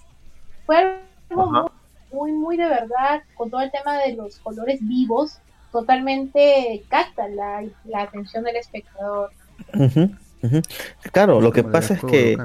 fue 0.68 1.00
algo 1.32 1.72
muy, 2.12 2.32
muy 2.34 2.56
de 2.56 2.68
verdad, 2.68 3.24
con 3.36 3.50
todo 3.50 3.62
el 3.62 3.72
tema 3.72 3.98
de 3.98 4.14
los 4.14 4.38
colores 4.38 4.80
vivos, 4.82 5.40
totalmente 5.72 6.84
capta 6.88 7.28
la, 7.28 7.64
la 7.86 8.04
atención 8.04 8.44
del 8.44 8.58
espectador. 8.58 9.32
Claro, 11.12 11.42
lo 11.42 11.52
que 11.52 11.64
pasa 11.64 11.96
es 11.96 12.04
que 12.04 12.38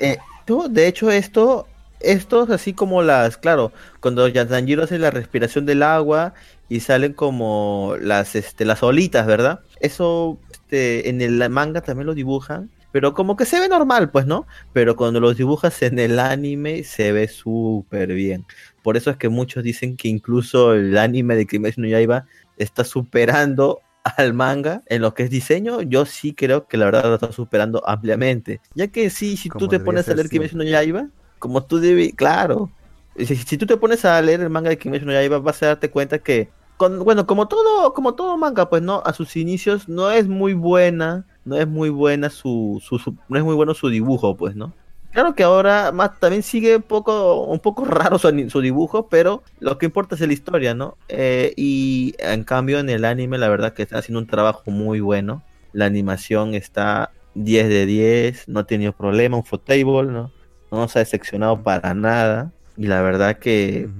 eh, 0.00 0.18
tú, 0.44 0.66
de 0.68 0.88
hecho, 0.88 1.12
esto, 1.12 1.68
estos 2.00 2.50
así 2.50 2.72
como 2.72 3.02
las, 3.02 3.36
claro, 3.36 3.70
cuando 4.00 4.30
Tanjiro 4.32 4.82
hace 4.82 4.98
la 4.98 5.12
respiración 5.12 5.64
del 5.64 5.84
agua 5.84 6.34
y 6.68 6.80
salen 6.80 7.12
como 7.12 7.94
las, 8.00 8.34
este, 8.34 8.64
las 8.64 8.82
olitas, 8.82 9.26
¿verdad? 9.26 9.60
Eso, 9.80 10.38
este, 10.72 11.10
en 11.10 11.20
el 11.20 11.50
manga 11.50 11.82
también 11.82 12.06
lo 12.06 12.14
dibujan, 12.14 12.70
pero 12.92 13.12
como 13.12 13.36
que 13.36 13.44
se 13.44 13.60
ve 13.60 13.68
normal, 13.68 14.10
pues, 14.10 14.26
¿no? 14.26 14.46
Pero 14.72 14.96
cuando 14.96 15.20
los 15.20 15.36
dibujas 15.36 15.82
en 15.82 15.98
el 15.98 16.18
anime 16.18 16.82
se 16.82 17.12
ve 17.12 17.28
súper 17.28 18.14
bien. 18.14 18.46
Por 18.82 18.96
eso 18.96 19.10
es 19.10 19.18
que 19.18 19.28
muchos 19.28 19.62
dicen 19.62 19.96
que 19.98 20.08
incluso 20.08 20.72
el 20.72 20.96
anime 20.96 21.36
de 21.36 21.46
Kimetsu 21.46 21.82
no 21.82 21.88
Yaiba 21.88 22.24
está 22.56 22.84
superando 22.84 23.80
al 24.16 24.32
manga 24.32 24.82
en 24.86 25.02
lo 25.02 25.12
que 25.12 25.24
es 25.24 25.30
diseño, 25.30 25.82
yo 25.82 26.06
sí 26.06 26.32
creo 26.32 26.66
que 26.66 26.78
la 26.78 26.86
verdad 26.86 27.04
lo 27.04 27.14
está 27.14 27.32
superando 27.32 27.86
ampliamente. 27.86 28.62
Ya 28.74 28.88
que 28.88 29.10
sí, 29.10 29.36
si 29.36 29.50
tú 29.50 29.68
te 29.68 29.78
pones 29.78 30.08
a 30.08 30.14
leer 30.14 30.30
Kimetsu 30.30 30.56
no 30.56 30.64
Yaiba, 30.64 31.08
como 31.38 31.64
tú 31.64 31.80
debes, 31.80 32.14
claro, 32.14 32.70
si, 33.18 33.58
tú 33.58 33.66
te 33.66 33.76
pones 33.76 34.06
a 34.06 34.20
leer 34.22 34.40
el 34.40 34.48
manga 34.48 34.70
de 34.70 34.78
Kimetsu 34.78 35.04
no 35.04 35.12
Yaiba, 35.12 35.38
vas 35.38 35.62
a 35.62 35.66
darte 35.66 35.90
cuenta 35.90 36.18
que, 36.18 36.48
bueno, 36.88 37.26
como 37.26 37.48
todo, 37.48 37.92
como 37.94 38.14
todo 38.14 38.36
manga, 38.36 38.68
pues 38.68 38.82
no, 38.82 39.02
a 39.04 39.12
sus 39.12 39.36
inicios 39.36 39.88
no 39.88 40.10
es 40.10 40.28
muy 40.28 40.54
buena, 40.54 41.26
no 41.44 41.56
es 41.56 41.66
muy 41.66 41.90
buena 41.90 42.30
su, 42.30 42.80
su, 42.82 42.98
su 42.98 43.16
no 43.28 43.38
es 43.38 43.44
muy 43.44 43.54
bueno 43.54 43.74
su 43.74 43.88
dibujo, 43.88 44.36
pues, 44.36 44.56
¿no? 44.56 44.72
Claro 45.12 45.34
que 45.34 45.42
ahora 45.42 45.92
más 45.92 46.18
también 46.18 46.42
sigue 46.42 46.76
un 46.76 46.82
poco, 46.82 47.44
un 47.44 47.60
poco 47.60 47.84
raro 47.86 48.18
su, 48.18 48.48
su 48.48 48.60
dibujo, 48.60 49.08
pero 49.08 49.42
lo 49.60 49.76
que 49.78 49.86
importa 49.86 50.14
es 50.14 50.20
la 50.22 50.32
historia, 50.32 50.74
¿no? 50.74 50.96
Eh, 51.08 51.52
y 51.56 52.14
en 52.18 52.44
cambio 52.44 52.78
en 52.78 52.88
el 52.88 53.04
anime 53.04 53.38
la 53.38 53.48
verdad 53.48 53.74
que 53.74 53.82
está 53.82 53.98
haciendo 53.98 54.20
un 54.20 54.26
trabajo 54.26 54.70
muy 54.70 55.00
bueno. 55.00 55.42
La 55.72 55.86
animación 55.86 56.54
está 56.54 57.10
10 57.34 57.68
de 57.68 57.86
10, 57.86 58.48
no 58.48 58.60
ha 58.60 58.64
tenido 58.64 58.92
problema, 58.92 59.36
un 59.36 59.44
fotable, 59.44 60.10
¿no? 60.10 60.30
No 60.70 60.78
nos 60.78 60.96
ha 60.96 61.00
decepcionado 61.00 61.62
para 61.62 61.92
nada. 61.94 62.52
Y 62.78 62.86
la 62.86 63.02
verdad 63.02 63.38
que 63.38 63.90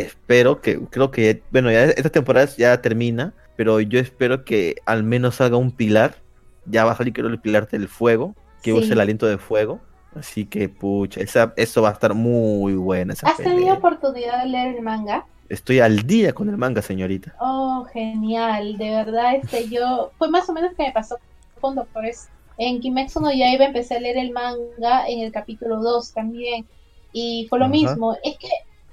espero 0.00 0.60
que, 0.60 0.80
creo 0.90 1.10
que, 1.10 1.42
bueno, 1.50 1.70
ya 1.70 1.84
esta 1.84 2.10
temporada 2.10 2.48
ya 2.56 2.80
termina, 2.80 3.34
pero 3.56 3.80
yo 3.80 4.00
espero 4.00 4.44
que 4.44 4.76
al 4.86 5.02
menos 5.02 5.40
haga 5.40 5.56
un 5.56 5.72
pilar. 5.72 6.16
Ya 6.66 6.84
va 6.84 6.92
a 6.92 6.96
salir 6.96 7.12
creo 7.12 7.28
el 7.28 7.40
pilar 7.40 7.68
del 7.68 7.88
fuego, 7.88 8.34
que 8.62 8.72
use 8.72 8.92
el 8.92 9.00
aliento 9.00 9.26
de 9.26 9.38
fuego 9.38 9.80
Así 10.14 10.44
que, 10.44 10.68
pucha, 10.68 11.20
esa, 11.20 11.52
eso 11.56 11.82
va 11.82 11.90
a 11.90 11.92
estar 11.92 12.14
muy 12.14 12.74
buena. 12.74 13.14
¿Has 13.22 13.36
tenido 13.36 13.74
oportunidad 13.74 14.42
de 14.42 14.48
leer 14.48 14.76
el 14.76 14.82
manga? 14.82 15.26
Estoy 15.48 15.80
al 15.80 16.06
día 16.06 16.32
con 16.32 16.48
el 16.48 16.56
manga, 16.56 16.82
señorita. 16.82 17.34
Oh, 17.40 17.86
genial. 17.92 18.76
De 18.76 18.90
verdad, 18.90 19.36
este, 19.36 19.68
yo. 19.70 20.10
Fue 20.18 20.28
más 20.28 20.48
o 20.48 20.52
menos 20.52 20.74
que 20.76 20.82
me 20.82 20.92
pasó 20.92 21.18
con 21.60 21.76
Doctores. 21.76 22.28
En 22.58 22.80
Kimetsu 22.80 23.20
no 23.20 23.32
Yaiba 23.32 23.66
empecé 23.66 23.96
a 23.96 24.00
leer 24.00 24.18
el 24.18 24.32
manga 24.32 25.06
en 25.08 25.20
el 25.20 25.32
capítulo 25.32 25.80
2 25.80 26.12
también. 26.12 26.66
Y 27.12 27.46
fue 27.48 27.58
lo 27.58 27.68
mismo. 27.68 28.16
Es 28.24 28.36
que, 28.38 28.48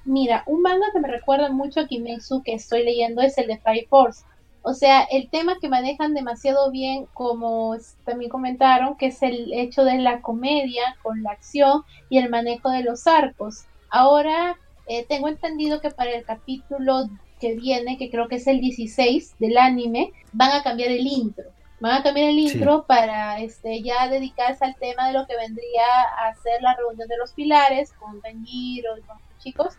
mira, 0.08 0.44
un 0.48 0.62
manga 0.62 0.88
que 0.94 1.00
me 1.00 1.08
recuerda 1.08 1.50
mucho 1.52 1.82
a 1.82 1.88
Kimetsu 1.88 2.42
que 2.44 2.54
estoy 2.54 2.84
leyendo 2.84 3.22
es 3.22 3.38
el 3.38 3.48
de 3.48 3.60
Fire 3.60 3.88
Force. 3.88 4.24
O 4.62 4.74
sea, 4.74 5.04
el 5.04 5.30
tema 5.30 5.60
que 5.62 5.70
manejan 5.70 6.14
demasiado 6.14 6.72
bien, 6.72 7.06
como 7.14 7.76
también 8.04 8.30
comentaron, 8.30 8.98
que 8.98 9.08
es 9.08 9.22
el 9.24 9.54
hecho 9.54 9.86
de 9.86 9.98
la 9.98 10.22
comedia 10.22 10.98
con 11.04 11.24
la 11.24 11.32
acción 11.32 11.84
y 12.10 12.18
el 12.18 12.30
manejo 12.30 12.70
de 12.70 12.84
los 12.84 13.08
arcos. 13.08 13.66
Ahora 13.90 14.58
eh, 14.88 15.06
tengo 15.08 15.28
entendido 15.30 15.80
que 15.80 15.92
para 15.92 16.12
el 16.12 16.26
capítulo 16.26 17.08
que 17.40 17.56
viene, 17.56 17.98
que 17.98 18.10
creo 18.10 18.28
que 18.28 18.36
es 18.36 18.48
el 18.48 18.60
16 18.60 19.36
del 19.40 19.58
anime, 19.58 20.12
van 20.34 20.52
a 20.52 20.64
cambiar 20.64 20.90
el 20.90 21.08
intro. 21.08 21.46
Van 21.80 21.94
a 21.94 22.04
cambiar 22.04 22.30
el 22.30 22.40
intro 22.40 22.86
para 22.88 23.40
este 23.40 23.84
ya 23.84 24.10
dedicarse 24.10 24.66
al 24.66 24.76
tema 24.76 25.08
de 25.08 25.14
lo 25.14 25.28
que 25.28 25.38
vendría 25.38 25.86
a 26.26 26.34
ser 26.36 26.62
la 26.62 26.76
reunión 26.76 27.08
de 27.08 27.18
los 27.18 27.34
pilares 27.34 27.94
con 27.94 28.20
Tanjiro 28.22 28.98
y 28.98 29.02
con 29.02 29.18
los 29.18 29.44
chicos. 29.44 29.78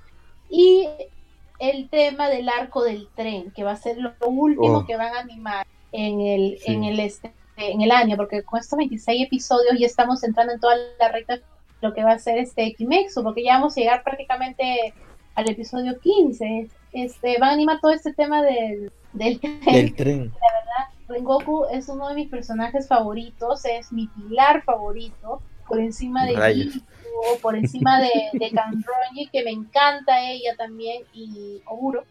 Y 0.49 0.89
el 1.59 1.89
tema 1.89 2.29
del 2.29 2.49
arco 2.49 2.83
del 2.83 3.09
tren, 3.15 3.51
que 3.51 3.65
va 3.65 3.73
a 3.73 3.77
ser 3.77 3.99
lo 3.99 4.15
último 4.27 4.79
oh. 4.79 4.87
que 4.87 4.97
van 4.97 5.15
a 5.15 5.21
animar 5.21 5.67
en 5.93 6.21
el, 6.21 6.59
en 6.67 6.85
el 6.85 7.01
este, 7.01 7.33
en 7.57 7.83
el 7.83 7.91
año, 7.91 8.17
porque 8.17 8.43
con 8.43 8.61
estos 8.61 8.77
26 8.77 9.27
episodios 9.27 9.79
ya 9.79 9.87
estamos 9.87 10.23
entrando 10.23 10.53
en 10.53 10.61
toda 10.61 10.77
la 10.99 11.09
recta 11.09 11.41
lo 11.81 11.95
que 11.95 12.03
va 12.03 12.13
a 12.13 12.19
ser 12.19 12.39
este 12.39 12.73
Kimetsu, 12.75 13.23
porque 13.23 13.45
ya 13.45 13.55
vamos 13.55 13.77
a 13.77 13.81
llegar 13.81 14.03
prácticamente 14.03 14.95
al 15.35 15.49
episodio 15.49 15.99
15. 16.01 16.69
Este, 16.93 17.39
van 17.39 17.51
a 17.51 17.53
animar 17.53 17.81
todo 17.81 17.93
este 17.93 18.13
tema 18.13 18.43
del, 18.43 18.91
del 19.13 19.41
tren. 19.41 19.55
La 19.65 19.95
verdad, 19.95 20.89
Rengoku 21.09 21.67
es 21.67 21.89
uno 21.89 22.09
de 22.09 22.15
mis 22.15 22.29
personajes 22.29 22.89
favoritos, 22.89 23.65
es 23.65 23.93
mi 23.93 24.09
pilar 24.09 24.63
favorito, 24.65 25.41
por 25.69 25.81
encima 25.81 26.25
de 26.25 26.35
por 27.43 27.57
encima 27.57 28.01
de, 28.01 28.11
de 28.33 28.51
que 29.31 29.43
me 29.45 29.51
encanta 29.51 30.31
ella 30.31 30.55
también, 30.57 31.03
y 31.13 31.61
Oguro, 31.67 32.05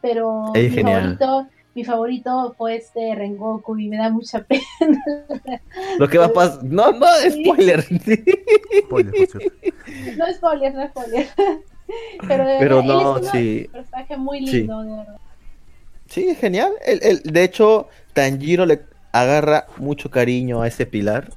pero 0.00 0.52
mi 0.54 0.68
favorito, 0.70 1.46
mi 1.74 1.84
favorito 1.84 2.54
fue 2.56 2.76
este 2.76 3.14
Rengoku 3.14 3.78
y 3.78 3.88
me 3.88 3.96
da 3.96 4.10
mucha 4.10 4.42
pena. 4.44 5.02
Lo 5.98 6.08
que 6.08 6.18
va 6.18 6.26
a 6.26 6.32
pasar, 6.32 6.62
no, 6.64 6.92
no, 6.92 7.06
spoiler. 7.30 7.82
spoiler 7.82 9.14
no 10.16 10.32
spoiler, 10.32 10.74
no 10.74 10.86
spoiler. 10.88 11.28
Pero, 12.26 12.44
pero 12.58 12.82
no, 12.82 13.22
sí. 13.24 13.64
un 13.66 13.72
personaje 13.72 14.16
muy 14.16 14.40
lindo, 14.40 14.82
de 14.82 14.96
verdad. 14.96 15.16
Sí, 16.08 16.28
es 16.28 16.38
genial. 16.38 16.72
El, 16.84 17.00
el, 17.02 17.22
de 17.22 17.44
hecho, 17.44 17.88
Tanjiro 18.12 18.66
le 18.66 18.82
agarra 19.12 19.66
mucho 19.76 20.10
cariño 20.10 20.62
a 20.62 20.68
ese 20.68 20.86
pilar. 20.86 21.30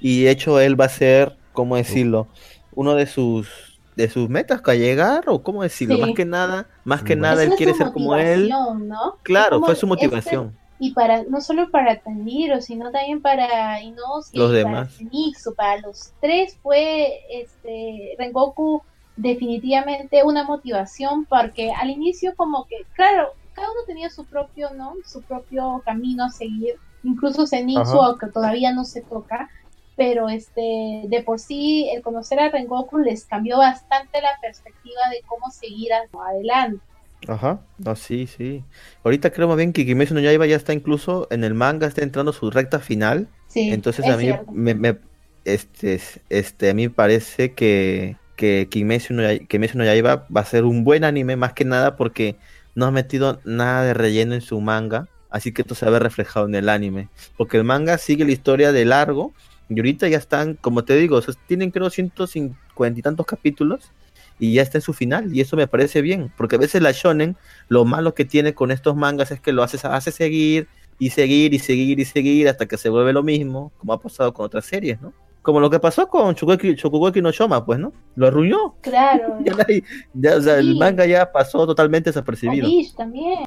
Y 0.00 0.24
de 0.24 0.30
hecho, 0.30 0.60
él 0.60 0.80
va 0.80 0.86
a 0.86 0.90
ser, 0.90 1.36
¿cómo 1.52 1.76
decirlo? 1.76 2.28
Uno 2.74 2.94
de 2.94 3.06
sus 3.06 3.48
de 3.96 4.08
sus 4.08 4.28
metas 4.28 4.62
a 4.66 4.74
llegar 4.74 5.24
o 5.26 5.42
cómo 5.42 5.62
decirlo 5.62 5.98
más 5.98 6.14
que 6.14 6.24
nada 6.24 6.66
más 6.84 7.02
que 7.02 7.16
nada 7.16 7.42
él 7.42 7.52
quiere 7.56 7.74
ser 7.74 7.92
como 7.92 8.16
él. 8.16 8.48
¿no? 8.48 9.16
claro 9.22 9.60
fue 9.60 9.76
su 9.76 9.86
motivación. 9.86 10.56
y 10.78 10.92
para 10.92 11.24
no 11.24 11.40
solo 11.40 11.70
para 11.70 12.00
Tanjiro 12.00 12.60
sino 12.60 12.90
también 12.90 13.20
para 13.20 13.80
Inosuke 13.82 14.36
los 14.36 14.52
demás. 14.52 14.98
Para, 14.98 15.54
para 15.56 15.80
los 15.82 16.12
tres 16.20 16.58
fue 16.62 17.20
este 17.30 18.14
Rengoku 18.18 18.82
definitivamente 19.16 20.22
una 20.24 20.44
motivación 20.44 21.26
porque 21.26 21.70
al 21.72 21.90
inicio 21.90 22.34
como 22.34 22.66
que 22.66 22.86
claro 22.94 23.34
cada 23.52 23.70
uno 23.70 23.80
tenía 23.86 24.08
su 24.08 24.24
propio 24.24 24.70
no 24.74 24.94
su 25.04 25.20
propio 25.22 25.82
camino 25.84 26.24
a 26.24 26.30
seguir. 26.30 26.76
Incluso 27.04 27.46
Zenitsu 27.46 28.00
aunque 28.00 28.28
todavía 28.28 28.72
no 28.72 28.84
se 28.84 29.02
toca 29.02 29.50
pero 29.96 30.28
este 30.28 31.02
de 31.04 31.22
por 31.24 31.38
sí 31.38 31.88
el 31.94 32.02
conocer 32.02 32.40
a 32.40 32.48
Rengoku 32.48 32.98
les 32.98 33.24
cambió 33.24 33.58
bastante 33.58 34.20
la 34.20 34.38
perspectiva 34.40 35.00
de 35.10 35.22
cómo 35.26 35.50
seguir 35.50 35.90
adelante. 35.92 36.82
Ajá, 37.28 37.60
no, 37.78 37.94
sí, 37.94 38.26
sí. 38.26 38.64
Ahorita 39.04 39.30
creo 39.30 39.46
más 39.46 39.56
bien 39.56 39.72
que 39.72 39.86
Kimetsu 39.86 40.14
no 40.14 40.20
Yaiba 40.20 40.46
ya 40.46 40.56
está 40.56 40.72
incluso 40.72 41.28
en 41.30 41.44
el 41.44 41.54
manga, 41.54 41.86
está 41.86 42.02
entrando 42.02 42.32
su 42.32 42.50
recta 42.50 42.80
final. 42.80 43.28
Sí, 43.46 43.70
Entonces 43.70 44.06
a 44.06 44.16
mí 44.16 44.32
me, 44.50 44.98
este, 45.44 46.00
este, 46.30 46.70
a 46.70 46.74
mí 46.74 46.88
parece 46.88 47.52
que, 47.52 48.16
que 48.34 48.66
Kimetsu, 48.70 49.14
no, 49.14 49.22
Kimetsu 49.46 49.78
no 49.78 49.84
Yaiba 49.84 50.26
va 50.34 50.40
a 50.40 50.44
ser 50.44 50.64
un 50.64 50.84
buen 50.84 51.04
anime 51.04 51.36
más 51.36 51.52
que 51.52 51.64
nada 51.64 51.96
porque 51.96 52.36
no 52.74 52.86
ha 52.86 52.90
metido 52.90 53.40
nada 53.44 53.84
de 53.84 53.94
relleno 53.94 54.34
en 54.34 54.40
su 54.40 54.60
manga. 54.60 55.08
Así 55.30 55.52
que 55.52 55.62
esto 55.62 55.74
se 55.74 55.86
va 55.86 55.90
a 55.90 55.92
ver 55.92 56.02
reflejado 56.02 56.46
en 56.46 56.54
el 56.54 56.68
anime. 56.68 57.08
Porque 57.36 57.56
el 57.56 57.64
manga 57.64 57.98
sigue 57.98 58.24
la 58.24 58.32
historia 58.32 58.72
de 58.72 58.84
largo 58.84 59.32
y 59.76 59.80
ahorita 59.80 60.08
ya 60.08 60.18
están, 60.18 60.54
como 60.54 60.84
te 60.84 60.96
digo, 60.96 61.20
tienen 61.46 61.70
creo 61.70 61.90
150 61.90 62.98
y 62.98 63.02
tantos 63.02 63.26
capítulos 63.26 63.92
y 64.38 64.54
ya 64.54 64.62
está 64.62 64.78
en 64.78 64.82
su 64.82 64.92
final 64.92 65.34
y 65.34 65.40
eso 65.40 65.56
me 65.56 65.66
parece 65.66 66.02
bien, 66.02 66.32
porque 66.36 66.56
a 66.56 66.58
veces 66.58 66.82
la 66.82 66.92
shonen 66.92 67.36
lo 67.68 67.84
malo 67.84 68.14
que 68.14 68.24
tiene 68.24 68.54
con 68.54 68.70
estos 68.70 68.96
mangas 68.96 69.30
es 69.30 69.40
que 69.40 69.52
lo 69.52 69.62
hace, 69.62 69.78
hace 69.86 70.10
seguir 70.10 70.68
y 70.98 71.10
seguir 71.10 71.54
y 71.54 71.58
seguir 71.58 72.00
y 72.00 72.04
seguir 72.04 72.48
hasta 72.48 72.66
que 72.66 72.76
se 72.76 72.88
vuelve 72.88 73.12
lo 73.12 73.22
mismo, 73.22 73.72
como 73.78 73.92
ha 73.92 74.00
pasado 74.00 74.32
con 74.32 74.46
otras 74.46 74.64
series, 74.64 75.00
¿no? 75.00 75.12
Como 75.42 75.58
lo 75.58 75.68
que 75.70 75.80
pasó 75.80 76.06
con 76.08 76.34
Shokugeki, 76.34 77.20
no 77.20 77.32
Shoma, 77.32 77.66
pues, 77.66 77.80
¿no? 77.80 77.92
Lo 78.14 78.28
arruinó. 78.28 78.76
Claro. 78.80 79.38
ya, 80.14 80.36
o 80.36 80.40
sea, 80.40 80.58
el 80.58 80.76
manga 80.76 81.04
ya 81.04 81.32
pasó 81.32 81.66
totalmente 81.66 82.10
desapercibido. 82.10 82.68
también. 82.96 83.44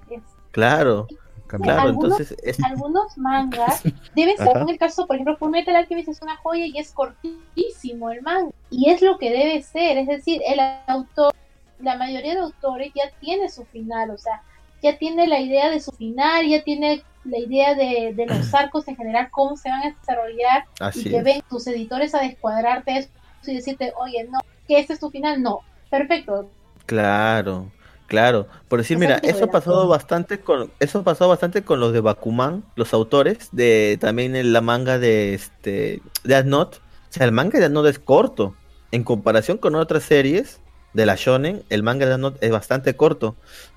Claro. 0.52 1.08
Claro, 1.48 1.82
algunos, 1.82 2.20
entonces 2.20 2.58
algunos 2.66 3.18
mangas 3.18 3.84
deben 4.16 4.38
ser 4.38 4.58
en 4.58 4.70
el 4.70 4.78
caso, 4.78 5.06
por 5.06 5.16
ejemplo, 5.16 5.38
Fullmetal 5.38 5.76
Alchemist 5.76 6.10
es 6.10 6.22
una 6.22 6.38
joya 6.38 6.66
y 6.66 6.78
es 6.78 6.92
cortísimo 6.92 8.10
el 8.12 8.22
manga 8.22 8.52
y 8.70 8.90
es 8.90 9.02
lo 9.02 9.18
que 9.18 9.30
debe 9.32 9.62
ser, 9.62 9.98
es 9.98 10.08
decir, 10.08 10.42
el 10.46 10.60
autor 10.88 11.34
la 11.80 11.98
mayoría 11.98 12.34
de 12.34 12.42
autores 12.42 12.92
ya 12.96 13.12
tiene 13.20 13.50
su 13.50 13.66
final, 13.66 14.10
o 14.12 14.18
sea, 14.18 14.42
ya 14.82 14.98
tiene 14.98 15.28
la 15.28 15.40
idea 15.40 15.70
de 15.70 15.80
su 15.80 15.92
final, 15.92 16.48
ya 16.48 16.64
tiene 16.64 17.04
la 17.24 17.40
idea 17.40 17.76
de, 17.76 18.14
los 18.28 18.54
arcos 18.54 18.88
en 18.88 18.96
general, 18.96 19.30
cómo 19.32 19.58
se 19.58 19.70
van 19.70 19.84
a 19.84 19.92
desarrollar 19.92 20.66
y 20.94 21.10
que 21.10 21.22
ven 21.22 21.42
tus 21.50 21.68
editores 21.68 22.14
a 22.16 22.22
descuadrarte 22.22 22.98
eso 22.98 23.10
y 23.46 23.56
decirte, 23.56 23.94
oye, 23.98 24.28
no, 24.30 24.40
que 24.68 24.80
este 24.80 24.94
es 24.94 25.00
tu 25.00 25.10
final, 25.10 25.42
no, 25.42 25.60
perfecto. 25.90 26.50
Claro, 26.86 27.72
claro. 28.08 28.48
Por 28.68 28.80
decir, 28.80 28.98
mira, 28.98 29.18
eso 29.18 29.46
ha 29.46 29.52
pasado 29.52 29.88
bastante 29.88 30.40
con, 30.40 30.72
eso 30.80 31.04
pasó 31.04 31.28
bastante 31.28 31.64
con 31.64 31.80
los 31.80 31.94
de 31.94 32.02
Bakuman, 32.02 32.64
los 32.76 32.94
autores, 32.94 33.50
de 33.52 33.98
también 34.00 34.36
en 34.36 34.54
la 34.54 34.62
manga 34.62 35.00
de 35.00 35.34
este 35.34 36.02
de 36.24 36.44
Not. 36.44 36.76
O 36.76 36.80
sea, 37.10 37.26
el 37.26 37.32
manga 37.32 37.60
de 37.60 37.70
Not 37.70 37.88
es 37.88 38.00
corto. 38.00 38.56
En 38.92 39.04
comparación 39.04 39.58
con 39.58 39.76
otras 39.76 40.04
series 40.04 40.60
de 40.94 41.06
la 41.06 41.16
Shonen, 41.16 41.64
el 41.70 41.84
manga 41.84 42.06
de 42.06 42.18
Not 42.18 42.42
es 42.42 42.52
bastante 42.52 42.96
corto. 42.96 43.36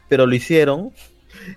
Pero 0.09 0.27
lo 0.27 0.35
hicieron 0.35 0.93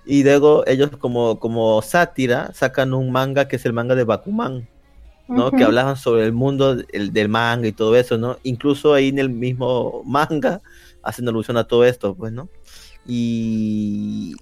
y 0.04 0.24
luego 0.24 0.64
ellos 0.66 0.90
como, 0.98 1.38
como 1.38 1.80
sátira 1.82 2.52
sacan 2.54 2.94
un 2.94 3.10
manga 3.10 3.48
que 3.48 3.56
es 3.56 3.66
el 3.66 3.72
manga 3.72 3.94
de 3.94 4.04
Bakuman, 4.04 4.68
¿no? 5.28 5.50
Que 5.50 5.64
hablaban 5.64 5.96
sobre 5.96 6.24
el 6.24 6.32
mundo 6.32 6.76
del, 6.76 7.28
manga 7.28 7.66
y 7.68 7.72
todo 7.72 7.96
eso, 7.96 8.18
¿no? 8.18 8.38
Incluso 8.42 8.94
ahí 8.94 9.08
en 9.08 9.18
el 9.18 9.30
mismo 9.30 10.02
manga 10.06 10.60
hacen 11.02 11.28
alusión 11.28 11.56
a 11.56 11.64
todo 11.64 11.84
esto, 11.84 12.14
pues, 12.14 12.32
¿no? 12.32 12.48
Y, 13.06 14.34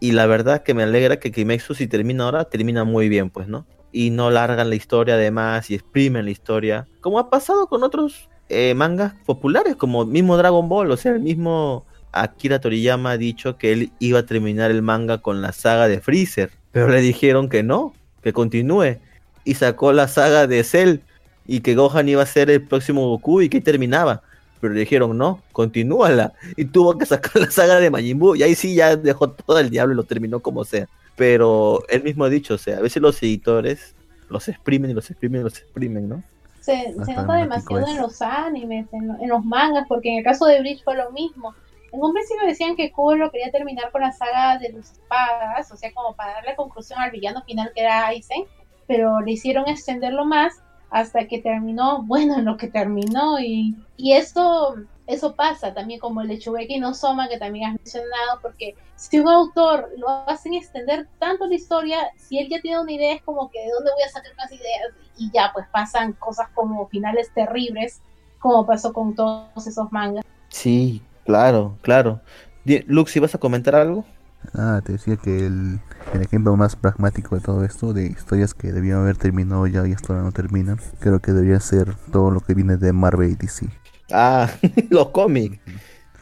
y 0.00 0.12
la 0.12 0.26
verdad 0.26 0.62
que 0.62 0.74
me 0.74 0.82
alegra 0.82 1.18
que 1.18 1.32
Kimetsu 1.32 1.74
si 1.74 1.86
termina 1.86 2.24
ahora, 2.24 2.44
termina 2.44 2.84
muy 2.84 3.08
bien, 3.08 3.30
pues, 3.30 3.48
¿no? 3.48 3.66
Y 3.92 4.10
no 4.10 4.30
largan 4.30 4.68
la 4.70 4.76
historia 4.76 5.14
además 5.14 5.70
y 5.70 5.74
exprimen 5.74 6.24
la 6.24 6.30
historia, 6.30 6.86
como 7.00 7.18
ha 7.18 7.30
pasado 7.30 7.66
con 7.68 7.84
otros 7.84 8.28
eh, 8.48 8.74
mangas 8.74 9.14
populares, 9.24 9.76
como 9.76 10.04
mismo 10.04 10.36
Dragon 10.36 10.68
Ball, 10.68 10.90
o 10.90 10.96
sea, 10.96 11.12
el 11.12 11.20
mismo 11.20 11.86
Akira 12.12 12.60
Toriyama 12.60 13.12
ha 13.12 13.16
dicho 13.16 13.56
que 13.56 13.72
él 13.72 13.92
iba 13.98 14.20
a 14.20 14.26
terminar 14.26 14.70
el 14.70 14.82
manga 14.82 15.18
con 15.18 15.42
la 15.42 15.52
saga 15.52 15.88
de 15.88 16.00
Freezer, 16.00 16.50
pero 16.70 16.88
le 16.88 17.00
dijeron 17.00 17.48
que 17.48 17.62
no, 17.62 17.94
que 18.22 18.32
continúe. 18.32 18.98
Y 19.44 19.54
sacó 19.54 19.92
la 19.92 20.08
saga 20.08 20.46
de 20.46 20.64
Cell 20.64 20.98
y 21.46 21.60
que 21.60 21.74
Gohan 21.74 22.08
iba 22.08 22.22
a 22.22 22.26
ser 22.26 22.50
el 22.50 22.62
próximo 22.62 23.08
Goku 23.08 23.42
y 23.42 23.48
que 23.48 23.60
terminaba. 23.60 24.22
Pero 24.64 24.72
le 24.72 24.80
dijeron 24.80 25.18
no, 25.18 25.42
continúala. 25.52 26.32
Y 26.56 26.64
tuvo 26.64 26.96
que 26.96 27.04
sacar 27.04 27.36
la 27.42 27.50
saga 27.50 27.78
de 27.78 27.90
Majin 27.90 28.18
Buu. 28.18 28.34
Y 28.34 28.42
ahí 28.44 28.54
sí 28.54 28.74
ya 28.74 28.96
dejó 28.96 29.28
todo 29.28 29.58
el 29.58 29.68
diablo 29.68 29.92
y 29.92 29.96
lo 29.96 30.04
terminó 30.04 30.40
como 30.40 30.64
sea. 30.64 30.88
Pero 31.16 31.82
él 31.90 32.02
mismo 32.02 32.24
ha 32.24 32.30
dicho, 32.30 32.54
o 32.54 32.58
sea, 32.58 32.78
a 32.78 32.80
veces 32.80 33.02
los 33.02 33.22
editores 33.22 33.94
los 34.30 34.48
exprimen 34.48 34.90
y 34.90 34.94
los 34.94 35.10
exprimen 35.10 35.42
y 35.42 35.44
los 35.44 35.58
exprimen, 35.58 36.08
¿no? 36.08 36.22
Se, 36.62 36.92
nota 36.92 37.34
demasiado 37.34 37.86
en 37.86 37.98
los 37.98 38.22
animes, 38.22 38.86
en, 38.90 39.10
en, 39.20 39.28
los 39.28 39.44
mangas, 39.44 39.84
porque 39.86 40.10
en 40.10 40.18
el 40.20 40.24
caso 40.24 40.46
de 40.46 40.60
Bleach 40.60 40.82
fue 40.82 40.96
lo 40.96 41.10
mismo. 41.10 41.54
En 41.92 42.02
un 42.02 42.14
principio 42.14 42.46
decían 42.46 42.74
que 42.74 42.90
Kuro 42.90 43.30
quería 43.30 43.50
terminar 43.50 43.90
con 43.92 44.00
la 44.00 44.12
saga 44.12 44.56
de 44.56 44.72
los 44.72 44.92
espadas, 44.92 45.70
o 45.70 45.76
sea, 45.76 45.92
como 45.92 46.16
para 46.16 46.32
darle 46.36 46.56
conclusión 46.56 46.98
al 47.00 47.10
villano 47.10 47.42
final 47.42 47.70
que 47.74 47.82
era 47.82 48.06
Aizen, 48.06 48.46
pero 48.86 49.20
le 49.20 49.32
hicieron 49.32 49.68
extenderlo 49.68 50.24
más 50.24 50.54
hasta 50.94 51.26
que 51.26 51.40
terminó, 51.40 52.02
bueno, 52.04 52.38
en 52.38 52.44
lo 52.44 52.56
que 52.56 52.68
terminó, 52.68 53.40
y, 53.40 53.74
y 53.96 54.12
eso, 54.12 54.76
eso 55.06 55.34
pasa 55.34 55.74
también 55.74 55.98
como 55.98 56.20
el 56.20 56.28
de 56.28 56.38
Shugeki 56.38 56.78
no 56.78 56.94
Soma, 56.94 57.28
que 57.28 57.36
también 57.36 57.70
has 57.70 57.74
mencionado, 57.74 58.40
porque 58.40 58.76
si 58.94 59.18
un 59.18 59.28
autor 59.28 59.90
lo 59.98 60.08
hacen 60.28 60.54
extender 60.54 61.08
tanto 61.18 61.46
la 61.46 61.54
historia, 61.56 61.98
si 62.16 62.38
él 62.38 62.48
ya 62.48 62.60
tiene 62.60 62.80
una 62.80 62.92
idea, 62.92 63.14
es 63.14 63.22
como 63.22 63.50
que 63.50 63.58
de 63.58 63.70
dónde 63.72 63.90
voy 63.90 64.02
a 64.02 64.08
sacar 64.08 64.32
más 64.36 64.52
ideas, 64.52 64.94
y 65.18 65.30
ya 65.32 65.50
pues 65.52 65.66
pasan 65.72 66.12
cosas 66.12 66.48
como 66.54 66.86
finales 66.86 67.28
terribles, 67.34 68.00
como 68.38 68.64
pasó 68.64 68.92
con 68.92 69.16
todos 69.16 69.66
esos 69.66 69.90
mangas. 69.90 70.24
Sí, 70.48 71.02
Claro, 71.24 71.78
claro. 71.80 72.20
Lux, 72.64 73.10
¿si 73.10 73.18
vas 73.20 73.34
a 73.34 73.38
comentar 73.38 73.74
algo? 73.74 74.04
Ah, 74.52 74.80
te 74.84 74.92
decía 74.92 75.16
que 75.16 75.46
el, 75.46 75.80
ejemplo 76.20 76.56
más 76.56 76.76
pragmático 76.76 77.34
de 77.34 77.40
todo 77.40 77.64
esto, 77.64 77.92
de 77.92 78.06
historias 78.06 78.54
que 78.54 78.72
debían 78.72 78.98
haber 78.98 79.16
terminado 79.16 79.66
ya 79.66 79.86
y 79.86 79.92
hasta 79.92 80.12
ahora 80.12 80.24
no 80.24 80.32
terminan, 80.32 80.78
creo 81.00 81.20
que 81.20 81.32
debería 81.32 81.60
ser 81.60 81.94
todo 82.12 82.30
lo 82.30 82.40
que 82.40 82.54
viene 82.54 82.76
de 82.76 82.92
Marvel 82.92 83.30
y 83.30 83.34
DC. 83.34 83.68
Ah, 84.12 84.50
los 84.90 85.08
cómics. 85.08 85.58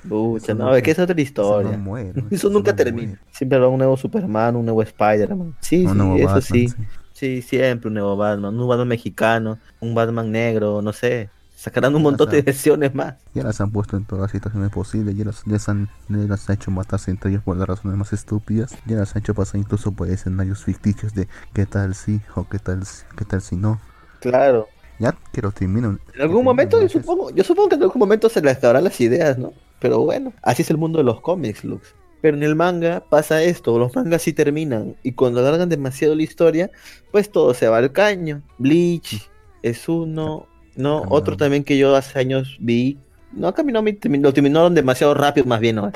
Pucha, 0.08 0.54
no, 0.54 0.74
es 0.74 0.82
que 0.82 0.90
es 0.90 0.98
otra 0.98 1.20
historia. 1.20 1.78
Eso, 2.30 2.50
nunca 2.50 2.74
termina. 2.74 3.20
Siempre 3.30 3.56
habrá 3.56 3.68
un 3.68 3.78
nuevo 3.78 3.96
Superman, 3.96 4.56
un 4.56 4.64
nuevo 4.64 4.82
Spider-Man. 4.82 5.54
Sí, 5.60 5.86
sí, 5.86 6.20
eso 6.20 6.40
sí. 6.40 6.68
sí. 7.12 7.42
siempre 7.42 7.88
un 7.88 7.94
nuevo 7.94 8.16
Batman, 8.16 8.58
un 8.58 8.68
Batman 8.68 8.88
mexicano, 8.88 9.58
un 9.80 9.94
Batman 9.94 10.30
negro, 10.30 10.82
no 10.82 10.92
sé. 10.92 11.30
Sacarán 11.62 11.94
un 11.94 12.02
montón 12.02 12.28
de 12.28 12.42
versiones 12.42 12.92
más. 12.92 13.14
Ya 13.34 13.44
las 13.44 13.60
han 13.60 13.70
puesto 13.70 13.96
en 13.96 14.04
todas 14.04 14.22
las 14.22 14.32
situaciones 14.32 14.72
posibles, 14.72 15.16
ya 15.16 15.24
las, 15.24 15.44
ya 15.46 15.58
han, 15.70 15.88
las 16.08 16.50
han 16.50 16.56
hecho 16.56 16.72
matarse 16.72 17.12
entre 17.12 17.30
ellos 17.30 17.44
por 17.44 17.56
las 17.56 17.68
razones 17.68 17.96
más 17.96 18.12
estúpidas, 18.12 18.76
ya 18.84 18.96
las 18.96 19.14
han 19.14 19.20
hecho 19.20 19.32
pasar 19.32 19.60
incluso 19.60 19.92
por 19.92 20.08
escenarios 20.08 20.64
ficticios 20.64 21.14
de 21.14 21.28
qué 21.54 21.64
tal 21.64 21.94
si 21.94 22.20
o 22.34 22.48
qué 22.48 22.58
tal, 22.58 22.82
qué 23.16 23.24
tal 23.24 23.40
si 23.40 23.54
no. 23.54 23.80
Claro. 24.18 24.66
Ya 24.98 25.16
que 25.32 25.40
lo 25.40 25.52
terminen. 25.52 26.00
En 26.16 26.22
algún 26.22 26.42
momento, 26.42 26.82
yo 26.82 26.88
supongo, 26.88 27.30
yo 27.30 27.44
supongo 27.44 27.68
que 27.68 27.74
en 27.76 27.82
algún 27.84 28.00
momento 28.00 28.28
se 28.28 28.42
les 28.42 28.56
acabarán 28.56 28.82
las 28.82 29.00
ideas, 29.00 29.38
¿no? 29.38 29.52
Pero 29.78 30.00
bueno, 30.00 30.32
así 30.42 30.62
es 30.62 30.70
el 30.70 30.78
mundo 30.78 30.98
de 30.98 31.04
los 31.04 31.20
cómics, 31.20 31.62
Lux. 31.62 31.94
Pero 32.20 32.36
en 32.36 32.42
el 32.42 32.56
manga 32.56 33.04
pasa 33.08 33.40
esto, 33.40 33.78
los 33.78 33.94
mangas 33.94 34.22
sí 34.22 34.32
terminan 34.32 34.96
y 35.04 35.12
cuando 35.12 35.38
alargan 35.38 35.68
demasiado 35.68 36.16
la 36.16 36.24
historia, 36.24 36.72
pues 37.12 37.30
todo 37.30 37.54
se 37.54 37.68
va 37.68 37.78
al 37.78 37.92
caño. 37.92 38.42
Bleach 38.58 39.30
es 39.62 39.88
uno, 39.88 40.48
no, 40.76 41.04
otro 41.08 41.36
también 41.36 41.64
que 41.64 41.76
yo 41.78 41.94
hace 41.94 42.18
años 42.18 42.56
vi. 42.60 42.98
No 43.32 43.54
caminó, 43.54 43.82
lo 43.82 44.32
terminaron 44.34 44.74
demasiado 44.74 45.14
rápido, 45.14 45.46
más 45.46 45.60
bien, 45.60 45.76
¿no? 45.76 45.90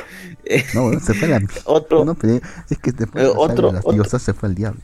No, 0.75 0.99
se 1.01 1.13
fue 1.13 1.35
al 1.35 1.47
otro. 1.65 2.05
No, 2.05 2.13
es 2.13 2.79
que 2.79 2.93
después 2.93 3.25
de 3.25 3.33
otro, 3.37 3.73
las 3.73 3.85
diosas 3.85 4.23
se 4.23 4.33
fue 4.33 4.49
al 4.49 4.55
diablo. 4.55 4.81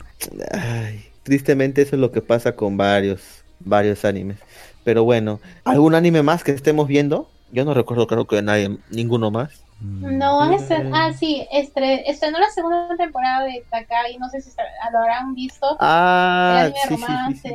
Ay, 0.51 1.03
tristemente 1.23 1.81
eso 1.81 1.95
es 1.95 1.99
lo 1.99 2.11
que 2.11 2.21
pasa 2.21 2.55
con 2.55 2.77
varios, 2.77 3.43
varios 3.59 4.05
animes. 4.05 4.37
Pero 4.83 5.03
bueno, 5.03 5.39
¿algún 5.63 5.95
anime 5.95 6.21
más 6.21 6.43
que 6.43 6.51
estemos 6.51 6.87
viendo? 6.87 7.27
Yo 7.51 7.65
no 7.65 7.73
recuerdo, 7.73 8.05
creo 8.07 8.27
que 8.27 8.41
nadie, 8.41 8.77
ninguno 8.91 9.31
más. 9.31 9.63
Mm. 9.79 10.17
No, 10.17 10.53
este, 10.53 10.89
ah, 10.93 11.11
sí, 11.13 11.45
estrenó 11.51 12.39
la 12.39 12.49
segunda 12.49 12.95
temporada 12.97 13.43
de 13.45 13.65
Takai, 13.69 14.17
no 14.17 14.29
sé 14.29 14.41
si 14.41 14.51
lo 14.91 14.99
habrán 14.99 15.33
visto. 15.33 15.77
Ah, 15.79 16.69
sí, 16.87 16.95
sí, 16.95 17.03
sí, 17.41 17.49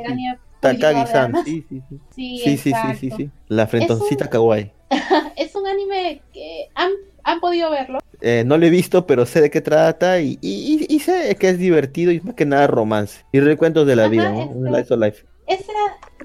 Takagi-san, 0.60 1.32
sí, 1.44 1.64
sí, 1.68 1.82
sí. 1.88 2.00
Sí, 2.10 2.56
sí, 2.56 2.72
sí, 2.98 3.10
sí, 3.10 3.30
La 3.48 3.66
frentoncita 3.66 4.28
kawaii. 4.28 4.72
es 5.36 5.54
un 5.54 5.66
anime 5.66 6.22
que 6.32 6.68
han, 6.74 6.90
han 7.24 7.40
podido 7.40 7.70
verlo. 7.70 7.98
Eh, 8.20 8.42
no 8.44 8.58
lo 8.58 8.66
he 8.66 8.70
visto, 8.70 9.06
pero 9.06 9.26
sé 9.26 9.40
de 9.40 9.50
qué 9.50 9.60
trata 9.60 10.20
y, 10.20 10.38
y, 10.40 10.86
y, 10.88 11.00
sé 11.00 11.36
que 11.36 11.50
es 11.50 11.58
divertido 11.58 12.10
y 12.10 12.20
más 12.20 12.34
que 12.34 12.46
nada 12.46 12.66
romance. 12.66 13.24
Y 13.32 13.40
recuentos 13.40 13.86
de 13.86 13.96
la 13.96 14.08
vida, 14.08 14.30
¿no? 14.30 14.46
Un 14.46 14.72
life 14.72 14.92
of 14.92 15.00
life. 15.00 15.24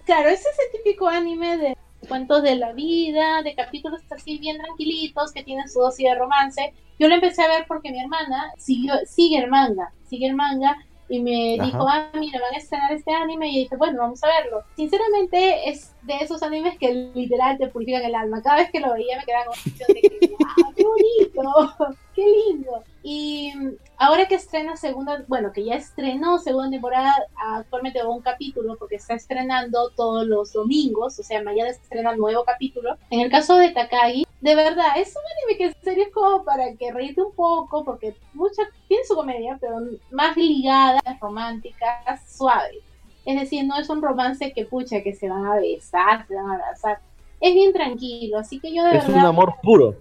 claro, 0.06 0.30
es 0.30 0.40
ese 0.40 0.78
típico 0.78 1.08
anime 1.08 1.58
de 1.58 1.78
cuentos 2.08 2.42
de 2.44 2.56
la 2.56 2.74
vida, 2.74 3.44
de 3.44 3.56
capítulos 3.56 4.02
así 4.10 4.38
bien 4.40 4.58
tranquilitos 4.58 5.32
que 5.32 5.44
tienen 5.44 5.70
su 5.70 5.80
dosis 5.80 6.10
de 6.10 6.16
romance. 6.16 6.74
Yo 7.00 7.08
lo 7.08 7.16
empecé 7.16 7.44
a 7.44 7.48
ver 7.48 7.66
porque 7.68 7.92
mi 7.92 8.00
hermana 8.00 8.52
siguió, 8.58 8.94
sigue 9.06 9.38
el 9.38 9.50
manga, 9.50 9.92
sigue 10.10 10.28
el 10.28 10.36
manga 10.36 10.78
y 11.10 11.20
me 11.20 11.58
dijo, 11.64 11.86
ah, 11.88 12.10
mira, 12.14 12.40
van 12.40 12.56
a 12.56 12.58
estrenar 12.58 12.92
este 12.92 13.12
anime 13.12 13.50
y 13.50 13.60
dije, 13.60 13.76
bueno, 13.76 14.00
vamos 14.00 14.24
a 14.24 14.28
verlo. 14.28 14.64
Sinceramente 14.76 15.70
es 15.70 15.93
de 16.04 16.18
esos 16.18 16.44
animes 16.44 16.78
que 16.78 17.12
literal 17.14 17.58
te 17.58 17.68
purifican 17.68 18.04
el 18.04 18.16
alma. 18.16 18.42
Cada 18.42 18.58
vez 18.58 18.72
que 18.72 18.80
lo 18.80 18.94
veía 18.94 19.18
me 19.18 19.26
quedaba 19.26 19.46
con 19.46 19.56
de 19.64 20.02
que, 20.02 20.36
¡ah, 20.46 20.72
qué 20.76 20.84
bonito! 20.84 21.96
¡Qué 22.16 22.26
lindo! 22.28 22.84
Y 23.02 23.52
ahora 23.98 24.28
que 24.28 24.36
estrena 24.36 24.76
segunda, 24.78 25.24
bueno, 25.28 25.52
que 25.52 25.66
ya 25.66 25.76
estrenó 25.76 26.38
segunda 26.38 26.70
temporada, 26.70 27.14
actualmente 27.36 28.04
va 28.04 28.10
un 28.10 28.22
capítulo 28.22 28.76
porque 28.78 28.96
está 28.96 29.16
estrenando 29.16 29.90
todos 29.96 30.28
los 30.28 30.54
domingos, 30.54 31.18
o 31.20 31.24
sea, 31.24 31.42
mañana 31.42 31.72
estrena 31.72 32.12
el 32.12 32.18
nuevo 32.18 32.44
capítulo. 32.44 32.98
En 33.10 33.22
el 33.22 33.32
caso 33.32 33.56
de 33.58 33.72
Takagi, 33.72 34.26
de 34.42 34.56
verdad, 34.56 34.98
es 34.98 35.16
un 35.16 35.22
anime 35.38 35.58
que 35.58 35.66
en 35.66 35.84
serio 35.84 36.04
es 36.04 36.14
como 36.14 36.44
para 36.44 36.76
que 36.76 36.92
reírte 36.92 37.22
un 37.22 37.34
poco, 37.34 37.84
porque 37.84 38.16
mucha, 38.34 38.64
tiene 38.88 39.06
su 39.06 39.16
comedia, 39.16 39.58
pero 39.60 39.78
más 40.12 40.36
ligada, 40.38 41.02
romántica, 41.20 42.04
suave. 42.28 42.84
Es 43.26 43.40
decir, 43.40 43.66
no 43.66 43.78
es 43.80 43.90
un 43.90 44.02
romance 44.02 44.52
que 44.54 44.66
pucha, 44.66 45.02
que 45.02 45.14
se 45.14 45.30
van 45.30 45.46
a 45.46 45.56
besar, 45.56 46.28
se 46.28 46.36
van 46.36 46.52
a 46.52 46.54
abrazar. 46.56 47.00
Es 47.40 47.54
bien 47.54 47.74
tranquilo, 47.74 48.40
así 48.40 48.60
que 48.60 48.74
yo 48.74 48.84
de 48.84 48.92
verdad... 48.92 49.10
Es 49.10 49.16
un 49.16 49.26
amor 49.26 49.56
puro. 49.62 49.96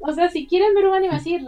O 0.00 0.12
sea, 0.12 0.28
si 0.28 0.46
quieren 0.46 0.74
ver 0.74 0.86
un 0.86 0.94
anime 0.94 1.16
así, 1.16 1.46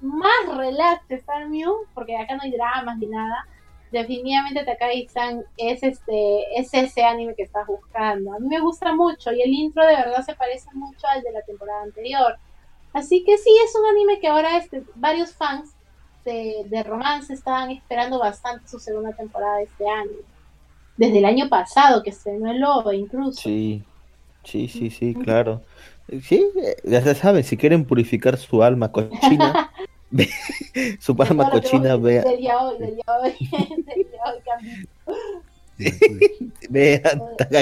más 0.00 0.56
relax 0.56 1.10
Star 1.10 1.48
Mew, 1.48 1.72
porque 1.94 2.16
acá 2.16 2.36
no 2.36 2.42
hay 2.42 2.52
dramas 2.52 2.98
ni 2.98 3.06
nada, 3.06 3.46
definitivamente 3.90 4.64
Takagi-san 4.64 5.44
es 5.56 5.82
este 5.82 6.58
es 6.58 6.72
ese 6.72 7.02
anime 7.02 7.34
que 7.34 7.42
estás 7.42 7.66
buscando. 7.66 8.34
A 8.34 8.38
mí 8.38 8.48
me 8.48 8.60
gusta 8.60 8.94
mucho 8.94 9.32
y 9.32 9.42
el 9.42 9.52
intro 9.52 9.84
de 9.86 9.96
verdad 9.96 10.22
se 10.22 10.34
parece 10.34 10.68
mucho 10.74 11.06
al 11.06 11.22
de 11.22 11.32
la 11.32 11.42
temporada 11.42 11.82
anterior. 11.82 12.36
Así 12.92 13.24
que 13.24 13.36
sí, 13.38 13.50
es 13.64 13.74
un 13.74 13.86
anime 13.86 14.18
que 14.20 14.28
ahora 14.28 14.56
este, 14.56 14.82
varios 14.94 15.34
fans 15.34 15.74
de, 16.28 16.64
de 16.68 16.82
romance 16.82 17.32
estaban 17.32 17.70
esperando 17.70 18.18
bastante 18.18 18.68
su 18.68 18.78
segunda 18.78 19.12
temporada 19.12 19.56
de 19.58 19.64
este 19.64 19.88
año. 19.88 20.18
Desde 20.96 21.18
el 21.18 21.24
año 21.24 21.48
pasado 21.48 22.02
que 22.02 22.10
estrenó 22.10 22.50
el 22.50 22.60
lobo 22.60 22.92
incluso. 22.92 23.40
Sí, 23.40 23.82
sí, 24.44 24.68
sí, 24.68 24.90
sí, 24.90 25.14
claro. 25.14 25.62
Sí, 26.22 26.44
ya 26.84 27.02
se 27.02 27.14
saben, 27.14 27.44
si 27.44 27.56
quieren 27.56 27.84
purificar 27.84 28.38
su 28.38 28.62
alma 28.62 28.90
cochina, 28.90 29.70
su 31.00 31.16
alma 31.20 31.50
cochina, 31.50 31.96
Vean. 31.96 32.24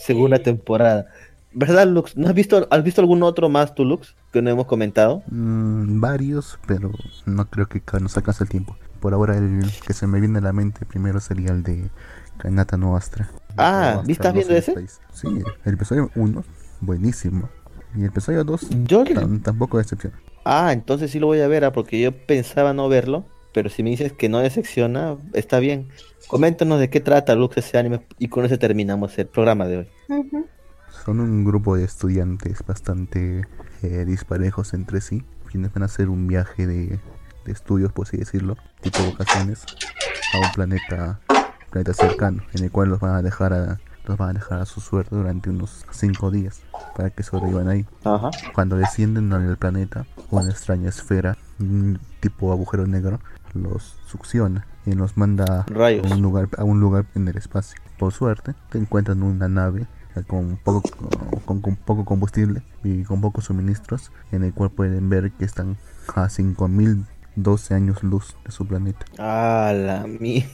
Segunda 0.00 0.38
temporada. 0.38 1.10
¿Verdad, 1.58 1.88
Lux? 1.88 2.16
¿No 2.16 2.28
has 2.28 2.34
visto, 2.34 2.68
has 2.70 2.84
visto 2.84 3.00
algún 3.00 3.24
otro 3.24 3.48
más, 3.48 3.74
tú, 3.74 3.84
Lux, 3.84 4.14
que 4.32 4.40
no 4.40 4.48
hemos 4.48 4.66
comentado? 4.66 5.24
Mm, 5.28 6.00
varios, 6.00 6.56
pero 6.68 6.92
no 7.26 7.50
creo 7.50 7.66
que 7.66 7.82
nos 8.00 8.16
alcance 8.16 8.44
el 8.44 8.48
tiempo. 8.48 8.76
Por 9.00 9.12
ahora, 9.12 9.36
el 9.36 9.68
que 9.84 9.92
se 9.92 10.06
me 10.06 10.20
viene 10.20 10.38
a 10.38 10.40
la 10.40 10.52
mente 10.52 10.86
primero 10.86 11.18
sería 11.18 11.50
el 11.50 11.64
de 11.64 11.90
Kanata 12.36 12.76
no 12.76 12.96
Astra. 12.96 13.28
Ah, 13.56 14.04
¿estás 14.06 14.34
viendo 14.34 14.54
ese? 14.54 14.72
Sí, 15.12 15.26
el 15.64 15.74
episodio 15.74 16.12
1, 16.14 16.44
buenísimo. 16.80 17.48
Y 17.96 18.02
el 18.02 18.06
episodio 18.06 18.44
2, 18.44 18.68
tampoco 19.42 19.78
decepciona. 19.78 20.16
Ah, 20.44 20.72
entonces 20.72 21.10
sí 21.10 21.18
lo 21.18 21.26
voy 21.26 21.40
a 21.40 21.48
ver, 21.48 21.64
ah, 21.64 21.72
porque 21.72 22.00
yo 22.00 22.12
pensaba 22.12 22.72
no 22.72 22.88
verlo. 22.88 23.24
Pero 23.52 23.68
si 23.68 23.82
me 23.82 23.90
dices 23.90 24.12
que 24.12 24.28
no 24.28 24.38
decepciona, 24.38 25.16
está 25.32 25.58
bien. 25.58 25.88
Coméntanos 26.28 26.78
de 26.78 26.88
qué 26.88 27.00
trata 27.00 27.34
Lux 27.34 27.56
ese 27.56 27.78
anime 27.78 28.02
y 28.16 28.28
con 28.28 28.44
eso 28.44 28.60
terminamos 28.60 29.18
el 29.18 29.26
programa 29.26 29.66
de 29.66 29.78
hoy. 29.78 29.88
Son 31.08 31.20
un 31.20 31.42
grupo 31.42 31.74
de 31.74 31.84
estudiantes 31.84 32.62
bastante 32.66 33.46
eh, 33.80 34.04
disparejos 34.04 34.74
entre 34.74 35.00
sí, 35.00 35.24
quienes 35.50 35.72
van 35.72 35.84
a 35.84 35.86
hacer 35.86 36.10
un 36.10 36.26
viaje 36.26 36.66
de, 36.66 37.00
de 37.46 37.52
estudios, 37.52 37.92
por 37.92 38.06
así 38.06 38.18
decirlo, 38.18 38.58
tipo 38.82 38.98
vacaciones, 39.12 39.64
a 40.34 40.46
un 40.46 40.52
planeta 40.52 41.18
planeta 41.70 41.94
cercano, 41.94 42.42
en 42.52 42.64
el 42.64 42.70
cual 42.70 42.90
los 42.90 43.00
van 43.00 43.14
a 43.14 43.22
dejar 43.22 43.54
a, 43.54 43.80
los 44.04 44.18
van 44.18 44.28
a 44.28 44.32
dejar 44.34 44.60
a 44.60 44.66
su 44.66 44.82
suerte 44.82 45.16
durante 45.16 45.48
unos 45.48 45.86
5 45.92 46.30
días 46.30 46.60
para 46.94 47.08
que 47.08 47.22
sobrevivan 47.22 47.68
ahí. 47.68 47.86
Cuando 48.52 48.76
descienden 48.76 49.32
al 49.32 49.56
planeta, 49.56 50.04
una 50.30 50.50
extraña 50.50 50.90
esfera, 50.90 51.38
un 51.58 51.98
tipo 52.20 52.52
agujero 52.52 52.86
negro, 52.86 53.18
los 53.54 53.98
succiona 54.04 54.66
y 54.84 54.92
los 54.92 55.16
manda 55.16 55.64
A, 55.74 56.12
un 56.12 56.20
lugar, 56.20 56.50
a 56.58 56.64
un 56.64 56.80
lugar 56.80 57.06
en 57.14 57.28
el 57.28 57.38
espacio. 57.38 57.80
Por 57.98 58.12
suerte, 58.12 58.54
te 58.68 58.76
encuentran 58.76 59.22
una 59.22 59.48
nave 59.48 59.86
con 60.26 60.56
poco, 60.56 60.82
con, 61.44 61.60
con, 61.60 61.76
poco 61.76 62.04
combustible 62.04 62.62
y 62.84 63.02
con 63.04 63.20
pocos 63.20 63.44
suministros, 63.44 64.10
en 64.32 64.44
el 64.44 64.52
cual 64.52 64.70
pueden 64.70 65.08
ver 65.08 65.30
que 65.32 65.44
están 65.44 65.76
a 66.14 66.28
5012 66.28 67.74
años 67.74 68.02
luz 68.02 68.36
de 68.44 68.52
su 68.52 68.66
planeta. 68.66 69.04
Ah, 69.18 69.72
la 69.74 70.06
mía. 70.06 70.46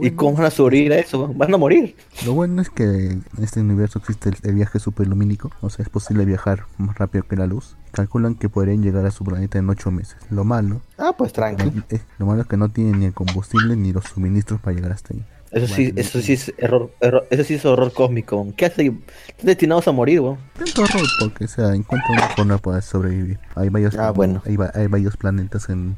¿Y 0.00 0.10
cómo 0.12 0.36
van 0.36 0.46
a 0.46 0.50
sobrevivir 0.50 0.92
a 0.94 0.98
eso? 0.98 1.32
Van 1.34 1.52
a 1.52 1.58
morir. 1.58 1.96
Lo 2.24 2.32
bueno 2.32 2.62
es 2.62 2.70
que 2.70 2.84
en 2.84 3.24
este 3.42 3.60
universo 3.60 3.98
existe 3.98 4.30
el, 4.42 4.54
viaje 4.54 4.78
superlumínico, 4.78 5.50
o 5.60 5.68
sea, 5.68 5.82
es 5.82 5.90
posible 5.90 6.24
viajar 6.24 6.64
más 6.78 6.96
rápido 6.96 7.26
que 7.28 7.36
la 7.36 7.46
luz. 7.46 7.76
Calculan 7.92 8.36
que 8.36 8.48
podrían 8.48 8.82
llegar 8.82 9.04
a 9.04 9.10
su 9.10 9.24
planeta 9.24 9.58
en 9.58 9.68
8 9.68 9.90
meses. 9.90 10.16
Lo 10.30 10.44
malo. 10.44 10.80
Ah, 10.96 11.14
pues 11.16 11.32
tranquilo. 11.32 11.82
Eh, 11.90 12.00
lo 12.18 12.26
malo 12.26 12.42
es 12.42 12.48
que 12.48 12.56
no 12.56 12.70
tienen 12.70 13.00
ni 13.00 13.06
el 13.06 13.12
combustible 13.12 13.76
ni 13.76 13.92
los 13.92 14.04
suministros 14.04 14.60
para 14.60 14.74
llegar 14.74 14.92
hasta 14.92 15.14
ahí. 15.14 15.24
Eso 15.50 15.66
sí, 15.66 15.92
eso 15.96 16.20
sí 16.20 16.32
es 16.32 16.52
error, 16.58 16.90
eso 17.30 17.44
sí 17.44 17.54
es 17.54 17.64
horror 17.64 17.92
cósmico. 17.92 18.46
¿Qué 18.56 18.66
hace? 18.66 18.86
Están 19.28 19.46
destinados 19.46 19.86
a 19.88 19.92
morir, 19.92 20.20
weón. 20.20 20.38
Tanto 20.58 20.82
horror 20.82 21.06
porque 21.20 21.46
se 21.46 21.62
encuentra 21.62 22.10
una 22.10 22.28
forma 22.28 22.58
para 22.58 22.82
sobrevivir. 22.82 23.38
Hay 23.54 23.68
varios, 23.68 23.96
ah, 23.96 24.10
bueno. 24.10 24.42
hay, 24.44 24.56
hay 24.74 24.86
varios 24.88 25.16
planetas 25.16 25.68
en, 25.68 25.96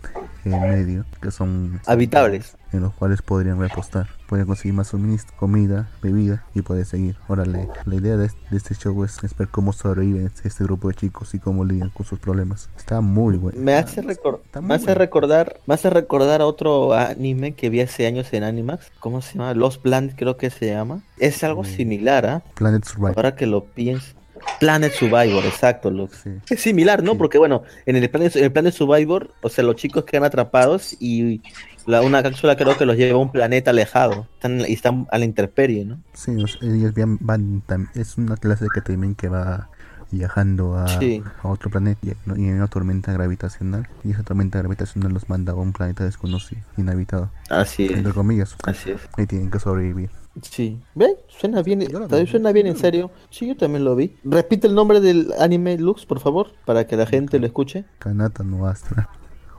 en 0.53 0.63
medio 0.63 1.05
que 1.21 1.31
son 1.31 1.81
habitables. 1.87 2.57
en 2.73 2.83
los 2.83 2.93
cuales 2.95 3.23
podrían 3.23 3.59
repostar. 3.59 4.09
Pueden 4.29 4.47
conseguir 4.47 4.75
más 4.75 4.89
suministro 4.89 5.35
comida 5.37 5.89
bebida 6.03 6.45
y 6.55 6.63
puede 6.63 6.85
seguir. 6.85 7.17
Órale 7.29 7.69
la 7.87 7.95
idea 7.95 8.17
de, 8.17 8.31
este 8.53 8.75
show 8.75 9.05
es, 9.05 9.19
ver 9.37 9.49
cómo 9.49 9.73
sobreviven 9.73 10.31
este 10.45 10.65
grupo 10.65 10.89
de 10.89 10.95
chicos 10.95 11.35
y 11.35 11.39
cómo 11.39 11.65
lidian 11.65 11.91
con 11.91 12.05
sus 12.05 12.19
problemas. 12.19 12.69
Está 12.77 13.01
muy 13.01 13.37
bueno. 13.37 13.59
Me 13.59 13.75
hace, 13.75 14.03
me 14.03 14.75
hace 14.75 14.95
recordar 14.95 15.61
me 15.67 15.75
hace 15.75 15.91
recordar 15.91 16.43
a 16.43 16.47
otro 16.47 16.95
anime 16.95 17.55
que 17.55 17.71
vi 17.71 17.81
hace 17.81 18.07
años 18.07 18.33
en 18.33 18.45
Animax. 18.45 18.91
Cómo 19.01 19.23
se 19.23 19.35
llama 19.35 19.55
Los 19.55 19.79
Planet 19.79 20.15
creo 20.17 20.37
que 20.37 20.51
se 20.51 20.67
llama. 20.67 21.01
Es 21.19 21.43
algo 21.45 21.65
similar 21.65 22.27
a 22.27 22.41
Planet 22.55 22.85
Survivor 22.85 23.17
ahora 23.17 23.35
que 23.35 23.47
lo 23.47 23.65
pienso 23.65 24.19
Planet 24.61 24.93
Survivor, 24.93 25.45
exacto. 25.45 25.93
Es 26.49 26.61
similar, 26.61 27.03
¿no? 27.03 27.17
Porque 27.17 27.39
bueno, 27.39 27.63
en 27.87 27.97
el 27.97 28.09
Planet, 28.11 28.37
el 28.37 28.53
Planet 28.53 28.75
Survivor, 28.75 29.33
o 29.43 29.49
sea, 29.49 29.65
los 29.65 29.77
chicos 29.77 30.05
quedan 30.05 30.25
atrapados 30.25 30.97
y 31.01 31.41
la, 31.87 32.03
una 32.03 32.23
cápsula 32.23 32.57
creo 32.57 32.77
que 32.77 32.85
los 32.85 32.97
lleva 32.97 33.19
a 33.19 33.23
un 33.23 33.33
planeta 33.33 33.71
alejado 33.71 34.27
están, 34.35 34.61
y 34.61 34.75
están 34.75 35.07
a 35.11 35.19
la 35.19 35.25
intemperie, 35.25 35.85
¿no? 35.85 36.01
Sí, 36.13 36.33
ellos 36.61 36.93
van, 37.21 37.63
es 37.95 38.19
una 38.19 38.37
clase 38.37 38.67
que 38.73 38.81
también 38.81 39.15
que 39.15 39.29
va 39.29 39.69
viajando 40.11 40.77
a, 40.77 40.87
a 40.87 41.49
otro 41.49 41.71
planeta 41.71 42.01
y, 42.03 42.11
en 42.27 42.55
una 42.55 42.67
tormenta 42.67 43.13
gravitacional 43.13 43.89
y 44.05 44.13
esa 44.13 44.23
tormenta 44.23 44.59
gravitacional 44.59 45.13
los 45.13 45.29
manda 45.29 45.53
a 45.53 45.57
un 45.57 45.73
planeta 45.73 46.05
desconocido, 46.05 46.63
inhabitado. 46.77 47.31
Así 47.51 47.87
es. 47.87 47.93
Entre 47.93 48.13
comillas. 48.13 48.57
Así 48.65 48.91
es. 48.91 49.01
Y 49.17 49.27
tienen 49.27 49.51
que 49.51 49.59
sobrevivir. 49.59 50.11
Sí, 50.43 50.79
¿ve? 50.95 51.17
Suena 51.29 51.63
bien, 51.63 51.87
suena 52.27 52.53
bien 52.53 52.67
en 52.67 52.77
serio. 52.77 53.11
Sí, 53.31 53.47
yo 53.49 53.57
también 53.57 53.85
lo 53.85 53.97
vi. 53.97 54.17
Repite 54.25 54.67
el 54.67 54.75
nombre 54.75 55.01
del 55.01 55.33
anime 55.39 55.77
Lux, 55.79 56.07
por 56.07 56.21
favor, 56.21 56.53
para 56.65 56.87
que 56.87 56.97
la 56.97 57.07
gente 57.07 57.39
lo 57.39 57.47
escuche. 57.47 57.85
Kanata 57.99 58.45
no 58.45 58.67
Astra. 58.67 59.09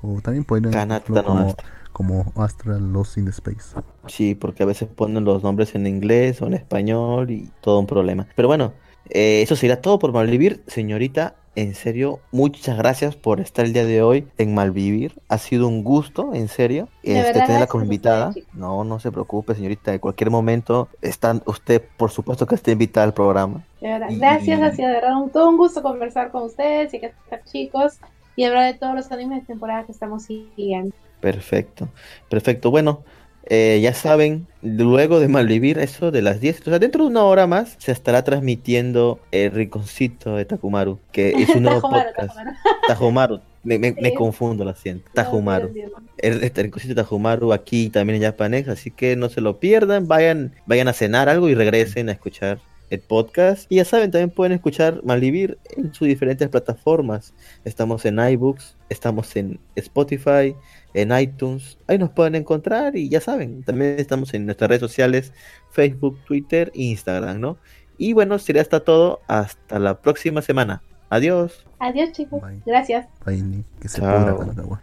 O 0.01 0.21
también 0.21 0.45
pueden 0.45 0.71
Kanata 0.71 1.11
no 1.11 1.23
como, 1.23 1.39
Astra. 1.47 1.65
como 1.91 2.33
Astra 2.35 2.79
Lost 2.79 3.17
in 3.17 3.27
Space. 3.29 3.75
Sí, 4.07 4.35
porque 4.35 4.63
a 4.63 4.65
veces 4.65 4.87
ponen 4.87 5.25
los 5.25 5.43
nombres 5.43 5.75
en 5.75 5.87
inglés 5.87 6.41
o 6.41 6.47
en 6.47 6.53
español 6.53 7.31
y 7.31 7.49
todo 7.61 7.79
un 7.79 7.87
problema. 7.87 8.27
Pero 8.35 8.47
bueno, 8.47 8.73
eh, 9.09 9.41
eso 9.41 9.55
sería 9.55 9.81
todo 9.81 9.99
por 9.99 10.13
Malvivir, 10.13 10.63
señorita. 10.67 11.35
En 11.55 11.75
serio, 11.75 12.19
muchas 12.31 12.77
gracias 12.77 13.15
por 13.15 13.39
estar 13.39 13.65
el 13.65 13.73
día 13.73 13.85
de 13.85 14.01
hoy 14.01 14.27
en 14.37 14.53
Malvivir. 14.53 15.13
Ha 15.27 15.37
sido 15.37 15.67
un 15.67 15.83
gusto, 15.83 16.33
en 16.33 16.47
serio, 16.47 16.87
este, 17.03 17.33
tenerla 17.33 17.67
como 17.67 17.83
invitada. 17.83 18.33
no, 18.53 18.83
no 18.83 18.99
se 18.99 19.11
preocupe, 19.11 19.55
señorita. 19.55 19.93
En 19.93 19.99
cualquier 19.99 20.29
momento 20.29 20.87
está 21.01 21.41
usted, 21.45 21.83
por 21.97 22.11
supuesto, 22.11 22.45
que 22.45 22.55
esté 22.55 22.71
invitada 22.71 23.05
al 23.05 23.13
programa. 23.13 23.63
gracias, 23.81 24.61
ha 24.61 24.71
sido 24.71 24.87
de 24.87 24.93
verdad 24.95 25.21
un, 25.21 25.29
todo 25.29 25.49
un 25.49 25.57
gusto 25.57 25.81
conversar 25.81 26.31
con 26.31 26.43
ustedes 26.43 26.93
y 26.93 26.99
que 26.99 27.13
chicos 27.45 27.99
y 28.35 28.45
hablar 28.45 28.71
de 28.71 28.79
todos 28.79 28.95
los 28.95 29.11
animes 29.11 29.41
de 29.41 29.47
temporada 29.47 29.83
que 29.83 29.91
estamos 29.91 30.23
siguiendo. 30.23 30.95
Perfecto, 31.19 31.89
perfecto. 32.29 32.71
Bueno, 32.71 33.03
eh, 33.49 33.79
ya 33.81 33.95
saben, 33.95 34.45
luego 34.61 35.19
de 35.19 35.27
Malvivir, 35.27 35.79
eso 35.79 36.11
de 36.11 36.21
las 36.21 36.39
10, 36.39 36.61
o 36.61 36.63
sea, 36.65 36.79
dentro 36.79 37.03
de 37.03 37.09
una 37.09 37.23
hora 37.23 37.47
más 37.47 37.75
se 37.79 37.91
estará 37.91 38.23
transmitiendo 38.23 39.19
el 39.31 39.51
Riconcito 39.51 40.35
de 40.35 40.45
Takumaru, 40.45 40.99
que 41.11 41.29
es 41.37 41.49
un 41.55 41.63
nuevo 41.63 41.81
podcast. 41.81 42.37
Tajumaru. 42.87 43.39
Me, 43.63 44.13
confundo, 44.13 44.63
lo 44.63 44.73
siento. 44.75 45.09
Tajumaru. 45.13 45.73
El, 46.17 46.43
el, 46.43 46.51
Rinconcito 46.53 46.93
de 46.93 47.01
Tajumaru 47.01 47.51
aquí 47.51 47.89
también 47.89 48.21
en 48.21 48.29
Japanex, 48.29 48.69
así 48.69 48.91
que 48.91 49.15
no 49.15 49.29
se 49.29 49.41
lo 49.41 49.59
pierdan, 49.59 50.07
vayan, 50.07 50.53
vayan 50.65 50.87
a 50.87 50.93
cenar 50.93 51.27
algo 51.27 51.49
y 51.49 51.55
regresen 51.55 52.09
a 52.09 52.11
escuchar 52.11 52.59
el 52.89 52.99
podcast. 52.99 53.65
Y 53.69 53.77
ya 53.77 53.85
saben, 53.85 54.11
también 54.11 54.29
pueden 54.29 54.53
escuchar 54.53 55.01
Malvivir 55.03 55.57
en 55.75 55.93
sus 55.93 56.07
diferentes 56.07 56.47
plataformas. 56.49 57.33
Estamos 57.65 58.05
en 58.05 58.19
iBooks, 58.19 58.75
estamos 58.89 59.35
en 59.35 59.59
Spotify, 59.75 60.55
en 60.93 61.17
iTunes. 61.17 61.77
Ahí 61.87 61.97
nos 61.97 62.09
pueden 62.09 62.35
encontrar 62.35 62.95
y 62.95 63.09
ya 63.09 63.21
saben, 63.21 63.63
también 63.63 63.95
estamos 63.99 64.33
en 64.33 64.45
nuestras 64.45 64.69
redes 64.69 64.81
sociales, 64.81 65.33
Facebook, 65.71 66.19
Twitter 66.25 66.71
e 66.75 66.83
Instagram, 66.83 67.39
¿no? 67.39 67.57
Y 67.97 68.13
bueno, 68.13 68.39
sería 68.39 68.61
hasta 68.61 68.79
todo. 68.79 69.21
Hasta 69.27 69.77
la 69.77 70.01
próxima 70.01 70.41
semana. 70.41 70.81
Adiós. 71.09 71.65
Adiós, 71.79 72.11
chicos. 72.13 72.41
Gracias. 72.65 73.07
que 73.81 73.89
se 73.89 73.99
pudra 73.99 74.35
cada 74.37 74.55
cagua. 74.55 74.81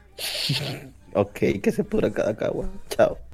ok, 1.15 1.39
que 1.63 1.73
se 1.73 1.85
pudra 1.85 2.13
cada 2.13 2.37
cagua. 2.37 2.69
Chao. 2.91 3.26